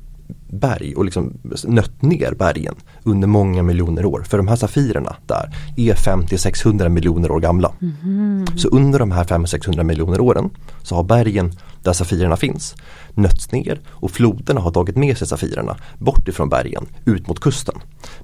berg 0.48 0.94
och 0.94 1.04
liksom 1.04 1.32
nött 1.64 2.02
ner 2.02 2.34
bergen 2.38 2.74
under 3.02 3.28
många 3.28 3.62
miljoner 3.62 4.04
år. 4.04 4.22
För 4.22 4.36
de 4.36 4.48
här 4.48 4.56
safirerna 4.56 5.16
där 5.26 5.56
är 5.76 5.94
50-600 5.94 6.88
miljoner 6.88 7.30
år 7.30 7.40
gamla. 7.40 7.72
Mm. 8.02 8.46
Så 8.56 8.68
under 8.68 8.98
de 8.98 9.10
här 9.10 9.24
500-600 9.24 9.84
miljoner 9.84 10.20
åren 10.20 10.50
så 10.82 10.94
har 10.94 11.02
bergen 11.02 11.52
där 11.86 11.92
safirerna 11.92 12.36
finns 12.36 12.74
nötts 13.14 13.52
ner 13.52 13.80
och 13.88 14.10
floderna 14.10 14.60
har 14.60 14.70
tagit 14.70 14.96
med 14.96 15.18
sig 15.18 15.28
safirerna 15.28 15.76
bort 15.98 16.28
ifrån 16.28 16.48
bergen 16.48 16.86
ut 17.04 17.28
mot 17.28 17.40
kusten. 17.40 17.74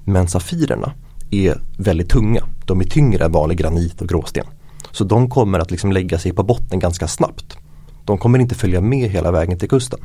Men 0.03 0.27
safirerna 0.27 0.93
är 1.31 1.61
väldigt 1.77 2.09
tunga. 2.09 2.43
De 2.65 2.81
är 2.81 2.85
tyngre 2.85 3.25
än 3.25 3.31
vanlig 3.31 3.57
granit 3.57 4.01
och 4.01 4.09
gråsten. 4.09 4.45
Så 4.91 5.03
de 5.03 5.29
kommer 5.29 5.59
att 5.59 5.71
liksom 5.71 5.91
lägga 5.91 6.19
sig 6.19 6.33
på 6.33 6.43
botten 6.43 6.79
ganska 6.79 7.07
snabbt. 7.07 7.57
De 8.05 8.17
kommer 8.17 8.39
inte 8.39 8.55
följa 8.55 8.81
med 8.81 9.09
hela 9.09 9.31
vägen 9.31 9.59
till 9.59 9.69
kusten. 9.69 9.99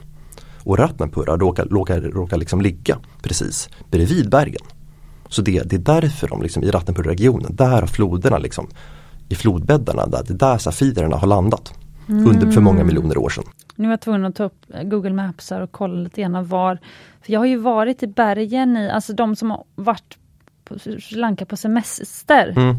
Och 0.64 0.78
Ratnapura 0.78 1.36
råkar, 1.36 1.64
råkar, 1.64 2.00
råkar 2.00 2.36
liksom 2.36 2.60
ligga 2.60 2.98
precis 3.22 3.68
bredvid 3.90 4.30
bergen. 4.30 4.62
Så 5.28 5.42
det, 5.42 5.62
det 5.62 5.76
är 5.76 6.00
därför 6.00 6.28
de 6.28 6.42
liksom, 6.42 6.62
i 6.62 6.70
Ratnapura-regionen, 6.70 7.56
där 7.56 7.80
har 7.80 7.86
floderna 7.86 8.38
liksom, 8.38 8.66
i 9.28 9.34
flodbäddarna, 9.34 10.06
där, 10.06 10.22
det 10.26 10.32
är 10.32 10.38
där 10.38 10.58
safirerna 10.58 11.16
har 11.16 11.26
landat. 11.26 11.72
Mm. 12.08 12.26
Under 12.26 12.50
för 12.50 12.60
många 12.60 12.84
miljoner 12.84 13.18
år 13.18 13.28
sedan. 13.28 13.44
Nu 13.76 13.84
var 13.84 13.92
jag 13.92 14.00
tvungen 14.00 14.24
att 14.24 14.34
ta 14.34 14.44
upp 14.44 14.66
Google 14.82 15.12
Maps 15.12 15.50
och 15.50 15.72
kolla 15.72 15.94
lite 15.94 16.20
grann 16.20 16.46
var, 16.46 16.78
för 17.22 17.32
jag 17.32 17.40
har 17.40 17.46
ju 17.46 17.56
varit 17.56 18.02
i 18.02 18.06
bergen 18.06 18.76
i, 18.76 18.90
alltså 18.90 19.12
de 19.12 19.36
som 19.36 19.50
har 19.50 19.64
varit 19.74 20.18
på 20.64 20.78
Sri 20.78 21.00
Lanka 21.10 21.46
på 21.46 21.56
semester. 21.56 22.54
Mm. 22.56 22.76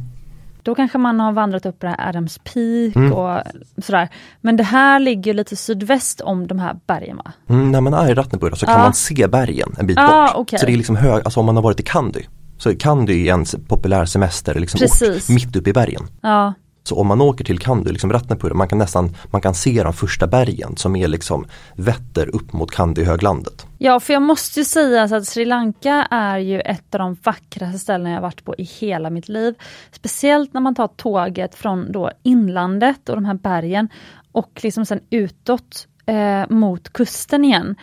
Då 0.63 0.75
kanske 0.75 0.97
man 0.97 1.19
har 1.19 1.31
vandrat 1.31 1.65
upp 1.65 1.79
det 1.79 1.87
här 1.87 2.09
Adams 2.09 2.37
Peak 2.37 2.95
mm. 2.95 3.13
och 3.13 3.41
sådär. 3.77 4.09
Men 4.41 4.57
det 4.57 4.63
här 4.63 4.99
ligger 4.99 5.33
lite 5.33 5.55
sydväst 5.55 6.21
om 6.21 6.47
de 6.47 6.59
här 6.59 6.79
bergen 6.87 7.17
va? 7.17 7.31
Mm, 7.47 7.71
när 7.71 7.81
man 7.81 7.93
är 7.93 8.11
i 8.11 8.13
Ratnapura 8.13 8.55
så 8.55 8.65
kan 8.65 8.75
ja. 8.75 8.83
man 8.83 8.93
se 8.93 9.27
bergen 9.27 9.75
en 9.77 9.87
bit 9.87 9.97
ah, 9.99 10.27
bort. 10.27 10.35
Okay. 10.35 10.59
Så 10.59 10.65
det 10.65 10.71
är 10.71 10.77
liksom 10.77 10.95
hög, 10.95 11.21
alltså 11.23 11.39
om 11.39 11.45
man 11.45 11.55
har 11.55 11.63
varit 11.63 11.79
i 11.79 11.83
Kandy. 11.83 12.21
Så 12.57 12.75
Kandy 12.75 13.27
är 13.27 13.33
en 13.33 13.45
populär 13.67 14.05
semester 14.05 14.59
liksom 14.59 14.79
ort, 14.83 15.29
mitt 15.29 15.55
uppe 15.55 15.69
i 15.69 15.73
bergen. 15.73 16.07
Ja. 16.21 16.53
Så 16.89 16.95
om 16.95 17.07
man 17.07 17.21
åker 17.21 17.45
till 17.45 17.59
Kandy, 17.59 17.91
liksom 17.91 18.13
Ratnapura, 18.13 18.53
man 18.53 18.67
kan 18.67 18.77
nästan 18.77 19.15
man 19.31 19.41
kan 19.41 19.53
se 19.53 19.83
de 19.83 19.93
första 19.93 20.27
bergen 20.27 20.77
som 20.77 20.95
är 20.95 21.07
liksom 21.07 21.45
vetter 21.75 22.35
upp 22.35 22.53
mot 22.53 22.71
Kandy-höglandet. 22.71 23.67
Ja, 23.77 23.99
för 23.99 24.13
jag 24.13 24.21
måste 24.21 24.59
ju 24.59 24.65
säga 24.65 25.03
att 25.03 25.25
Sri 25.25 25.45
Lanka 25.45 26.07
är 26.11 26.37
ju 26.37 26.59
ett 26.59 26.95
av 26.95 26.99
de 26.99 27.17
vackraste 27.23 27.79
ställena 27.79 28.11
jag 28.11 28.21
varit 28.21 28.45
på 28.45 28.55
i 28.57 28.63
hela 28.63 29.09
mitt 29.09 29.29
liv. 29.29 29.55
Speciellt 29.91 30.53
när 30.53 30.61
man 30.61 30.75
tar 30.75 30.87
tåget 30.87 31.55
från 31.55 31.91
då 31.91 32.11
inlandet 32.23 33.09
och 33.09 33.15
de 33.15 33.25
här 33.25 33.33
bergen 33.33 33.89
och 34.31 34.59
liksom 34.63 34.85
sen 34.85 34.99
utåt 35.09 35.87
eh, 36.05 36.49
mot 36.49 36.93
kusten 36.93 37.45
igen. 37.45 37.75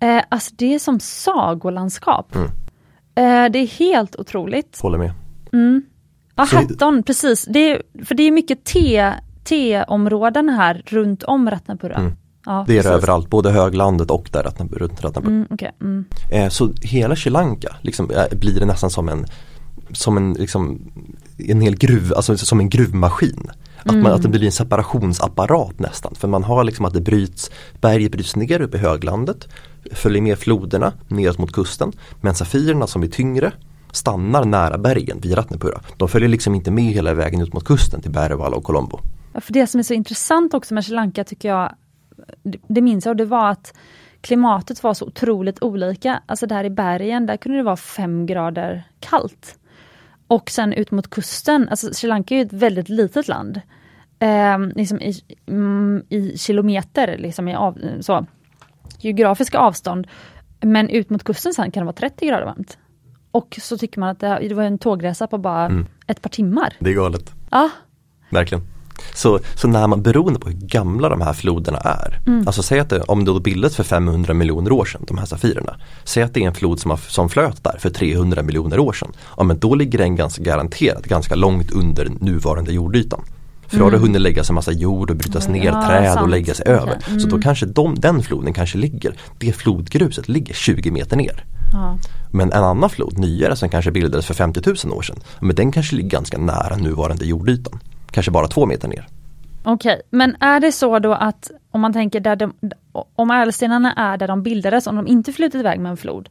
Eh, 0.00 0.22
alltså 0.28 0.54
det 0.56 0.74
är 0.74 0.78
som 0.78 1.00
sagolandskap. 1.00 2.34
Mm. 2.34 2.48
Eh, 3.14 3.52
det 3.52 3.58
är 3.58 3.66
helt 3.66 4.16
otroligt. 4.16 4.80
Håller 4.82 4.98
med. 4.98 5.12
Mm. 5.52 5.82
Ja, 6.36 6.46
Hatton, 6.52 7.02
precis. 7.02 7.44
Det 7.44 7.70
är, 7.70 7.82
för 8.04 8.14
det 8.14 8.22
är 8.22 8.30
mycket 8.30 8.64
te, 8.64 9.12
teområden 9.44 10.48
här 10.48 10.82
runt 10.86 11.22
om 11.22 11.50
Ratnapura. 11.50 11.94
Mm. 11.94 12.12
Ja, 12.46 12.64
det 12.68 12.78
är 12.78 12.82
det 12.82 12.88
överallt, 12.88 13.30
både 13.30 13.50
höglandet 13.50 14.10
och 14.10 14.28
där 14.32 14.42
Ratnapura, 14.42 14.78
runt 14.78 15.04
Ratnapura. 15.04 15.32
Mm, 15.32 15.46
okay. 15.50 15.70
mm. 15.80 16.04
eh, 16.30 16.48
så 16.48 16.72
hela 16.82 17.16
Sri 17.16 17.30
Lanka 17.30 17.76
liksom, 17.80 18.10
eh, 18.10 18.38
blir 18.38 18.60
det 18.60 18.66
nästan 18.66 18.90
som 18.90 19.08
en 19.08 19.26
som 19.92 20.16
en, 20.16 20.32
liksom, 20.32 20.92
en 21.38 21.60
hel 21.60 21.76
gruv, 21.76 22.12
alltså 22.16 22.36
som 22.36 22.60
en 22.60 22.68
gruvmaskin. 22.68 23.50
Att, 23.78 23.86
man, 23.86 23.96
mm. 23.96 24.12
att 24.12 24.22
det 24.22 24.28
blir 24.28 24.44
en 24.44 24.52
separationsapparat 24.52 25.78
nästan. 25.78 26.14
För 26.14 26.28
man 26.28 26.44
har 26.44 26.64
liksom 26.64 26.84
att 26.84 26.94
det 26.94 27.00
bryts, 27.00 27.50
berget 27.80 28.12
bryts 28.12 28.36
ner 28.36 28.60
uppe 28.60 28.76
i 28.76 28.80
höglandet, 28.80 29.48
följer 29.92 30.22
med 30.22 30.38
floderna 30.38 30.92
neråt 31.08 31.38
mot 31.38 31.52
kusten. 31.52 31.92
Men 32.20 32.34
safirerna 32.34 32.86
som 32.86 33.02
är 33.02 33.06
tyngre 33.06 33.52
stannar 33.92 34.44
nära 34.44 34.78
bergen 34.78 35.20
vid 35.20 35.36
Ratnepura. 35.36 35.80
De 35.96 36.08
följer 36.08 36.28
liksom 36.28 36.54
inte 36.54 36.70
med 36.70 36.84
hela 36.84 37.14
vägen 37.14 37.40
ut 37.40 37.52
mot 37.52 37.64
kusten 37.64 38.00
till 38.00 38.10
Berwala 38.10 38.56
och 38.56 38.64
Colombo. 38.64 39.00
Ja, 39.32 39.40
för 39.40 39.52
det 39.52 39.66
som 39.66 39.78
är 39.78 39.82
så 39.82 39.94
intressant 39.94 40.54
också 40.54 40.74
med 40.74 40.84
Sri 40.84 40.94
Lanka 40.94 41.24
tycker 41.24 41.48
jag, 41.48 41.74
det, 42.68 42.80
minns 42.80 43.06
jag, 43.06 43.16
det 43.16 43.24
var 43.24 43.50
att 43.50 43.74
klimatet 44.20 44.82
var 44.82 44.94
så 44.94 45.06
otroligt 45.06 45.62
olika. 45.62 46.22
Alltså 46.26 46.46
där 46.46 46.64
i 46.64 46.70
bergen, 46.70 47.26
där 47.26 47.36
kunde 47.36 47.58
det 47.58 47.64
vara 47.64 47.76
fem 47.76 48.26
grader 48.26 48.84
kallt. 49.00 49.58
Och 50.26 50.50
sen 50.50 50.72
ut 50.72 50.90
mot 50.90 51.10
kusten, 51.10 51.68
alltså 51.68 51.94
Sri 51.94 52.08
Lanka 52.08 52.34
är 52.34 52.38
ju 52.38 52.44
ett 52.44 52.52
väldigt 52.52 52.88
litet 52.88 53.28
land. 53.28 53.60
Eh, 54.18 54.58
liksom 54.58 55.00
i, 55.00 55.14
mm, 55.46 56.02
i, 56.08 56.38
kilometer, 56.38 57.18
liksom 57.18 57.48
i 57.48 57.54
av, 57.54 57.78
så, 58.00 58.26
geografiska 58.98 59.58
avstånd. 59.58 60.06
Men 60.60 60.88
ut 60.88 61.10
mot 61.10 61.24
kusten 61.24 61.54
sen 61.54 61.70
kan 61.70 61.80
det 61.80 61.84
vara 61.84 61.96
30 61.96 62.26
grader 62.26 62.44
varmt. 62.44 62.78
Och 63.32 63.58
så 63.62 63.78
tycker 63.78 64.00
man 64.00 64.08
att 64.08 64.20
det, 64.20 64.48
det 64.48 64.54
var 64.54 64.62
en 64.62 64.78
tågresa 64.78 65.26
på 65.26 65.38
bara 65.38 65.64
mm. 65.64 65.86
ett 66.06 66.22
par 66.22 66.30
timmar. 66.30 66.76
Det 66.78 66.90
är 66.90 66.94
galet. 66.94 67.32
Ja. 67.50 67.70
Verkligen. 68.30 68.64
Så, 69.14 69.38
så 69.54 69.68
när 69.68 69.86
man, 69.86 70.02
beroende 70.02 70.40
på 70.40 70.48
hur 70.48 70.56
gamla 70.56 71.08
de 71.08 71.20
här 71.20 71.32
floderna 71.32 71.78
är, 71.78 72.20
mm. 72.26 72.46
alltså 72.46 72.62
säg 72.62 72.80
att 72.80 72.90
det, 72.90 73.00
om 73.00 73.24
det 73.24 73.40
bildades 73.40 73.76
för 73.76 73.84
500 73.84 74.34
miljoner 74.34 74.72
år 74.72 74.84
sedan, 74.84 75.04
de 75.06 75.18
här 75.18 75.26
safirerna. 75.26 75.76
Säg 76.04 76.22
att 76.22 76.34
det 76.34 76.42
är 76.42 76.46
en 76.46 76.54
flod 76.54 76.80
som, 76.80 76.90
har, 76.90 76.98
som 76.98 77.28
flöt 77.28 77.64
där 77.64 77.76
för 77.78 77.90
300 77.90 78.42
miljoner 78.42 78.78
år 78.78 78.92
sedan. 78.92 79.12
Ja 79.36 79.42
men 79.42 79.58
då 79.58 79.74
ligger 79.74 79.98
den 79.98 80.16
ganska 80.16 80.42
garanterat 80.42 81.04
ganska 81.04 81.34
långt 81.34 81.70
under 81.70 82.08
nuvarande 82.20 82.72
jordytan. 82.72 83.24
För 83.66 83.78
då 83.78 83.84
har 83.84 83.90
det 83.90 83.96
mm. 83.96 84.08
hunnit 84.08 84.22
lägga 84.22 84.44
sig 84.44 84.54
massa 84.54 84.72
jord 84.72 85.10
och 85.10 85.16
brytas 85.16 85.48
ner 85.48 85.64
ja, 85.64 85.86
träd 85.88 86.12
sant. 86.12 86.22
och 86.22 86.28
lägga 86.28 86.54
sig 86.54 86.66
över. 86.66 86.98
Mm. 87.08 87.20
Så 87.20 87.26
då 87.26 87.36
mm. 87.36 87.42
kanske 87.42 87.66
de, 87.66 87.94
den 87.94 88.22
floden 88.22 88.52
kanske 88.52 88.78
ligger, 88.78 89.16
det 89.38 89.52
flodgruset 89.52 90.28
ligger 90.28 90.54
20 90.54 90.90
meter 90.90 91.16
ner. 91.16 91.44
Ja. 91.72 91.98
Men 92.30 92.52
en 92.52 92.64
annan 92.64 92.90
flod, 92.90 93.18
nyare 93.18 93.56
som 93.56 93.68
kanske 93.68 93.90
bildades 93.90 94.26
för 94.26 94.34
50 94.34 94.60
000 94.86 94.96
år 94.98 95.02
sedan, 95.02 95.20
men 95.40 95.56
den 95.56 95.72
kanske 95.72 95.96
ligger 95.96 96.10
ganska 96.10 96.38
nära 96.38 96.76
nuvarande 96.76 97.24
jordytan. 97.24 97.80
Kanske 98.10 98.32
bara 98.32 98.48
två 98.48 98.66
meter 98.66 98.88
ner. 98.88 99.08
Okej, 99.64 99.94
okay. 99.94 100.02
men 100.10 100.36
är 100.40 100.60
det 100.60 100.72
så 100.72 100.98
då 100.98 101.12
att 101.12 101.50
om 101.70 101.80
man 101.80 101.92
tänker 101.92 102.20
där 102.20 102.36
de, 102.36 102.52
om 102.92 103.30
ädelstenarna 103.30 103.92
är 103.92 104.16
där 104.16 104.28
de 104.28 104.42
bildades, 104.42 104.86
om 104.86 104.96
de 104.96 105.06
inte 105.06 105.32
flutit 105.32 105.60
iväg 105.60 105.80
med 105.80 105.90
en 105.90 105.96
flod. 105.96 106.28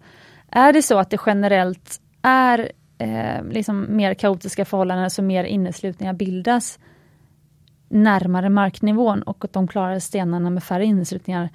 Är 0.51 0.73
det 0.73 0.81
så 0.81 0.99
att 0.99 1.09
det 1.09 1.19
generellt 1.25 2.01
är 2.21 2.71
eh, 2.97 3.43
liksom 3.49 3.85
mer 3.89 4.13
kaotiska 4.13 4.65
förhållanden, 4.65 5.09
så 5.09 5.21
mer 5.21 5.43
inneslutningar 5.43 6.13
bildas 6.13 6.79
närmare 7.89 8.49
marknivån 8.49 9.21
och 9.21 9.45
att 9.45 9.53
de 9.53 9.67
klarare 9.67 10.01
stenarna 10.01 10.49
med 10.49 10.63
färre 10.63 10.85
inneslutningar 10.85 11.49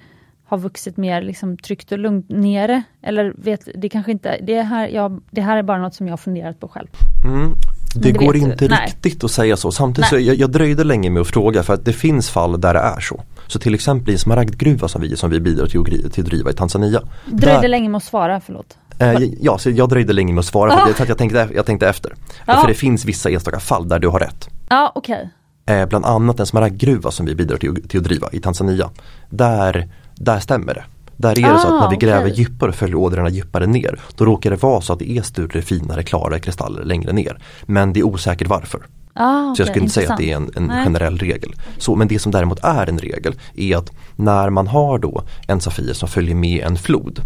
har 0.47 0.57
vuxit 0.57 0.97
mer 0.97 1.21
liksom 1.21 1.57
tryggt 1.57 1.91
och 1.91 1.97
lugnt 1.97 2.25
nere? 2.29 2.83
Eller 3.01 3.33
vet, 3.37 3.67
det 3.75 3.89
kanske 3.89 4.11
inte, 4.11 4.37
det 4.43 4.61
här, 4.61 4.87
jag, 4.87 5.21
det 5.31 5.41
här 5.41 5.57
är 5.57 5.63
bara 5.63 5.77
något 5.77 5.95
som 5.95 6.07
jag 6.07 6.11
har 6.11 6.17
funderat 6.17 6.59
på 6.59 6.67
själv. 6.67 6.87
Mm. 7.25 7.53
Det, 7.95 7.99
det 7.99 8.11
går 8.11 8.33
vet 8.33 8.43
du. 8.43 8.51
inte 8.51 8.67
Nej. 8.67 8.85
riktigt 8.87 9.23
att 9.23 9.31
säga 9.31 9.57
så. 9.57 9.71
Samtidigt 9.71 10.09
så 10.09 10.15
Nej. 10.15 10.27
jag, 10.27 10.35
jag 10.35 10.51
dröjde 10.51 10.83
länge 10.83 11.09
med 11.09 11.21
att 11.21 11.27
fråga 11.27 11.63
för 11.63 11.73
att 11.73 11.85
det 11.85 11.93
finns 11.93 12.29
fall 12.29 12.61
där 12.61 12.73
det 12.73 12.79
är 12.79 12.99
så. 12.99 13.23
Så 13.47 13.59
till 13.59 13.73
exempel 13.73 14.09
i 14.09 14.13
en 14.13 14.19
smaragdgruva 14.19 14.87
som 14.87 15.01
vi, 15.01 15.15
som 15.17 15.29
vi 15.29 15.39
bidrar 15.39 15.65
till 15.67 16.11
till 16.11 16.23
att 16.23 16.29
driva 16.29 16.49
i 16.49 16.53
Tanzania. 16.53 17.01
Dröjde 17.25 17.61
Där- 17.61 17.67
länge 17.67 17.89
med 17.89 17.97
att 17.97 18.03
svara, 18.03 18.39
förlåt. 18.45 18.77
Eh, 18.99 19.13
ja, 19.41 19.57
så 19.57 19.69
jag 19.69 19.89
dröjde 19.89 20.13
länge 20.13 20.33
med 20.33 20.39
att 20.39 20.45
svara 20.45 20.71
för, 20.71 20.81
Ah. 20.81 20.85
det, 20.87 20.93
för 20.93 21.03
att 21.03 21.09
jag 21.09 21.17
tänkte, 21.17 21.49
jag 21.55 21.65
tänkte 21.65 21.89
efter. 21.89 22.13
Ja. 22.45 22.61
För 22.61 22.67
det 22.67 22.73
finns 22.73 23.05
vissa 23.05 23.29
enstaka 23.29 23.59
fall 23.59 23.87
där 23.87 23.99
du 23.99 24.07
har 24.07 24.19
rätt. 24.19 24.49
Ja, 24.69 24.91
okej. 24.95 25.29
Eh, 25.65 25.85
bland 25.85 26.05
annat 26.05 26.39
en 26.39 26.45
smaragdgruva 26.45 27.11
som 27.11 27.25
vi 27.25 27.35
bidrar 27.35 27.57
till, 27.57 27.87
till 27.87 27.99
att 27.99 28.03
driva 28.03 28.29
i 28.31 28.39
Tanzania. 28.39 28.89
Där, 29.29 29.87
där 30.19 30.39
stämmer 30.39 30.73
det. 30.73 30.83
Där 31.17 31.29
är 31.39 31.53
det 31.53 31.59
så 31.59 31.67
Ah, 31.67 31.75
att 31.75 31.81
när 31.83 31.89
vi 31.89 32.05
gräver 32.05 32.21
okej. 32.31 32.33
djupare 32.39 32.69
och 32.69 32.75
följer 32.75 32.95
ådrorna 32.95 33.29
djupare 33.29 33.67
ner 33.67 33.99
då 34.15 34.25
råkar 34.25 34.49
det 34.49 34.55
vara 34.63 34.81
så 34.81 34.93
att 34.93 34.99
det 34.99 35.09
är 35.11 35.21
större, 35.21 35.61
finare, 35.61 36.03
klarare 36.03 36.39
kristaller 36.39 36.83
längre 36.83 37.13
ner. 37.13 37.37
Men 37.65 37.93
det 37.93 37.99
är 37.99 38.03
osäkert 38.03 38.47
varför. 38.47 38.81
Ah, 39.13 39.55
Så 39.55 39.61
jag 39.61 39.67
skulle 39.69 39.81
inte 39.83 39.93
säga 39.93 40.11
att 40.11 40.17
det 40.17 40.31
är 40.31 40.35
en, 40.35 40.51
en 40.55 40.69
generell 40.83 41.17
regel. 41.17 41.53
Så, 41.77 41.95
men 41.95 42.07
det 42.07 42.19
som 42.19 42.31
däremot 42.31 42.59
är 42.63 42.89
en 42.89 42.99
regel 42.99 43.35
är 43.55 43.77
att 43.77 43.91
när 44.15 44.49
man 44.49 44.67
har 44.67 44.99
då 44.99 45.23
en 45.47 45.61
Safir 45.61 45.93
som 45.93 46.09
följer 46.09 46.35
med 46.35 46.63
en 46.65 46.77
flod 46.77 47.21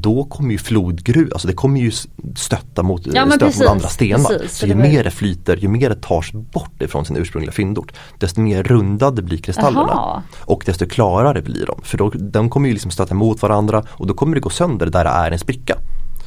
då 0.00 0.24
kommer 0.24 0.52
ju 0.52 0.58
flodgruv, 0.58 1.30
alltså 1.32 1.48
det 1.48 1.54
kommer 1.54 1.80
ju 1.80 1.90
stötta 2.36 2.82
mot, 2.82 3.06
Ja, 3.06 3.26
stöta 3.26 3.46
precis, 3.46 3.60
mot 3.60 3.68
andra 3.68 3.88
stenar. 3.88 4.28
precis. 4.38 4.58
så 4.58 4.66
ju 4.66 4.74
mer 4.74 5.04
det 5.04 5.10
flyter, 5.10 5.56
ju 5.56 5.68
mer 5.68 5.88
det 5.88 6.02
tas 6.02 6.32
bort 6.32 6.82
ifrån 6.82 7.04
sin 7.04 7.16
ursprungliga 7.16 7.52
fyndort 7.52 7.92
desto 8.18 8.40
mer 8.40 8.62
rundade 8.62 9.22
blir 9.22 9.38
kristallerna. 9.38 9.86
Jaha. 9.92 10.22
Och 10.40 10.62
desto 10.66 10.86
klarare 10.86 11.42
blir 11.42 11.66
de. 11.66 11.80
För 11.82 11.98
då, 11.98 12.10
de 12.10 12.50
kommer 12.50 12.68
ju 12.68 12.72
liksom 12.72 12.90
stöta 12.90 13.14
emot 13.14 13.42
varandra 13.42 13.84
och 13.88 14.06
då 14.06 14.14
kommer 14.14 14.34
det 14.34 14.40
gå 14.40 14.50
sönder 14.50 14.86
där 14.86 15.04
det 15.04 15.10
är 15.10 15.30
en 15.30 15.38
spricka. 15.38 15.78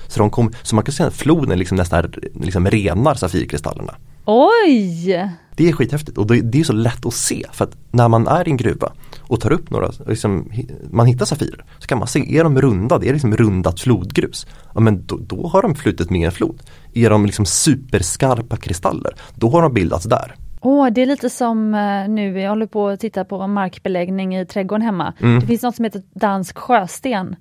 Så, 0.08 0.20
de 0.20 0.30
kom, 0.30 0.52
så 0.64 0.76
man 0.76 0.84
kan 0.84 0.94
säga 0.94 1.08
att 1.08 1.14
floden 1.16 1.60
liksom 1.60 1.78
nästan 1.78 2.12
liksom 2.42 2.68
renar 2.70 3.16
safirkristallerna. 3.16 3.96
Oj! 4.26 5.30
Det 5.56 5.70
är 5.70 5.74
skithäftigt 5.74 6.18
och 6.18 6.28
det, 6.28 6.42
det 6.42 6.60
är 6.60 6.64
så 6.64 6.74
lätt 6.74 7.06
att 7.06 7.14
se 7.14 7.46
för 7.52 7.66
att 7.66 7.78
när 7.92 8.08
man 8.08 8.28
är 8.28 8.48
i 8.48 8.52
en 8.52 8.58
gruva 8.58 8.92
och 9.20 9.42
tar 9.42 9.52
upp 9.52 9.70
några, 9.70 9.92
liksom, 10.08 10.52
man 10.92 11.06
hittar 11.06 11.26
safirer 11.26 11.66
så 11.80 11.88
kan 11.88 12.00
man 12.00 12.08
se, 12.08 12.38
är 12.38 12.44
de 12.44 12.62
rundade, 12.62 13.06
är 13.06 13.08
det 13.08 13.14
liksom 13.14 13.38
rundat 13.38 13.80
flodgrus? 13.80 14.48
Ja 14.74 14.80
men 14.80 15.06
då, 15.06 15.18
då 15.18 15.48
har 15.48 15.62
de 15.62 15.76
flutit 15.76 16.10
med 16.10 16.26
en 16.26 16.32
flod. 16.32 16.62
Är 16.94 17.10
de 17.10 17.26
liksom 17.26 17.46
superskarpa 17.46 18.58
kristaller, 18.58 19.16
då 19.36 19.50
har 19.50 19.62
de 19.62 19.74
bildats 19.74 20.06
där. 20.06 20.36
Åh, 20.62 20.88
det 20.90 21.02
är 21.02 21.06
lite 21.06 21.30
som 21.30 21.74
eh, 21.74 22.08
nu, 22.08 22.40
jag 22.40 22.50
håller 22.50 22.68
på 22.68 22.88
att 22.88 23.00
titta 23.00 23.26
på 23.26 23.48
markbeläggning 23.48 24.38
i 24.38 24.46
trädgården 24.46 24.82
hemma. 24.82 25.14
Mm. 25.22 25.40
Det 25.40 25.48
finns 25.48 25.64
något 25.64 25.76
som 25.76 25.86
heter 25.86 26.02
dansk 26.14 26.58
sjösten. 26.58 27.36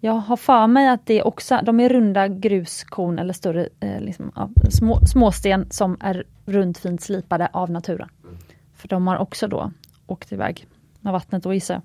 Jag 0.00 0.12
har 0.12 0.36
för 0.36 0.66
mig 0.66 0.88
att 0.88 1.06
det 1.06 1.18
är 1.18 1.26
också, 1.26 1.60
de 1.62 1.80
är 1.80 1.88
runda 1.88 2.28
gruskorn 2.28 3.18
eller 3.18 3.32
större 3.32 3.68
eh, 3.80 4.00
liksom, 4.00 4.32
ja, 4.34 4.50
små, 4.70 5.00
småsten 5.06 5.66
som 5.70 5.96
är 6.00 6.24
runt 6.46 6.78
fint 6.78 7.00
slipade 7.00 7.48
av 7.52 7.70
naturen. 7.70 8.08
För 8.76 8.88
de 8.88 9.06
har 9.06 9.16
också 9.16 9.48
då 9.48 9.72
åkt 10.06 10.32
iväg 10.32 10.66
med 11.00 11.12
vattnet 11.12 11.46
och 11.46 11.54
gissar 11.54 11.74
jag. 11.74 11.82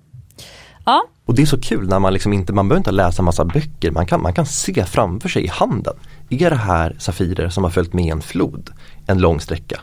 Ja, 0.86 1.04
Och 1.24 1.34
det 1.34 1.42
är 1.42 1.46
så 1.46 1.60
kul 1.60 1.88
när 1.88 1.98
man 1.98 2.12
liksom 2.12 2.32
inte, 2.32 2.52
man 2.52 2.68
behöver 2.68 2.80
inte 2.80 2.92
läsa 2.92 3.22
massa 3.22 3.44
böcker, 3.44 3.90
man 3.90 4.06
kan, 4.06 4.22
man 4.22 4.32
kan 4.32 4.46
se 4.46 4.84
framför 4.84 5.28
sig 5.28 5.44
i 5.44 5.48
handen. 5.48 5.94
Är 6.30 6.50
det 6.50 6.56
här 6.56 6.96
safirer 6.98 7.48
som 7.48 7.64
har 7.64 7.70
följt 7.70 7.92
med 7.92 8.12
en 8.12 8.20
flod 8.20 8.70
en 9.06 9.18
lång 9.18 9.40
sträcka? 9.40 9.80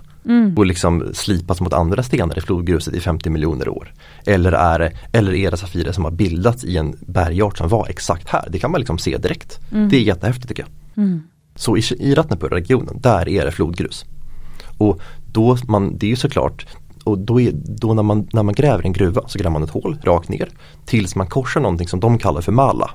Och 0.57 0.65
liksom 0.65 1.09
slipats 1.13 1.61
mot 1.61 1.73
andra 1.73 2.03
stenar 2.03 2.37
i 2.37 2.41
flodgruset 2.41 2.93
i 2.93 2.99
50 2.99 3.29
miljoner 3.29 3.69
år. 3.69 3.93
Eller 4.25 4.51
är 4.51 4.79
det, 4.79 4.91
eller 5.11 5.33
är 5.33 5.51
det 5.51 5.57
safirer 5.57 5.91
som 5.91 6.03
har 6.03 6.11
bildats 6.11 6.63
i 6.63 6.77
en 6.77 6.95
bergart 7.07 7.57
som 7.57 7.69
var 7.69 7.87
exakt 7.89 8.29
här? 8.29 8.47
Det 8.49 8.59
kan 8.59 8.71
man 8.71 8.79
liksom 8.81 8.97
se 8.97 9.17
direkt. 9.17 9.59
Det 9.89 9.95
är 9.97 10.01
jättehäftigt 10.01 10.47
tycker 10.47 10.63
jag. 10.63 10.71
Så 11.55 11.77
i, 11.77 11.81
i 11.99 12.15
Ratnapura-regionen, 12.15 12.99
där 13.01 13.29
är 13.29 13.45
det 13.45 13.51
flodgrus. 13.51 14.05
Och 14.77 15.01
då, 15.31 15.57
man, 15.67 15.97
det 15.97 16.11
är 16.11 16.15
såklart 16.15 16.65
och 17.03 17.17
då, 17.19 17.41
är, 17.41 17.51
då 17.53 17.93
när, 17.93 18.03
man, 18.03 18.27
när 18.33 18.43
man 18.43 18.53
gräver 18.55 18.83
en 18.85 18.93
gruva 18.93 19.21
så 19.27 19.39
gräver 19.39 19.49
man 19.51 19.63
ett 19.63 19.69
hål 19.69 19.97
rakt 20.03 20.29
ner 20.29 20.49
tills 20.85 21.15
man 21.15 21.27
korsar 21.27 21.61
någonting 21.61 21.87
som 21.87 21.99
de 21.99 22.17
kallar 22.17 22.41
för 22.41 22.51
mala. 22.51 22.91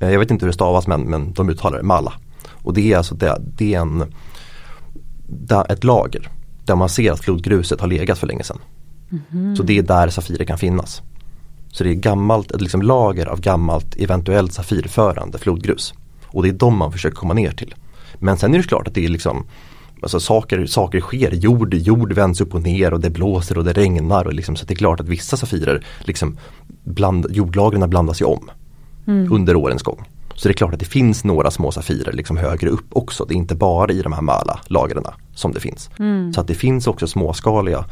Eh, 0.00 0.10
Jag 0.10 0.18
vet 0.18 0.30
inte 0.30 0.44
hur 0.44 0.48
det 0.48 0.54
stavas 0.54 0.86
men, 0.86 1.00
men 1.00 1.32
de 1.32 1.48
uttalar 1.50 1.78
det 1.78 1.84
mala. 1.84 2.12
Och 2.52 2.74
det 2.74 2.92
är 2.92 2.96
alltså 2.96 3.14
det, 3.14 3.42
det 3.56 3.74
är 3.74 3.80
en, 3.80 4.04
da, 5.26 5.64
ett 5.64 5.84
lager 5.84 6.28
där 6.64 6.76
man 6.76 6.88
ser 6.88 7.12
att 7.12 7.20
flodgruset 7.20 7.80
har 7.80 7.88
legat 7.88 8.18
för 8.18 8.26
länge 8.26 8.42
sedan. 8.42 8.58
Så 9.56 9.62
det 9.62 9.78
är 9.78 9.82
där 9.82 10.08
Safirer 10.08 10.44
kan 10.44 10.58
finnas. 10.58 11.02
Så 11.72 11.84
det 11.84 11.90
är 11.90 11.94
gammalt, 11.94 12.50
ett 12.50 12.60
liksom 12.60 12.82
lager 12.82 13.26
av 13.26 13.40
gammalt 13.40 13.96
eventuellt 13.96 14.52
Safirförande 14.52 15.38
flodgrus. 15.38 15.94
Och 16.26 16.42
det 16.42 16.48
är 16.48 16.52
de 16.52 16.76
man 16.76 16.92
försöker 16.92 17.16
komma 17.16 17.34
ner 17.34 17.50
till. 17.50 17.74
Men 18.18 18.36
sen 18.36 18.54
är 18.54 18.58
det 18.58 18.64
klart 18.64 18.88
att 18.88 18.94
det 18.94 19.04
är 19.04 19.08
liksom 19.08 19.46
Alltså 20.02 20.20
saker, 20.20 20.66
saker 20.66 21.00
sker, 21.00 21.30
jord, 21.30 21.74
jord 21.74 22.12
vänds 22.12 22.40
upp 22.40 22.54
och 22.54 22.62
ner 22.62 22.92
och 22.92 23.00
det 23.00 23.10
blåser 23.10 23.58
och 23.58 23.64
det 23.64 23.72
regnar 23.72 24.26
och 24.26 24.32
liksom, 24.32 24.56
så 24.56 24.66
det 24.66 24.74
är 24.74 24.76
klart 24.76 25.00
att 25.00 25.08
vissa 25.08 25.36
Safirer 25.36 25.84
liksom 26.00 26.38
bland, 26.84 27.26
jordlagren 27.30 27.90
blandas 27.90 28.20
ju 28.20 28.24
om 28.24 28.50
under 29.06 29.56
årens 29.56 29.82
gång. 29.82 30.08
Så 30.34 30.48
det 30.48 30.52
är 30.52 30.56
klart 30.56 30.72
att 30.72 30.78
det 30.78 30.84
finns 30.84 31.24
några 31.24 31.50
små 31.50 31.72
Safirer 31.72 32.12
liksom 32.12 32.36
högre 32.36 32.68
upp 32.70 32.86
också. 32.92 33.24
Det 33.24 33.34
är 33.34 33.36
inte 33.36 33.54
bara 33.54 33.92
i 33.92 34.02
de 34.02 34.12
här 34.12 34.22
Mala-lagren 34.22 35.04
som 35.34 35.52
det 35.52 35.60
finns. 35.60 35.90
Så 36.34 36.40
att 36.40 36.46
det 36.46 36.54
finns 36.54 36.86
också 36.86 37.06
småskaliga 37.06 37.84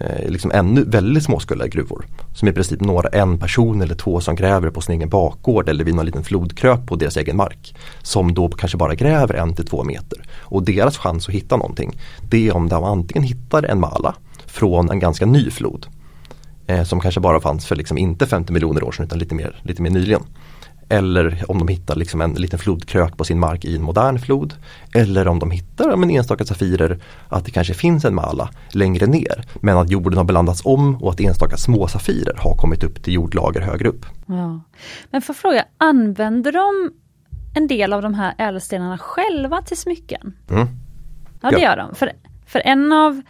eh, 0.00 0.28
liksom 0.28 0.50
ännu 0.54 0.84
väldigt 0.84 1.24
småskaliga 1.24 1.66
gruvor. 1.66 2.06
Som 2.34 2.48
i 2.48 2.52
princip 2.52 2.80
några, 2.80 3.08
en 3.08 3.38
person 3.38 3.82
eller 3.82 3.94
två 3.94 4.20
som 4.20 4.36
gräver 4.36 4.70
på 4.70 4.80
sin 4.80 4.94
egen 4.94 5.08
bakgård 5.08 5.68
eller 5.68 5.84
vid 5.84 5.94
någon 5.94 6.06
liten 6.06 6.24
flodkrök 6.24 6.86
på 6.86 6.96
deras 6.96 7.16
egen 7.16 7.36
mark. 7.36 7.76
Som 8.02 8.34
då 8.34 8.48
kanske 8.48 8.78
bara 8.78 8.94
gräver 8.94 9.34
en 9.34 9.54
till 9.54 9.66
två 9.66 9.84
meter. 9.84 10.24
Och 10.40 10.62
deras 10.62 10.98
chans 10.98 11.28
att 11.28 11.34
hitta 11.34 11.56
någonting 11.56 12.00
det 12.30 12.48
är 12.48 12.56
om 12.56 12.68
de 12.68 12.84
antingen 12.84 13.22
hittar 13.22 13.62
en 13.62 13.80
mala 13.80 14.14
från 14.46 14.90
en 14.90 15.00
ganska 15.00 15.26
ny 15.26 15.50
flod. 15.50 15.86
Eh, 16.66 16.84
som 16.84 17.00
kanske 17.00 17.20
bara 17.20 17.40
fanns 17.40 17.66
för 17.66 17.76
liksom 17.76 17.98
inte 17.98 18.26
50 18.26 18.52
miljoner 18.52 18.84
år 18.84 18.92
sedan 18.92 19.06
utan 19.06 19.18
lite 19.18 19.34
mer, 19.34 19.60
lite 19.62 19.82
mer 19.82 19.90
nyligen. 19.90 20.22
Eller 20.88 21.44
om 21.48 21.58
de 21.58 21.68
hittar 21.68 21.96
liksom 21.96 22.20
en 22.20 22.34
liten 22.34 22.58
flodkrök 22.58 23.16
på 23.16 23.24
sin 23.24 23.40
mark 23.40 23.64
i 23.64 23.76
en 23.76 23.82
modern 23.82 24.18
flod. 24.18 24.54
Eller 24.94 25.28
om 25.28 25.38
de 25.38 25.50
hittar 25.50 25.90
ja, 25.90 25.96
men 25.96 26.10
enstaka 26.10 26.44
safirer 26.44 26.98
att 27.28 27.44
det 27.44 27.50
kanske 27.50 27.74
finns 27.74 28.04
en 28.04 28.14
mala 28.14 28.50
längre 28.68 29.06
ner. 29.06 29.44
Men 29.60 29.76
att 29.76 29.90
jorden 29.90 30.16
har 30.16 30.24
blandats 30.24 30.62
om 30.64 31.02
och 31.02 31.10
att 31.10 31.20
enstaka 31.20 31.56
små 31.56 31.88
safirer 31.88 32.36
har 32.38 32.56
kommit 32.56 32.84
upp 32.84 33.02
till 33.02 33.14
jordlager 33.14 33.60
högre 33.60 33.88
upp. 33.88 34.06
Ja. 34.26 34.60
Men 35.10 35.22
jag 35.26 35.36
fråga, 35.36 35.64
använder 35.78 36.52
de 36.52 36.92
en 37.54 37.66
del 37.66 37.92
av 37.92 38.02
de 38.02 38.14
här 38.14 38.34
ädelstenarna 38.38 38.98
själva 38.98 39.62
till 39.62 39.76
smycken? 39.76 40.36
Mm. 40.50 40.66
Ja 41.40 41.50
det 41.50 41.60
gör 41.60 41.76
de. 41.76 41.94
För, 41.94 42.12
för 42.46 42.62
en 42.64 42.92
av 42.92 43.22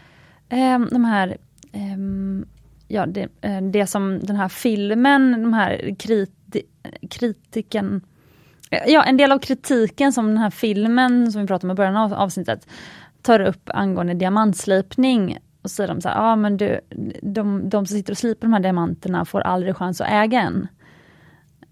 ehm, 0.48 0.88
de 0.90 1.04
här, 1.04 1.36
ehm, 1.72 2.44
ja 2.88 3.06
det, 3.06 3.28
eh, 3.40 3.62
det 3.62 3.86
som 3.86 4.20
den 4.22 4.36
här 4.36 4.48
filmen, 4.48 5.42
de 5.42 5.52
här 5.52 5.94
kriti, 6.54 6.66
kritiken, 7.10 8.00
ja 8.86 9.04
en 9.04 9.16
del 9.16 9.32
av 9.32 9.38
kritiken 9.38 10.12
som 10.12 10.26
den 10.26 10.38
här 10.38 10.50
filmen 10.50 11.32
som 11.32 11.40
vi 11.40 11.46
pratade 11.46 11.66
om 11.66 11.70
i 11.70 11.74
början 11.74 11.96
av 11.96 12.14
avsnittet 12.14 12.66
tar 13.22 13.40
upp 13.40 13.70
angående 13.74 14.14
diamantslipning. 14.14 15.38
Och 15.62 15.70
säger 15.70 15.88
de 15.88 16.00
så 16.00 16.08
här, 16.08 16.16
ja 16.16 16.36
men 16.36 16.56
du, 16.56 16.80
de, 17.22 17.68
de 17.68 17.86
som 17.86 17.96
sitter 17.96 18.12
och 18.12 18.18
slipar 18.18 18.46
de 18.46 18.52
här 18.52 18.60
diamanterna 18.60 19.24
får 19.24 19.40
aldrig 19.40 19.76
chans 19.76 20.00
att 20.00 20.08
äga 20.10 20.40
en. 20.40 20.66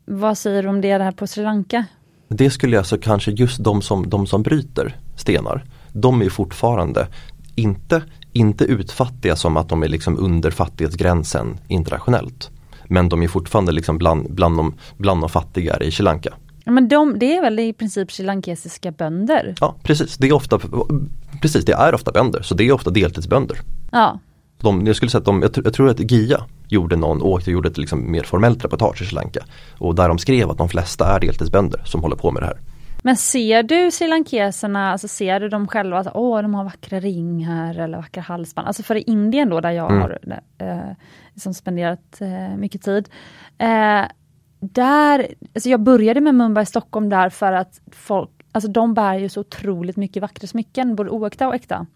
Vad 0.04 0.38
säger 0.38 0.62
du 0.62 0.68
om 0.68 0.80
det 0.80 0.98
här 0.98 1.12
på 1.12 1.26
Sri 1.26 1.44
Lanka? 1.44 1.84
Det 2.28 2.50
skulle 2.50 2.78
alltså 2.78 2.98
kanske 2.98 3.30
just 3.30 3.64
de 3.64 3.82
som, 3.82 4.08
de 4.08 4.26
som 4.26 4.42
bryter 4.42 4.96
stenar, 5.16 5.64
de 5.92 6.22
är 6.22 6.28
fortfarande 6.28 7.06
inte, 7.54 8.02
inte 8.32 8.64
utfattiga 8.64 9.36
som 9.36 9.56
att 9.56 9.68
de 9.68 9.82
är 9.82 9.88
liksom 9.88 10.18
under 10.18 10.50
fattighetsgränsen 10.50 11.58
internationellt. 11.68 12.50
Men 12.92 13.08
de 13.08 13.22
är 13.22 13.28
fortfarande 13.28 13.72
liksom 13.72 13.98
bland, 13.98 14.34
bland, 14.34 14.56
de, 14.56 14.74
bland 14.96 15.20
de 15.20 15.30
fattigare 15.30 15.84
i 15.84 15.90
Sri 15.90 16.04
Lanka. 16.04 16.34
Men 16.64 16.88
de, 16.88 17.18
det 17.18 17.36
är 17.36 17.42
väl 17.42 17.58
i 17.58 17.72
princip 17.72 18.12
srilankesiska 18.12 18.90
bönder? 18.90 19.54
Ja 19.60 19.74
precis, 19.82 20.16
det 20.16 20.28
är 20.28 20.32
ofta, 20.32 20.60
precis, 21.42 21.64
det 21.64 21.72
är 21.72 21.94
ofta 21.94 22.12
bönder, 22.12 22.42
så 22.42 22.54
det 22.54 22.64
är 22.64 22.72
ofta 22.72 22.90
deltidsbönder. 22.90 23.58
Ja. 23.92 24.18
De, 24.60 24.86
jag 24.86 24.96
skulle 24.96 25.10
säga 25.10 25.18
att 25.18 25.24
de, 25.24 25.42
jag, 25.42 25.50
jag 25.64 25.74
tror 25.74 25.90
att 25.90 26.10
Gia 26.10 26.46
gjorde 26.68 26.96
någon, 26.96 27.22
åkte 27.22 27.50
och 27.50 27.52
gjorde 27.52 27.68
ett 27.68 27.78
liksom 27.78 28.10
mer 28.10 28.22
formellt 28.22 28.64
reportage 28.64 29.02
i 29.02 29.04
Sri 29.04 29.14
Lanka. 29.14 29.40
Och 29.78 29.94
där 29.94 30.08
de 30.08 30.18
skrev 30.18 30.50
att 30.50 30.58
de 30.58 30.68
flesta 30.68 31.06
är 31.06 31.20
deltidsbönder 31.20 31.82
som 31.84 32.00
håller 32.00 32.16
på 32.16 32.30
med 32.30 32.42
det 32.42 32.46
här. 32.46 32.58
Men 33.04 33.16
ser 33.16 33.62
du 33.62 33.90
srilankeserna, 33.90 34.92
alltså 34.92 35.08
ser 35.08 35.40
du 35.40 35.48
dem 35.48 35.68
själva, 35.68 35.98
att 35.98 36.08
åh 36.14 36.42
de 36.42 36.54
har 36.54 36.64
vackra 36.64 37.00
ringar 37.00 37.78
eller 37.78 37.96
vackra 37.98 38.22
halsband. 38.22 38.66
Alltså 38.68 38.82
för 38.82 38.94
i 38.96 39.00
Indien 39.02 39.48
då 39.50 39.60
där 39.60 39.70
jag 39.70 39.90
Mm. 39.90 40.02
har 40.02 40.18
eh, 40.58 40.92
liksom 41.34 41.54
spenderat 41.54 42.20
eh, 42.20 42.56
mycket 42.56 42.82
tid. 42.82 43.08
Eh, 43.58 44.02
där, 44.60 45.26
alltså 45.54 45.68
jag 45.68 45.80
började 45.80 46.20
med 46.20 46.34
Mumbai 46.34 46.66
Stockholm 46.66 47.08
där 47.08 47.28
för 47.30 47.52
att 47.52 47.80
folk, 47.92 48.30
alltså 48.52 48.70
de 48.70 48.94
bär 48.94 49.14
ju 49.14 49.28
så 49.28 49.40
otroligt 49.40 49.96
mycket 49.96 50.22
vackra 50.22 50.46
smycken, 50.46 50.96
både 50.96 51.10
oäkta 51.10 51.48
och 51.48 51.54
äkta. 51.54 51.86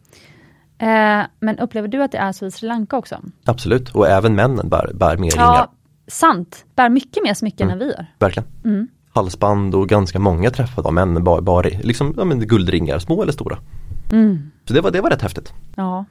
Eh, 0.79 1.23
men 1.41 1.59
upplever 1.59 1.89
du 1.89 2.03
att 2.03 2.13
det 2.13 2.19
är 2.19 2.33
så 2.33 2.47
i 2.47 2.51
Sri 2.51 2.69
Lanka 2.69 2.97
också? 2.97 3.21
Absolut, 3.45 3.95
och 3.95 4.09
även 4.09 4.35
männen 4.35 4.69
bär, 4.69 4.91
bär 4.95 5.17
mer 5.17 5.31
Ja, 5.37 5.43
ringar. 5.43 5.67
sant, 6.07 6.65
bär 6.75 6.89
mycket 6.89 7.23
mer 7.23 7.35
smycken 7.35 7.71
än 7.71 7.79
vi 7.79 7.85
gör. 7.85 8.07
Verkligen. 8.19 8.49
Mm. 8.65 8.89
Halsband 9.17 9.75
och 9.75 9.89
ganska 9.89 10.19
många 10.19 10.51
träffade 10.51 10.89
av 10.89 10.95
män 10.95 11.25
bara, 11.25 11.41
bara 11.41 11.69
liksom, 11.83 12.15
ja, 12.17 12.25
men 12.25 12.41
guldringar, 12.41 12.99
små 12.99 13.23
eller 13.23 13.33
stora. 13.33 13.59
Mm. 14.13 14.51
Så 14.69 14.75
det 14.75 14.81
var, 14.81 14.91
det 14.91 15.01
var 15.01 15.11
rätt 15.11 15.23
häftigt. 15.23 15.53
Ja, 15.75 16.05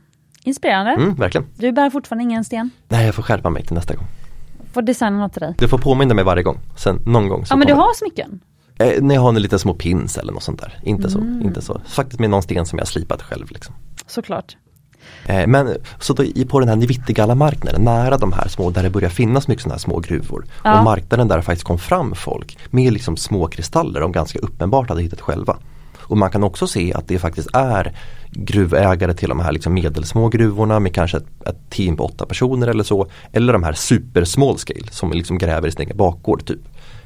inspirerande. 0.44 0.92
Mm, 0.92 1.16
verkligen. 1.16 1.48
Du 1.56 1.72
bär 1.72 1.90
fortfarande 1.90 2.24
ingen 2.24 2.44
sten. 2.44 2.70
Nej 2.88 3.06
jag 3.06 3.16
får 3.16 3.24
skärpa 3.24 3.50
mig 3.50 3.64
till 3.66 3.74
nästa 3.76 3.96
gång. 3.96 4.06
Får 4.74 4.82
designa 4.82 5.18
något 5.18 5.34
till 5.34 5.42
dig. 5.42 5.56
Du 5.58 5.68
får 5.68 5.78
påminna 5.78 6.14
mig 6.14 6.24
varje 6.26 6.44
gång. 6.44 6.60
Sen 6.76 7.02
någon 7.06 7.30
gång 7.30 7.44
Ja 7.50 7.56
men 7.56 7.68
du 7.68 7.74
har 7.74 7.94
smycken? 7.94 8.40
eh, 8.80 9.02
När 9.04 9.16
jag 9.16 9.22
har 9.22 9.30
en 9.30 9.42
liten 9.42 9.60
små 9.60 9.74
pins 9.74 10.18
eller 10.18 10.34
något 10.34 10.44
sånt 10.44 10.62
där. 10.62 10.80
Inte 10.84 11.08
Mm. 11.08 11.12
så, 11.42 11.48
inte 11.48 11.62
så. 11.62 11.82
Faktiskt 11.88 12.20
med 12.20 12.30
någon 12.30 12.42
sten 12.44 12.66
som 12.66 12.80
jag 12.80 12.88
slipat 12.88 13.22
själv. 13.22 13.52
Liksom. 13.52 13.76
Såklart. 14.08 14.58
Eh, 15.26 15.48
men 15.48 15.78
så 16.00 16.14
då, 16.14 16.24
på 16.50 16.60
den 16.60 16.70
här 16.70 16.76
Nivittigalla-marknaden, 16.76 17.82
nära 17.82 18.18
de 18.18 18.34
här 18.34 18.48
små, 18.48 18.70
där 18.70 18.84
det 18.84 18.90
börjar 18.90 19.10
finnas 19.10 19.48
mycket 19.48 19.64
sådana 19.64 19.74
här 19.74 19.80
små 19.80 20.00
gruvor. 20.00 20.46
Ja. 20.64 20.78
Och 20.78 20.84
marknaden 20.84 21.28
där 21.28 21.38
det 21.38 21.44
faktiskt 21.44 21.68
kom 21.68 21.80
fram 21.80 22.16
folk 22.16 22.58
med 22.70 22.94
liksom 22.94 23.18
små 23.18 23.48
kristaller 23.48 24.00
de 24.00 24.12
ganska 24.12 24.40
uppenbart 24.40 24.90
hade 24.90 25.02
hittat 25.02 25.22
själva. 25.22 25.58
Och 26.08 26.18
man 26.18 26.32
kan 26.32 26.44
också 26.44 26.68
se 26.68 26.94
att 26.94 27.08
det 27.08 27.20
faktiskt 27.20 27.50
är 27.54 27.96
gruvägare 28.32 29.14
till 29.14 29.30
de 29.30 29.40
här 29.40 29.52
liksom 29.52 29.74
medelsmå 29.74 30.30
gruvorna 30.30 30.80
med 30.80 30.94
kanske 30.94 31.18
ett, 31.18 31.48
ett 31.48 31.70
team 31.70 31.98
på 31.98 32.06
åtta 32.06 32.26
personer 32.26 32.68
eller 32.68 32.84
så. 32.84 33.08
Eller 33.32 33.54
de 33.54 33.64
här 33.64 33.74
super 33.74 34.24
small 34.24 34.58
scale 34.58 34.92
som 34.92 35.12
liksom 35.12 35.38
gräver 35.38 35.68
i 35.68 35.72
sin 35.72 35.82
egen 35.82 35.98
bakgård 35.98 36.46
typ. 36.46 36.62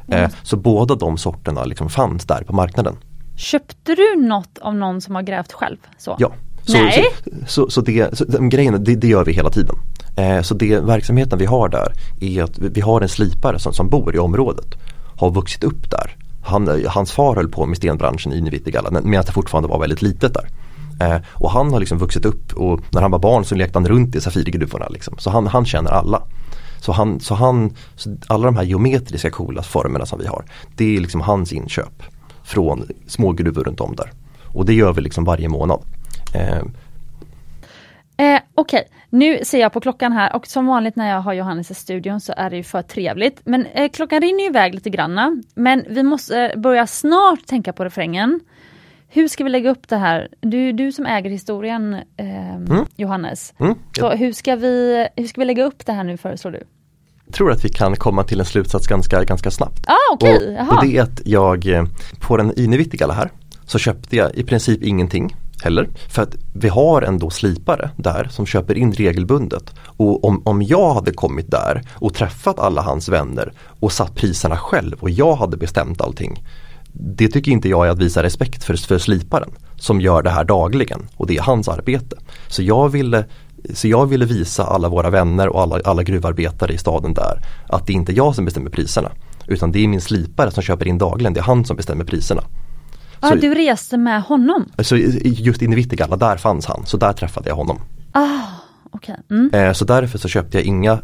Eh, 0.08 0.30
så 0.43 0.58
båda 0.58 0.95
de 0.95 1.18
sorterna 1.18 1.64
liksom 1.64 1.89
fanns 1.89 2.26
där 2.26 2.43
på 2.43 2.54
marknaden. 2.54 2.95
Köpte 3.36 3.95
du 3.95 4.16
något 4.16 4.58
av 4.58 4.76
någon 4.76 5.02
som 5.02 5.16
har 5.16 5.22
grävt 5.22 5.52
själv? 5.52 5.78
Så? 5.97 6.16
Ja. 6.20 6.32
Så, 6.64 6.78
Nej. 6.78 7.05
Så, 7.47 7.47
så, 7.47 7.70
så, 7.70 7.82
det, 7.82 8.18
så 8.18 8.26
de 8.26 8.49
grejerna, 8.49 8.78
det, 8.78 8.95
det 8.95 9.07
gör 9.07 9.26
vi 9.26 9.34
hela 9.34 9.49
tiden. 9.49 9.76
Eh, 10.16 10.41
så 10.41 10.53
det 10.53 10.80
verksamheten 10.80 11.39
vi 11.39 11.45
har 11.45 11.70
där 11.70 11.93
är 12.20 12.43
att 12.43 12.57
vi 12.57 12.82
har 12.82 13.01
en 13.01 13.10
slipare 13.10 13.60
som, 13.60 13.74
som 13.74 13.89
bor 13.89 14.16
i 14.16 14.20
området. 14.20 14.76
Har 15.18 15.32
vuxit 15.32 15.64
upp 15.64 15.91
där. 15.91 16.16
Han, 16.41 16.84
hans 16.88 17.12
far 17.12 17.36
höll 17.36 17.49
på 17.49 17.66
med 17.66 17.78
stenbranschen 17.78 18.34
i 18.34 18.41
Nivittigalla 18.41 19.01
medan 19.03 19.26
det 19.26 19.32
fortfarande 19.32 19.70
var 19.70 19.80
väldigt 19.80 20.01
litet 20.01 20.34
där. 20.34 20.49
Eh, 20.99 21.22
och 21.34 21.51
han 21.51 21.74
har 21.74 21.80
liksom 21.80 21.97
vuxit 21.97 22.26
upp 22.26 22.53
och 22.53 22.82
när 22.89 23.01
han 23.01 23.12
var 23.12 23.20
barn 23.20 23.45
så 23.45 23.55
lekte 23.55 23.80
han 23.80 23.88
runt 23.88 24.16
i 24.16 24.22
Safirgruvorna. 24.22 24.88
Liksom. 24.89 25.18
Så 25.18 25.30
han, 25.30 25.47
han 25.47 25.66
känner 25.66 25.91
alla. 25.91 26.22
Så, 26.82 26.91
han, 26.91 27.20
så, 27.20 27.36
han, 27.36 27.74
så 27.95 28.18
alla 28.28 28.45
de 28.45 28.55
här 28.55 28.64
geometriska 28.64 29.30
coola 29.30 29.64
formerna 29.64 30.05
som 30.05 30.20
vi 30.20 30.28
har, 30.28 30.45
det 30.76 30.97
är 30.97 31.01
liksom 31.01 31.22
hans 31.22 31.53
inköp 31.53 32.03
från 32.43 32.88
små 33.07 33.32
gruvor 33.32 33.64
runt 33.64 33.82
om 33.82 33.95
där. 33.95 34.12
Och 34.45 34.66
det 34.66 34.74
gör 34.74 34.93
vi 34.93 35.01
liksom 35.01 35.24
varje 35.24 35.49
månad. 35.49 35.80
Eh, 36.34 36.61
Eh, 38.19 38.39
Okej, 38.55 38.88
nu 39.09 39.39
ser 39.43 39.59
jag 39.59 39.73
på 39.73 39.80
klockan 39.82 40.11
här 40.11 40.36
och 40.36 40.47
som 40.47 40.65
vanligt 40.67 40.95
när 40.95 41.09
jag 41.09 41.21
har 41.21 41.34
Johannes 41.34 41.71
i 41.71 41.73
studion 41.73 42.21
så 42.21 42.34
är 42.38 42.49
det 42.49 42.57
ju 42.57 42.63
för 42.63 42.82
trevligt. 42.82 43.41
Men 43.43 43.65
eh, 43.65 43.89
klockan 43.89 44.21
rinner 44.21 44.39
ju 44.39 44.45
iväg 44.45 44.75
lite 44.75 44.89
granna. 44.89 45.41
Men 45.55 45.86
vi 45.89 46.03
måste 46.03 46.39
eh, 46.41 46.59
börja 46.59 46.88
snart 46.88 47.45
tänka 47.45 47.73
på 47.73 47.86
refrängen. 47.86 48.39
Hur 49.07 49.27
ska 49.27 49.43
vi 49.43 49.49
lägga 49.49 49.69
upp 49.69 49.88
det 49.88 49.97
här? 49.97 50.27
Du, 50.39 50.71
du 50.71 50.91
som 50.91 51.05
äger 51.05 51.30
historien 51.30 51.93
eh, 51.93 52.84
Johannes. 52.95 53.53
mm, 53.59 53.75
Så 53.99 54.09
hur 54.09 54.34
ska, 54.34 54.55
vi, 54.55 55.07
hur 55.15 55.27
ska 55.27 55.41
vi 55.41 55.45
lägga 55.45 55.63
upp 55.63 55.86
det 55.86 55.93
här 55.93 56.03
nu 56.03 56.17
föreslår 56.17 56.51
du? 56.51 56.63
jag 57.25 57.36
tror 57.36 57.51
att 57.51 57.65
vi 57.65 57.69
kan 57.69 57.95
komma 57.95 58.23
till 58.23 58.39
en 58.39 58.45
slutsats 58.45 58.88
ganska, 58.88 59.23
ganska 59.23 59.51
snabbt. 59.51 59.84
Ah, 59.88 60.13
okej, 60.13 60.57
och, 60.59 60.77
och 60.77 60.86
det 60.86 60.97
är 60.97 61.01
att 61.01 61.21
jag 61.25 61.67
eh, 61.67 61.84
på 62.19 62.38
den 62.38 62.59
Inevittigalla 62.59 63.13
här 63.13 63.30
så 63.65 63.80
köpte 63.80 64.15
jag 64.15 64.36
i 64.36 64.43
princip 64.43 64.84
ingenting 64.84 65.36
heller. 65.64 65.89
För 66.10 66.22
att 66.22 66.36
vi 66.53 66.70
har 66.70 67.01
ändå 67.01 67.30
slipare 67.30 67.91
där 67.95 68.28
som 68.32 68.45
köper 68.45 68.78
in 68.78 68.93
regelbundet. 68.93 69.74
Och 69.97 70.26
om, 70.26 70.41
om 70.45 70.62
jag 70.62 70.93
hade 70.93 71.12
kommit 71.12 71.51
där 71.51 71.84
och 71.93 72.14
träffat 72.14 72.60
alla 72.60 72.82
hans 72.82 73.10
vänner 73.10 73.53
och 73.80 73.91
satt 73.91 74.16
priserna 74.16 74.57
själv 74.57 74.97
och 74.99 75.10
jag 75.10 75.36
hade 75.36 75.57
bestämt 75.57 76.01
allting. 76.01 76.43
Det 76.93 77.28
tycker 77.28 77.51
inte 77.51 77.70
jag 77.70 77.88
är 77.88 77.91
att 77.91 77.99
visa 77.99 78.24
respekt 78.24 78.64
för, 78.64 78.76
för 78.76 78.97
sliparen 78.97 79.49
som 79.76 80.01
gör 80.01 80.22
det 80.22 80.30
här 80.30 80.43
dagligen 80.43 81.07
och 81.18 81.28
det 81.28 81.38
är 81.38 81.41
hans 81.41 81.68
arbete. 81.68 82.16
Så 82.47 82.64
jag 82.64 82.89
ville 82.89 83.26
så 83.74 83.88
jag 83.88 84.05
ville 84.05 84.26
visa 84.26 84.64
alla 84.64 84.89
våra 84.89 85.10
vänner 85.10 85.49
och 85.49 85.62
alla, 85.62 85.80
alla 85.86 86.03
gruvarbetare 86.03 86.74
i 86.74 86.78
staden 86.78 87.14
där 87.14 87.41
att 87.68 87.88
det 87.88 87.93
är 87.93 87.95
inte 87.95 88.14
jag 88.14 88.36
som 88.36 88.45
bestämmer 88.45 88.70
priserna. 88.70 89.12
Utan 89.47 89.72
det 89.72 89.84
är 89.84 89.88
min 89.88 90.01
slipare 90.01 90.51
som 90.51 90.64
köper 90.64 90.88
in 90.88 90.97
dagligen, 90.97 91.34
det 91.34 91.39
är 91.39 91.43
han 91.43 91.66
som 91.66 91.78
bestämmer 91.78 92.05
priserna 92.05 92.43
så- 93.22 93.36
du 93.36 93.55
reste 93.55 93.97
med 93.97 94.24
honom? 94.24 94.65
Så 94.80 94.97
just 95.24 95.61
i 95.61 95.67
Nivittigalla, 95.67 96.15
där 96.15 96.38
fanns 96.38 96.65
han, 96.65 96.86
så 96.86 96.97
där 96.97 97.13
träffade 97.13 97.49
jag 97.49 97.55
honom. 97.55 97.80
Ah, 98.11 98.39
okej. 98.91 99.15
Mm. 99.30 99.49
Eh, 99.53 99.74
så 99.74 99.86
därför 99.86 100.17
så 100.17 100.28
köpte 100.28 100.57
jag 100.57 100.65
inga 100.65 101.01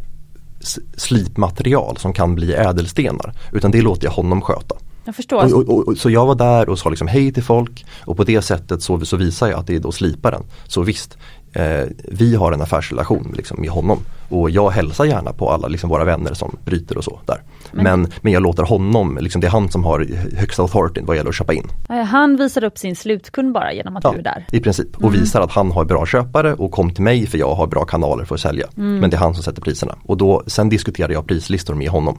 slipmaterial 0.98 1.98
som 1.98 2.14
kan 2.14 2.36
bli 2.36 2.54
ädelstenar. 2.54 3.34
Utan 3.54 3.72
det 3.72 3.82
låter 3.82 4.06
jag 4.06 4.12
honom 4.12 4.42
sköta. 4.42 4.76
Jag 5.06 5.16
förstår. 5.16 5.56
Och, 5.56 5.70
och, 5.70 5.88
och, 5.88 5.98
så 5.98 6.10
jag 6.10 6.26
var 6.26 6.36
där 6.36 6.70
och 6.70 6.80
sa 6.80 6.90
liksom 6.90 7.08
hej 7.08 7.34
till 7.34 7.44
folk 7.44 7.86
och 8.06 8.18
på 8.18 8.24
det 8.24 8.42
sättet 8.42 8.82
så, 8.82 9.06
så 9.06 9.18
visar 9.18 9.48
jag 9.48 9.60
att 9.60 9.68
det 9.68 9.76
är 9.76 9.80
då 9.80 9.92
sliparen. 9.92 10.44
Så 10.68 10.82
visst, 10.82 11.18
eh, 11.56 11.88
vi 12.04 12.36
har 12.36 12.52
en 12.52 12.62
affärsrelation 12.62 13.34
liksom, 13.38 13.62
med 13.62 13.70
honom. 13.70 14.00
Och 14.30 14.50
jag 14.50 14.70
hälsar 14.70 15.06
gärna 15.06 15.34
på 15.34 15.50
alla 15.50 15.68
liksom, 15.68 15.90
våra 15.90 16.04
vänner 16.04 16.34
som 16.34 16.58
bryter 16.66 16.98
och 16.98 17.04
så 17.04 17.20
där. 17.26 17.42
Men, 17.72 18.08
men, 18.22 18.34
jag 18.34 18.44
låter 18.44 18.64
honom, 18.64 19.18
liksom, 19.22 19.42
det 19.42 19.48
är 19.48 19.52
han 19.52 19.72
som 19.72 19.84
har 19.84 20.08
högsta 20.38 20.62
authorityn 20.62 21.06
vad 21.06 21.16
gäller 21.16 21.30
att 21.30 21.36
köpa 21.36 21.54
in. 21.54 21.68
Han 22.08 22.38
visar 22.38 22.64
upp 22.64 22.78
sin 22.78 22.96
slutkund 22.96 23.54
bara 23.54 23.74
genom 23.74 23.96
att 23.96 24.04
du 24.04 24.20
är 24.20 24.24
där. 24.24 24.46
I 24.52 24.60
princip 24.60 24.98
och 24.98 25.16
visar 25.16 25.42
att 25.42 25.52
han 25.52 25.72
har 25.72 25.86
bra 25.86 26.06
köpare 26.06 26.54
och 26.54 26.72
kom 26.72 26.94
till 26.94 27.04
mig 27.04 27.28
för 27.28 27.38
jag 27.38 27.56
har 27.56 27.68
bra 27.68 27.86
kanaler 27.86 28.26
för 28.26 28.36
att 28.36 28.42
sälja. 28.42 28.68
Men 28.76 29.10
det 29.10 29.16
är 29.16 29.20
han 29.20 29.34
som 29.34 29.44
sätter 29.44 29.62
priserna. 29.62 29.96
Och 30.04 30.18
då, 30.18 30.44
sen 30.48 30.70
diskuterar 30.70 31.12
jag 31.12 31.28
prislistor 31.28 31.76
med 31.76 31.90
honom. 31.90 32.18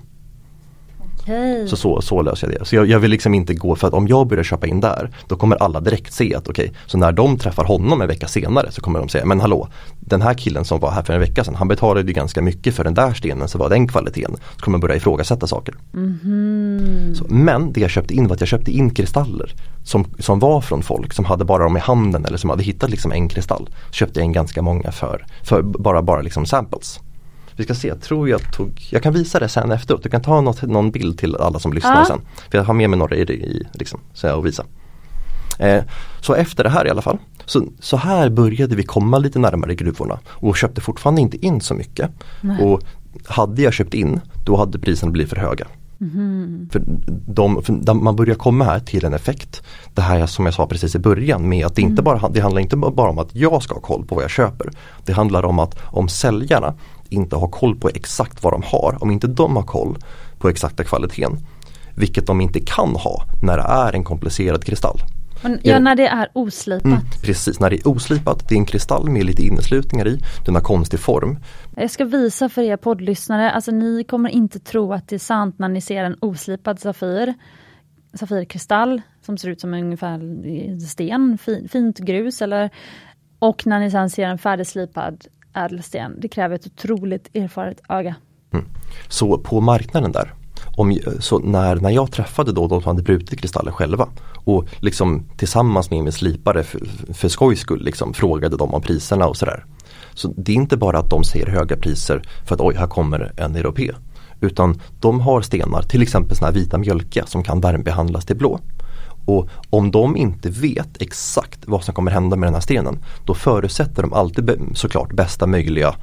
Okej. 1.27 1.69
Så, 1.69 1.77
så, 1.77 2.01
så 2.01 2.23
löser 2.23 2.47
jag 2.47 2.61
det. 2.61 2.65
Så 2.65 2.77
jag, 2.77 2.87
jag 2.87 2.99
vill 2.99 3.11
liksom 3.11 3.35
inte 3.35 3.55
gå 3.55 3.77
för 3.77 3.89
att 3.89 3.95
om 3.95 4.09
jag 4.09 4.27
börjar 4.27 4.45
köpa 4.45 4.67
in 4.67 4.81
där 4.81 5.11
då 5.29 5.37
kommer 5.37 5.57
alla 5.57 5.81
direkt 5.81 6.13
se 6.13 6.35
att 6.35 6.49
okej, 6.49 6.73
så 6.87 6.99
när 6.99 7.13
de 7.13 7.39
träffar 7.39 7.65
honom 7.65 8.03
en 8.03 8.09
vecka 8.09 8.29
senare 8.29 8.73
så 8.73 8.81
kommer 8.81 8.99
de 8.99 9.09
säga 9.09 9.25
men 9.27 9.41
hallå 9.41 9.69
den 10.01 10.23
här 10.23 10.35
killen 10.35 10.65
som 10.65 10.81
var 10.81 10.91
här 10.91 11.03
för 11.03 11.13
en 11.15 11.21
vecka 11.21 11.45
sedan 11.45 11.55
han 11.55 11.69
betalade 11.69 12.07
ju 12.07 12.13
ganska 12.13 12.43
mycket 12.43 12.75
för 12.75 12.85
den 12.85 12.95
där 12.95 13.15
stenen 13.15 13.49
så 13.49 13.59
var 13.59 13.69
den 13.69 13.89
kvaliteten. 13.89 14.37
Så 14.57 14.65
kommer 14.65 14.75
man 14.75 14.81
börja 14.81 14.97
ifrågasätta 14.97 15.47
saker. 15.47 15.75
Så, 17.15 17.25
men 17.29 17.73
det 17.73 17.81
jag 17.81 17.91
köpte 17.91 18.15
in 18.15 18.29
var 18.29 18.35
att 18.35 18.41
jag 18.41 18.49
köpte 18.49 18.71
in 18.71 18.91
kristaller 18.91 19.55
som, 19.85 20.05
som 20.19 20.39
var 20.39 20.61
från 20.61 20.83
folk 20.83 21.13
som 21.13 21.25
hade 21.25 21.45
bara 21.45 21.65
dem 21.65 21.77
i 21.77 21.81
handen 21.81 22.25
eller 22.25 22.39
som 22.39 22.51
hade 22.51 22.63
hittat 22.63 22.91
liksom 22.91 23.13
en 23.13 23.29
kristall. 23.29 23.69
Köpte 23.91 24.21
jag 24.21 24.25
in 24.25 24.33
ganska 24.33 24.63
många 24.63 24.93
för, 24.93 25.27
för 25.43 25.63
bara, 25.63 26.03
bara 26.03 26.23
liksom 26.23 26.47
samples. 26.47 27.01
Vi 27.57 27.65
ska 27.65 27.75
se, 27.75 27.89
jag 27.89 28.01
tror 28.01 28.29
jag 28.29 28.53
tog, 28.53 28.87
jag 28.91 29.03
kan 29.03 29.13
visa 29.13 29.39
det 29.39 29.49
sen 29.49 29.73
efteråt. 29.73 30.03
Du 30.03 30.09
kan 30.09 30.23
ta 30.23 30.41
något, 30.41 30.63
någon 30.63 30.91
bild 30.91 31.19
till 31.19 31.37
alla 31.37 31.59
som 31.59 31.73
lyssnar 31.73 31.99
Ja. 31.99 32.05
sen. 32.05 32.21
För 32.51 32.59
jag 32.59 32.65
har 32.65 32.75
med 32.75 32.91
mig 32.91 32.99
några 32.99 33.17
i, 33.17 33.21
i 33.23 33.67
liksom, 33.73 34.01
så 34.13 34.27
jag 34.27 34.43
visa. 34.43 34.65
Eh, 35.59 35.85
så 36.21 36.35
efter 36.35 36.65
det 36.65 36.71
här 36.71 36.87
i 36.87 36.91
alla 36.91 37.03
fall, 37.03 37.19
så, 37.45 37.65
så 37.81 37.97
här 37.97 38.31
började 38.31 38.77
vi 38.77 38.83
komma 38.83 39.19
lite 39.19 39.39
närmare 39.39 39.75
gruvorna 39.75 40.19
och 40.29 40.57
köpte 40.57 40.81
fortfarande 40.81 41.21
inte 41.21 41.47
in 41.47 41.61
så 41.61 41.75
mycket. 41.75 42.11
Och 42.61 42.81
hade 43.27 43.63
jag 43.63 43.73
köpt 43.73 43.95
in, 43.95 44.21
då 44.47 44.57
hade 44.57 44.79
priserna 44.79 45.13
blivit 45.13 45.31
för 45.31 45.37
höga. 45.37 45.67
För, 46.73 46.83
de, 47.27 47.63
för 47.63 47.95
man 47.95 48.17
börjar 48.17 48.35
komma 48.35 48.65
här 48.65 48.81
till 48.81 49.05
en 49.05 49.15
effekt. 49.15 49.63
Det 49.95 50.03
här 50.03 50.27
som 50.27 50.45
jag 50.45 50.55
sa 50.55 50.67
precis 50.67 50.95
i 50.95 50.99
början 50.99 51.49
med 51.49 51.67
att 51.67 51.75
det, 51.77 51.83
inte 51.83 52.03
bara, 52.03 52.29
det 52.29 52.41
handlar 52.41 52.61
inte 52.61 52.77
bara 52.77 53.11
om 53.11 53.19
att 53.19 53.35
jag 53.35 53.63
ska 53.63 53.75
ha 53.75 53.81
koll 53.81 54.05
på 54.05 54.15
vad 54.15 54.25
jag 54.25 54.31
köper. 54.31 54.71
Det 55.05 55.13
handlar 55.13 55.45
om 55.45 55.59
att 55.59 55.79
om 55.85 56.09
säljarna 56.09 56.75
inte 57.11 57.37
har 57.37 57.49
koll 57.49 57.77
på 57.77 57.89
exakt 57.89 58.43
vad 58.43 58.53
de 58.53 58.63
har, 58.65 58.99
om 59.01 59.11
inte 59.11 59.27
de 59.27 59.57
har 59.57 59.63
koll 59.63 59.99
på 60.39 60.49
exakta 60.49 60.85
kvaliteten, 60.85 61.37
vilket 61.95 62.27
de 62.27 62.41
inte 62.41 62.61
kan 62.61 62.97
ha 62.97 63.25
när 63.43 63.57
det 63.57 63.63
är 63.63 63.93
en 63.93 64.05
komplicerad 64.05 64.65
kristall. 64.65 65.01
Ja, 65.63 65.79
när 65.79 65.97
det 65.97 66.07
är 66.07 66.29
oslipat. 66.33 66.85
Mm, 66.85 67.01
precis, 67.23 67.61
när 67.61 67.71
det 67.71 67.77
är 67.77 67.89
oslipat, 67.89 68.49
det 68.49 68.55
är 68.55 68.59
en 68.59 68.67
kristall 68.67 69.11
med 69.11 69.25
lite 69.25 69.43
inneslutningar 69.43 70.09
i, 70.09 70.19
den 70.45 70.55
har 70.55 70.63
konstig 70.63 71.01
form. 71.01 71.39
Jag 71.77 71.91
ska 71.91 72.05
visa 72.05 72.49
för 72.49 72.63
er 72.63 72.77
poddlyssnare, 72.77 73.51
alltså 73.51 73.71
ni 73.71 74.05
kommer 74.05 74.31
inte 74.31 74.59
tro 74.59 74.93
att 74.93 75.09
det 75.09 75.17
är 75.17 75.19
sant 75.19 75.59
när 75.59 75.69
ni 75.69 75.81
ser 75.81 76.05
en 76.05 76.17
oslipad 76.21 76.81
Safir. 76.81 77.35
Safirkristall 78.15 79.03
som 79.23 79.39
ser 79.39 79.49
ut 79.49 79.61
som 79.61 79.75
ungefär 79.75 80.21
sten, 80.87 81.39
fi, 81.39 81.69
fint 81.69 81.99
grus 81.99 82.43
eller 82.43 82.71
och 83.39 83.67
när 83.67 83.81
ni 83.81 83.91
sen 83.91 84.11
ser 84.11 84.27
en 84.27 84.39
färdigslipad 84.39 85.27
ädelsten. 85.57 86.15
Det 86.21 86.29
kräver 86.29 86.55
ett 86.55 86.67
otroligt 86.67 87.37
erfaret 87.37 87.81
öga. 87.89 88.15
Mm. 88.53 88.65
Så 89.09 89.39
på 89.39 89.61
marknaden 89.61 90.13
där, 90.13 90.35
om, 90.77 90.99
så 91.21 91.39
när, 91.39 91.77
när 91.77 91.91
jag 91.91 92.13
träffade 92.13 92.53
då 92.53 92.69
de 92.69 92.83
som 92.83 92.89
hade 92.89 93.03
brutit 93.03 93.41
kristaller 93.41 93.73
själva 93.73 94.09
och 94.45 94.69
liksom 94.81 95.27
tillsammans 95.37 95.91
med 95.91 96.03
min 96.03 96.13
slipare 96.13 96.63
för, 96.63 96.81
för 97.15 97.29
skojs 97.29 97.61
skull 97.61 97.85
liksom, 97.85 98.15
frågade 98.15 98.57
dem 98.57 98.75
om 98.75 98.83
priserna 98.83 99.27
och 99.27 99.37
sådär. 99.37 99.65
Så 100.15 100.35
det 100.37 100.53
är 100.53 100.57
inte 100.57 100.77
bara 100.77 100.99
att 100.99 101.11
de 101.11 101.25
säger 101.25 101.47
höga 101.47 101.77
priser 101.77 102.23
för 102.47 102.55
att 102.55 102.61
oj, 102.61 102.75
här 102.75 102.87
kommer 102.87 103.33
en 103.37 103.57
europé. 103.57 103.93
Utan 104.41 104.81
de 105.01 105.21
har 105.21 105.43
stenar, 105.43 105.83
till 105.83 106.03
exempel 106.03 106.37
såna 106.37 106.47
här 106.47 106.55
vita 106.55 106.79
mjölkiga 106.79 107.27
som 107.27 107.43
kan 107.43 107.61
värmebehandlas 107.61 108.25
till 108.27 108.37
blå. 108.37 108.61
Och 109.27 109.49
om 109.71 109.91
de 109.91 110.17
inte 110.17 110.51
vet 110.51 111.03
exakt 111.03 111.59
vad 111.67 111.85
som 111.85 111.95
kommer 111.95 112.11
hända 112.11 112.37
med 112.37 112.47
den 112.47 112.55
här 112.55 112.61
stenen 112.61 112.99
då 113.25 113.35
förutsätter 113.35 114.03
de 114.03 114.13
alltid 114.13 114.61
såklart 114.75 115.13
bästa 115.13 115.47
möjliga 115.47 115.95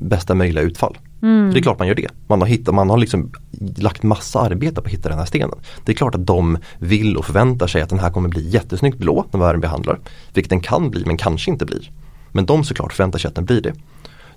bästa 0.00 0.34
möjliga 0.34 0.64
utfall. 0.64 0.98
Mm. 1.22 1.50
Det 1.52 1.58
är 1.58 1.62
klart 1.62 1.78
man 1.78 1.88
gör 1.88 1.94
det. 1.94 2.08
Man 2.26 2.40
har, 2.40 2.48
hittat, 2.48 2.74
man 2.74 2.90
har 2.90 2.98
liksom 2.98 3.32
lagt 3.76 4.02
massa 4.02 4.40
arbete 4.40 4.74
på 4.74 4.86
att 4.86 4.92
hitta 4.92 5.08
den 5.08 5.18
här 5.18 5.26
stenen. 5.26 5.58
Det 5.84 5.92
är 5.92 5.96
klart 5.96 6.14
att 6.14 6.26
de 6.26 6.58
vill 6.78 7.16
och 7.16 7.24
förväntar 7.24 7.66
sig 7.66 7.82
att 7.82 7.88
den 7.88 7.98
här 7.98 8.10
kommer 8.10 8.28
bli 8.28 8.48
jättesnyggt 8.48 8.98
blå 8.98 9.24
när 9.30 9.40
världen 9.40 9.60
behandlar. 9.60 9.98
Vilket 10.34 10.50
den 10.50 10.60
kan 10.60 10.90
bli 10.90 11.04
men 11.06 11.16
kanske 11.16 11.50
inte 11.50 11.66
blir. 11.66 11.90
Men 12.32 12.46
de 12.46 12.64
såklart 12.64 12.92
förväntar 12.92 13.18
sig 13.18 13.28
att 13.28 13.34
den 13.34 13.44
blir 13.44 13.60
det. 13.60 13.72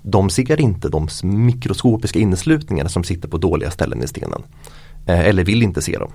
De 0.02 0.30
ser 0.30 0.60
inte 0.60 0.88
de 0.88 1.08
mikroskopiska 1.22 2.18
inneslutningarna 2.18 2.88
som 2.88 3.04
sitter 3.04 3.28
på 3.28 3.38
dåliga 3.38 3.70
ställen 3.70 4.02
i 4.02 4.06
stenen. 4.06 4.42
Eh, 5.06 5.20
eller 5.20 5.44
vill 5.44 5.62
inte 5.62 5.82
se 5.82 5.98
dem. 5.98 6.10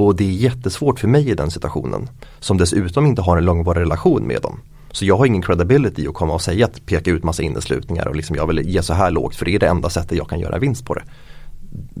Och 0.00 0.16
det 0.16 0.24
är 0.24 0.32
jättesvårt 0.32 1.00
för 1.00 1.08
mig 1.08 1.30
i 1.30 1.34
den 1.34 1.50
situationen. 1.50 2.08
Som 2.38 2.58
dessutom 2.58 3.06
inte 3.06 3.22
har 3.22 3.36
en 3.36 3.44
långvarig 3.44 3.80
relation 3.80 4.26
med 4.26 4.42
dem. 4.42 4.60
Så 4.92 5.04
jag 5.04 5.16
har 5.16 5.26
ingen 5.26 5.42
credibility 5.42 6.06
att 6.06 6.14
komma 6.14 6.34
och 6.34 6.42
säga 6.42 6.66
att 6.66 6.86
peka 6.86 7.10
ut 7.10 7.24
massa 7.24 7.42
inneslutningar 7.42 8.08
och 8.08 8.16
liksom 8.16 8.36
jag 8.36 8.46
vill 8.46 8.68
ge 8.68 8.82
så 8.82 8.94
här 8.94 9.10
lågt 9.10 9.36
för 9.36 9.44
det 9.44 9.54
är 9.54 9.58
det 9.58 9.68
enda 9.68 9.90
sättet 9.90 10.18
jag 10.18 10.28
kan 10.28 10.40
göra 10.40 10.58
vinst 10.58 10.84
på 10.84 10.94
det. 10.94 11.02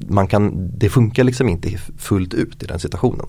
Man 0.08 0.26
kan, 0.26 0.70
det 0.78 0.88
funkar 0.88 1.24
liksom 1.24 1.48
inte 1.48 1.70
fullt 1.98 2.34
ut 2.34 2.62
i 2.62 2.66
den 2.66 2.80
situationen. 2.80 3.26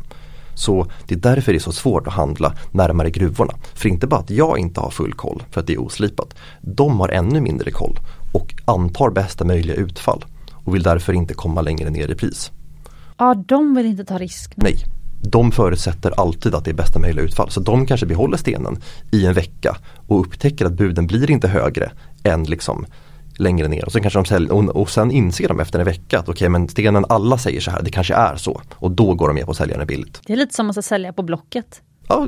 Så 0.54 0.88
det 1.08 1.16
är 1.16 1.20
därför 1.20 1.52
det 1.52 1.58
är 1.58 1.60
så 1.60 1.72
svårt 1.72 2.08
att 2.08 2.14
handla 2.14 2.54
närmare 2.72 3.10
gruvorna. 3.10 3.54
För 3.74 3.90
inte 3.90 4.08
bara 4.08 4.20
att 4.20 4.30
jag 4.30 4.60
inte 4.60 4.80
har 4.82 4.90
full 4.90 5.14
koll 5.14 5.44
för 5.52 5.62
att 5.62 5.68
det 5.68 5.74
är 5.74 5.82
oslipat. 5.82 6.36
De 6.62 7.00
har 7.00 7.10
ännu 7.10 7.42
mindre 7.42 7.72
koll 7.72 8.00
och 8.34 8.54
antar 8.66 9.10
bästa 9.10 9.46
möjliga 9.46 9.76
utfall 9.76 10.26
och 10.52 10.76
vill 10.76 10.84
därför 10.84 11.14
inte 11.14 11.34
komma 11.34 11.62
längre 11.62 11.90
ner 11.90 12.12
i 12.12 12.16
pris. 12.16 12.52
Ja, 13.22 13.34
de 13.34 13.76
vill 13.76 13.86
inte 13.86 14.06
ta 14.06 14.18
risk. 14.18 14.54
Nej, 14.56 14.76
de 15.22 15.52
förutsätter 15.52 16.20
alltid 16.20 16.56
att 16.56 16.66
det 16.66 16.72
är 16.72 16.76
bästa 16.76 17.00
möjliga 17.00 17.26
utfall. 17.26 17.52
Så 17.52 17.60
de 17.60 17.86
kanske 17.86 18.06
behåller 18.06 18.38
stenen 18.38 18.82
i 19.12 19.26
en 19.26 19.34
vecka 19.34 19.78
och 20.08 20.20
upptäcker 20.20 20.66
att 20.66 20.74
buden 20.74 21.08
blir 21.08 21.32
inte 21.32 21.48
högre 21.48 21.92
än 22.24 22.44
liksom 22.44 22.86
längre 23.38 23.68
ner. 23.68 23.86
Och 23.86 23.92
sen, 23.92 24.02
kanske 24.02 24.20
de 24.20 24.26
säljer, 24.26 24.52
och, 24.52 24.76
och 24.76 24.90
sen 24.90 25.12
inser 25.12 25.48
de 25.48 25.60
efter 25.60 25.80
en 25.80 25.86
vecka 25.86 26.20
att 26.20 26.24
okej 26.24 26.34
okay, 26.34 26.50
men 26.50 26.68
stenen 26.68 27.06
alla 27.10 27.38
säger 27.38 27.62
så 27.62 27.72
här, 27.72 27.82
det 27.82 27.92
kanske 27.92 28.14
är 28.14 28.36
så. 28.36 28.62
Och 28.76 28.92
då 28.92 29.14
går 29.14 29.28
de 29.28 29.34
med 29.34 29.46
på 29.46 29.52
att 29.52 29.58
sälja 29.58 29.78
den 29.78 29.88
billigt. 29.88 30.22
Det 30.26 30.34
är 30.34 30.38
lite 30.38 30.56
som 30.56 30.70
att 30.70 30.86
sälja 30.86 31.14
på 31.14 31.24
Blocket. 31.24 31.82
Ja, 32.08 32.28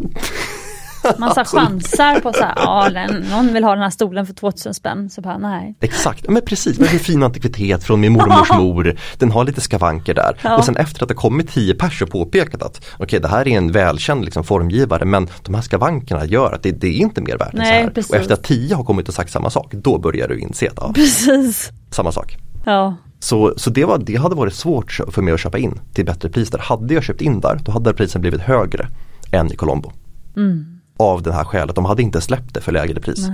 man 1.18 1.36
så 1.36 1.44
chansar 1.44 2.20
på 2.20 2.34
så 2.34 2.44
här, 2.44 2.54
ja 2.56 2.90
någon 3.30 3.54
vill 3.54 3.64
ha 3.64 3.72
den 3.72 3.84
här 3.84 3.90
stolen 3.90 4.26
för 4.26 4.34
2000 4.34 4.74
spänn. 4.74 5.10
Så 5.10 5.22
bara 5.22 5.38
nej. 5.38 5.76
Exakt, 5.80 6.30
men 6.30 6.42
precis, 6.46 6.78
det 6.78 6.86
är 6.86 6.94
en 6.94 7.00
fin 7.00 7.24
antikvitet 7.24 7.84
från 7.84 8.00
min 8.00 8.14
mormors 8.14 8.52
mor. 8.52 8.96
Den 9.18 9.32
har 9.32 9.46
lite 9.46 9.62
skavanker 9.62 10.14
där. 10.14 10.38
Ja. 10.42 10.58
Och 10.58 10.66
sen 10.66 10.78
efter 10.78 11.04
att 11.04 11.10
det 11.10 11.16
kommit 11.16 11.50
10 11.50 11.76
pers 11.76 12.02
och 12.02 12.10
påpekat 12.10 12.64
att 12.64 12.78
okej 12.78 13.04
okay, 13.06 13.20
det 13.20 13.28
här 13.28 13.48
är 13.48 13.58
en 13.58 13.72
välkänd 13.72 14.26
liksom, 14.26 14.44
formgivare 14.44 15.06
men 15.06 15.28
de 15.44 15.56
här 15.56 15.62
skavankerna 15.62 16.26
gör 16.26 16.52
att 16.54 16.64
det, 16.64 16.72
det 16.72 16.88
är 16.88 16.98
inte 16.98 17.22
mer 17.22 17.38
värt 17.38 17.54
än 17.54 17.60
så 17.60 17.72
här. 17.72 17.90
Precis. 17.90 18.12
Och 18.12 18.18
efter 18.18 18.34
att 18.34 18.44
10 18.44 18.76
har 18.76 18.84
kommit 18.84 19.08
och 19.08 19.14
sagt 19.14 19.32
samma 19.32 19.50
sak 19.50 19.72
då 19.72 19.98
börjar 19.98 20.28
du 20.28 20.40
inse 20.40 20.68
att 20.70 20.78
ja, 20.78 20.92
precis. 20.96 21.72
samma 21.92 22.12
sak. 22.12 22.38
Ja. 22.66 22.96
Så, 23.20 23.54
så 23.58 23.70
det, 23.70 23.86
var, 23.86 23.98
det 23.98 24.16
hade 24.16 24.36
varit 24.36 24.54
svårt 24.54 25.00
för 25.12 25.22
mig 25.22 25.34
att 25.34 25.40
köpa 25.40 25.58
in 25.58 25.80
till 25.94 26.06
bättre 26.06 26.30
pris 26.30 26.50
där. 26.50 26.60
Hade 26.60 26.94
jag 26.94 27.04
köpt 27.04 27.22
in 27.22 27.40
där 27.40 27.60
då 27.66 27.72
hade 27.72 27.94
priset 27.94 28.22
blivit 28.22 28.42
högre 28.42 28.88
än 29.32 29.52
i 29.52 29.56
Colombo. 29.56 29.92
Mm 30.36 30.73
av 30.98 31.22
det 31.22 31.34
här 31.34 31.44
skälet. 31.44 31.76
De 31.76 31.86
hade 31.86 32.02
inte 32.02 32.22
släppt 32.22 32.54
det 32.54 32.62
för 32.62 32.72
lägre 32.72 33.02
pris. 33.02 33.28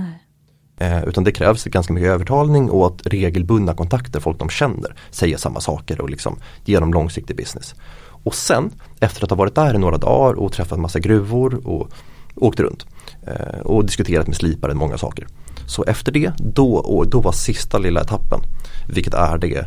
Eh, 0.80 1.04
utan 1.04 1.24
det 1.24 1.32
krävs 1.32 1.64
ganska 1.64 1.92
mycket 1.92 2.08
övertalning 2.10 2.70
och 2.70 2.86
att 2.86 3.06
regelbundna 3.06 3.74
kontakter, 3.74 4.20
folk 4.20 4.38
de 4.38 4.48
känner, 4.48 4.94
säger 5.10 5.36
samma 5.36 5.60
saker 5.60 6.00
och 6.00 6.10
liksom 6.10 6.38
ger 6.64 6.80
dem 6.80 6.92
långsiktig 6.92 7.36
business. 7.36 7.74
Och 8.22 8.34
sen 8.34 8.70
efter 9.00 9.24
att 9.24 9.30
ha 9.30 9.36
varit 9.36 9.54
där 9.54 9.74
i 9.74 9.78
några 9.78 9.96
dagar 9.96 10.34
och 10.34 10.52
träffat 10.52 10.78
massa 10.78 10.98
gruvor 10.98 11.66
och 11.66 11.88
åkt 12.34 12.60
runt 12.60 12.86
eh, 13.26 13.60
och 13.60 13.84
diskuterat 13.84 14.26
med 14.26 14.36
sliparen 14.36 14.76
många 14.76 14.98
saker. 14.98 15.26
Så 15.66 15.84
efter 15.84 16.12
det, 16.12 16.32
då, 16.38 16.74
och 16.74 17.10
då 17.10 17.20
var 17.20 17.32
sista 17.32 17.78
lilla 17.78 18.00
etappen, 18.00 18.40
vilket 18.88 19.14
är 19.14 19.38
det, 19.38 19.66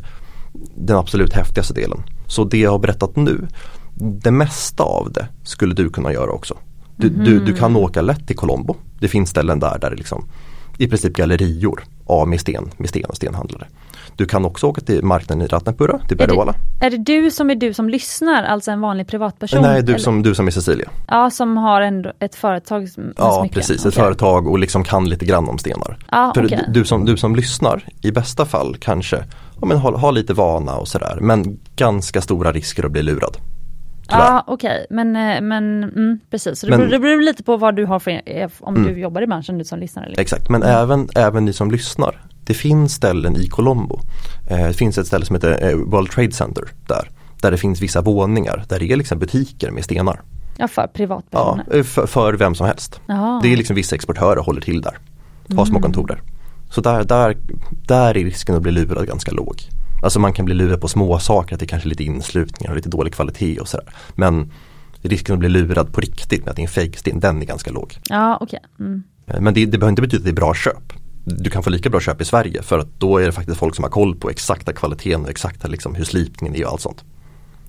den 0.75 0.97
absolut 0.97 1.33
häftigaste 1.33 1.73
delen. 1.73 2.03
Så 2.27 2.43
det 2.43 2.57
jag 2.57 2.71
har 2.71 2.79
berättat 2.79 3.15
nu, 3.15 3.47
det 3.95 4.31
mesta 4.31 4.83
av 4.83 5.11
det 5.11 5.27
skulle 5.43 5.73
du 5.73 5.89
kunna 5.89 6.13
göra 6.13 6.31
också. 6.31 6.57
Du, 6.95 7.07
mm. 7.07 7.23
du, 7.23 7.39
du, 7.39 7.53
kan 7.53 7.71
mhm. 7.71 7.81
åka 7.81 8.01
lätt 8.01 8.27
till 8.27 8.35
Colombo. 8.35 8.75
Det 8.99 9.07
finns 9.07 9.29
ställen 9.29 9.59
där, 9.59 9.77
där 9.79 9.89
det 9.89 9.95
liksom 9.95 10.25
i 10.77 10.87
princip 10.87 11.13
gallerior 11.13 11.83
av 12.05 12.27
med 12.27 12.39
sten, 12.39 12.71
med 12.77 12.89
sten 12.89 13.05
och 13.05 13.15
stenhandlare. 13.15 13.67
Du 14.15 14.25
kan 14.25 14.45
också 14.45 14.67
åka 14.67 14.81
till 14.81 15.03
marknaden 15.03 15.41
i 15.41 15.47
Ratnapura, 15.47 15.99
till 16.07 16.17
Berwala. 16.17 16.55
Är, 16.81 16.85
är 16.85 16.89
det 16.89 16.97
du 16.97 17.31
som 17.31 17.49
är 17.49 17.55
du 17.55 17.73
som 17.73 17.89
lyssnar, 17.89 18.43
alltså 18.43 18.71
en 18.71 18.81
vanlig 18.81 19.07
privatperson? 19.07 19.61
Nej, 19.61 19.83
du, 19.83 19.99
som, 19.99 20.23
du 20.23 20.35
som 20.35 20.47
är 20.47 20.51
Cecilia. 20.51 20.89
Ja, 21.07 21.29
som 21.29 21.57
har 21.57 21.81
ändå 21.81 22.11
ett 22.19 22.35
företag 22.35 22.87
Ja, 23.17 23.47
precis, 23.51 23.79
okay. 23.79 23.89
ett 23.89 23.95
företag 23.95 24.47
och 24.47 24.59
liksom 24.59 24.83
kan 24.83 25.09
lite 25.09 25.25
grann 25.25 25.49
om 25.49 25.57
stenar. 25.57 25.97
Ah, 26.09 26.33
För 26.33 26.45
okay. 26.45 26.59
du, 26.67 26.85
som, 26.85 27.05
du 27.05 27.17
som 27.17 27.35
lyssnar, 27.35 27.87
i 28.01 28.11
bästa 28.11 28.45
fall 28.45 28.77
kanske 28.79 29.23
ja, 29.61 29.67
men 29.67 29.77
ha, 29.77 29.97
ha 29.97 30.11
lite 30.11 30.33
vana 30.33 30.75
och 30.75 30.87
sådär, 30.87 31.17
men 31.21 31.59
ganska 31.75 32.21
stora 32.21 32.51
risker 32.51 32.85
att 32.85 32.91
bli 32.91 33.03
lurad. 33.03 33.37
Ja 34.09 34.43
okej 34.47 34.71
okay. 34.71 34.85
men, 34.89 35.15
eh, 35.15 35.41
men 35.41 35.83
mm, 35.83 36.19
precis, 36.29 36.59
så 36.59 36.65
det, 36.65 36.69
men, 36.69 36.79
beror, 36.79 36.91
det 36.91 36.99
beror 36.99 37.21
lite 37.21 37.43
på 37.43 37.57
vad 37.57 37.75
du 37.75 37.85
har 37.85 37.99
för, 37.99 38.21
om 38.59 38.75
mm. 38.75 38.93
du 38.93 38.99
jobbar 38.99 39.21
i 39.21 39.27
branschen 39.27 39.57
du 39.57 39.65
som 39.65 39.79
lyssnar. 39.79 40.03
Eller? 40.03 40.19
Exakt, 40.19 40.49
men 40.49 40.63
mm. 40.63 40.75
även, 40.75 41.09
även 41.15 41.45
ni 41.45 41.53
som 41.53 41.71
lyssnar. 41.71 42.21
Det 42.45 42.53
finns 42.53 42.93
ställen 42.93 43.35
i 43.35 43.47
Colombo. 43.47 43.99
Eh, 44.49 44.67
det 44.67 44.73
finns 44.73 44.97
ett 44.97 45.07
ställe 45.07 45.25
som 45.25 45.35
heter 45.35 45.69
eh, 45.69 45.75
World 45.75 46.11
Trade 46.11 46.31
Center 46.31 46.63
där. 46.87 47.09
Där 47.41 47.51
det 47.51 47.57
finns 47.57 47.81
vissa 47.81 48.01
våningar 48.01 48.65
där 48.69 48.79
det 48.79 48.91
är 48.91 48.95
liksom 48.95 49.19
butiker 49.19 49.71
med 49.71 49.83
stenar. 49.83 50.21
Ja 50.57 50.67
för 50.67 50.87
privatpersoner? 50.87 51.65
Ja, 51.71 51.83
för, 51.83 52.07
för 52.07 52.33
vem 52.33 52.55
som 52.55 52.67
helst. 52.67 53.01
Aha. 53.09 53.39
Det 53.43 53.53
är 53.53 53.57
liksom 53.57 53.75
vissa 53.75 53.95
exportörer 53.95 54.41
håller 54.41 54.61
till 54.61 54.81
där. 54.81 54.97
Har 55.55 55.65
små 55.65 55.77
mm. 55.77 55.81
kontor 55.81 56.07
där. 56.07 56.21
Så 56.69 56.81
där, 56.81 57.03
där, 57.03 57.37
där 57.87 58.09
är 58.09 58.23
risken 58.23 58.55
att 58.55 58.61
bli 58.61 58.71
lurad 58.71 59.07
ganska 59.07 59.31
låg. 59.31 59.55
Alltså 60.03 60.19
man 60.19 60.33
kan 60.33 60.45
bli 60.45 60.55
lurad 60.55 60.81
på 60.81 60.87
små 60.87 61.19
saker 61.19 61.55
att 61.55 61.59
det 61.59 61.65
kanske 61.65 61.87
är 61.87 61.89
lite 61.89 62.03
inslutningar 62.03 62.71
och 62.71 62.75
lite 62.75 62.89
dålig 62.89 63.13
kvalitet 63.13 63.59
och 63.59 63.67
sådär. 63.67 63.85
Men 64.15 64.51
risken 65.01 65.33
att 65.33 65.39
bli 65.39 65.49
lurad 65.49 65.93
på 65.93 66.01
riktigt 66.01 66.41
med 66.41 66.49
att 66.49 66.55
det 66.55 66.61
är 66.61 66.63
en 66.63 66.69
fejksten, 66.69 67.19
den 67.19 67.41
är 67.41 67.45
ganska 67.45 67.71
låg. 67.71 67.97
Ja, 68.09 68.37
okay. 68.41 68.59
Mm. 68.79 69.03
Eh, 69.27 69.41
men 69.41 69.53
det, 69.53 69.65
det 69.65 69.77
behöver 69.77 69.89
inte 69.89 70.01
betyda 70.01 70.19
att 70.19 70.23
det 70.23 70.31
är 70.31 70.35
bra 70.35 70.53
köp. 70.53 70.93
Du 71.25 71.49
kan 71.49 71.63
få 71.63 71.69
lika 71.69 71.89
bra 71.89 71.99
köp 71.99 72.21
i 72.21 72.25
Sverige 72.25 72.61
för 72.61 72.79
att 72.79 72.99
då 72.99 73.17
är 73.17 73.25
det 73.25 73.31
faktiskt 73.31 73.57
folk 73.57 73.75
som 73.75 73.83
har 73.83 73.89
koll 73.89 74.15
på 74.15 74.29
exakta 74.29 74.73
kvaliteten 74.73 75.23
och 75.23 75.29
exakta 75.29 75.67
liksom 75.67 75.95
hur 75.95 76.03
slipningen 76.03 76.55
är 76.55 76.65
och 76.65 76.71
allt 76.71 76.81
sånt. 76.81 77.03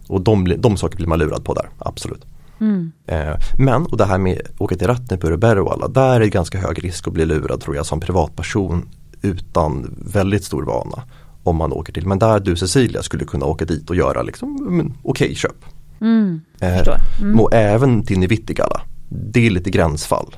Och 0.08 0.20
de, 0.20 0.54
de 0.58 0.76
saker 0.76 0.96
blir 0.96 1.06
man 1.06 1.18
lurad 1.18 1.44
på 1.44 1.54
där, 1.54 1.68
absolut. 1.78 2.24
Mm. 2.60 2.92
Eh, 3.06 3.36
men, 3.58 3.86
och 3.86 3.96
det 3.96 4.04
här 4.04 4.18
med 4.18 4.40
att 4.44 4.60
åka 4.60 4.76
till 4.76 4.86
Ratnepur 4.86 5.32
och 5.32 5.38
Berwala, 5.38 5.88
där 5.88 6.14
är 6.14 6.20
det 6.20 6.28
ganska 6.28 6.58
hög 6.58 6.84
risk 6.84 7.08
att 7.08 7.14
bli 7.14 7.24
lurad 7.24 7.60
tror 7.60 7.76
jag 7.76 7.86
som 7.86 8.00
privatperson 8.00 8.88
utan 9.22 9.94
väldigt 9.98 10.44
stor 10.44 10.62
vana 10.62 11.02
om 11.44 11.56
man 11.56 11.72
åker 11.72 11.92
till. 11.92 12.06
Men 12.06 12.18
där 12.18 12.40
du 12.40 12.56
Cecilia 12.56 13.02
skulle 13.02 13.24
kunna 13.24 13.46
åka 13.46 13.64
dit 13.64 13.90
och 13.90 13.96
göra 13.96 14.22
liksom, 14.22 14.56
okej 15.02 15.26
okay, 15.26 15.34
köp. 15.34 15.64
Mm, 16.00 16.40
eh, 16.60 16.86
mm. 17.20 17.40
Och 17.40 17.54
även 17.54 18.02
till 18.02 18.18
Nivittigala. 18.18 18.80
Det 19.08 19.46
är 19.46 19.50
lite 19.50 19.70
gränsfall. 19.70 20.36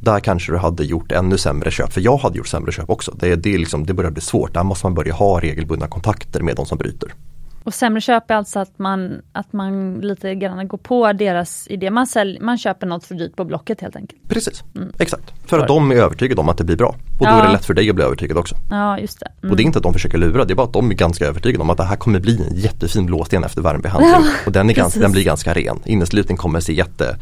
Där 0.00 0.20
kanske 0.20 0.52
du 0.52 0.58
hade 0.58 0.84
gjort 0.84 1.12
ännu 1.12 1.38
sämre 1.38 1.70
köp. 1.70 1.92
För 1.92 2.00
jag 2.00 2.16
hade 2.16 2.38
gjort 2.38 2.48
sämre 2.48 2.72
köp 2.72 2.90
också. 2.90 3.14
Det, 3.20 3.36
det, 3.36 3.54
är 3.54 3.58
liksom, 3.58 3.86
det 3.86 3.94
börjar 3.94 4.10
bli 4.10 4.22
svårt. 4.22 4.54
Där 4.54 4.64
måste 4.64 4.86
man 4.86 4.94
börja 4.94 5.14
ha 5.14 5.40
regelbundna 5.40 5.86
kontakter 5.86 6.40
med 6.42 6.56
de 6.56 6.66
som 6.66 6.78
bryter. 6.78 7.14
Och 7.64 7.74
sämre 7.74 8.00
köp 8.00 8.30
är 8.30 8.34
alltså 8.34 8.58
att 8.58 8.78
man, 8.78 9.22
att 9.32 9.52
man 9.52 10.00
lite 10.00 10.34
grann 10.34 10.68
går 10.68 10.78
på 10.78 11.12
deras 11.12 11.68
idé. 11.68 11.90
Man, 11.90 12.06
sälj, 12.06 12.38
man 12.40 12.58
köper 12.58 12.86
något 12.86 13.04
för 13.04 13.14
dyrt 13.14 13.36
på 13.36 13.44
Blocket 13.44 13.80
helt 13.80 13.96
enkelt. 13.96 14.28
Precis, 14.28 14.64
mm. 14.74 14.92
exakt. 14.98 15.32
För 15.46 15.58
att 15.58 15.68
de 15.68 15.90
är 15.90 15.96
övertygade 15.96 16.40
om 16.40 16.48
att 16.48 16.58
det 16.58 16.64
blir 16.64 16.76
bra. 16.76 16.88
Och 16.88 16.96
då 17.18 17.24
ja. 17.24 17.42
är 17.42 17.46
det 17.46 17.52
lätt 17.52 17.64
för 17.64 17.74
dig 17.74 17.90
att 17.90 17.94
bli 17.94 18.04
övertygad 18.04 18.38
också. 18.38 18.56
Ja, 18.70 18.98
just 18.98 19.20
det. 19.20 19.26
Mm. 19.42 19.50
Och 19.50 19.56
det 19.56 19.62
är 19.62 19.64
inte 19.64 19.78
att 19.78 19.82
de 19.82 19.92
försöker 19.92 20.18
lura, 20.18 20.44
det 20.44 20.52
är 20.52 20.56
bara 20.56 20.66
att 20.66 20.72
de 20.72 20.90
är 20.90 20.94
ganska 20.94 21.26
övertygade 21.26 21.62
om 21.62 21.70
att 21.70 21.76
det 21.76 21.84
här 21.84 21.96
kommer 21.96 22.20
bli 22.20 22.46
en 22.48 22.56
jättefin 22.56 23.06
blåsten 23.06 23.44
efter 23.44 23.62
värmebehandling. 23.62 24.12
Ja, 24.12 24.22
och 24.46 24.52
den, 24.52 24.70
är 24.70 24.74
ganska, 24.74 25.00
den 25.00 25.12
blir 25.12 25.24
ganska 25.24 25.54
ren. 25.54 25.80
Inneslutningen 25.84 26.38
kommer 26.38 26.60
se 26.60 26.72
jätte, 26.72 27.16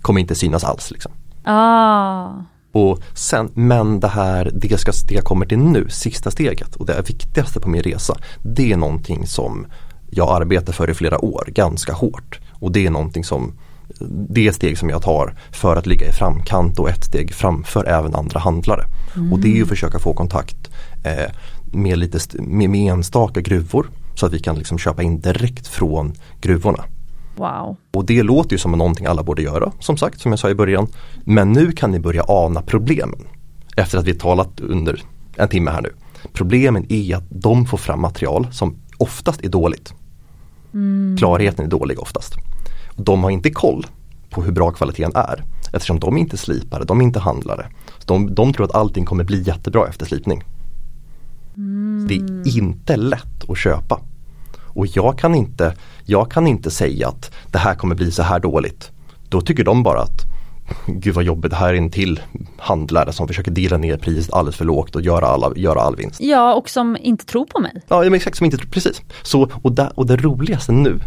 kommer 0.00 0.20
inte 0.20 0.34
synas 0.34 0.64
alls. 0.64 0.90
Liksom. 0.90 1.12
Ah. 1.44 2.30
Och 2.72 3.02
sen, 3.14 3.50
men 3.54 4.00
det 4.00 4.08
här, 4.08 4.50
det, 4.54 4.78
ska, 4.78 4.92
det 5.08 5.14
jag 5.14 5.24
kommer 5.24 5.46
till 5.46 5.58
nu, 5.58 5.88
sista 5.88 6.30
steget 6.30 6.76
och 6.76 6.86
det 6.86 7.08
viktigaste 7.08 7.60
på 7.60 7.68
min 7.68 7.82
resa. 7.82 8.16
Det 8.42 8.72
är 8.72 8.76
någonting 8.76 9.26
som 9.26 9.66
jag 10.10 10.42
arbetar 10.42 10.72
för 10.72 10.90
i 10.90 10.94
flera 10.94 11.24
år 11.24 11.44
ganska 11.48 11.92
hårt. 11.92 12.40
Och 12.52 12.72
det 12.72 12.86
är 12.86 12.90
någonting 12.90 13.24
som 13.24 13.52
det 14.28 14.46
är 14.46 14.52
steg 14.52 14.78
som 14.78 14.90
jag 14.90 15.02
tar 15.02 15.34
för 15.52 15.76
att 15.76 15.86
ligga 15.86 16.08
i 16.08 16.12
framkant 16.12 16.78
och 16.78 16.90
ett 16.90 17.04
steg 17.04 17.34
framför 17.34 17.84
även 17.84 18.14
andra 18.14 18.40
handlare. 18.40 18.84
Mm. 19.16 19.32
Och 19.32 19.38
det 19.38 19.58
är 19.58 19.62
att 19.62 19.68
försöka 19.68 19.98
få 19.98 20.12
kontakt 20.12 20.70
eh, 21.04 21.32
med, 21.72 21.98
lite 21.98 22.42
med, 22.42 22.70
med 22.70 22.92
enstaka 22.92 23.40
gruvor 23.40 23.90
så 24.14 24.26
att 24.26 24.32
vi 24.32 24.38
kan 24.38 24.56
liksom 24.56 24.78
köpa 24.78 25.02
in 25.02 25.20
direkt 25.20 25.66
från 25.66 26.12
gruvorna. 26.40 26.84
Wow. 27.36 27.76
Och 27.92 28.04
det 28.04 28.22
låter 28.22 28.52
ju 28.52 28.58
som 28.58 28.72
någonting 28.72 29.06
alla 29.06 29.22
borde 29.22 29.42
göra, 29.42 29.72
som 29.80 29.96
sagt, 29.96 30.20
som 30.20 30.32
jag 30.32 30.38
sa 30.38 30.50
i 30.50 30.54
början. 30.54 30.86
Men 31.24 31.52
nu 31.52 31.72
kan 31.72 31.90
ni 31.90 32.00
börja 32.00 32.24
ana 32.28 32.62
problemen. 32.62 33.20
Efter 33.76 33.98
att 33.98 34.04
vi 34.04 34.14
talat 34.14 34.60
under 34.60 35.02
en 35.36 35.48
timme 35.48 35.70
här 35.70 35.82
nu. 35.82 35.92
Problemen 36.32 36.86
är 36.88 37.16
att 37.16 37.24
de 37.28 37.66
får 37.66 37.78
fram 37.78 38.00
material 38.00 38.46
som 38.52 38.76
oftast 38.98 39.44
är 39.44 39.48
dåligt. 39.48 39.94
Mm. 40.74 41.16
Klarheten 41.18 41.64
är 41.64 41.70
dålig 41.70 42.00
oftast. 42.00 42.34
De 42.96 43.22
har 43.22 43.30
inte 43.30 43.50
koll 43.50 43.86
på 44.30 44.42
hur 44.42 44.52
bra 44.52 44.70
kvaliteten 44.70 45.12
är 45.14 45.44
eftersom 45.72 46.00
de 46.00 46.16
är 46.16 46.20
inte 46.20 46.36
slipare, 46.36 46.84
de 46.84 47.00
är 47.00 47.04
inte 47.04 47.20
handlare. 47.20 47.66
De, 48.04 48.34
de 48.34 48.52
tror 48.52 48.64
att 48.64 48.74
allting 48.74 49.04
kommer 49.04 49.24
bli 49.24 49.42
jättebra 49.42 49.88
efter 49.88 50.06
slipning. 50.06 50.42
Det 52.08 52.14
är 52.14 52.58
inte 52.58 52.96
lätt 52.96 53.50
att 53.50 53.58
köpa. 53.58 54.00
Och 54.58 54.86
jag 54.86 55.18
kan, 55.18 55.34
inte, 55.34 55.74
jag 56.04 56.30
kan 56.30 56.46
inte 56.46 56.70
säga 56.70 57.08
att 57.08 57.30
det 57.50 57.58
här 57.58 57.74
kommer 57.74 57.94
bli 57.94 58.10
så 58.10 58.22
här 58.22 58.40
dåligt. 58.40 58.90
Då 59.28 59.40
tycker 59.40 59.64
de 59.64 59.82
bara 59.82 60.00
att 60.00 60.35
Gud 60.86 61.14
vad 61.14 61.24
jobbigt, 61.24 61.52
här 61.52 61.68
är 61.68 61.74
en 61.74 61.90
till 61.90 62.20
handlare 62.58 63.12
som 63.12 63.28
försöker 63.28 63.50
dela 63.50 63.76
ner 63.76 63.96
priset 63.96 64.32
alldeles 64.32 64.56
för 64.56 64.64
lågt 64.64 64.96
och 64.96 65.02
göra, 65.02 65.26
alla, 65.26 65.52
göra 65.56 65.80
all 65.80 65.96
vinst. 65.96 66.20
Ja, 66.20 66.54
och 66.54 66.70
som 66.70 66.96
inte 67.00 67.26
tror 67.26 67.44
på 67.44 67.60
mig. 67.60 67.82
Ja, 67.88 68.00
men 68.00 68.14
exakt, 68.14 68.36
som 68.36 68.44
inte, 68.44 68.58
precis. 68.58 69.02
Så, 69.22 69.50
och, 69.62 69.72
där, 69.72 69.92
och 69.94 70.06
det 70.06 70.16
roligaste 70.16 70.72
nu, 70.72 71.00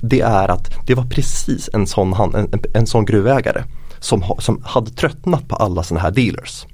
det 0.00 0.20
är 0.20 0.48
att 0.48 0.86
det 0.86 0.94
var 0.94 1.04
precis 1.04 1.70
en 1.72 1.86
sån, 1.86 2.12
en, 2.12 2.34
en, 2.34 2.60
en 2.74 2.86
sån 2.86 3.04
gruvägare 3.04 3.64
som, 4.00 4.24
som 4.38 4.62
hade 4.64 4.90
tröttnat 4.90 5.48
på 5.48 5.56
alla 5.56 5.82
sådana 5.82 6.02
här 6.02 6.10
dealers. 6.10 6.66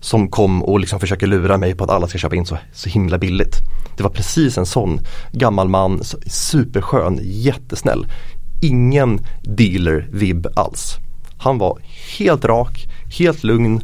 Som 0.00 0.28
kom 0.28 0.62
och 0.62 0.80
liksom 0.80 1.00
försöker 1.00 1.26
lura 1.26 1.56
mig 1.56 1.74
på 1.74 1.84
att 1.84 1.90
alla 1.90 2.06
ska 2.08 2.18
köpa 2.18 2.36
in 2.36 2.46
så, 2.46 2.58
så 2.72 2.88
himla 2.88 3.18
billigt. 3.18 3.56
Det 3.96 4.02
var 4.02 4.10
precis 4.10 4.58
en 4.58 4.66
sån 4.66 5.00
gammal 5.32 5.68
man, 5.68 6.00
superskön, 6.26 7.20
jättesnäll. 7.22 8.06
Ingen 8.62 9.20
dealer-vibb 9.42 10.46
alls. 10.56 10.96
Han 11.38 11.58
var 11.58 11.78
helt 12.18 12.44
rak, 12.44 12.88
helt 13.18 13.44
lugn 13.44 13.80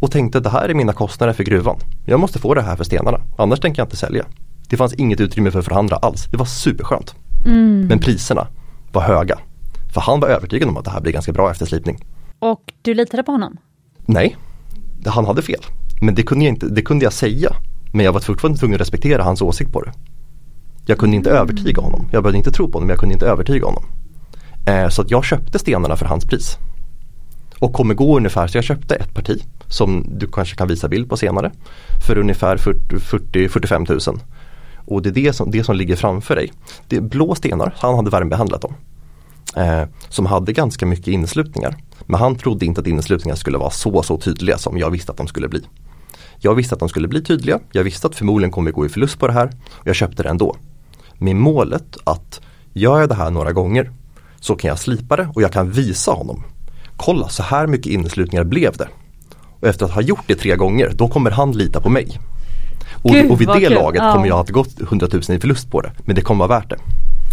och 0.00 0.10
tänkte 0.10 0.38
att 0.38 0.44
det 0.44 0.50
här 0.50 0.68
är 0.68 0.74
mina 0.74 0.92
kostnader 0.92 1.32
för 1.32 1.44
gruvan. 1.44 1.78
Jag 2.06 2.20
måste 2.20 2.38
få 2.38 2.54
det 2.54 2.62
här 2.62 2.76
för 2.76 2.84
stenarna, 2.84 3.20
annars 3.38 3.60
tänker 3.60 3.80
jag 3.80 3.86
inte 3.86 3.96
sälja. 3.96 4.24
Det 4.68 4.76
fanns 4.76 4.94
inget 4.94 5.20
utrymme 5.20 5.50
för 5.50 5.58
att 5.58 5.64
förhandla 5.64 5.96
alls. 5.96 6.26
Det 6.30 6.36
var 6.36 6.46
superskönt. 6.46 7.14
Mm. 7.46 7.86
Men 7.86 7.98
priserna 7.98 8.46
var 8.92 9.02
höga. 9.02 9.38
För 9.94 10.00
han 10.00 10.20
var 10.20 10.28
övertygad 10.28 10.68
om 10.68 10.76
att 10.76 10.84
det 10.84 10.90
här 10.90 11.00
blir 11.00 11.12
ganska 11.12 11.32
bra 11.32 11.50
efterslipning. 11.50 12.04
Och 12.38 12.72
du 12.82 12.94
litade 12.94 13.22
på 13.22 13.32
honom? 13.32 13.56
Nej, 14.06 14.36
han 15.06 15.24
hade 15.24 15.42
fel. 15.42 15.60
Men 16.00 16.14
det 16.14 16.22
kunde 16.22 16.44
jag, 16.44 16.54
inte, 16.54 16.66
det 16.66 16.82
kunde 16.82 17.04
jag 17.04 17.12
säga. 17.12 17.56
Men 17.92 18.04
jag 18.04 18.12
var 18.12 18.20
fortfarande 18.20 18.58
tvungen 18.58 18.74
att 18.74 18.80
respektera 18.80 19.22
hans 19.22 19.42
åsikt 19.42 19.72
på 19.72 19.80
det. 19.82 19.92
Jag 20.86 20.98
kunde 20.98 21.16
inte 21.16 21.30
mm. 21.30 21.42
övertyga 21.42 21.82
honom. 21.82 22.08
Jag 22.12 22.22
behövde 22.22 22.38
inte 22.38 22.50
tro 22.50 22.66
på 22.66 22.72
honom, 22.72 22.86
men 22.86 22.92
jag 22.92 23.00
kunde 23.00 23.12
inte 23.12 23.26
övertyga 23.26 23.66
honom. 23.66 23.84
Eh, 24.66 24.88
så 24.88 25.02
att 25.02 25.10
jag 25.10 25.24
köpte 25.24 25.58
stenarna 25.58 25.96
för 25.96 26.06
hans 26.06 26.24
pris. 26.24 26.58
Och 27.64 27.72
kommer 27.72 27.94
gå 27.94 28.16
ungefär, 28.16 28.46
så 28.46 28.56
jag 28.56 28.64
köpte 28.64 28.94
ett 28.94 29.14
parti 29.14 29.42
som 29.68 30.06
du 30.18 30.26
kanske 30.26 30.56
kan 30.56 30.68
visa 30.68 30.88
bild 30.88 31.08
på 31.08 31.16
senare. 31.16 31.52
För 32.06 32.18
ungefär 32.18 32.56
40-45 32.56 34.10
000. 34.10 34.20
Och 34.86 35.02
det 35.02 35.08
är 35.08 35.12
det 35.12 35.32
som, 35.32 35.50
det 35.50 35.64
som 35.64 35.76
ligger 35.76 35.96
framför 35.96 36.36
dig. 36.36 36.52
Det 36.88 36.96
är 36.96 37.00
blå 37.00 37.34
stenar, 37.34 37.74
han 37.78 37.94
hade 37.94 38.10
värmebehandlat 38.10 38.60
dem. 38.60 38.74
Eh, 39.56 39.82
som 40.08 40.26
hade 40.26 40.52
ganska 40.52 40.86
mycket 40.86 41.08
inslutningar. 41.08 41.76
Men 42.06 42.20
han 42.20 42.36
trodde 42.36 42.66
inte 42.66 42.80
att 42.80 42.86
inslutningar 42.86 43.36
skulle 43.36 43.58
vara 43.58 43.70
så 43.70 44.02
så 44.02 44.16
tydliga 44.16 44.58
som 44.58 44.78
jag 44.78 44.90
visste 44.90 45.12
att 45.12 45.18
de 45.18 45.26
skulle 45.26 45.48
bli. 45.48 45.62
Jag 46.38 46.54
visste 46.54 46.74
att 46.74 46.80
de 46.80 46.88
skulle 46.88 47.08
bli 47.08 47.22
tydliga, 47.22 47.60
jag 47.72 47.84
visste 47.84 48.06
att 48.06 48.14
förmodligen 48.14 48.50
kommer 48.50 48.70
vi 48.70 48.72
gå 48.72 48.86
i 48.86 48.88
förlust 48.88 49.18
på 49.18 49.26
det 49.26 49.32
här 49.32 49.50
och 49.70 49.86
jag 49.86 49.96
köpte 49.96 50.22
det 50.22 50.28
ändå. 50.28 50.56
Med 51.18 51.36
målet 51.36 51.96
att 52.04 52.40
gör 52.72 53.00
jag 53.00 53.08
det 53.08 53.14
här 53.14 53.30
några 53.30 53.52
gånger 53.52 53.90
så 54.40 54.56
kan 54.56 54.68
jag 54.68 54.78
slipa 54.78 55.16
det 55.16 55.28
och 55.34 55.42
jag 55.42 55.52
kan 55.52 55.70
visa 55.70 56.12
honom. 56.12 56.44
Kolla 56.96 57.28
så 57.28 57.42
här 57.42 57.66
mycket 57.66 57.92
inneslutningar 57.92 58.44
blev 58.44 58.76
det. 58.76 58.88
Och 59.60 59.68
efter 59.68 59.84
att 59.84 59.92
ha 59.92 60.00
gjort 60.00 60.24
det 60.26 60.34
tre 60.34 60.56
gånger 60.56 60.92
då 60.94 61.08
kommer 61.08 61.30
han 61.30 61.52
lita 61.52 61.80
på 61.80 61.88
mig. 61.88 62.20
Och, 63.02 63.10
Gud, 63.10 63.30
och 63.30 63.40
vid 63.40 63.48
det 63.48 63.60
kul. 63.60 63.72
laget 63.72 64.02
kommer 64.02 64.26
jag 64.26 64.40
att 64.40 64.50
gått 64.50 64.80
100 64.80 65.08
000 65.12 65.22
i 65.22 65.40
förlust 65.40 65.70
på 65.70 65.80
det. 65.80 65.92
Men 66.04 66.16
det 66.16 66.22
kommer 66.22 66.46
vara 66.46 66.60
värt 66.60 66.70
det. 66.70 66.76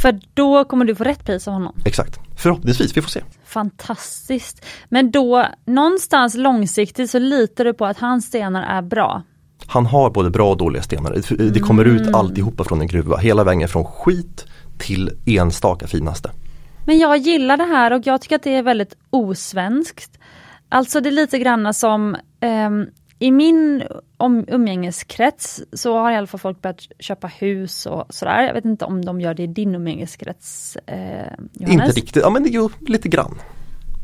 För 0.02 0.20
då 0.34 0.66
kommer 0.66 0.86
du 0.86 0.96
få 0.96 1.04
rätt 1.04 1.26
pris 1.26 1.48
av 1.48 1.54
honom? 1.54 1.76
Exakt, 1.86 2.20
förhoppningsvis, 2.36 2.98
vi 2.98 3.02
får 3.02 3.10
se. 3.10 3.22
Fantastiskt. 3.46 4.66
Men 4.90 5.12
då 5.12 5.46
någonstans 5.66 6.36
långsiktigt 6.36 7.12
så 7.12 7.20
litar 7.20 7.66
du 7.66 7.74
på 7.74 7.86
att 7.86 8.00
hans 8.00 8.26
stenar 8.26 8.64
är 8.64 8.82
bra? 8.82 9.24
Han 9.66 9.86
har 9.86 10.10
både 10.10 10.30
bra 10.30 10.50
och 10.50 10.58
dåliga 10.58 10.84
stenar. 10.84 11.38
Det 11.52 11.60
kommer 11.60 11.86
mm. 11.86 11.98
ut 11.98 12.16
alltihopa 12.16 12.64
från 12.64 12.82
en 12.82 12.88
gruva, 12.88 13.18
hela 13.18 13.44
vägen 13.44 13.68
från 13.68 13.86
skit 13.86 14.46
till 14.78 15.12
enstaka 15.26 15.88
finaste. 15.88 16.32
Men 16.86 17.00
jag 17.00 17.18
gillar 17.18 17.58
det 17.58 17.64
här 17.64 17.94
och 17.94 18.08
jag 18.08 18.22
tycker 18.22 18.36
att 18.36 18.44
det 18.44 18.56
är 18.56 18.64
väldigt 18.64 18.98
osvenskt. 19.10 20.20
Alltså 20.70 21.02
det 21.02 21.10
är 21.10 21.12
lite 21.12 21.40
grann 21.40 21.74
som 21.74 22.16
um, 22.42 22.90
i 23.20 23.32
min 23.32 23.84
om, 24.18 24.46
umgängeskrets 24.48 25.64
så 25.74 25.98
har 25.98 26.12
i 26.12 26.16
alla 26.16 26.28
fall 26.28 26.40
folk 26.40 26.62
börjat 26.62 26.88
köpa 27.00 27.28
hus 27.28 27.86
och 27.86 28.06
sådär. 28.10 28.44
Jag 28.44 28.54
vet 28.54 28.66
inte 28.66 28.86
om 28.86 29.06
de 29.06 29.22
gör 29.22 29.34
det 29.34 29.44
i 29.44 29.48
din 29.48 29.76
umgängeskrets 29.76 30.76
eh, 30.76 31.34
Inte 31.54 31.86
riktigt, 31.86 32.24
ja 32.24 32.30
men 32.30 32.46
jo, 32.50 32.70
lite 32.80 33.10
grann. 33.10 33.36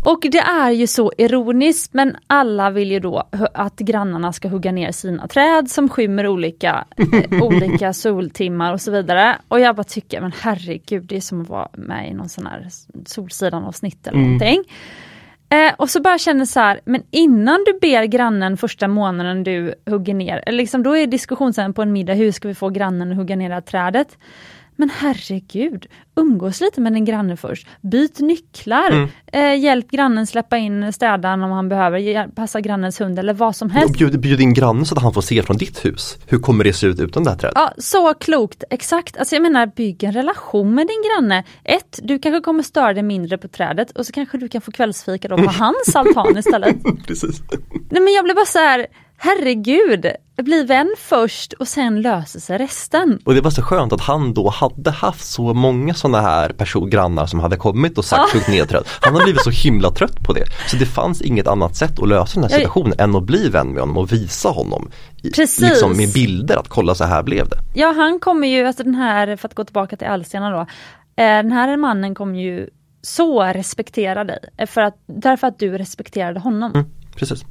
Och 0.08 0.20
det 0.32 0.40
är 0.40 0.72
ju 0.72 0.88
så 0.88 1.12
ironiskt 1.18 1.94
men 1.94 2.18
alla 2.28 2.70
vill 2.70 2.92
ju 2.92 3.00
då 3.00 3.24
att 3.54 3.80
grannarna 3.80 4.34
ska 4.34 4.48
hugga 4.48 4.72
ner 4.72 4.92
sina 4.92 5.28
träd 5.28 5.70
som 5.70 5.90
skymmer 5.90 6.28
olika, 6.28 6.86
eh, 6.98 7.44
olika 7.44 7.94
soltimmar 7.94 8.74
och 8.74 8.82
så 8.82 8.92
vidare. 8.92 9.38
Och 9.48 9.60
jag 9.60 9.76
bara 9.76 9.84
tycker, 9.84 10.22
men 10.22 10.32
herregud 10.42 11.04
det 11.04 11.16
är 11.16 11.22
som 11.22 11.42
att 11.42 11.50
vara 11.50 11.68
med 11.74 12.12
i 12.12 12.14
någon 12.14 12.30
sån 12.30 12.48
här 12.48 12.68
Solsidan 13.06 13.64
avsnitt 13.64 14.08
eller 14.08 14.18
mm. 14.18 14.32
någonting. 14.32 14.64
Eh, 15.50 15.74
och 15.78 15.90
så 15.90 16.02
bara 16.02 16.18
känner 16.18 16.46
så 16.46 16.60
här, 16.60 16.80
men 16.86 17.04
innan 17.12 17.64
du 17.66 17.80
ber 17.82 18.04
grannen 18.04 18.58
första 18.58 18.88
månaden 18.88 19.44
du 19.44 19.76
hugger 19.86 20.14
ner, 20.14 20.44
eller 20.46 20.58
liksom 20.58 20.84
då 20.84 20.98
är 20.98 21.08
diskussionsämnet 21.08 21.76
på 21.76 21.82
en 21.82 21.92
middag, 21.92 22.14
hur 22.14 22.32
ska 22.32 22.48
vi 22.48 22.56
få 22.56 22.70
grannen 22.70 23.12
att 23.12 23.18
hugga 23.18 23.36
ner 23.36 23.50
det 23.50 23.56
här 23.56 23.62
trädet? 23.62 24.18
Men 24.80 24.90
herregud, 24.90 25.86
umgås 26.16 26.62
lite 26.62 26.82
med 26.82 26.94
din 26.94 27.06
granne 27.06 27.38
först. 27.38 27.68
Byt 27.82 28.20
nycklar. 28.20 28.92
Mm. 28.92 29.10
Eh, 29.34 29.64
hjälp 29.64 29.92
grannen 29.92 30.28
släppa 30.28 30.58
in 30.58 30.94
städaren 30.94 31.44
om 31.44 31.52
han 31.52 31.70
behöver. 31.70 32.28
Passa 32.36 32.62
grannens 32.62 33.02
hund 33.02 33.20
eller 33.20 33.34
vad 33.34 33.56
som 33.56 33.70
helst. 33.70 33.98
Bjud, 33.98 34.20
bjud 34.20 34.42
in 34.42 34.54
grannen 34.54 34.86
så 34.86 34.96
att 34.96 35.04
han 35.04 35.14
får 35.14 35.22
se 35.22 35.44
från 35.44 35.58
ditt 35.58 35.86
hus. 35.86 36.18
Hur 36.28 36.40
kommer 36.40 36.64
det 36.64 36.74
se 36.74 36.88
ut 36.88 37.00
utan 37.00 37.24
det 37.24 37.30
här 37.30 37.38
trädet? 37.38 37.54
Ja, 37.56 37.74
så 37.78 38.14
klokt, 38.14 38.64
exakt. 38.70 39.18
Alltså 39.18 39.36
jag 39.36 39.42
menar, 39.42 39.66
bygg 39.66 40.04
en 40.04 40.14
relation 40.14 40.76
med 40.76 40.88
din 40.88 41.04
granne. 41.10 41.44
Ett, 41.64 42.00
du 42.04 42.20
kanske 42.20 42.42
kommer 42.42 42.64
störa 42.64 42.94
dig 42.94 43.04
mindre 43.04 43.38
på 43.38 43.48
trädet 43.48 43.92
och 43.92 44.06
så 44.06 44.14
kanske 44.14 44.38
du 44.38 44.50
kan 44.50 44.62
få 44.62 44.72
kvällsfika 44.72 45.28
då 45.28 45.38
på 45.38 45.52
hans 45.52 45.96
altan 45.96 46.38
istället. 46.38 46.76
Precis. 47.08 47.42
Nej 47.90 48.02
men 48.02 48.14
jag 48.14 48.24
blir 48.24 48.36
bara 48.36 48.46
så 48.46 48.60
här 48.60 48.88
herregud, 49.18 50.06
bli 50.36 50.64
vän 50.64 50.96
först 50.98 51.54
och 51.54 51.68
sen 51.68 52.02
löser 52.02 52.40
sig 52.40 52.58
resten. 52.58 53.20
Och 53.26 53.34
det 53.34 53.42
var 53.42 53.52
så 53.52 53.62
skönt 53.62 53.94
att 53.94 54.02
han 54.02 54.34
då 54.34 54.50
hade 54.50 54.92
haft 54.92 55.26
så 55.26 55.54
många 55.54 55.94
sådana 55.94 56.22
här 56.22 56.50
person, 56.50 56.90
grannar 56.90 57.26
som 57.26 57.40
hade 57.40 57.56
kommit 57.56 57.98
och 57.98 58.06
sagt 58.06 58.32
sjukt 58.32 58.48
nedträdd. 58.48 58.84
Han 59.02 59.16
har 59.16 59.24
blivit 59.24 59.44
så 59.44 59.50
himla 59.50 59.92
trött 59.92 60.24
på 60.24 60.34
det. 60.34 60.44
Så 60.68 60.78
det 60.78 60.86
fanns 60.86 61.22
inget 61.22 61.48
annat 61.48 61.76
sätt 61.76 62.00
att 62.00 62.10
lösa 62.10 62.40
den 62.40 62.50
här 62.50 62.58
situationen 62.58 62.94
jag... 62.98 63.04
än 63.04 63.16
att 63.16 63.24
bli 63.24 63.50
vän 63.50 63.68
med 63.68 63.80
honom 63.80 63.98
och 63.98 64.12
visa 64.12 64.50
honom 64.50 64.92
Precis. 65.36 65.62
Liksom 65.62 65.98
med 65.98 66.14
bilder 66.14 66.58
att 66.58 66.68
kolla 66.68 66.96
så 66.96 67.04
här 67.04 67.24
blev 67.24 67.50
det. 67.50 67.58
Ja 67.74 67.94
han 67.98 68.20
kommer 68.20 68.48
ju, 68.48 68.68
alltså 68.68 68.84
den 68.84 68.96
här, 68.96 69.36
för 69.36 69.48
att 69.48 69.56
gå 69.56 69.64
tillbaka 69.64 69.98
till 69.98 70.08
Alstena 70.08 70.50
då, 70.50 70.60
eh, 70.60 70.66
den 71.16 71.52
här 71.52 71.78
mannen 71.78 72.16
kommer 72.16 72.40
ju 72.40 72.70
så 73.02 73.44
respektera 73.44 74.24
dig, 74.24 74.40
eh, 74.58 74.68
för 74.68 74.82
att, 74.82 74.96
därför 75.06 75.48
att 75.48 75.60
du 75.60 75.78
respekterade 75.78 76.40
honom. 76.40 76.72
Mm, 76.72 76.88
precis. 77.16 77.46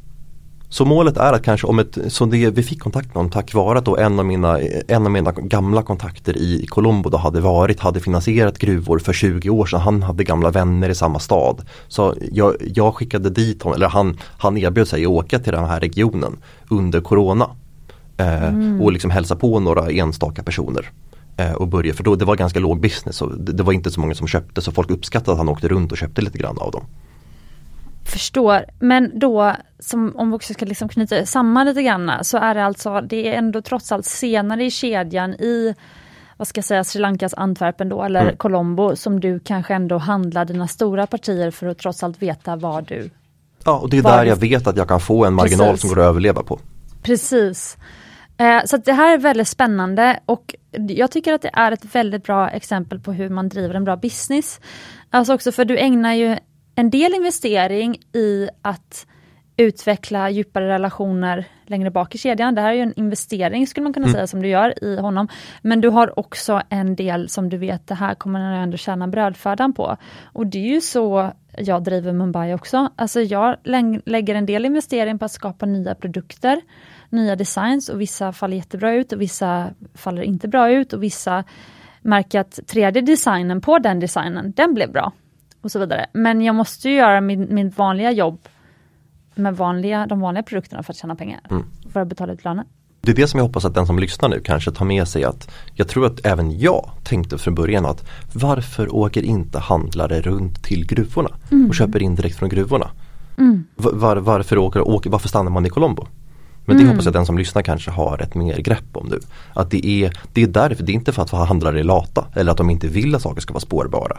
Så 0.68 0.84
målet 0.84 1.16
är 1.16 1.32
att 1.32 1.42
kanske 1.42 1.66
om 1.66 1.78
ett, 1.78 1.98
så 2.08 2.26
det, 2.26 2.50
vi 2.50 2.62
fick 2.62 2.80
kontakt 2.80 3.06
med 3.06 3.14
honom 3.14 3.30
tack 3.30 3.54
vare 3.54 3.78
att 3.78 3.84
då 3.84 3.96
en 3.96 4.18
av 4.18 4.26
mina, 4.26 4.60
en 4.88 5.04
av 5.06 5.10
mina 5.10 5.32
gamla 5.32 5.82
kontakter 5.82 6.36
i 6.36 6.66
Colombo 6.66 7.10
då 7.10 7.16
hade 7.16 7.40
varit, 7.40 7.80
hade 7.80 8.00
finansierat 8.00 8.58
gruvor 8.58 8.98
för 8.98 9.12
20 9.12 9.50
år 9.50 9.66
sedan. 9.66 9.80
Han 9.80 10.02
hade 10.02 10.24
gamla 10.24 10.50
vänner 10.50 10.88
i 10.88 10.94
samma 10.94 11.18
stad. 11.18 11.62
Så 11.88 12.14
jag, 12.32 12.54
jag 12.74 12.94
skickade 12.94 13.30
dit 13.30 13.62
honom, 13.62 13.76
eller 13.76 13.88
han, 13.88 14.18
han 14.38 14.56
erbjöd 14.56 14.88
sig 14.88 15.04
att 15.04 15.10
åka 15.10 15.38
till 15.38 15.52
den 15.52 15.64
här 15.64 15.80
regionen 15.80 16.36
under 16.70 17.00
Corona. 17.00 17.50
Eh, 18.16 18.48
mm. 18.48 18.80
Och 18.80 18.92
liksom 18.92 19.10
hälsa 19.10 19.36
på 19.36 19.60
några 19.60 19.90
enstaka 19.90 20.42
personer. 20.42 20.90
Eh, 21.36 21.52
och 21.52 21.68
börja, 21.68 21.94
för 21.94 22.04
då 22.04 22.14
det 22.14 22.24
var 22.24 22.36
ganska 22.36 22.60
låg 22.60 22.80
business 22.80 23.22
och 23.22 23.38
det, 23.38 23.52
det 23.52 23.62
var 23.62 23.72
inte 23.72 23.90
så 23.90 24.00
många 24.00 24.14
som 24.14 24.26
köpte 24.26 24.60
så 24.60 24.72
folk 24.72 24.90
uppskattade 24.90 25.32
att 25.32 25.38
han 25.38 25.48
åkte 25.48 25.68
runt 25.68 25.92
och 25.92 25.98
köpte 25.98 26.22
lite 26.22 26.38
grann 26.38 26.58
av 26.58 26.70
dem. 26.70 26.84
Förstår, 28.06 28.64
men 28.78 29.18
då 29.18 29.52
som 29.78 30.16
om 30.16 30.30
vi 30.30 30.36
också 30.36 30.54
ska 30.54 30.64
liksom 30.64 30.88
knyta 30.88 31.26
samman 31.26 31.66
lite 31.66 31.82
grann 31.82 32.12
så 32.22 32.38
är 32.38 32.54
det 32.54 32.64
alltså, 32.64 33.00
det 33.00 33.28
är 33.28 33.38
ändå 33.38 33.62
trots 33.62 33.92
allt 33.92 34.06
senare 34.06 34.64
i 34.64 34.70
kedjan 34.70 35.34
i 35.34 35.74
vad 36.36 36.48
ska 36.48 36.58
jag 36.58 36.64
säga, 36.64 36.84
Sri 36.84 37.00
Lankas 37.00 37.34
Antwerpen 37.34 37.88
då 37.88 38.02
eller 38.02 38.20
mm. 38.20 38.36
Colombo 38.36 38.96
som 38.96 39.20
du 39.20 39.40
kanske 39.40 39.74
ändå 39.74 39.98
handlar 39.98 40.44
dina 40.44 40.68
stora 40.68 41.06
partier 41.06 41.50
för 41.50 41.66
att 41.66 41.78
trots 41.78 42.02
allt 42.02 42.22
veta 42.22 42.56
var 42.56 42.82
du 42.82 43.10
Ja 43.64 43.78
och 43.78 43.90
det 43.90 43.98
är 43.98 44.02
där 44.02 44.22
du... 44.22 44.28
jag 44.28 44.36
vet 44.36 44.66
att 44.66 44.76
jag 44.76 44.88
kan 44.88 45.00
få 45.00 45.24
en 45.24 45.34
marginal 45.34 45.66
Precis. 45.66 45.80
som 45.80 45.90
går 45.90 46.00
att 46.00 46.06
överleva 46.08 46.42
på. 46.42 46.60
Precis. 47.02 47.76
Eh, 48.38 48.64
så 48.64 48.76
det 48.76 48.92
här 48.92 49.14
är 49.14 49.18
väldigt 49.18 49.48
spännande 49.48 50.20
och 50.26 50.54
jag 50.88 51.10
tycker 51.10 51.32
att 51.32 51.42
det 51.42 51.50
är 51.52 51.72
ett 51.72 51.94
väldigt 51.94 52.24
bra 52.24 52.50
exempel 52.50 53.00
på 53.00 53.12
hur 53.12 53.28
man 53.28 53.48
driver 53.48 53.74
en 53.74 53.84
bra 53.84 53.96
business. 53.96 54.60
Alltså 55.10 55.34
också 55.34 55.52
för 55.52 55.64
du 55.64 55.78
ägnar 55.78 56.14
ju 56.14 56.36
en 56.76 56.90
del 56.90 57.14
investering 57.14 57.96
i 58.12 58.48
att 58.62 59.06
utveckla 59.56 60.30
djupare 60.30 60.68
relationer 60.68 61.44
längre 61.66 61.90
bak 61.90 62.14
i 62.14 62.18
kedjan. 62.18 62.54
Det 62.54 62.60
här 62.60 62.68
är 62.70 62.74
ju 62.74 62.80
en 62.80 62.94
investering 62.96 63.66
skulle 63.66 63.84
man 63.84 63.92
kunna 63.92 64.06
Mm. 64.06 64.14
säga 64.14 64.26
som 64.26 64.42
du 64.42 64.48
gör 64.48 64.84
i 64.84 64.96
honom. 64.96 65.28
Men 65.62 65.80
du 65.80 65.88
har 65.88 66.18
också 66.18 66.62
en 66.68 66.96
del 66.96 67.28
som 67.28 67.48
du 67.48 67.56
vet, 67.56 67.86
det 67.86 67.94
här 67.94 68.14
kommer 68.14 68.52
jag 68.54 68.62
ändå 68.62 68.76
tjäna 68.76 69.08
brödfödan 69.08 69.72
på. 69.72 69.96
Och 70.24 70.46
det 70.46 70.58
är 70.58 70.74
ju 70.74 70.80
så 70.80 71.30
jag 71.58 71.82
driver 71.82 72.12
Mumbai 72.12 72.54
också. 72.54 72.90
Alltså 72.96 73.20
jag 73.20 73.56
lägger 74.04 74.34
en 74.34 74.46
del 74.46 74.64
investering 74.64 75.18
på 75.18 75.24
att 75.24 75.32
skapa 75.32 75.66
nya 75.66 75.94
produkter, 75.94 76.60
nya 77.10 77.36
designs 77.36 77.88
och 77.88 78.00
vissa 78.00 78.32
faller 78.32 78.56
jättebra 78.56 78.94
ut 78.94 79.12
och 79.12 79.20
vissa 79.20 79.70
faller 79.94 80.22
inte 80.22 80.48
bra 80.48 80.70
ut 80.70 80.92
och 80.92 81.02
vissa 81.02 81.44
märker 82.02 82.40
att 82.40 82.60
tredje 82.66 83.02
designen 83.02 83.60
på 83.60 83.78
den 83.78 84.00
designen, 84.00 84.52
den 84.56 84.74
blev 84.74 84.92
bra. 84.92 85.12
Och 85.66 85.72
så 85.72 85.78
vidare. 85.78 86.06
Men 86.12 86.42
jag 86.42 86.54
måste 86.54 86.88
ju 86.88 86.94
göra 86.94 87.20
min, 87.20 87.54
min 87.54 87.70
vanliga 87.70 88.12
jobb 88.12 88.38
med 89.34 89.56
vanliga, 89.56 90.06
de 90.06 90.20
vanliga 90.20 90.42
produkterna 90.42 90.82
för 90.82 90.92
att 90.92 90.96
tjäna 90.96 91.16
pengar. 91.16 91.40
Mm. 91.50 91.64
För 91.92 92.00
att 92.00 92.08
betala 92.08 92.32
ut 92.32 92.44
löner. 92.44 92.64
Det 93.00 93.10
är 93.10 93.16
det 93.16 93.26
som 93.26 93.38
jag 93.38 93.44
hoppas 93.46 93.64
att 93.64 93.74
den 93.74 93.86
som 93.86 93.98
lyssnar 93.98 94.28
nu 94.28 94.40
kanske 94.40 94.70
tar 94.70 94.84
med 94.84 95.08
sig 95.08 95.24
att 95.24 95.50
jag 95.74 95.88
tror 95.88 96.06
att 96.06 96.26
även 96.26 96.58
jag 96.58 96.90
tänkte 97.04 97.38
från 97.38 97.54
början 97.54 97.86
att 97.86 98.08
varför 98.32 98.94
åker 98.94 99.22
inte 99.22 99.58
handlare 99.58 100.20
runt 100.20 100.64
till 100.64 100.86
gruvorna 100.86 101.30
och 101.68 101.74
köper 101.74 102.02
in 102.02 102.14
direkt 102.14 102.36
från 102.36 102.48
gruvorna? 102.48 102.90
Var, 103.76 103.92
var, 103.92 104.16
varför, 104.16 104.58
åker, 104.58 104.88
åker, 104.88 105.10
varför 105.10 105.28
stannar 105.28 105.50
man 105.50 105.66
i 105.66 105.68
Colombo? 105.68 106.06
Men 106.64 106.78
det 106.78 106.84
hoppas 106.86 107.04
jag 107.04 107.10
att 107.10 107.14
den 107.14 107.26
som 107.26 107.38
lyssnar 107.38 107.62
kanske 107.62 107.90
har 107.90 108.22
ett 108.22 108.34
mer 108.34 108.56
grepp 108.56 108.96
om 108.96 109.06
nu. 109.06 109.20
Att 109.54 109.70
det 109.70 109.86
är, 109.86 110.12
det 110.32 110.42
är 110.42 110.46
därför, 110.46 110.84
det 110.84 110.92
är 110.92 110.94
inte 110.94 111.12
för 111.12 111.22
att 111.22 111.30
handlare 111.30 111.80
är 111.80 111.84
lata 111.84 112.24
eller 112.34 112.52
att 112.52 112.58
de 112.58 112.70
inte 112.70 112.88
vill 112.88 113.14
att 113.14 113.22
saker 113.22 113.40
ska 113.40 113.52
vara 113.54 113.60
spårbara. 113.60 114.18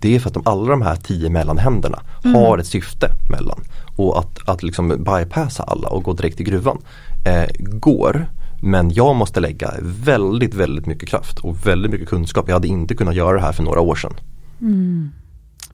Det 0.00 0.14
är 0.14 0.20
för 0.20 0.28
att 0.28 0.34
de, 0.34 0.42
alla 0.46 0.70
de 0.70 0.82
här 0.82 0.96
tio 0.96 1.30
mellanhänderna 1.30 2.02
har 2.24 2.58
ett 2.58 2.66
syfte 2.66 3.10
mellan. 3.30 3.60
Och 3.96 4.18
att, 4.18 4.48
att 4.48 4.62
liksom 4.62 4.88
bypassa 4.88 5.62
alla 5.62 5.88
och 5.88 6.02
gå 6.02 6.12
direkt 6.12 6.36
till 6.36 6.46
gruvan 6.46 6.78
eh, 7.26 7.50
går. 7.58 8.26
Men 8.62 8.90
jag 8.90 9.16
måste 9.16 9.40
lägga 9.40 9.74
väldigt, 9.82 10.54
väldigt 10.54 10.86
mycket 10.86 11.08
kraft 11.08 11.38
och 11.38 11.66
väldigt 11.66 11.90
mycket 11.90 12.08
kunskap. 12.08 12.48
Jag 12.48 12.54
hade 12.54 12.68
inte 12.68 12.94
kunnat 12.94 13.14
göra 13.14 13.36
det 13.36 13.42
här 13.42 13.52
för 13.52 13.62
några 13.62 13.80
år 13.80 13.94
sedan. 13.94 14.14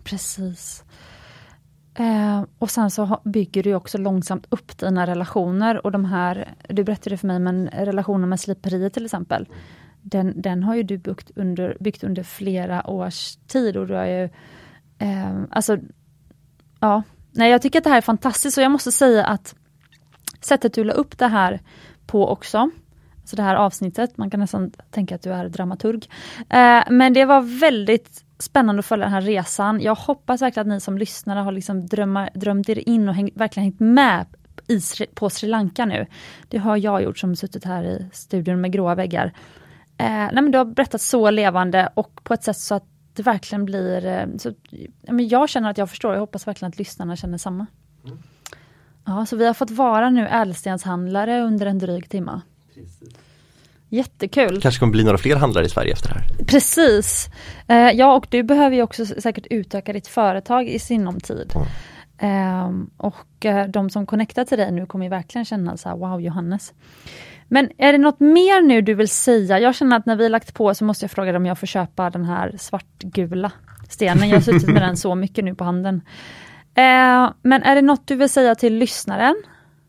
Precis. 0.04 0.84
Eh, 1.94 2.42
och 2.58 2.70
sen 2.70 2.90
så 2.90 3.20
bygger 3.24 3.62
du 3.62 3.74
också 3.74 3.98
långsamt 3.98 4.46
upp 4.48 4.78
dina 4.78 5.06
relationer 5.06 5.86
och 5.86 5.92
de 5.92 6.04
här, 6.04 6.54
du 6.68 6.84
berättade 6.84 7.16
för 7.16 7.26
mig, 7.26 7.38
men 7.38 7.68
relationen 7.68 8.28
med 8.28 8.40
sliperiet 8.40 8.94
till 8.94 9.04
exempel. 9.04 9.46
Den, 10.02 10.42
den 10.42 10.62
har 10.62 10.74
ju 10.74 10.82
du 10.82 10.98
byggt 10.98 11.30
under, 11.36 11.76
byggt 11.80 12.04
under 12.04 12.22
flera 12.22 12.90
års 12.90 13.36
tid 13.36 13.76
och 13.76 13.86
du 13.86 13.94
har 13.94 14.06
ju, 14.06 14.24
eh, 14.98 15.42
alltså, 15.50 15.78
ja, 16.80 17.02
nej 17.32 17.50
jag 17.50 17.62
tycker 17.62 17.78
att 17.78 17.84
det 17.84 17.90
här 17.90 17.96
är 17.96 18.00
fantastiskt 18.00 18.58
och 18.58 18.64
jag 18.64 18.72
måste 18.72 18.92
säga 18.92 19.24
att 19.24 19.54
sättet 20.40 20.74
du 20.74 20.84
la 20.84 20.92
upp 20.92 21.18
det 21.18 21.28
här 21.28 21.60
på 22.06 22.28
också, 22.28 22.70
alltså 23.20 23.36
det 23.36 23.42
här 23.42 23.54
avsnittet, 23.54 24.16
man 24.16 24.30
kan 24.30 24.40
nästan 24.40 24.72
tänka 24.90 25.14
att 25.14 25.22
du 25.22 25.32
är 25.32 25.48
dramaturg. 25.48 26.08
Eh, 26.48 26.82
men 26.90 27.12
det 27.12 27.24
var 27.24 27.60
väldigt 27.60 28.24
spännande 28.38 28.80
att 28.80 28.86
följa 28.86 29.06
den 29.06 29.14
här 29.14 29.20
resan. 29.20 29.80
Jag 29.80 29.94
hoppas 29.94 30.42
verkligen 30.42 30.70
att 30.70 30.74
ni 30.74 30.80
som 30.80 30.98
lyssnare 30.98 31.38
har 31.38 31.52
liksom 31.52 31.86
drömma, 31.86 32.28
drömt 32.34 32.68
er 32.68 32.88
in 32.88 33.08
och 33.08 33.14
häng, 33.14 33.30
verkligen 33.34 33.64
hängt 33.64 33.80
med 33.80 34.26
i, 34.68 34.80
på 35.14 35.30
Sri 35.30 35.48
Lanka 35.48 35.86
nu. 35.86 36.06
Det 36.48 36.58
har 36.58 36.76
jag 36.76 37.02
gjort 37.02 37.18
som 37.18 37.36
suttit 37.36 37.64
här 37.64 37.84
i 37.84 38.06
studion 38.12 38.60
med 38.60 38.72
gråa 38.72 38.94
väggar. 38.94 39.32
Eh, 40.02 40.08
nej 40.08 40.42
men 40.42 40.50
du 40.50 40.58
har 40.58 40.64
berättat 40.64 41.00
så 41.00 41.30
levande 41.30 41.88
och 41.94 42.24
på 42.24 42.34
ett 42.34 42.44
sätt 42.44 42.56
så 42.56 42.74
att 42.74 42.84
det 43.14 43.22
verkligen 43.22 43.64
blir... 43.64 44.06
Eh, 44.06 44.26
så, 44.38 44.52
ja, 45.00 45.12
men 45.12 45.28
jag 45.28 45.48
känner 45.48 45.70
att 45.70 45.78
jag 45.78 45.90
förstår, 45.90 46.12
jag 46.12 46.20
hoppas 46.20 46.46
verkligen 46.46 46.68
att 46.68 46.78
lyssnarna 46.78 47.16
känner 47.16 47.38
samma. 47.38 47.66
Ja, 49.04 49.26
så 49.26 49.36
vi 49.36 49.46
har 49.46 49.54
fått 49.54 49.70
vara 49.70 50.10
nu 50.10 50.28
ädelstenshandlare 50.28 51.40
under 51.40 51.66
en 51.66 51.78
dryg 51.78 52.08
timme. 52.08 52.40
Jättekul! 53.88 54.60
kanske 54.60 54.78
kommer 54.78 54.92
bli 54.92 55.04
några 55.04 55.18
fler 55.18 55.36
handlare 55.36 55.64
i 55.64 55.68
Sverige 55.68 55.92
efter 55.92 56.08
det 56.08 56.14
här. 56.14 56.44
Precis. 56.44 57.28
Eh, 57.68 57.76
ja, 57.76 58.16
och 58.16 58.26
du 58.30 58.42
behöver 58.42 58.76
ju 58.76 58.82
också 58.82 59.06
säkert 59.06 59.46
utöka 59.50 59.92
ditt 59.92 60.06
företag 60.06 60.68
i 60.68 60.78
sinom 60.78 61.20
tid. 61.20 61.52
Mm. 61.54 61.68
Ehm, 62.18 62.90
och 62.96 63.46
eh, 63.46 63.68
de 63.68 63.90
som 63.90 64.06
connectar 64.06 64.44
till 64.44 64.58
dig 64.58 64.72
nu 64.72 64.86
kommer 64.86 65.04
ju 65.04 65.10
verkligen 65.10 65.44
känna 65.44 65.76
så 65.76 65.88
här, 65.88 65.96
wow 65.96 66.20
Johannes. 66.20 66.72
Men 67.52 67.68
är 67.78 67.92
det 67.92 67.98
något 67.98 68.20
mer 68.20 68.62
nu 68.62 68.82
du 68.82 68.94
vill 68.94 69.08
säga? 69.08 69.58
Jag 69.60 69.74
känner 69.74 69.96
att 69.96 70.06
när 70.06 70.16
vi 70.16 70.28
lagt 70.28 70.54
på 70.54 70.74
så 70.74 70.84
måste 70.84 71.04
jag 71.04 71.10
fråga 71.10 71.32
dig 71.32 71.36
om 71.36 71.46
jag 71.46 71.58
får 71.58 71.66
köpa 71.66 72.10
den 72.10 72.24
här 72.24 72.54
svartgula 72.58 73.52
stenen. 73.88 74.28
Jag 74.28 74.36
har 74.36 74.42
suttit 74.42 74.68
med 74.68 74.82
den 74.82 74.96
så 74.96 75.14
mycket 75.14 75.44
nu 75.44 75.54
på 75.54 75.64
handen. 75.64 76.00
Eh, 76.74 77.30
men 77.42 77.62
är 77.62 77.74
det 77.74 77.82
något 77.82 78.06
du 78.06 78.16
vill 78.16 78.28
säga 78.28 78.54
till 78.54 78.74
lyssnaren? 78.74 79.34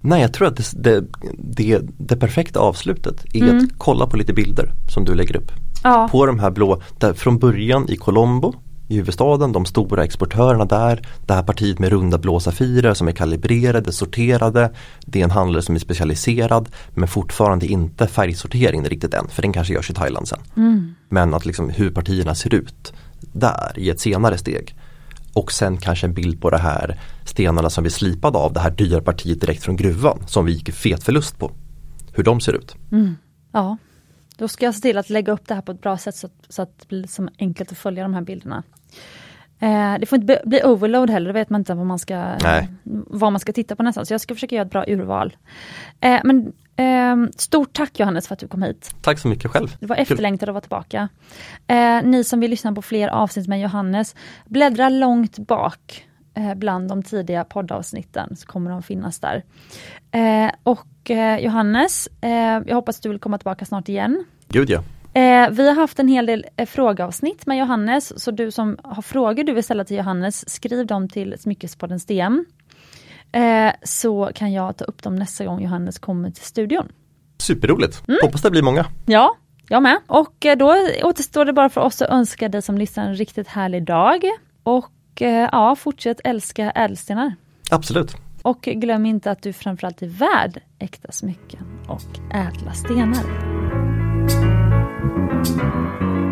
Nej, 0.02 0.22
jag 0.22 0.34
tror 0.34 0.48
att 0.48 0.56
det, 0.56 0.74
det, 0.74 1.06
det, 1.38 1.80
det 1.98 2.18
perfekta 2.18 2.60
avslutet 2.60 3.26
är 3.34 3.42
Mm. 3.44 3.58
att 3.58 3.64
kolla 3.78 4.08
på 4.08 4.18
lite 4.18 4.34
bilder 4.34 4.70
som 4.94 5.06
du 5.06 5.16
lägger 5.16 5.36
upp. 5.36 5.52
Ja. 5.84 6.08
På 6.12 6.26
de 6.26 6.40
här 6.40 6.52
blå, 6.52 6.82
där 7.00 7.14
från 7.14 7.40
början 7.40 7.90
i 7.90 7.96
Colombo 7.96 8.54
i 8.94 8.98
huvudstaden, 8.98 9.52
de 9.52 9.66
stora 9.66 10.04
exportörerna 10.04 10.66
där, 10.66 11.02
det 11.26 11.34
här 11.34 11.44
partiet 11.44 11.80
med 11.80 11.90
runda 11.90 12.18
blå 12.18 12.40
safirer 12.40 12.94
som 12.94 13.08
är 13.08 13.12
kalibrerade, 13.12 13.92
sorterade. 13.92 14.72
Det 15.06 15.20
är 15.20 15.24
en 15.24 15.32
handlare 15.32 15.62
som 15.62 15.76
är 15.76 15.80
specialiserad 15.80 16.70
men 16.90 17.08
fortfarande 17.08 17.66
inte 17.66 18.08
färgsortering 18.08 18.84
riktigt 18.84 19.14
än, 19.14 19.28
för 19.28 19.42
den 19.42 19.54
kanske 19.54 19.74
görs 19.74 19.90
i 19.90 19.94
Thailand 19.94 20.28
sen. 20.28 20.40
Men 21.10 21.34
att 21.34 21.46
liksom 21.46 21.70
hur 21.70 21.92
partierna 21.92 22.36
ser 22.36 22.54
ut 22.54 22.94
där 23.20 23.74
i 23.76 23.90
ett 23.90 24.00
senare 24.00 24.38
steg. 24.38 24.76
Och 25.34 25.52
sen 25.52 25.78
kanske 25.78 26.08
en 26.08 26.14
bild 26.14 26.42
på 26.42 26.50
det 26.50 26.58
här 26.58 27.00
stenarna 27.26 27.70
som 27.70 27.84
vi 27.84 27.90
slipade 27.90 28.38
av, 28.38 28.54
det 28.54 28.60
här 28.60 28.72
dyra 28.72 29.02
partiet 29.02 29.42
direkt 29.42 29.64
från 29.64 29.76
gruvan 29.76 30.24
som 30.28 30.46
vi 30.46 30.52
gick 30.52 30.72
fet 30.74 31.04
förlust 31.04 31.40
på. 31.40 31.52
Hur 32.12 32.24
de 32.24 32.40
ser 32.40 32.54
ut. 32.54 32.76
Ja, 33.52 33.78
då 34.38 34.48
ska 34.48 34.66
jag 34.66 34.76
se 34.76 34.82
till 34.82 34.98
att 34.98 35.10
lägga 35.10 35.34
upp 35.34 35.48
det 35.48 35.54
här 35.54 35.62
på 35.62 35.72
ett 35.72 35.82
bra 35.82 35.98
sätt 35.98 36.16
så 36.16 36.28
att, 36.28 36.34
så 36.50 36.62
att 36.62 36.80
det 36.80 36.88
blir 36.88 37.08
som 37.08 37.30
enkelt 37.40 37.72
att 37.72 37.78
följa 37.78 38.04
de 38.04 38.14
här 38.14 38.22
bilderna. 38.22 38.64
Eh, 39.64 40.00
det 40.00 40.06
får 40.06 40.20
inte 40.20 40.42
bli, 40.46 40.64
overload 40.64 41.10
heller, 41.10 41.28
då 41.30 41.34
vet 41.34 41.50
man 41.50 41.62
inte 41.62 41.74
vad 41.74 41.86
man, 41.86 42.00
ska, 42.00 42.36
Nej. 42.44 42.70
vad 43.08 43.32
man 43.32 43.40
ska 43.40 43.54
titta 43.54 43.76
på 43.76 43.84
nästan. 43.84 44.06
Så 44.06 44.14
jag 44.14 44.22
ska 44.22 44.34
försöka 44.34 44.56
göra 44.56 44.66
ett 44.66 44.72
bra 44.72 44.86
urval. 44.88 45.38
Eh, 46.00 46.22
men 46.24 46.54
ehm, 46.76 47.32
Stort 47.38 47.74
tack 47.74 48.00
Johannes 48.00 48.28
för 48.28 48.34
att 48.34 48.40
du 48.40 48.48
kom 48.48 48.64
hit. 48.64 48.96
Tack 49.02 49.20
så 49.20 49.28
mycket 49.28 49.52
själv. 49.52 49.78
Det 49.80 49.86
var 49.86 49.96
efterlängtat 49.96 50.50
att 50.50 50.54
vara 50.54 50.62
tillbaka. 50.62 51.10
Eh, 51.68 52.04
ni 52.04 52.24
som 52.24 52.40
vill 52.40 52.52
lyssna 52.52 52.74
på 52.74 52.82
fler 52.82 53.08
avsnitt 53.08 53.48
med 53.48 53.62
Johannes, 53.62 54.16
bläddra 54.46 54.90
långt 54.90 55.38
bak 55.38 56.06
eh, 56.34 56.56
bland 56.56 56.90
de 56.90 57.04
tidiga 57.04 57.44
poddavsnitten 57.44 58.36
så 58.36 58.48
kommer 58.48 58.72
de 58.72 58.84
finnas 58.84 59.20
där. 59.20 59.44
Eh, 60.12 60.52
och 60.64 61.12
eh, 61.12 61.40
Johannes, 61.40 62.10
eh, 62.22 62.62
jag 62.66 62.76
hoppas 62.76 62.98
att 62.98 63.04
du 63.04 63.10
vill 63.10 63.20
komma 63.20 63.38
tillbaka 63.38 63.66
snart 63.66 63.90
igen. 63.90 64.26
Gud 64.48 64.70
ja. 64.70 64.84
Eh, 65.14 65.50
vi 65.50 65.68
har 65.68 65.76
haft 65.76 66.00
en 66.00 66.08
hel 66.08 66.26
del 66.26 66.46
eh, 66.56 66.66
frågeavsnitt 66.66 67.46
med 67.46 67.58
Johannes, 67.58 68.24
så 68.24 68.32
du 68.32 68.52
som 68.52 68.78
har 68.84 69.02
frågor 69.02 69.44
du 69.44 69.54
vill 69.54 69.64
ställa 69.64 69.86
till 69.86 69.98
Johannes, 69.98 70.50
skriv 70.50 70.88
dem 70.88 71.10
till 71.10 71.36
Smyckespoddens 71.40 72.06
DM. 72.06 72.46
Eh, 73.32 73.74
så 73.84 74.32
kan 74.36 74.54
jag 74.54 74.78
ta 74.78 74.86
upp 74.86 75.04
dem 75.04 75.16
nästa 75.16 75.46
gång 75.46 75.62
Johannes 75.64 76.00
kommer 76.00 76.30
till 76.30 76.44
studion. 76.44 76.92
Superroligt. 77.38 78.08
Mm. 78.08 78.20
Hoppas 78.24 78.42
det 78.42 78.52
blir 78.52 78.62
många. 78.62 78.86
Ja, 79.06 79.38
jag 79.70 79.84
med. 79.84 79.98
Och 80.08 80.46
eh, 80.46 80.58
då 80.58 80.76
återstår 81.04 81.46
det 81.46 81.54
bara 81.54 81.70
för 81.70 81.82
oss 81.82 82.02
att 82.02 82.10
önska 82.10 82.50
dig 82.50 82.62
som 82.62 82.78
lyssnar 82.78 83.06
en 83.06 83.16
riktigt 83.16 83.48
härlig 83.48 83.84
dag. 83.84 84.24
Och 84.64 85.22
eh, 85.22 85.50
ja, 85.52 85.76
fortsätt 85.76 86.22
älska 86.24 86.72
ädelstenar. 86.72 87.36
Absolut. 87.72 88.16
Och 88.42 88.62
glöm 88.62 89.06
inte 89.06 89.32
att 89.32 89.42
du 89.42 89.54
framförallt 89.54 90.02
är 90.02 90.08
värd 90.08 90.62
äkta 90.80 91.12
smycken 91.12 91.80
och 91.88 92.36
ädla 92.36 92.74
stenar. 92.74 93.24
Thank 95.46 96.02
you. 96.02 96.23